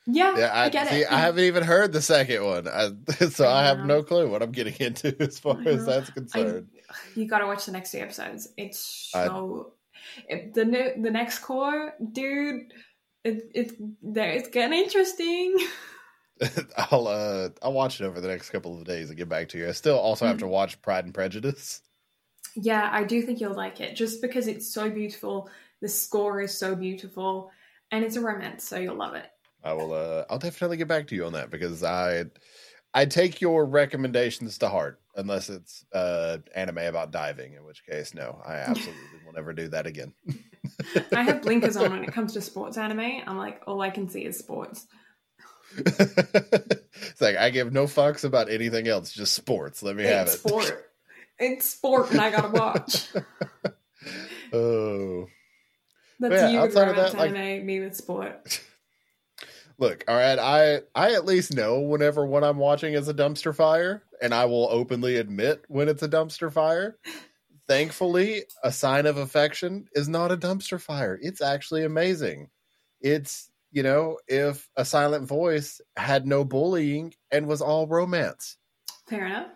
yeah, 0.07 0.37
Yeah, 0.37 0.51
I, 0.53 0.63
I, 0.65 0.69
get 0.69 0.87
see, 0.89 1.01
it. 1.01 1.11
I 1.11 1.19
haven't 1.19 1.43
even 1.43 1.63
heard 1.63 1.93
the 1.93 2.01
second 2.01 2.43
one, 2.43 2.67
I, 2.67 2.91
so 3.29 3.47
I 3.47 3.63
have 3.65 3.79
I 3.79 3.81
know. 3.81 3.97
no 3.97 4.03
clue 4.03 4.29
what 4.29 4.41
I'm 4.41 4.51
getting 4.51 4.75
into 4.79 5.15
as 5.21 5.39
far 5.39 5.57
as 5.65 5.85
know. 5.85 5.85
that's 5.85 6.09
concerned. 6.09 6.67
you 7.15 7.27
got 7.27 7.39
to 7.39 7.47
watch 7.47 7.65
the 7.65 7.71
next 7.71 7.91
two 7.91 7.99
episodes. 7.99 8.47
It's 8.57 8.79
so 9.11 9.73
it, 10.27 10.53
the 10.53 10.65
new 10.65 11.01
the 11.01 11.11
next 11.11 11.39
cour, 11.39 11.93
dude. 12.11 12.73
It, 13.23 13.51
it's 13.53 13.73
there. 14.01 14.31
It's 14.31 14.47
getting 14.49 14.77
interesting. 14.79 15.57
I'll 16.77 17.07
uh 17.07 17.49
I'll 17.63 17.73
watch 17.73 17.99
it 17.99 18.05
over 18.05 18.21
the 18.21 18.27
next 18.27 18.51
couple 18.51 18.77
of 18.77 18.85
days 18.85 19.09
and 19.09 19.17
get 19.17 19.27
back 19.27 19.49
to 19.49 19.57
you. 19.57 19.67
I 19.67 19.71
still 19.71 19.97
also 19.97 20.25
have 20.27 20.37
Mm. 20.37 20.41
to 20.41 20.47
watch 20.47 20.81
Pride 20.81 21.05
and 21.05 21.13
Prejudice. 21.13 21.81
Yeah, 22.55 22.89
I 22.91 23.03
do 23.03 23.21
think 23.21 23.39
you'll 23.39 23.53
like 23.55 23.81
it 23.81 23.95
just 23.95 24.21
because 24.21 24.47
it's 24.47 24.71
so 24.71 24.89
beautiful. 24.89 25.49
The 25.81 25.87
score 25.89 26.41
is 26.41 26.57
so 26.57 26.75
beautiful, 26.75 27.51
and 27.91 28.03
it's 28.03 28.15
a 28.15 28.21
romance, 28.21 28.63
so 28.67 28.77
you'll 28.77 28.95
love 28.95 29.15
it. 29.15 29.27
I 29.63 29.73
will 29.73 29.93
uh 29.93 30.25
I'll 30.29 30.39
definitely 30.39 30.77
get 30.77 30.87
back 30.87 31.07
to 31.07 31.15
you 31.15 31.25
on 31.25 31.33
that 31.33 31.49
because 31.49 31.83
I 31.83 32.25
I 32.93 33.05
take 33.05 33.41
your 33.41 33.65
recommendations 33.65 34.57
to 34.59 34.69
heart 34.69 34.99
unless 35.15 35.49
it's 35.49 35.85
uh 35.93 36.37
anime 36.55 36.77
about 36.79 37.11
diving, 37.11 37.53
in 37.53 37.63
which 37.65 37.85
case 37.85 38.13
no, 38.13 38.41
I 38.45 38.55
absolutely 38.57 39.01
will 39.25 39.33
never 39.33 39.53
do 39.53 39.67
that 39.69 39.85
again. 39.87 40.13
I 41.13 41.23
have 41.23 41.41
blinkers 41.43 41.75
on 41.77 41.91
when 41.91 42.03
it 42.03 42.11
comes 42.13 42.33
to 42.33 42.41
sports 42.41 42.77
anime. 42.77 43.21
I'm 43.25 43.37
like, 43.37 43.61
all 43.67 43.81
I 43.81 43.89
can 43.89 44.07
see 44.09 44.25
is 44.25 44.37
sports. 44.37 44.87
it's 45.75 47.21
like 47.21 47.35
I 47.35 47.49
give 47.49 47.73
no 47.73 47.85
fucks 47.85 48.23
about 48.23 48.49
anything 48.49 48.87
else, 48.87 49.11
just 49.11 49.33
sports. 49.33 49.83
Let 49.83 49.95
me 49.95 50.03
have 50.05 50.27
It's 50.27 50.35
it. 50.35 50.39
sport. 50.39 50.83
It's 51.39 51.65
sport, 51.69 52.11
and 52.11 52.21
I 52.21 52.31
gotta 52.31 52.49
watch. 52.49 53.09
oh. 54.53 55.27
That's 56.19 56.33
Yeah, 56.33 56.49
you 56.49 56.61
with 56.61 56.69
outside 56.77 56.87
of 56.89 56.95
that, 56.95 57.13
like- 57.17 57.35
anime, 57.35 57.65
me 57.65 57.79
with 57.81 57.95
sport. 57.95 58.61
Look, 59.79 60.03
all 60.07 60.15
right, 60.15 60.39
I 60.39 60.81
I 60.95 61.13
at 61.13 61.25
least 61.25 61.53
know 61.53 61.81
whenever 61.81 62.25
what 62.25 62.43
I'm 62.43 62.57
watching 62.57 62.93
is 62.93 63.07
a 63.07 63.13
dumpster 63.13 63.55
fire, 63.55 64.03
and 64.21 64.33
I 64.33 64.45
will 64.45 64.67
openly 64.71 65.17
admit 65.17 65.63
when 65.67 65.87
it's 65.87 66.01
a 66.01 66.09
dumpster 66.09 66.51
fire. 66.51 66.97
Thankfully, 67.67 68.43
a 68.63 68.71
sign 68.71 69.05
of 69.05 69.17
affection 69.17 69.87
is 69.93 70.07
not 70.07 70.31
a 70.31 70.37
dumpster 70.37 70.81
fire. 70.81 71.19
It's 71.21 71.41
actually 71.41 71.83
amazing. 71.83 72.49
It's 73.01 73.51
you 73.71 73.83
know, 73.83 74.17
if 74.27 74.67
a 74.75 74.85
silent 74.85 75.27
voice 75.27 75.81
had 75.95 76.25
no 76.25 76.43
bullying 76.43 77.13
and 77.29 77.47
was 77.47 77.61
all 77.61 77.85
romance. 77.85 78.57
Fair 79.07 79.25
enough. 79.27 79.51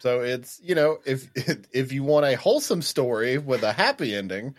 So 0.00 0.20
it's 0.20 0.60
you 0.62 0.74
know 0.74 0.98
if 1.06 1.30
if 1.72 1.92
you 1.92 2.02
want 2.02 2.26
a 2.26 2.36
wholesome 2.36 2.82
story 2.82 3.38
with 3.38 3.62
a 3.62 3.72
happy 3.72 4.14
ending, 4.14 4.54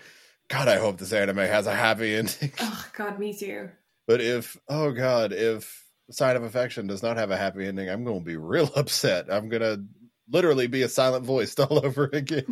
God, 0.47 0.67
I 0.67 0.79
hope 0.79 0.97
this 0.97 1.13
anime 1.13 1.37
has 1.37 1.67
a 1.67 1.75
happy 1.75 2.15
ending. 2.15 2.51
Oh 2.59 2.85
God, 2.97 3.19
me 3.19 3.33
too. 3.33 3.69
But 4.07 4.21
if 4.21 4.57
oh 4.69 4.91
God, 4.91 5.33
if 5.33 5.83
Sign 6.11 6.35
of 6.35 6.43
Affection 6.43 6.87
does 6.87 7.01
not 7.03 7.17
have 7.17 7.31
a 7.31 7.37
happy 7.37 7.65
ending, 7.65 7.89
I'm 7.89 8.03
going 8.03 8.19
to 8.19 8.25
be 8.25 8.37
real 8.37 8.69
upset. 8.75 9.31
I'm 9.31 9.49
going 9.49 9.61
to 9.63 9.83
literally 10.29 10.67
be 10.67 10.83
a 10.83 10.89
silent 10.89 11.25
voice 11.25 11.55
all 11.59 11.85
over 11.85 12.09
again. 12.13 12.45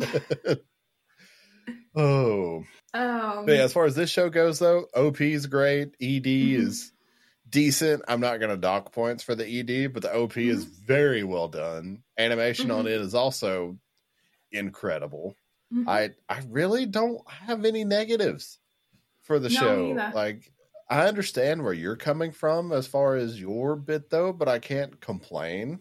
oh. 1.96 2.64
Um, 2.92 3.46
But 3.46 3.52
yeah, 3.52 3.62
as 3.64 3.72
far 3.72 3.84
as 3.84 3.94
this 3.94 4.10
show 4.10 4.30
goes, 4.30 4.58
though, 4.58 4.86
OP 4.94 5.20
is 5.20 5.46
great. 5.46 5.94
ED 6.00 6.24
Mhm. 6.26 6.54
is 6.56 6.92
decent. 7.48 8.02
I'm 8.08 8.20
not 8.20 8.38
going 8.38 8.50
to 8.50 8.56
dock 8.56 8.92
points 8.92 9.22
for 9.22 9.34
the 9.34 9.46
ED, 9.46 9.88
but 9.88 10.02
the 10.02 10.12
OP 10.14 10.36
is 10.48 10.64
very 10.64 11.22
well 11.24 11.48
done. 11.48 12.02
Animation 12.18 12.70
on 12.70 12.84
Mhm. 12.84 12.88
it 12.88 13.00
is 13.00 13.14
also 13.14 13.78
incredible. 14.52 15.36
mhm. 15.72 15.88
I 15.88 16.10
I 16.28 16.42
really 16.48 16.86
don't 16.86 17.20
have 17.28 17.64
any 17.64 17.84
negatives 17.84 18.58
for 19.22 19.38
the 19.38 19.48
No, 19.50 19.58
show. 19.58 20.10
Like 20.14 20.52
I 20.88 21.06
understand 21.08 21.62
where 21.62 21.72
you're 21.72 21.96
coming 21.96 22.30
from 22.32 22.72
as 22.72 22.86
far 22.86 23.16
as 23.16 23.40
your 23.40 23.76
bit 23.76 24.10
though, 24.10 24.32
but 24.32 24.48
I 24.48 24.58
can't 24.58 25.00
complain. 25.00 25.80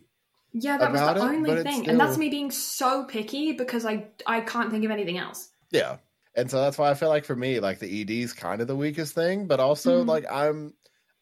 yeah, 0.54 0.78
that 0.78 0.92
was 0.92 1.02
the 1.02 1.16
it, 1.16 1.18
only 1.18 1.62
thing, 1.64 1.90
and 1.90 2.00
that's 2.00 2.18
me 2.18 2.30
being 2.30 2.52
so 2.52 3.04
picky 3.06 3.52
because 3.54 3.86
I 3.86 4.08
I 4.26 4.42
can't 4.42 4.72
think 4.72 4.86
of 4.86 4.92
anything 4.92 5.18
else. 5.18 5.50
Yeah. 5.72 5.98
And 6.36 6.50
so 6.50 6.60
that's 6.62 6.78
why 6.78 6.90
I 6.90 6.94
feel 6.96 7.10
like 7.10 7.26
for 7.26 7.36
me, 7.36 7.60
like 7.60 7.80
the 7.80 8.02
ED 8.02 8.10
is 8.24 8.34
kind 8.34 8.62
of 8.62 8.68
the 8.68 8.76
weakest 8.76 9.14
thing, 9.14 9.48
but 9.48 9.60
also 9.60 10.04
Mhm. 10.04 10.08
like 10.08 10.26
I'm 10.32 10.74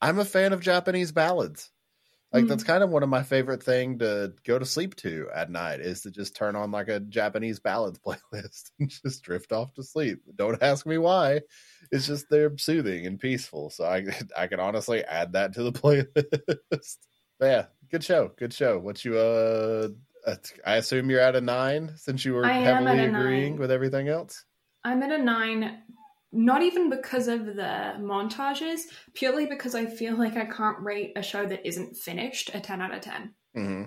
I'm 0.01 0.19
a 0.19 0.25
fan 0.25 0.53
of 0.53 0.61
Japanese 0.61 1.11
ballads. 1.11 1.70
Like 2.33 2.45
Mhm. 2.45 2.47
that's 2.47 2.63
kind 2.63 2.81
of 2.83 2.89
one 2.89 3.03
of 3.03 3.09
my 3.09 3.23
favorite 3.23 3.61
thing 3.61 3.99
to 3.99 4.33
go 4.45 4.57
to 4.57 4.65
sleep 4.65 4.95
to 4.97 5.27
at 5.33 5.49
night 5.51 5.81
is 5.81 6.01
to 6.03 6.11
just 6.11 6.33
turn 6.35 6.55
on 6.55 6.71
like 6.71 6.87
a 6.87 6.99
Japanese 7.01 7.59
ballads 7.59 7.99
playlist 8.05 8.71
and 8.79 8.89
just 8.89 9.23
drift 9.23 9.51
off 9.51 9.73
to 9.73 9.83
sleep. 9.83 10.19
Don't 10.35 10.61
ask 10.63 10.85
me 10.85 10.97
why. 10.97 11.41
It's 11.91 12.07
just 12.07 12.29
they're 12.29 12.57
soothing 12.57 13.05
and 13.05 13.19
peaceful. 13.19 13.69
So 13.69 13.83
I 13.85 14.05
I 14.37 14.47
can 14.47 14.59
honestly 14.59 15.03
add 15.03 15.33
that 15.33 15.53
to 15.55 15.63
the 15.63 15.71
playlist. 15.73 16.97
But 17.39 17.45
yeah, 17.45 17.65
good 17.89 18.03
show. 18.03 18.31
Good 18.37 18.53
show. 18.53 18.79
What 18.79 19.03
you 19.03 19.17
uh 19.17 19.89
uh, 20.25 20.35
I 20.65 20.75
assume 20.75 21.09
you're 21.09 21.19
at 21.19 21.35
a 21.35 21.41
nine 21.41 21.93
since 21.97 22.23
you 22.23 22.33
were 22.35 22.45
I 22.45 22.53
heavily 22.53 22.99
agreeing 22.99 23.53
nine. 23.53 23.59
with 23.59 23.71
everything 23.71 24.07
else. 24.07 24.45
I'm 24.83 25.01
at 25.01 25.11
a 25.11 25.17
nine, 25.17 25.79
not 26.31 26.61
even 26.63 26.89
because 26.89 27.27
of 27.27 27.45
the 27.45 27.93
montages, 27.99 28.81
purely 29.13 29.45
because 29.45 29.75
I 29.75 29.85
feel 29.85 30.17
like 30.17 30.37
I 30.37 30.45
can't 30.45 30.79
rate 30.79 31.13
a 31.15 31.23
show 31.23 31.45
that 31.45 31.67
isn't 31.67 31.97
finished 31.97 32.51
a 32.53 32.59
10 32.59 32.81
out 32.81 32.93
of 32.93 33.01
10. 33.01 33.33
hmm 33.53 33.83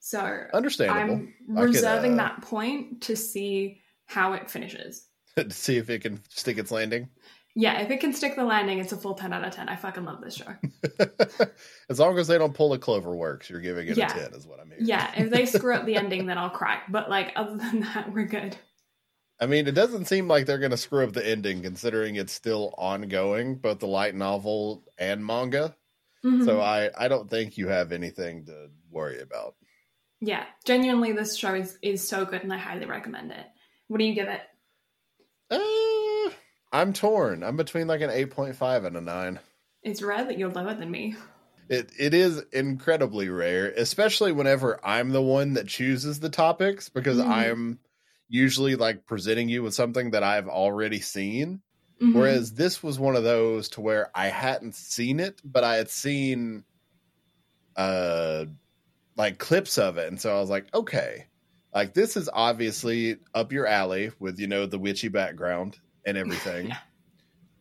So 0.00 0.44
Understandable. 0.52 1.14
I'm 1.14 1.34
I 1.56 1.60
could, 1.60 1.74
reserving 1.74 2.14
uh, 2.14 2.16
that 2.16 2.42
point 2.42 3.02
to 3.02 3.16
see 3.16 3.80
how 4.06 4.32
it 4.34 4.50
finishes. 4.50 5.06
to 5.36 5.50
see 5.50 5.76
if 5.76 5.90
it 5.90 6.02
can 6.02 6.20
stick 6.28 6.58
its 6.58 6.70
landing. 6.70 7.08
Yeah, 7.56 7.80
if 7.82 7.90
it 7.92 8.00
can 8.00 8.12
stick 8.12 8.34
the 8.34 8.42
landing, 8.44 8.80
it's 8.80 8.90
a 8.92 8.96
full 8.96 9.14
10 9.14 9.32
out 9.32 9.44
of 9.44 9.54
10. 9.54 9.68
I 9.68 9.76
fucking 9.76 10.04
love 10.04 10.20
this 10.20 10.34
show. 10.34 10.54
as 11.88 12.00
long 12.00 12.18
as 12.18 12.26
they 12.26 12.36
don't 12.36 12.52
pull 12.52 12.72
a 12.72 12.78
Clover 12.78 13.14
Works, 13.14 13.48
you're 13.48 13.60
giving 13.60 13.86
it 13.86 13.96
Yeah. 13.96 14.12
a 14.12 14.28
10, 14.28 14.34
is 14.34 14.44
what 14.44 14.58
I 14.58 14.64
mean. 14.64 14.80
Yeah, 14.80 15.08
if 15.16 15.30
they 15.30 15.46
screw 15.46 15.72
up 15.72 15.86
the 15.86 15.94
ending, 15.96 16.26
then 16.26 16.36
I'll 16.36 16.50
cry. 16.50 16.80
But 16.88 17.08
like, 17.08 17.32
other 17.36 17.56
than 17.56 17.80
that, 17.80 18.12
we're 18.12 18.26
good. 18.26 18.56
I 19.40 19.46
mean, 19.46 19.66
it 19.66 19.74
doesn't 19.74 20.06
seem 20.06 20.28
like 20.28 20.46
they're 20.46 20.58
going 20.58 20.70
to 20.70 20.76
screw 20.76 21.04
up 21.04 21.12
the 21.12 21.26
ending 21.26 21.62
considering 21.62 22.16
it's 22.16 22.32
still 22.32 22.72
ongoing, 22.78 23.56
both 23.56 23.80
the 23.80 23.86
light 23.86 24.14
novel 24.14 24.84
and 24.96 25.24
manga. 25.26 25.76
Mhm. 26.24 26.44
So 26.44 26.60
I, 26.60 26.90
I 26.96 27.08
don't 27.08 27.28
think 27.28 27.58
you 27.58 27.68
have 27.68 27.92
anything 27.92 28.46
to 28.46 28.70
worry 28.90 29.20
about. 29.20 29.56
yeah, 30.20 30.44
genuinely, 30.64 31.12
this 31.12 31.36
show 31.36 31.54
is, 31.54 31.78
is 31.82 32.06
so 32.06 32.24
good 32.24 32.42
and 32.44 32.52
I 32.52 32.56
highly 32.58 32.86
recommend 32.86 33.32
it. 33.32 33.46
What 33.88 33.98
do 33.98 34.04
you 34.04 34.14
give 34.14 34.28
it? 34.28 34.40
Uh, 35.50 36.30
I'm 36.72 36.92
torn. 36.92 37.42
I'm 37.42 37.56
between 37.56 37.86
like 37.86 38.00
an 38.00 38.10
8.5 38.10 38.84
and 38.86 38.96
a 38.96 39.00
9. 39.00 39.40
It's 39.82 40.00
rare 40.02 40.24
that 40.24 40.38
you're 40.38 40.50
lower 40.50 40.74
than 40.74 40.90
me. 40.90 41.16
It 41.68 41.90
it 41.98 42.14
is 42.14 42.42
incredibly 42.52 43.28
rare, 43.30 43.70
especially 43.76 44.32
whenever 44.32 44.78
I'm 44.84 45.10
the 45.10 45.22
one 45.22 45.54
that 45.54 45.66
chooses 45.66 46.20
the 46.20 46.28
topics 46.30 46.88
because 46.88 47.18
Mhm. 47.18 47.26
I'm 47.28 47.78
usually 48.28 48.76
like 48.76 49.06
presenting 49.06 49.48
you 49.48 49.62
with 49.62 49.74
something 49.74 50.12
that 50.12 50.22
I've 50.22 50.48
already 50.48 51.00
seen. 51.00 51.60
Mhm. 52.00 52.14
Whereas 52.14 52.52
this 52.52 52.82
was 52.82 52.98
one 52.98 53.16
of 53.16 53.24
those 53.24 53.68
to 53.70 53.80
where 53.80 54.10
I 54.14 54.26
hadn't 54.28 54.74
seen 54.74 55.20
it, 55.20 55.40
but 55.44 55.64
I 55.64 55.76
had 55.76 55.90
seen 55.90 56.64
uh 57.76 58.46
like 59.16 59.38
clips 59.38 59.78
of 59.78 59.96
it. 59.98 60.08
And 60.08 60.20
so 60.20 60.36
I 60.36 60.40
was 60.40 60.50
like, 60.50 60.72
okay, 60.74 61.26
like 61.72 61.94
this 61.94 62.16
is 62.16 62.28
obviously 62.32 63.18
up 63.34 63.52
your 63.52 63.66
alley 63.66 64.10
with, 64.18 64.38
you 64.38 64.46
know, 64.46 64.66
the 64.66 64.78
witchy 64.78 65.08
background 65.08 65.78
and 66.04 66.16
everything. 66.24 66.68
Yeah. 66.68 66.78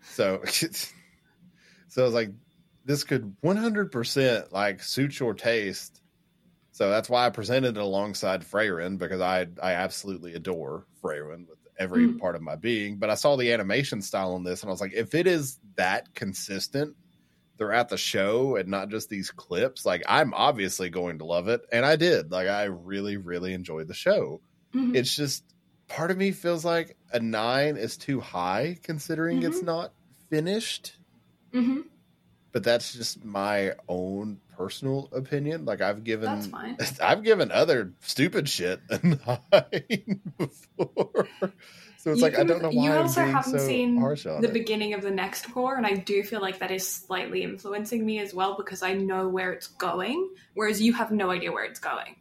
So 0.02 0.42
so 0.46 2.02
I 2.02 2.06
was 2.06 2.14
like, 2.14 2.32
this 2.86 3.04
could 3.04 3.36
100% 3.44 4.52
like 4.52 4.82
suit 4.84 5.20
your 5.20 5.34
taste. 5.34 6.02
So 6.74 6.90
that's 6.90 7.10
why 7.10 7.26
I 7.26 7.30
presented 7.30 7.78
it 7.78 7.82
alongside 7.82 8.44
Frieren 8.44 8.98
because 8.98 9.22
I 9.22 9.48
I 9.62 9.74
absolutely 9.74 10.34
adore 10.34 10.86
Frieren 11.02 11.48
with 11.48 11.60
every 11.80 12.08
Mm. 12.08 12.20
part 12.20 12.36
of 12.36 12.42
my 12.42 12.56
being. 12.56 12.98
But 12.98 13.10
I 13.10 13.16
saw 13.16 13.36
the 13.36 13.52
animation 13.54 14.02
style 14.02 14.34
on 14.34 14.44
this 14.44 14.62
and 14.62 14.70
I 14.70 14.74
was 14.74 14.82
like, 14.82 14.94
if 14.94 15.14
it 15.16 15.26
is 15.28 15.60
that 15.78 16.14
consistent 16.14 16.96
throughout 17.58 17.90
the 17.90 17.98
show 17.98 18.56
and 18.56 18.68
not 18.70 18.90
just 18.90 19.08
these 19.10 19.30
clips, 19.32 19.86
like 19.86 20.02
I'm 20.08 20.34
obviously 20.34 20.90
going 20.90 21.20
to 21.20 21.26
love 21.26 21.48
it. 21.48 21.62
And 21.72 21.86
I 21.86 21.96
did. 21.96 22.32
Like 22.32 22.48
I 22.48 22.64
really, 22.66 23.18
really 23.18 23.54
enjoyed 23.54 23.88
the 23.88 23.94
show. 23.94 24.42
Mhm. 24.74 24.96
It's 24.96 25.16
just 25.16 25.44
part 25.88 26.10
of 26.12 26.18
me 26.18 26.32
feels 26.32 26.66
like 26.66 26.98
a 27.12 27.20
nine 27.20 27.78
is 27.78 27.98
too 27.98 28.20
high 28.20 28.78
considering 28.82 29.44
it's 29.44 29.58
Mm-hmm. 29.58 29.66
not 29.68 29.94
finished 30.32 30.98
Mhm. 31.54 31.84
But 32.54 32.64
that's 32.64 32.94
just 32.94 33.26
my 33.26 33.74
own 33.90 34.40
personal 34.56 35.10
opinion. 35.12 35.66
Like 35.66 35.82
I've 35.82 36.04
given, 36.04 36.34
That's 36.34 36.48
fine. 36.48 36.78
I've 37.02 37.24
given 37.24 37.52
other 37.52 37.94
stupid 38.00 38.48
shit 38.48 38.80
a 38.90 39.00
nine 39.06 40.22
before, 40.38 41.28
so 41.98 42.12
it's 42.12 42.20
You 42.20 42.24
like 42.24 42.38
I 42.38 42.44
don't 42.44 42.62
know 42.62 42.70
why 42.70 42.84
you 42.86 42.92
also 42.94 43.22
haven't 43.22 43.60
so 43.60 43.68
seen 43.68 44.00
the 44.00 44.40
it. 44.44 44.54
beginning 44.54 44.94
of 44.94 45.02
the 45.02 45.12
next 45.12 45.52
cour, 45.52 45.76
and 45.76 45.86
I 45.86 45.96
do 45.96 46.24
feel 46.24 46.42
like 46.42 46.60
that 46.60 46.72
is 46.72 46.88
slightly 46.88 47.44
influencing 47.44 48.06
me 48.06 48.20
as 48.20 48.34
well 48.34 48.56
because 48.56 48.84
I 48.84 48.94
know 48.94 49.28
where 49.28 49.52
it's 49.52 49.68
going, 49.68 50.30
whereas 50.54 50.82
you 50.82 50.94
have 50.94 51.12
no 51.12 51.32
idea 51.32 51.52
where 51.52 51.66
it's 51.66 51.80
going. 51.80 52.16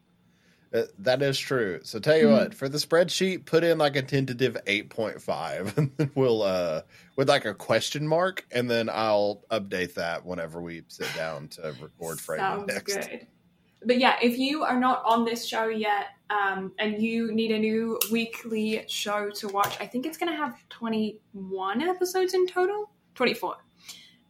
Uh, 0.74 0.82
that 0.98 1.20
is 1.22 1.38
true. 1.38 1.80
So 1.82 1.98
tell 1.98 2.16
you 2.16 2.28
Mhm. 2.28 2.32
what, 2.32 2.54
for 2.54 2.68
the 2.68 2.78
spreadsheet, 2.78 3.44
put 3.44 3.62
in 3.62 3.76
like 3.78 3.94
a 3.96 4.02
tentative 4.02 4.56
eight 4.66 4.88
point 4.90 5.20
five, 5.20 5.72
and 5.76 5.90
then 5.96 6.10
we'll 6.14 6.42
uh 6.42 6.82
with 7.16 7.28
like 7.28 7.44
a 7.44 7.52
question 7.54 8.06
mark, 8.08 8.46
and 8.50 8.70
then 8.70 8.88
I'll 8.90 9.42
update 9.50 9.94
that 9.94 10.24
whenever 10.24 10.62
we 10.62 10.82
sit 10.88 11.08
down 11.14 11.48
to 11.48 11.74
record 11.80 12.20
Frame 12.20 12.38
Sounds 12.40 12.66
next. 12.72 12.94
good. 12.94 13.26
But 13.84 13.98
yeah, 13.98 14.16
if 14.22 14.38
you 14.38 14.62
are 14.62 14.78
not 14.78 15.02
on 15.04 15.24
this 15.24 15.44
show 15.44 15.66
yet, 15.68 16.06
um, 16.30 16.72
and 16.78 17.02
you 17.02 17.32
need 17.32 17.50
a 17.50 17.58
new 17.58 17.98
weekly 18.12 18.84
show 18.88 19.28
to 19.30 19.48
watch, 19.48 19.76
I 19.80 19.86
think 19.86 20.06
it's 20.06 20.16
going 20.16 20.30
to 20.30 20.36
have 20.36 20.54
21 20.70 21.82
episodes 21.82 22.32
in 22.32 22.46
total. 22.46 22.90
24. 23.16 23.56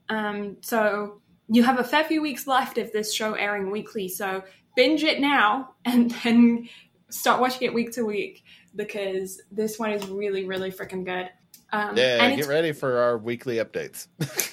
Um, 0.08 0.56
so 0.62 1.20
you 1.48 1.62
have 1.62 1.78
a 1.78 1.84
fair 1.84 2.02
few 2.04 2.22
weeks 2.22 2.46
left 2.46 2.78
of 2.78 2.90
this 2.92 3.12
show 3.12 3.34
airing 3.34 3.70
weekly. 3.70 4.08
So 4.08 4.42
binge 4.76 5.02
it 5.02 5.20
now 5.20 5.74
and 5.84 6.10
then 6.24 6.68
start 7.10 7.40
watching 7.40 7.62
it 7.62 7.74
week 7.74 7.92
to 7.92 8.04
week 8.04 8.42
because 8.74 9.40
this 9.50 9.78
one 9.78 9.92
is 9.92 10.06
really, 10.08 10.44
really 10.44 10.70
freaking 10.70 11.04
good. 11.04 11.28
Um, 11.74 11.96
Yeah, 11.96 12.22
and 12.22 12.36
get 12.36 12.48
ready 12.48 12.72
for 12.72 12.98
our 12.98 13.16
weekly 13.16 13.56
updates. 13.56 14.06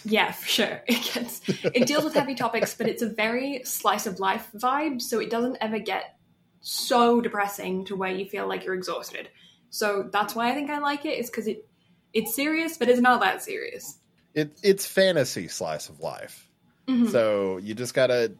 yeah, 0.06 0.32
for 0.32 0.48
sure. 0.48 0.82
It 0.88 1.14
gets 1.14 1.42
it 1.48 1.86
deals 1.88 2.04
with 2.04 2.14
heavy 2.14 2.36
topics, 2.36 2.76
but 2.76 2.88
it's 2.88 3.02
a 3.02 3.10
very 3.10 3.62
slice 3.66 4.08
of 4.08 4.20
life 4.20 4.48
vibe, 4.56 5.02
so 5.02 5.20
it 5.20 5.30
doesn't 5.30 5.58
ever 5.62 5.80
get 5.80 6.16
so 6.62 7.22
depressing 7.22 7.86
to 7.86 7.96
where 7.96 8.12
you 8.12 8.26
feel 8.26 8.48
like 8.48 8.66
you're 8.66 8.74
exhausted. 8.76 9.30
So 9.70 10.10
that's 10.12 10.34
why 10.36 10.50
I 10.50 10.54
think 10.54 10.70
I 10.70 10.80
like 10.80 11.06
it, 11.06 11.18
is 11.20 11.30
because 11.30 11.48
it 11.48 11.66
it's 12.14 12.34
serious, 12.36 12.78
but 12.78 12.90
it's 12.90 13.02
not 13.02 13.22
that 13.22 13.42
serious. 13.44 13.98
it 14.34 14.58
it's 14.64 14.86
fantasy 14.86 15.48
slice 15.48 15.90
of 15.90 16.00
life. 16.00 16.48
Mhm. 16.88 17.12
So 17.12 17.58
you 17.58 17.74
just 17.76 17.94
gotta 17.94 18.34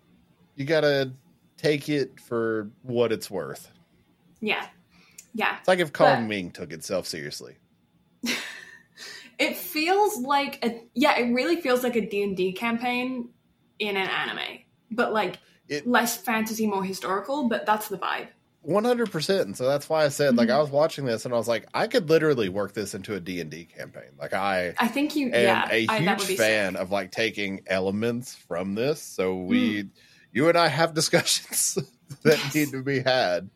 you 0.56 0.66
gotta 0.66 1.12
take 1.62 1.90
it 1.90 2.20
for 2.20 2.70
what 2.84 3.12
it's 3.12 3.30
worth. 3.30 3.70
yeah, 4.42 4.66
yeah. 5.34 5.58
It's 5.60 5.68
like 5.68 5.80
if 5.80 5.92
But- 5.94 6.22
Ming 6.22 6.52
took 6.52 6.72
itself 6.74 7.06
seriously. 7.08 7.58
It 9.38 9.56
feels 9.56 10.18
like 10.18 10.60
a 10.66 10.82
yeah, 10.94 11.18
it 11.18 11.32
really 11.34 11.62
feels 11.62 11.82
like 11.82 11.96
a 11.96 12.02
D 12.06 12.24
and 12.24 12.36
D 12.36 12.52
campaign 12.52 13.30
in 13.80 13.96
an 13.96 14.08
anime, 14.10 14.60
but 14.92 15.14
like 15.14 15.40
It- 15.70 15.88
less 15.88 16.18
fantasy, 16.18 16.68
more 16.68 16.84
historical. 16.84 17.48
But 17.48 17.66
that's 17.66 17.88
the 17.88 17.98
vibe. 17.98 18.28
One 18.64 18.84
hundred 18.84 19.10
percent. 19.12 19.46
And 19.48 19.56
so 19.56 19.66
that's 19.66 19.88
why 19.88 20.04
I 20.04 20.10
said, 20.10 20.36
like, 20.36 20.50
Mhm. 20.50 20.56
I 20.56 20.60
was 20.60 20.70
watching 20.70 21.06
this 21.06 21.24
and 21.24 21.34
I 21.34 21.38
was 21.38 21.48
like, 21.48 21.66
I 21.74 21.88
could 21.88 22.10
literally 22.10 22.50
work 22.50 22.74
this 22.74 22.94
into 22.94 23.16
a 23.16 23.20
D 23.22 23.40
and 23.40 23.50
D 23.50 23.64
campaign. 23.64 24.12
Like, 24.20 24.34
I 24.34 24.74
I 24.78 24.90
think 24.90 25.16
you 25.16 25.28
am 25.28 25.34
yeah, 25.42 25.68
a 25.72 25.88
I, 25.88 26.02
that 26.04 26.18
would 26.20 26.28
huge 26.28 26.38
be 26.38 26.44
fan 26.44 26.74
sick. 26.74 26.82
of 26.82 26.92
like 26.92 27.12
taking 27.12 27.62
elements 27.68 28.36
from 28.36 28.76
this. 28.76 29.02
So 29.02 29.38
we, 29.38 29.86
you 30.32 30.48
and 30.50 30.58
I, 30.58 30.68
have 30.68 30.94
discussions 30.94 31.78
that 32.24 32.40
Yes. 32.44 32.56
need 32.56 32.72
to 32.72 32.84
be 32.84 33.00
had. 33.00 33.50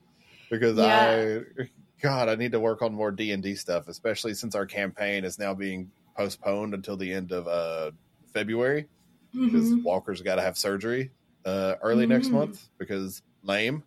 because 0.49 0.77
Yeah. 0.77 1.41
I 1.59 1.67
God, 2.01 2.27
I 2.29 2.35
need 2.35 2.51
to 2.51 2.59
work 2.59 2.81
on 2.81 2.93
more 2.93 3.11
D 3.11 3.31
and 3.31 3.41
D 3.41 3.55
stuff, 3.55 3.87
especially 3.87 4.33
since 4.33 4.55
our 4.55 4.65
campaign 4.65 5.23
is 5.23 5.39
now 5.39 5.53
being 5.53 5.91
postponed 6.17 6.73
until 6.73 6.97
the 6.97 7.11
end 7.13 7.31
of 7.31 7.47
uh 7.47 7.91
February 8.33 8.87
because 9.33 9.71
Mhm. 9.71 9.83
Walker's 9.83 10.21
got 10.21 10.35
to 10.35 10.41
have 10.41 10.57
surgery 10.57 11.11
uh 11.45 11.75
early 11.81 12.05
next 12.05 12.27
Mm. 12.27 12.33
month 12.33 12.67
because 12.77 13.21
lame. 13.43 13.83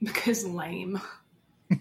Because 0.00 0.44
lame. 0.46 1.00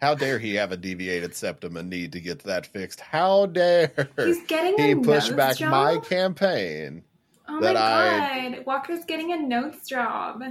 How 0.00 0.14
dare 0.14 0.38
he 0.38 0.54
have 0.56 0.72
a 0.72 0.76
deviated 0.76 1.34
septum 1.34 1.76
and 1.76 1.88
need 1.90 2.12
to 2.12 2.20
get 2.20 2.40
that 2.44 2.66
fixed? 2.66 3.00
How 3.00 3.46
dare 3.46 4.08
He's 4.16 4.42
getting 4.46 4.74
he 4.78 4.94
push 4.94 5.30
back 5.30 5.56
job? 5.56 5.70
my 5.70 5.98
campaign? 5.98 7.02
Oh 7.48 7.60
that 7.60 7.74
my 7.74 7.80
I- 7.80 8.50
god, 8.54 8.66
Walker's 8.66 9.04
getting 9.04 9.32
a 9.32 9.36
nose 9.38 9.86
job. 9.88 10.42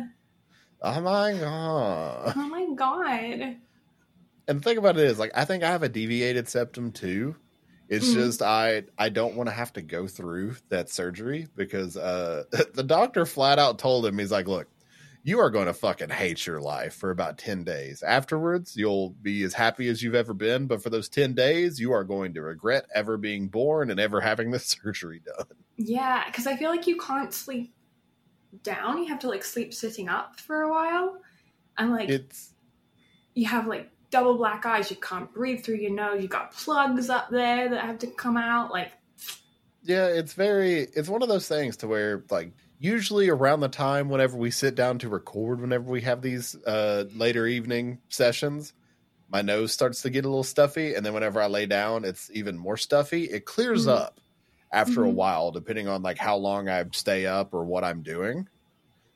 Oh 0.82 1.02
my 1.02 1.34
god! 1.34 2.34
Oh 2.36 2.48
my 2.48 2.68
god. 2.76 3.58
And 4.50 4.60
the 4.60 4.64
thing 4.64 4.78
about 4.78 4.98
it 4.98 5.04
is, 5.04 5.20
like, 5.20 5.32
I 5.36 5.44
think 5.46 5.64
I 5.64 5.70
have 5.72 5.84
a 5.84 5.90
deviated 5.90 6.48
septum 6.48 6.92
too. 6.92 7.36
It's 7.90 8.10
Mhm. 8.10 8.14
just 8.14 8.42
I 8.42 8.84
I 8.98 9.10
don't 9.10 9.36
want 9.36 9.48
to 9.50 9.54
have 9.56 9.74
to 9.74 9.82
go 9.82 10.08
through 10.08 10.56
that 10.70 10.90
surgery 10.90 11.48
because 11.56 11.98
uh 11.98 12.44
the 12.74 12.84
doctor 12.84 13.26
flat 13.26 13.60
out 13.60 13.80
told 13.80 14.06
him 14.06 14.18
he's 14.20 14.32
like, 14.32 14.48
look, 14.48 14.68
you 15.28 15.40
are 15.40 15.50
going 15.50 15.66
to 15.66 15.74
fucking 15.74 16.08
hate 16.08 16.48
your 16.48 16.62
life 16.62 16.94
for 16.94 17.12
about 17.12 17.38
10 17.38 17.66
days. 17.66 18.02
Afterwards, 18.02 18.78
you'll 18.78 19.10
be 19.10 19.44
as 19.44 19.54
happy 19.54 19.90
as 19.90 20.02
you've 20.02 20.16
ever 20.16 20.34
been, 20.34 20.68
but 20.68 20.82
for 20.82 20.90
those 20.90 21.10
10 21.10 21.34
days, 21.34 21.82
you 21.82 21.92
are 21.92 22.06
going 22.06 22.34
to 22.34 22.42
regret 22.42 22.86
ever 22.96 23.18
being 23.18 23.50
born 23.50 23.92
and 23.92 24.00
ever 24.00 24.22
having 24.22 24.52
the 24.52 24.60
surgery 24.60 25.20
done. 25.26 25.48
Yeah, 25.76 26.24
because 26.28 26.48
I 26.48 26.56
feel 26.56 26.70
like 26.70 26.88
you 26.88 26.96
can't 26.96 27.34
sleep 27.34 27.74
down. 28.64 29.00
You 29.00 29.10
have 29.10 29.20
to 29.20 29.28
like 29.28 29.44
sleep 29.44 29.74
sitting 29.74 30.08
up 30.08 30.40
for 30.40 30.62
a 30.62 30.70
while. 30.70 31.18
And 31.78 31.92
like 31.92 32.08
It's 32.08 32.54
you 33.34 33.48
have 33.48 33.68
like 33.68 33.92
double 34.10 34.38
black 34.38 34.66
eyes, 34.66 34.90
you 34.90 34.96
can't 34.96 35.32
breathe 35.34 35.62
through 35.62 35.76
your 35.76 35.92
nose, 35.92 36.22
you 36.22 36.30
got 36.30 36.54
plugs 36.54 37.10
up 37.10 37.30
there 37.30 37.68
that 37.68 37.84
have 37.84 38.00
to 38.00 38.08
come 38.08 38.38
out. 38.38 38.72
Like 38.72 38.94
Yeah, 39.84 40.08
it's 40.08 40.32
very 40.32 40.88
it's 40.96 41.10
one 41.10 41.22
of 41.22 41.28
those 41.28 41.50
things 41.50 41.76
to 41.78 41.88
where 41.90 42.24
like 42.30 42.54
usually 42.80 43.30
around 43.30 43.62
the 43.62 43.70
time 43.70 44.10
whenever 44.10 44.38
we 44.38 44.52
sit 44.52 44.76
down 44.76 45.00
to 45.00 45.10
record 45.10 45.62
whenever 45.62 45.90
we 45.90 46.02
have 46.02 46.22
these 46.22 46.56
uh 46.66 47.06
later 47.14 47.48
evening 47.48 48.02
sessions, 48.10 48.74
my 49.30 49.42
nose 49.42 49.74
starts 49.74 50.02
to 50.04 50.10
get 50.12 50.26
a 50.26 50.30
little 50.30 50.44
stuffy 50.44 50.96
and 50.96 51.06
then 51.06 51.14
whenever 51.14 51.42
I 51.42 51.48
lay 51.48 51.66
down 51.68 52.06
it's 52.06 52.32
even 52.34 52.58
more 52.58 52.78
stuffy. 52.78 53.26
It 53.26 53.46
clears 53.46 53.88
Mhm. 53.88 53.88
up 53.88 54.20
after 54.74 55.04
a 55.04 55.10
Mhm. 55.10 55.12
while 55.12 55.52
depending 55.52 55.88
on 55.88 56.04
like 56.04 56.20
how 56.20 56.38
long 56.38 56.70
I 56.70 56.86
stay 56.94 57.26
up 57.28 57.54
or 57.54 57.66
what 57.66 57.84
I'm 57.86 58.04
doing. 58.04 58.48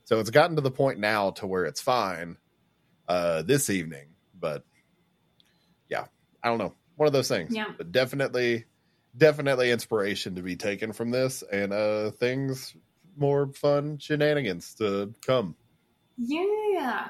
So 0.06 0.20
it's 0.20 0.32
gotten 0.32 0.58
to 0.58 0.64
the 0.64 0.72
point 0.72 1.00
now 1.00 1.32
to 1.32 1.48
where 1.48 1.66
it's 1.66 1.82
fine 1.82 2.38
uh 3.08 3.44
this 3.44 3.70
evening, 3.70 4.16
but 4.34 4.66
yeah, 5.90 6.06
I 6.44 6.50
don't 6.50 6.58
know. 6.58 6.76
One 6.96 7.08
of 7.08 7.14
those 7.14 7.28
things. 7.28 7.56
Yeah. 7.56 7.74
But 7.78 7.92
definitely 7.92 8.66
definitely 9.18 9.72
inspiration 9.72 10.36
to 10.36 10.42
be 10.42 10.56
taken 10.56 10.94
from 10.94 11.12
this 11.12 11.44
and 11.44 11.74
uh 11.74 12.12
things 12.12 12.76
more 13.18 13.52
fun 13.54 13.98
shenanigans 13.98 14.74
to 14.76 15.14
come. 15.26 15.56
yeah. 16.18 17.10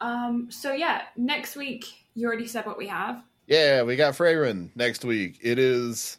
Um 0.00 0.50
so 0.50 0.72
yeah, 0.72 1.02
next 1.16 1.56
week 1.56 1.86
you 2.14 2.26
already 2.26 2.46
said 2.46 2.66
what 2.66 2.78
we 2.78 2.88
have. 2.88 3.22
Yeah, 3.46 3.82
we 3.82 3.96
got 3.96 4.14
Frieren 4.14 4.70
next 4.76 5.04
week. 5.04 5.38
It 5.42 5.58
is 5.58 6.18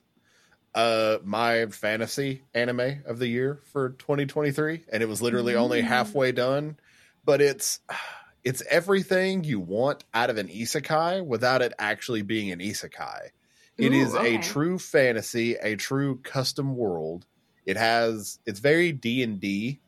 uh 0.74 1.18
my 1.24 1.66
fantasy 1.68 2.44
anime 2.54 3.04
of 3.06 3.20
the 3.20 3.28
year 3.28 3.62
for 3.72 3.90
2023 3.92 4.86
and 4.92 5.04
it 5.04 5.10
was 5.10 5.22
literally 5.22 5.56
only 5.56 5.82
Mm. 5.82 5.86
halfway 5.86 6.32
done, 6.32 6.78
but 7.26 7.42
it's 7.42 7.80
it's 8.44 8.64
everything 8.70 9.44
you 9.44 9.60
want 9.60 10.04
out 10.14 10.30
of 10.32 10.38
an 10.38 10.48
isekai 10.48 11.24
without 11.26 11.62
it 11.62 11.74
actually 11.78 12.22
being 12.24 12.52
an 12.52 12.60
isekai. 12.60 13.30
It 13.78 13.94
Ooh, 13.94 13.96
is 13.96 14.16
okay. 14.16 14.36
a 14.36 14.40
true 14.42 14.78
fantasy, 14.80 15.56
a 15.56 15.76
true 15.76 16.18
custom 16.24 16.76
world. 16.76 17.26
It 17.66 17.78
has 17.78 18.40
it's 18.46 18.60
very 18.60 18.92
D 18.92 19.24
and 19.24 19.40
D 19.40 19.80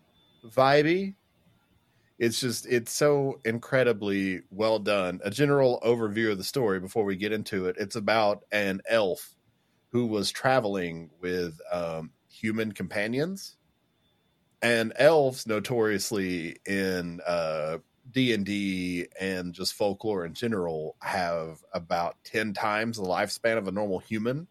vibey. 0.45 1.15
It's 2.19 2.39
just 2.39 2.65
it's 2.67 2.91
so 2.91 3.39
incredibly 3.43 4.41
well 4.51 4.79
done. 4.79 5.19
A 5.23 5.31
general 5.31 5.81
overview 5.85 6.31
of 6.31 6.37
the 6.37 6.43
story 6.43 6.79
before 6.79 7.03
we 7.03 7.15
get 7.15 7.31
into 7.31 7.65
it. 7.65 7.75
It's 7.79 7.95
about 7.95 8.43
an 8.51 8.81
elf 8.87 9.35
who 9.91 10.07
was 10.07 10.31
traveling 10.31 11.09
with 11.19 11.59
um, 11.71 12.11
human 12.29 12.71
companions, 12.71 13.57
and 14.61 14.93
elves 14.95 15.45
notoriously 15.45 16.57
in 16.65 17.19
uh, 17.27 17.79
D 18.11 19.07
and 19.19 19.53
just 19.53 19.73
folklore 19.73 20.25
in 20.25 20.33
general 20.33 20.95
have 21.01 21.63
about 21.73 22.15
ten 22.23 22.53
times 22.53 22.97
the 22.97 23.03
lifespan 23.03 23.57
of 23.57 23.67
a 23.67 23.71
normal 23.71 23.99
human. 23.99 24.47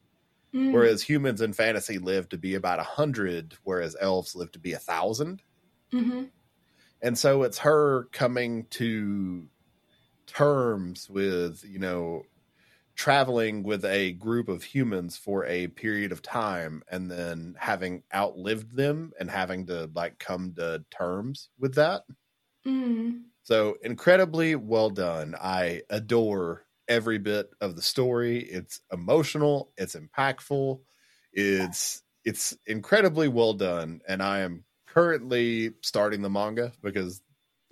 Mm. 0.54 0.72
Whereas 0.72 1.02
humans 1.02 1.40
in 1.40 1.52
fantasy 1.52 1.98
live 1.98 2.28
to 2.30 2.38
be 2.38 2.54
about 2.54 2.78
a 2.78 2.84
hundred, 2.84 3.54
whereas 3.64 3.96
elves 3.98 4.34
live 4.34 4.52
to 4.52 4.58
be 4.58 4.72
a 4.72 4.78
thousand. 4.78 5.42
Mhm. 5.92 6.30
And 7.00 7.18
so 7.18 7.42
it's 7.42 7.58
her 7.58 8.04
coming 8.12 8.66
to 8.70 9.48
terms 10.26 11.08
with, 11.08 11.64
you 11.64 11.78
know, 11.78 12.22
traveling 12.94 13.62
with 13.62 13.84
a 13.84 14.12
group 14.12 14.48
of 14.48 14.62
humans 14.62 15.16
for 15.16 15.44
a 15.46 15.66
period 15.68 16.12
of 16.12 16.22
time 16.22 16.82
and 16.88 17.10
then 17.10 17.54
having 17.58 18.02
outlived 18.14 18.76
them 18.76 19.12
and 19.18 19.30
having 19.30 19.66
to 19.66 19.90
like 19.94 20.18
come 20.18 20.52
to 20.54 20.84
terms 20.90 21.48
with 21.58 21.74
that. 21.74 22.02
Mm. 22.66 23.22
So 23.42 23.76
incredibly 23.82 24.54
well 24.54 24.90
done. 24.90 25.34
I 25.40 25.82
adore 25.90 26.66
every 26.92 27.18
bit 27.18 27.50
of 27.60 27.74
the 27.76 27.82
story. 27.82 28.38
It's 28.40 28.80
emotional, 28.92 29.72
it's 29.76 29.96
impactful, 29.96 30.80
it's 31.32 32.02
it's 32.24 32.56
incredibly 32.66 33.26
well 33.28 33.54
done 33.54 34.00
and 34.06 34.22
I 34.22 34.40
am 34.40 34.64
currently 34.86 35.72
starting 35.80 36.22
the 36.22 36.30
manga 36.30 36.72
because 36.82 37.20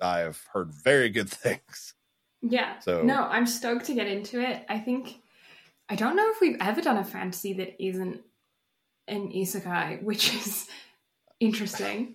I 0.03 0.21
have 0.21 0.41
heard 0.53 0.73
very 0.73 1.11
good 1.11 1.29
things. 1.45 1.95
Yeah. 2.43 2.79
So- 2.81 3.03
no, 3.03 3.23
I'm 3.25 3.47
stoked 3.47 3.85
to 3.87 3.95
get 3.95 4.07
into 4.09 4.41
it. 4.41 4.65
I 4.69 4.79
think 4.79 5.21
I 5.89 5.97
don't 5.97 6.17
know 6.17 6.31
if 6.31 6.41
we've 6.41 6.57
ever 6.61 6.81
done 6.81 6.97
a 6.97 7.05
fantasy 7.05 7.53
that 7.55 7.83
isn't 7.85 8.21
an 9.09 9.31
isekai, 9.33 10.03
which 10.03 10.33
is 10.35 10.67
interesting. 11.41 12.15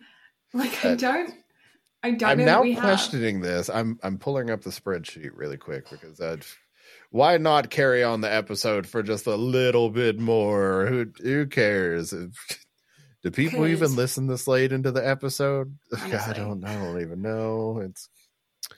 Like 0.54 0.84
I 0.86 0.96
don't 0.96 1.34
I 2.04 2.12
don't 2.12 2.30
I'm 2.32 2.38
know 2.40 2.46
now 2.46 2.62
we 2.62 2.74
have. 2.74 2.84
questioning 2.84 3.42
this. 3.42 3.70
I'm 3.70 4.00
I'm 4.04 4.18
pulling 4.18 4.50
up 4.50 4.62
the 4.62 4.70
spreadsheet 4.70 5.32
really 5.36 5.58
quick 5.58 5.90
because 5.90 6.20
I'd 6.22 6.46
why 7.12 7.38
not 7.38 7.70
carry 7.70 8.04
on 8.04 8.22
the 8.22 8.34
episode 8.34 8.88
for 8.88 9.04
just 9.04 9.28
a 9.28 9.36
little 9.36 9.90
bit 9.90 10.20
more? 10.20 10.86
Who 10.88 11.12
who 11.22 11.46
cares? 11.48 12.14
Do 13.24 13.32
people 13.32 13.66
even 13.66 13.96
listen 13.96 14.28
this 14.28 14.48
late 14.48 14.72
into 14.72 14.92
the 14.92 15.08
episode? 15.08 15.78
I 15.98 16.34
don't. 16.34 16.64
I 16.64 16.76
don't 16.76 17.02
even 17.02 17.22
know. 17.22 17.80
It's. 17.84 18.08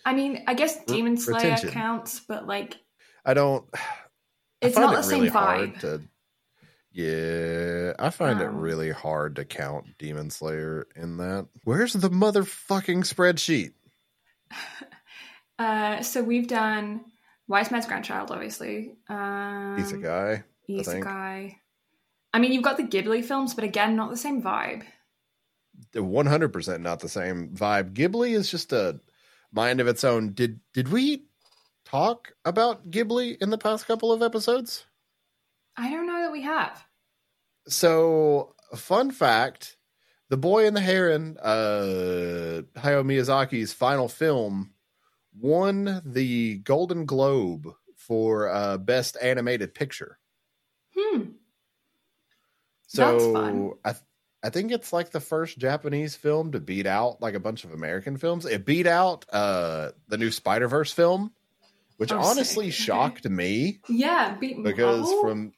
I 0.06 0.14
mean, 0.14 0.44
I 0.48 0.54
guess 0.54 0.84
Demon 0.86 1.18
Slayer 1.18 1.36
retention. 1.52 1.70
counts, 1.72 2.20
but 2.22 2.48
like 2.48 2.78
I 3.26 3.34
don't. 3.34 3.66
It's 4.60 4.76
I 4.76 4.82
not 4.82 5.04
the 5.04 5.08
really 5.10 5.28
same 5.28 5.32
hard 5.34 5.74
vibe. 5.76 5.80
to. 5.82 6.02
Yeah, 6.92 7.94
I 8.00 8.10
find 8.10 8.42
it 8.42 8.48
Um, 8.48 8.58
really 8.58 8.90
hard 8.90 9.36
to 9.36 9.46
count 9.46 9.86
Demon 10.00 10.32
Slayer 10.32 10.88
in 10.96 11.18
that. 11.18 11.46
Where's 11.64 11.94
the 11.94 12.10
motherfucking 12.10 13.04
spreadsheet? 13.06 13.74
uh 15.60 16.02
so 16.02 16.24
we've 16.24 16.48
done 16.48 17.02
Wise 17.48 17.72
Man's 17.72 17.86
Grandchild, 17.86 18.32
obviously. 18.32 18.96
Um 19.10 19.76
He's 19.78 19.92
a 20.88 21.00
guy. 21.02 21.62
I 22.34 22.40
mean, 22.40 22.52
you've 22.52 22.64
got 22.64 22.78
the 22.78 22.84
Ghibli 22.84 23.24
films, 23.24 23.54
but 23.54 23.64
again, 23.64 23.96
not 23.96 24.10
the 24.10 24.18
same 24.18 24.42
vibe. 24.42 24.84
One 25.94 26.26
hundred 26.26 26.54
percent 26.54 26.84
not 26.84 27.00
the 27.00 27.10
same 27.10 27.50
vibe. 27.50 27.94
Ghibli 27.94 28.32
is 28.32 28.52
just 28.52 28.74
a 28.74 29.00
mind 29.52 29.80
of 29.80 29.88
its 29.88 30.04
own. 30.04 30.34
Did 30.34 30.60
did 30.74 30.90
we 30.90 31.28
talk 31.86 32.34
about 32.44 32.90
Ghibli 32.92 33.38
in 33.42 33.50
the 33.50 33.58
past 33.58 33.88
couple 33.88 34.12
of 34.12 34.22
episodes? 34.22 34.86
I 35.78 35.90
don't 35.90 36.08
know 36.08 36.22
that 36.24 36.32
we 36.32 36.42
have. 36.42 36.86
So, 37.68 38.56
fun 38.76 39.12
fact: 39.12 39.78
the 40.30 40.38
Boy 40.38 40.68
and 40.68 40.76
the 40.76 40.82
Heron, 40.82 41.38
uh, 41.42 42.64
Hayao 42.76 43.06
Miyazaki's 43.06 43.74
final 43.74 44.10
film, 44.10 44.74
won 45.40 46.02
the 46.06 46.58
Golden 46.60 47.06
Globe 47.06 47.68
for 47.96 48.50
uh, 48.50 48.78
best 48.78 49.18
animated 49.22 49.74
picture. 49.74 50.18
Hmm. 50.96 51.22
So. 52.88 53.78
I 53.84 53.92
th- 53.94 54.04
I 54.44 54.50
think 54.52 54.72
it's 54.72 54.94
like 54.94 55.10
the 55.10 55.20
first 55.20 55.58
Japanese 55.58 56.16
film 56.16 56.52
to 56.52 56.60
beat 56.60 56.86
out 56.86 57.22
like 57.22 57.34
a 57.34 57.40
bunch 57.40 57.64
of 57.66 57.74
American 57.74 58.18
films. 58.18 58.46
It 58.46 58.66
beat 58.66 58.86
out 58.86 59.26
uh 59.34 59.92
the 60.08 60.18
new 60.18 60.30
Spider 60.30 60.68
Verse 60.68 60.92
film, 60.94 61.34
which 61.98 62.12
Oh, 62.12 62.20
honestly 62.20 62.70
sick. 62.70 62.86
shocked 62.86 63.28
me 63.28 63.80
Yeah, 63.90 64.36
beat 64.36 64.64
because 64.64 65.12
from 65.22 65.54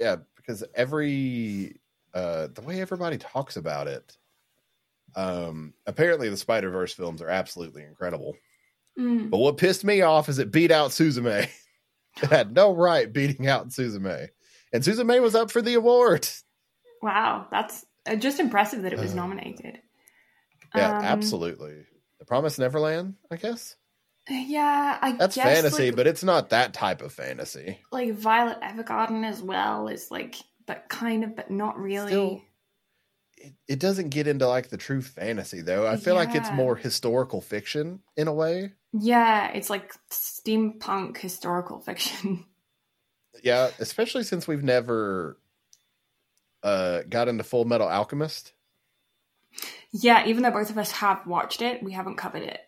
yeah 0.00 0.16
because 0.36 0.64
every 0.74 1.76
uh 2.14 2.48
the 2.52 2.62
way 2.62 2.80
everybody 2.80 3.18
talks 3.18 3.56
about 3.58 3.88
it, 3.88 4.16
um 5.14 5.74
apparently 5.86 6.30
the 6.30 6.36
Spider 6.38 6.70
Verse 6.70 6.94
films 6.94 7.20
are 7.20 7.28
absolutely 7.28 7.84
incredible. 7.84 8.34
Mm. 8.98 9.30
But 9.30 9.38
what 9.38 9.56
pissed 9.58 9.84
me 9.84 10.02
off 10.02 10.28
is 10.28 10.38
it 10.38 10.50
beat 10.50 10.70
out 10.70 10.90
Suzume. 10.90 11.48
it 12.22 12.30
had 12.30 12.52
no 12.54 12.74
right 12.74 13.12
beating 13.12 13.46
out 13.46 13.68
Suzume. 13.68 14.28
And 14.72 14.82
Suzume 14.82 15.22
was 15.22 15.34
up 15.34 15.50
for 15.50 15.62
the 15.62 15.74
award. 15.74 16.28
Wow, 17.02 17.46
that's 17.50 17.86
uh, 18.06 18.16
just 18.16 18.40
impressive 18.40 18.82
that 18.82 18.92
it 18.92 18.98
was 18.98 19.14
nominated. 19.14 19.78
Yeah, 20.74 20.98
Um, 20.98 21.04
absolutely. 21.04 21.86
The 22.18 22.24
Promised 22.24 22.58
Neverland, 22.58 23.14
I 23.30 23.36
guess. 23.36 23.76
Yeah, 24.28 24.98
I 25.00 25.12
That's 25.12 25.36
guess 25.36 25.44
fantasy, 25.46 25.86
like, 25.86 25.96
but 25.96 26.06
it's 26.06 26.22
not 26.22 26.50
that 26.50 26.74
type 26.74 27.00
of 27.00 27.12
fantasy. 27.12 27.78
like 27.90 28.12
Violet 28.12 28.60
Evergarden 28.60 29.24
as 29.24 29.40
well 29.40 29.88
is 29.88 30.10
like, 30.10 30.34
but 30.66 30.86
kind 30.90 31.24
of, 31.24 31.34
but 31.34 31.50
not 31.50 31.78
really. 31.78 32.10
Still- 32.10 32.42
It, 33.38 33.54
it 33.68 33.78
doesn't 33.78 34.10
get 34.10 34.26
into 34.26 34.46
like 34.46 34.68
the 34.68 34.76
true 34.76 35.00
fantasy 35.00 35.62
though. 35.62 35.86
I 35.86 35.96
feel 35.96 36.14
like 36.14 36.34
it's 36.34 36.50
more 36.50 36.76
historical 36.76 37.40
fiction 37.40 38.00
in 38.18 38.28
a 38.28 38.32
way. 38.34 38.72
Yeah, 38.92 39.50
it's 39.52 39.70
like 39.70 39.94
steampunk 40.10 41.18
historical 41.18 41.80
fiction. 41.80 42.44
Yeah, 43.42 43.70
especially 43.78 44.24
since 44.24 44.48
we've 44.48 44.64
never 44.64 45.38
uh 46.64 47.02
got 47.08 47.28
into 47.28 47.44
Full 47.44 47.64
Metal 47.66 47.86
Alchemist. 47.88 48.52
yeah, 49.92 50.26
even 50.26 50.42
though 50.42 50.50
both 50.50 50.70
of 50.70 50.78
us 50.78 50.90
have 50.92 51.24
watched 51.26 51.62
it, 51.62 51.82
we 51.82 51.92
haven't 51.92 52.16
covered 52.16 52.42
it. 52.42 52.60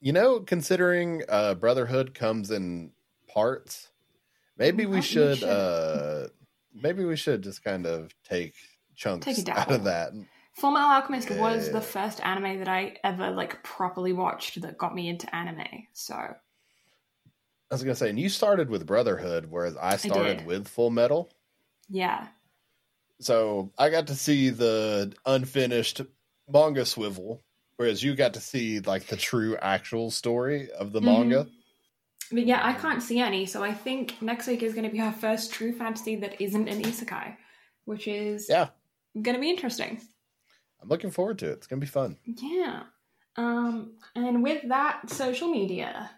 You 0.00 0.12
know, 0.12 0.40
considering 0.40 1.22
uh 1.28 1.54
Brotherhood 1.54 2.14
comes 2.14 2.50
in 2.50 2.92
parts, 3.28 3.88
maybe 4.56 4.86
Well, 4.86 4.92
we 4.92 4.96
we 4.98 5.02
should 5.02 5.38
should. 5.38 5.48
uh 5.48 6.28
maybe 6.72 7.04
we 7.04 7.16
should 7.16 7.42
just 7.42 7.64
kind 7.64 7.86
of 7.86 8.14
take 8.22 8.54
chunks 8.94 9.26
Take 9.26 9.48
out 9.48 9.72
of 9.72 9.84
that. 9.84 10.12
Full 10.12 10.26
Metal 10.56 10.76
Alchemist 10.78 11.30
was 11.30 11.70
the 11.70 11.80
first 11.80 12.20
anime 12.20 12.58
that 12.58 12.68
I 12.68 12.96
ever 13.02 13.30
like 13.30 13.62
properly 13.64 14.12
watched 14.12 14.60
that 14.60 14.78
got 14.78 14.94
me 14.94 15.08
into 15.08 15.34
anime. 15.34 15.86
So 15.92 16.14
I 16.14 16.34
was 17.74 17.82
gonna 17.82 17.94
say, 17.96 18.10
and 18.10 18.18
you 18.18 18.28
started 18.28 18.68
with 18.70 18.86
Brotherhood, 18.86 19.46
whereas 19.46 19.76
I 19.76 19.96
started 19.96 20.38
did. 20.38 20.46
with 20.46 20.68
Full 20.68 20.90
Metal. 20.90 21.30
yeah, 21.88 22.28
So 23.20 23.72
I 23.78 23.90
got 23.90 24.06
to 24.08 24.14
see 24.14 24.50
the 24.50 25.14
unfinished 25.26 26.00
manga 26.48 26.84
swivel, 26.86 27.40
whereas 27.76 28.02
you 28.02 28.14
got 28.14 28.34
to 28.34 28.40
see 28.40 28.80
like 28.80 29.06
the 29.06 29.16
true 29.16 29.56
actual 29.56 30.10
story 30.10 30.70
of 30.70 30.92
the 30.92 31.00
Mhm. 31.00 31.04
manga. 31.04 31.48
but 32.32 32.46
yeah, 32.46 32.60
I 32.64 32.72
can't 32.74 33.02
see 33.02 33.18
any. 33.18 33.44
So 33.46 33.62
I 33.62 33.74
think 33.74 34.22
next 34.22 34.46
week 34.46 34.62
is 34.62 34.72
going 34.74 34.84
to 34.86 34.90
be 34.92 35.00
our 35.00 35.12
first 35.12 35.52
true 35.52 35.72
fantasy 35.72 36.16
that 36.16 36.40
isn't 36.40 36.68
an 36.68 36.82
isekai, 36.82 37.36
which 37.84 38.06
is 38.08 38.48
Yeah, 38.48 38.70
going 39.14 39.34
to 39.34 39.40
be 39.40 39.50
interesting. 39.50 40.00
I'm 40.82 40.88
looking 40.88 41.10
forward 41.10 41.38
to 41.40 41.50
it. 41.50 41.52
It's 41.52 41.66
gonna 41.66 41.80
be 41.80 41.86
fun. 41.86 42.16
Yeah. 42.24 42.82
Um, 43.36 43.92
and 44.14 44.42
with 44.42 44.68
that, 44.68 45.08
social 45.10 45.48
media. 45.48 46.10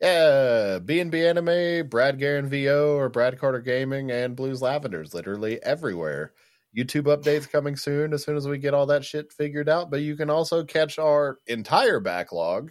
Yeah, 0.00 0.78
B 0.78 1.00
and 1.00 1.10
B 1.10 1.26
Anime, 1.26 1.88
Brad 1.88 2.18
Garen 2.18 2.48
VO, 2.48 2.96
or 2.96 3.10
Brad 3.10 3.38
Carter 3.38 3.60
Gaming, 3.60 4.10
and 4.10 4.34
Blues 4.34 4.62
Lavenders, 4.62 5.12
literally 5.12 5.62
everywhere. 5.62 6.32
YouTube 6.76 7.04
updates 7.04 7.50
coming 7.50 7.76
soon 7.76 8.12
as 8.12 8.24
soon 8.24 8.36
as 8.36 8.48
we 8.48 8.56
get 8.56 8.74
all 8.74 8.86
that 8.86 9.04
shit 9.04 9.32
figured 9.32 9.68
out. 9.68 9.90
But 9.90 10.00
you 10.00 10.16
can 10.16 10.30
also 10.30 10.64
catch 10.64 10.98
our 10.98 11.38
entire 11.46 12.00
backlog 12.00 12.70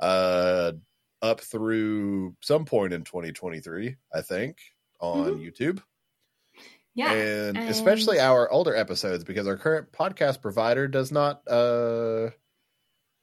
uh, 0.00 0.72
up 1.22 1.40
through 1.40 2.34
some 2.40 2.64
point 2.64 2.92
in 2.92 3.04
2023, 3.04 3.94
I 4.12 4.22
think, 4.22 4.58
on 5.00 5.38
YouTube. 5.38 5.80
Yeah. 6.96 7.12
and, 7.12 7.56
and- 7.56 7.68
especially 7.68 8.18
our 8.18 8.50
older 8.50 8.74
episodes 8.74 9.22
because 9.22 9.46
our 9.46 9.56
current 9.56 9.92
podcast 9.92 10.42
provider 10.42 10.88
does 10.88 11.12
not 11.12 11.46
uh 11.48 12.30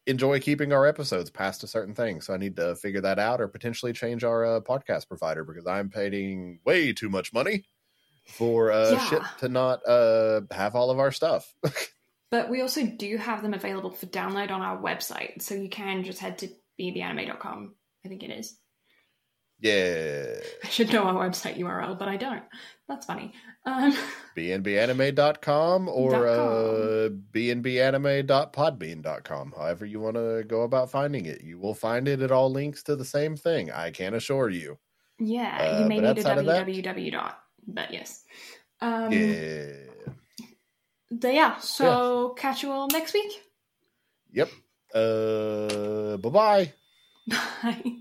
enjoy 0.05 0.39
keeping 0.39 0.71
our 0.73 0.85
episodes 0.85 1.29
past 1.29 1.63
a 1.63 1.67
certain 1.67 1.95
thing 1.95 2.21
so 2.21 2.33
i 2.33 2.37
need 2.37 2.55
to 2.57 2.75
figure 2.75 3.01
that 3.01 3.19
out 3.19 3.39
or 3.41 3.47
potentially 3.47 3.93
change 3.93 4.23
our 4.23 4.45
uh, 4.45 4.59
podcast 4.59 5.07
provider 5.07 5.43
because 5.43 5.65
i'm 5.65 5.89
paying 5.89 6.59
way 6.65 6.91
too 6.93 7.09
much 7.09 7.31
money 7.33 7.63
for 8.27 8.71
uh 8.71 8.91
Yeah. 8.91 9.09
shit 9.09 9.21
to 9.39 9.49
not 9.49 9.79
uh 9.87 10.41
have 10.51 10.75
all 10.75 10.91
of 10.91 10.99
our 10.99 11.11
stuff 11.11 11.53
But 12.31 12.49
we 12.49 12.61
also 12.61 12.83
do 12.83 13.15
have 13.17 13.43
them 13.43 13.53
available 13.53 13.91
for 13.91 14.07
download 14.07 14.49
on 14.49 14.61
our 14.63 14.81
website. 14.81 15.43
So 15.43 15.53
you 15.53 15.69
can 15.69 16.03
just 16.03 16.17
head 16.17 16.39
to 16.39 16.49
betheanime.com. 16.81 17.75
I 18.03 18.07
think 18.09 18.23
it 18.23 18.31
is. 18.31 18.57
Yeah 19.63 20.25
I 20.63 20.67
should 20.67 20.93
know 20.93 21.01
our 21.03 21.27
website 21.27 21.57
URL, 21.57 21.97
but 21.97 22.07
I 22.07 22.17
don't. 22.17 22.43
That's 22.87 23.07
funny. 23.07 23.33
Um, 23.65 23.97
bnbanime.com 24.37 25.89
or 25.89 26.27
uh 26.27 27.09
bnbanime.podbean.com 27.09 29.53
however 29.57 29.85
you 29.85 29.99
want 30.01 30.17
to 30.17 30.43
go 30.45 30.61
about 30.63 30.91
finding 30.91 31.25
it 31.25 31.41
you 31.43 31.57
will 31.57 31.73
find 31.73 32.07
it 32.09 32.21
It 32.21 32.29
all 32.31 32.51
links 32.51 32.83
to 32.83 32.95
the 32.97 33.05
same 33.05 33.37
thing 33.37 33.71
i 33.71 33.89
can 33.89 34.13
assure 34.13 34.49
you 34.49 34.77
yeah, 35.19 35.57
Uh, 35.61 35.79
you 35.79 35.85
may 35.87 35.99
need 35.99 36.17
a 36.17 36.23
www 36.23 37.11
dot, 37.11 37.39
but 37.67 37.93
yes. 37.93 38.23
Um, 38.81 39.11
yeah 39.13 39.67
yeah, 41.21 41.57
so 41.59 42.29
catch 42.37 42.63
you 42.63 42.71
all 42.71 42.87
next 42.87 43.13
week. 43.13 43.31
Yep. 44.31 44.49
Uh, 44.93 46.17
bye 46.23 46.29
bye. 46.29 46.73
Bye. 47.27 47.97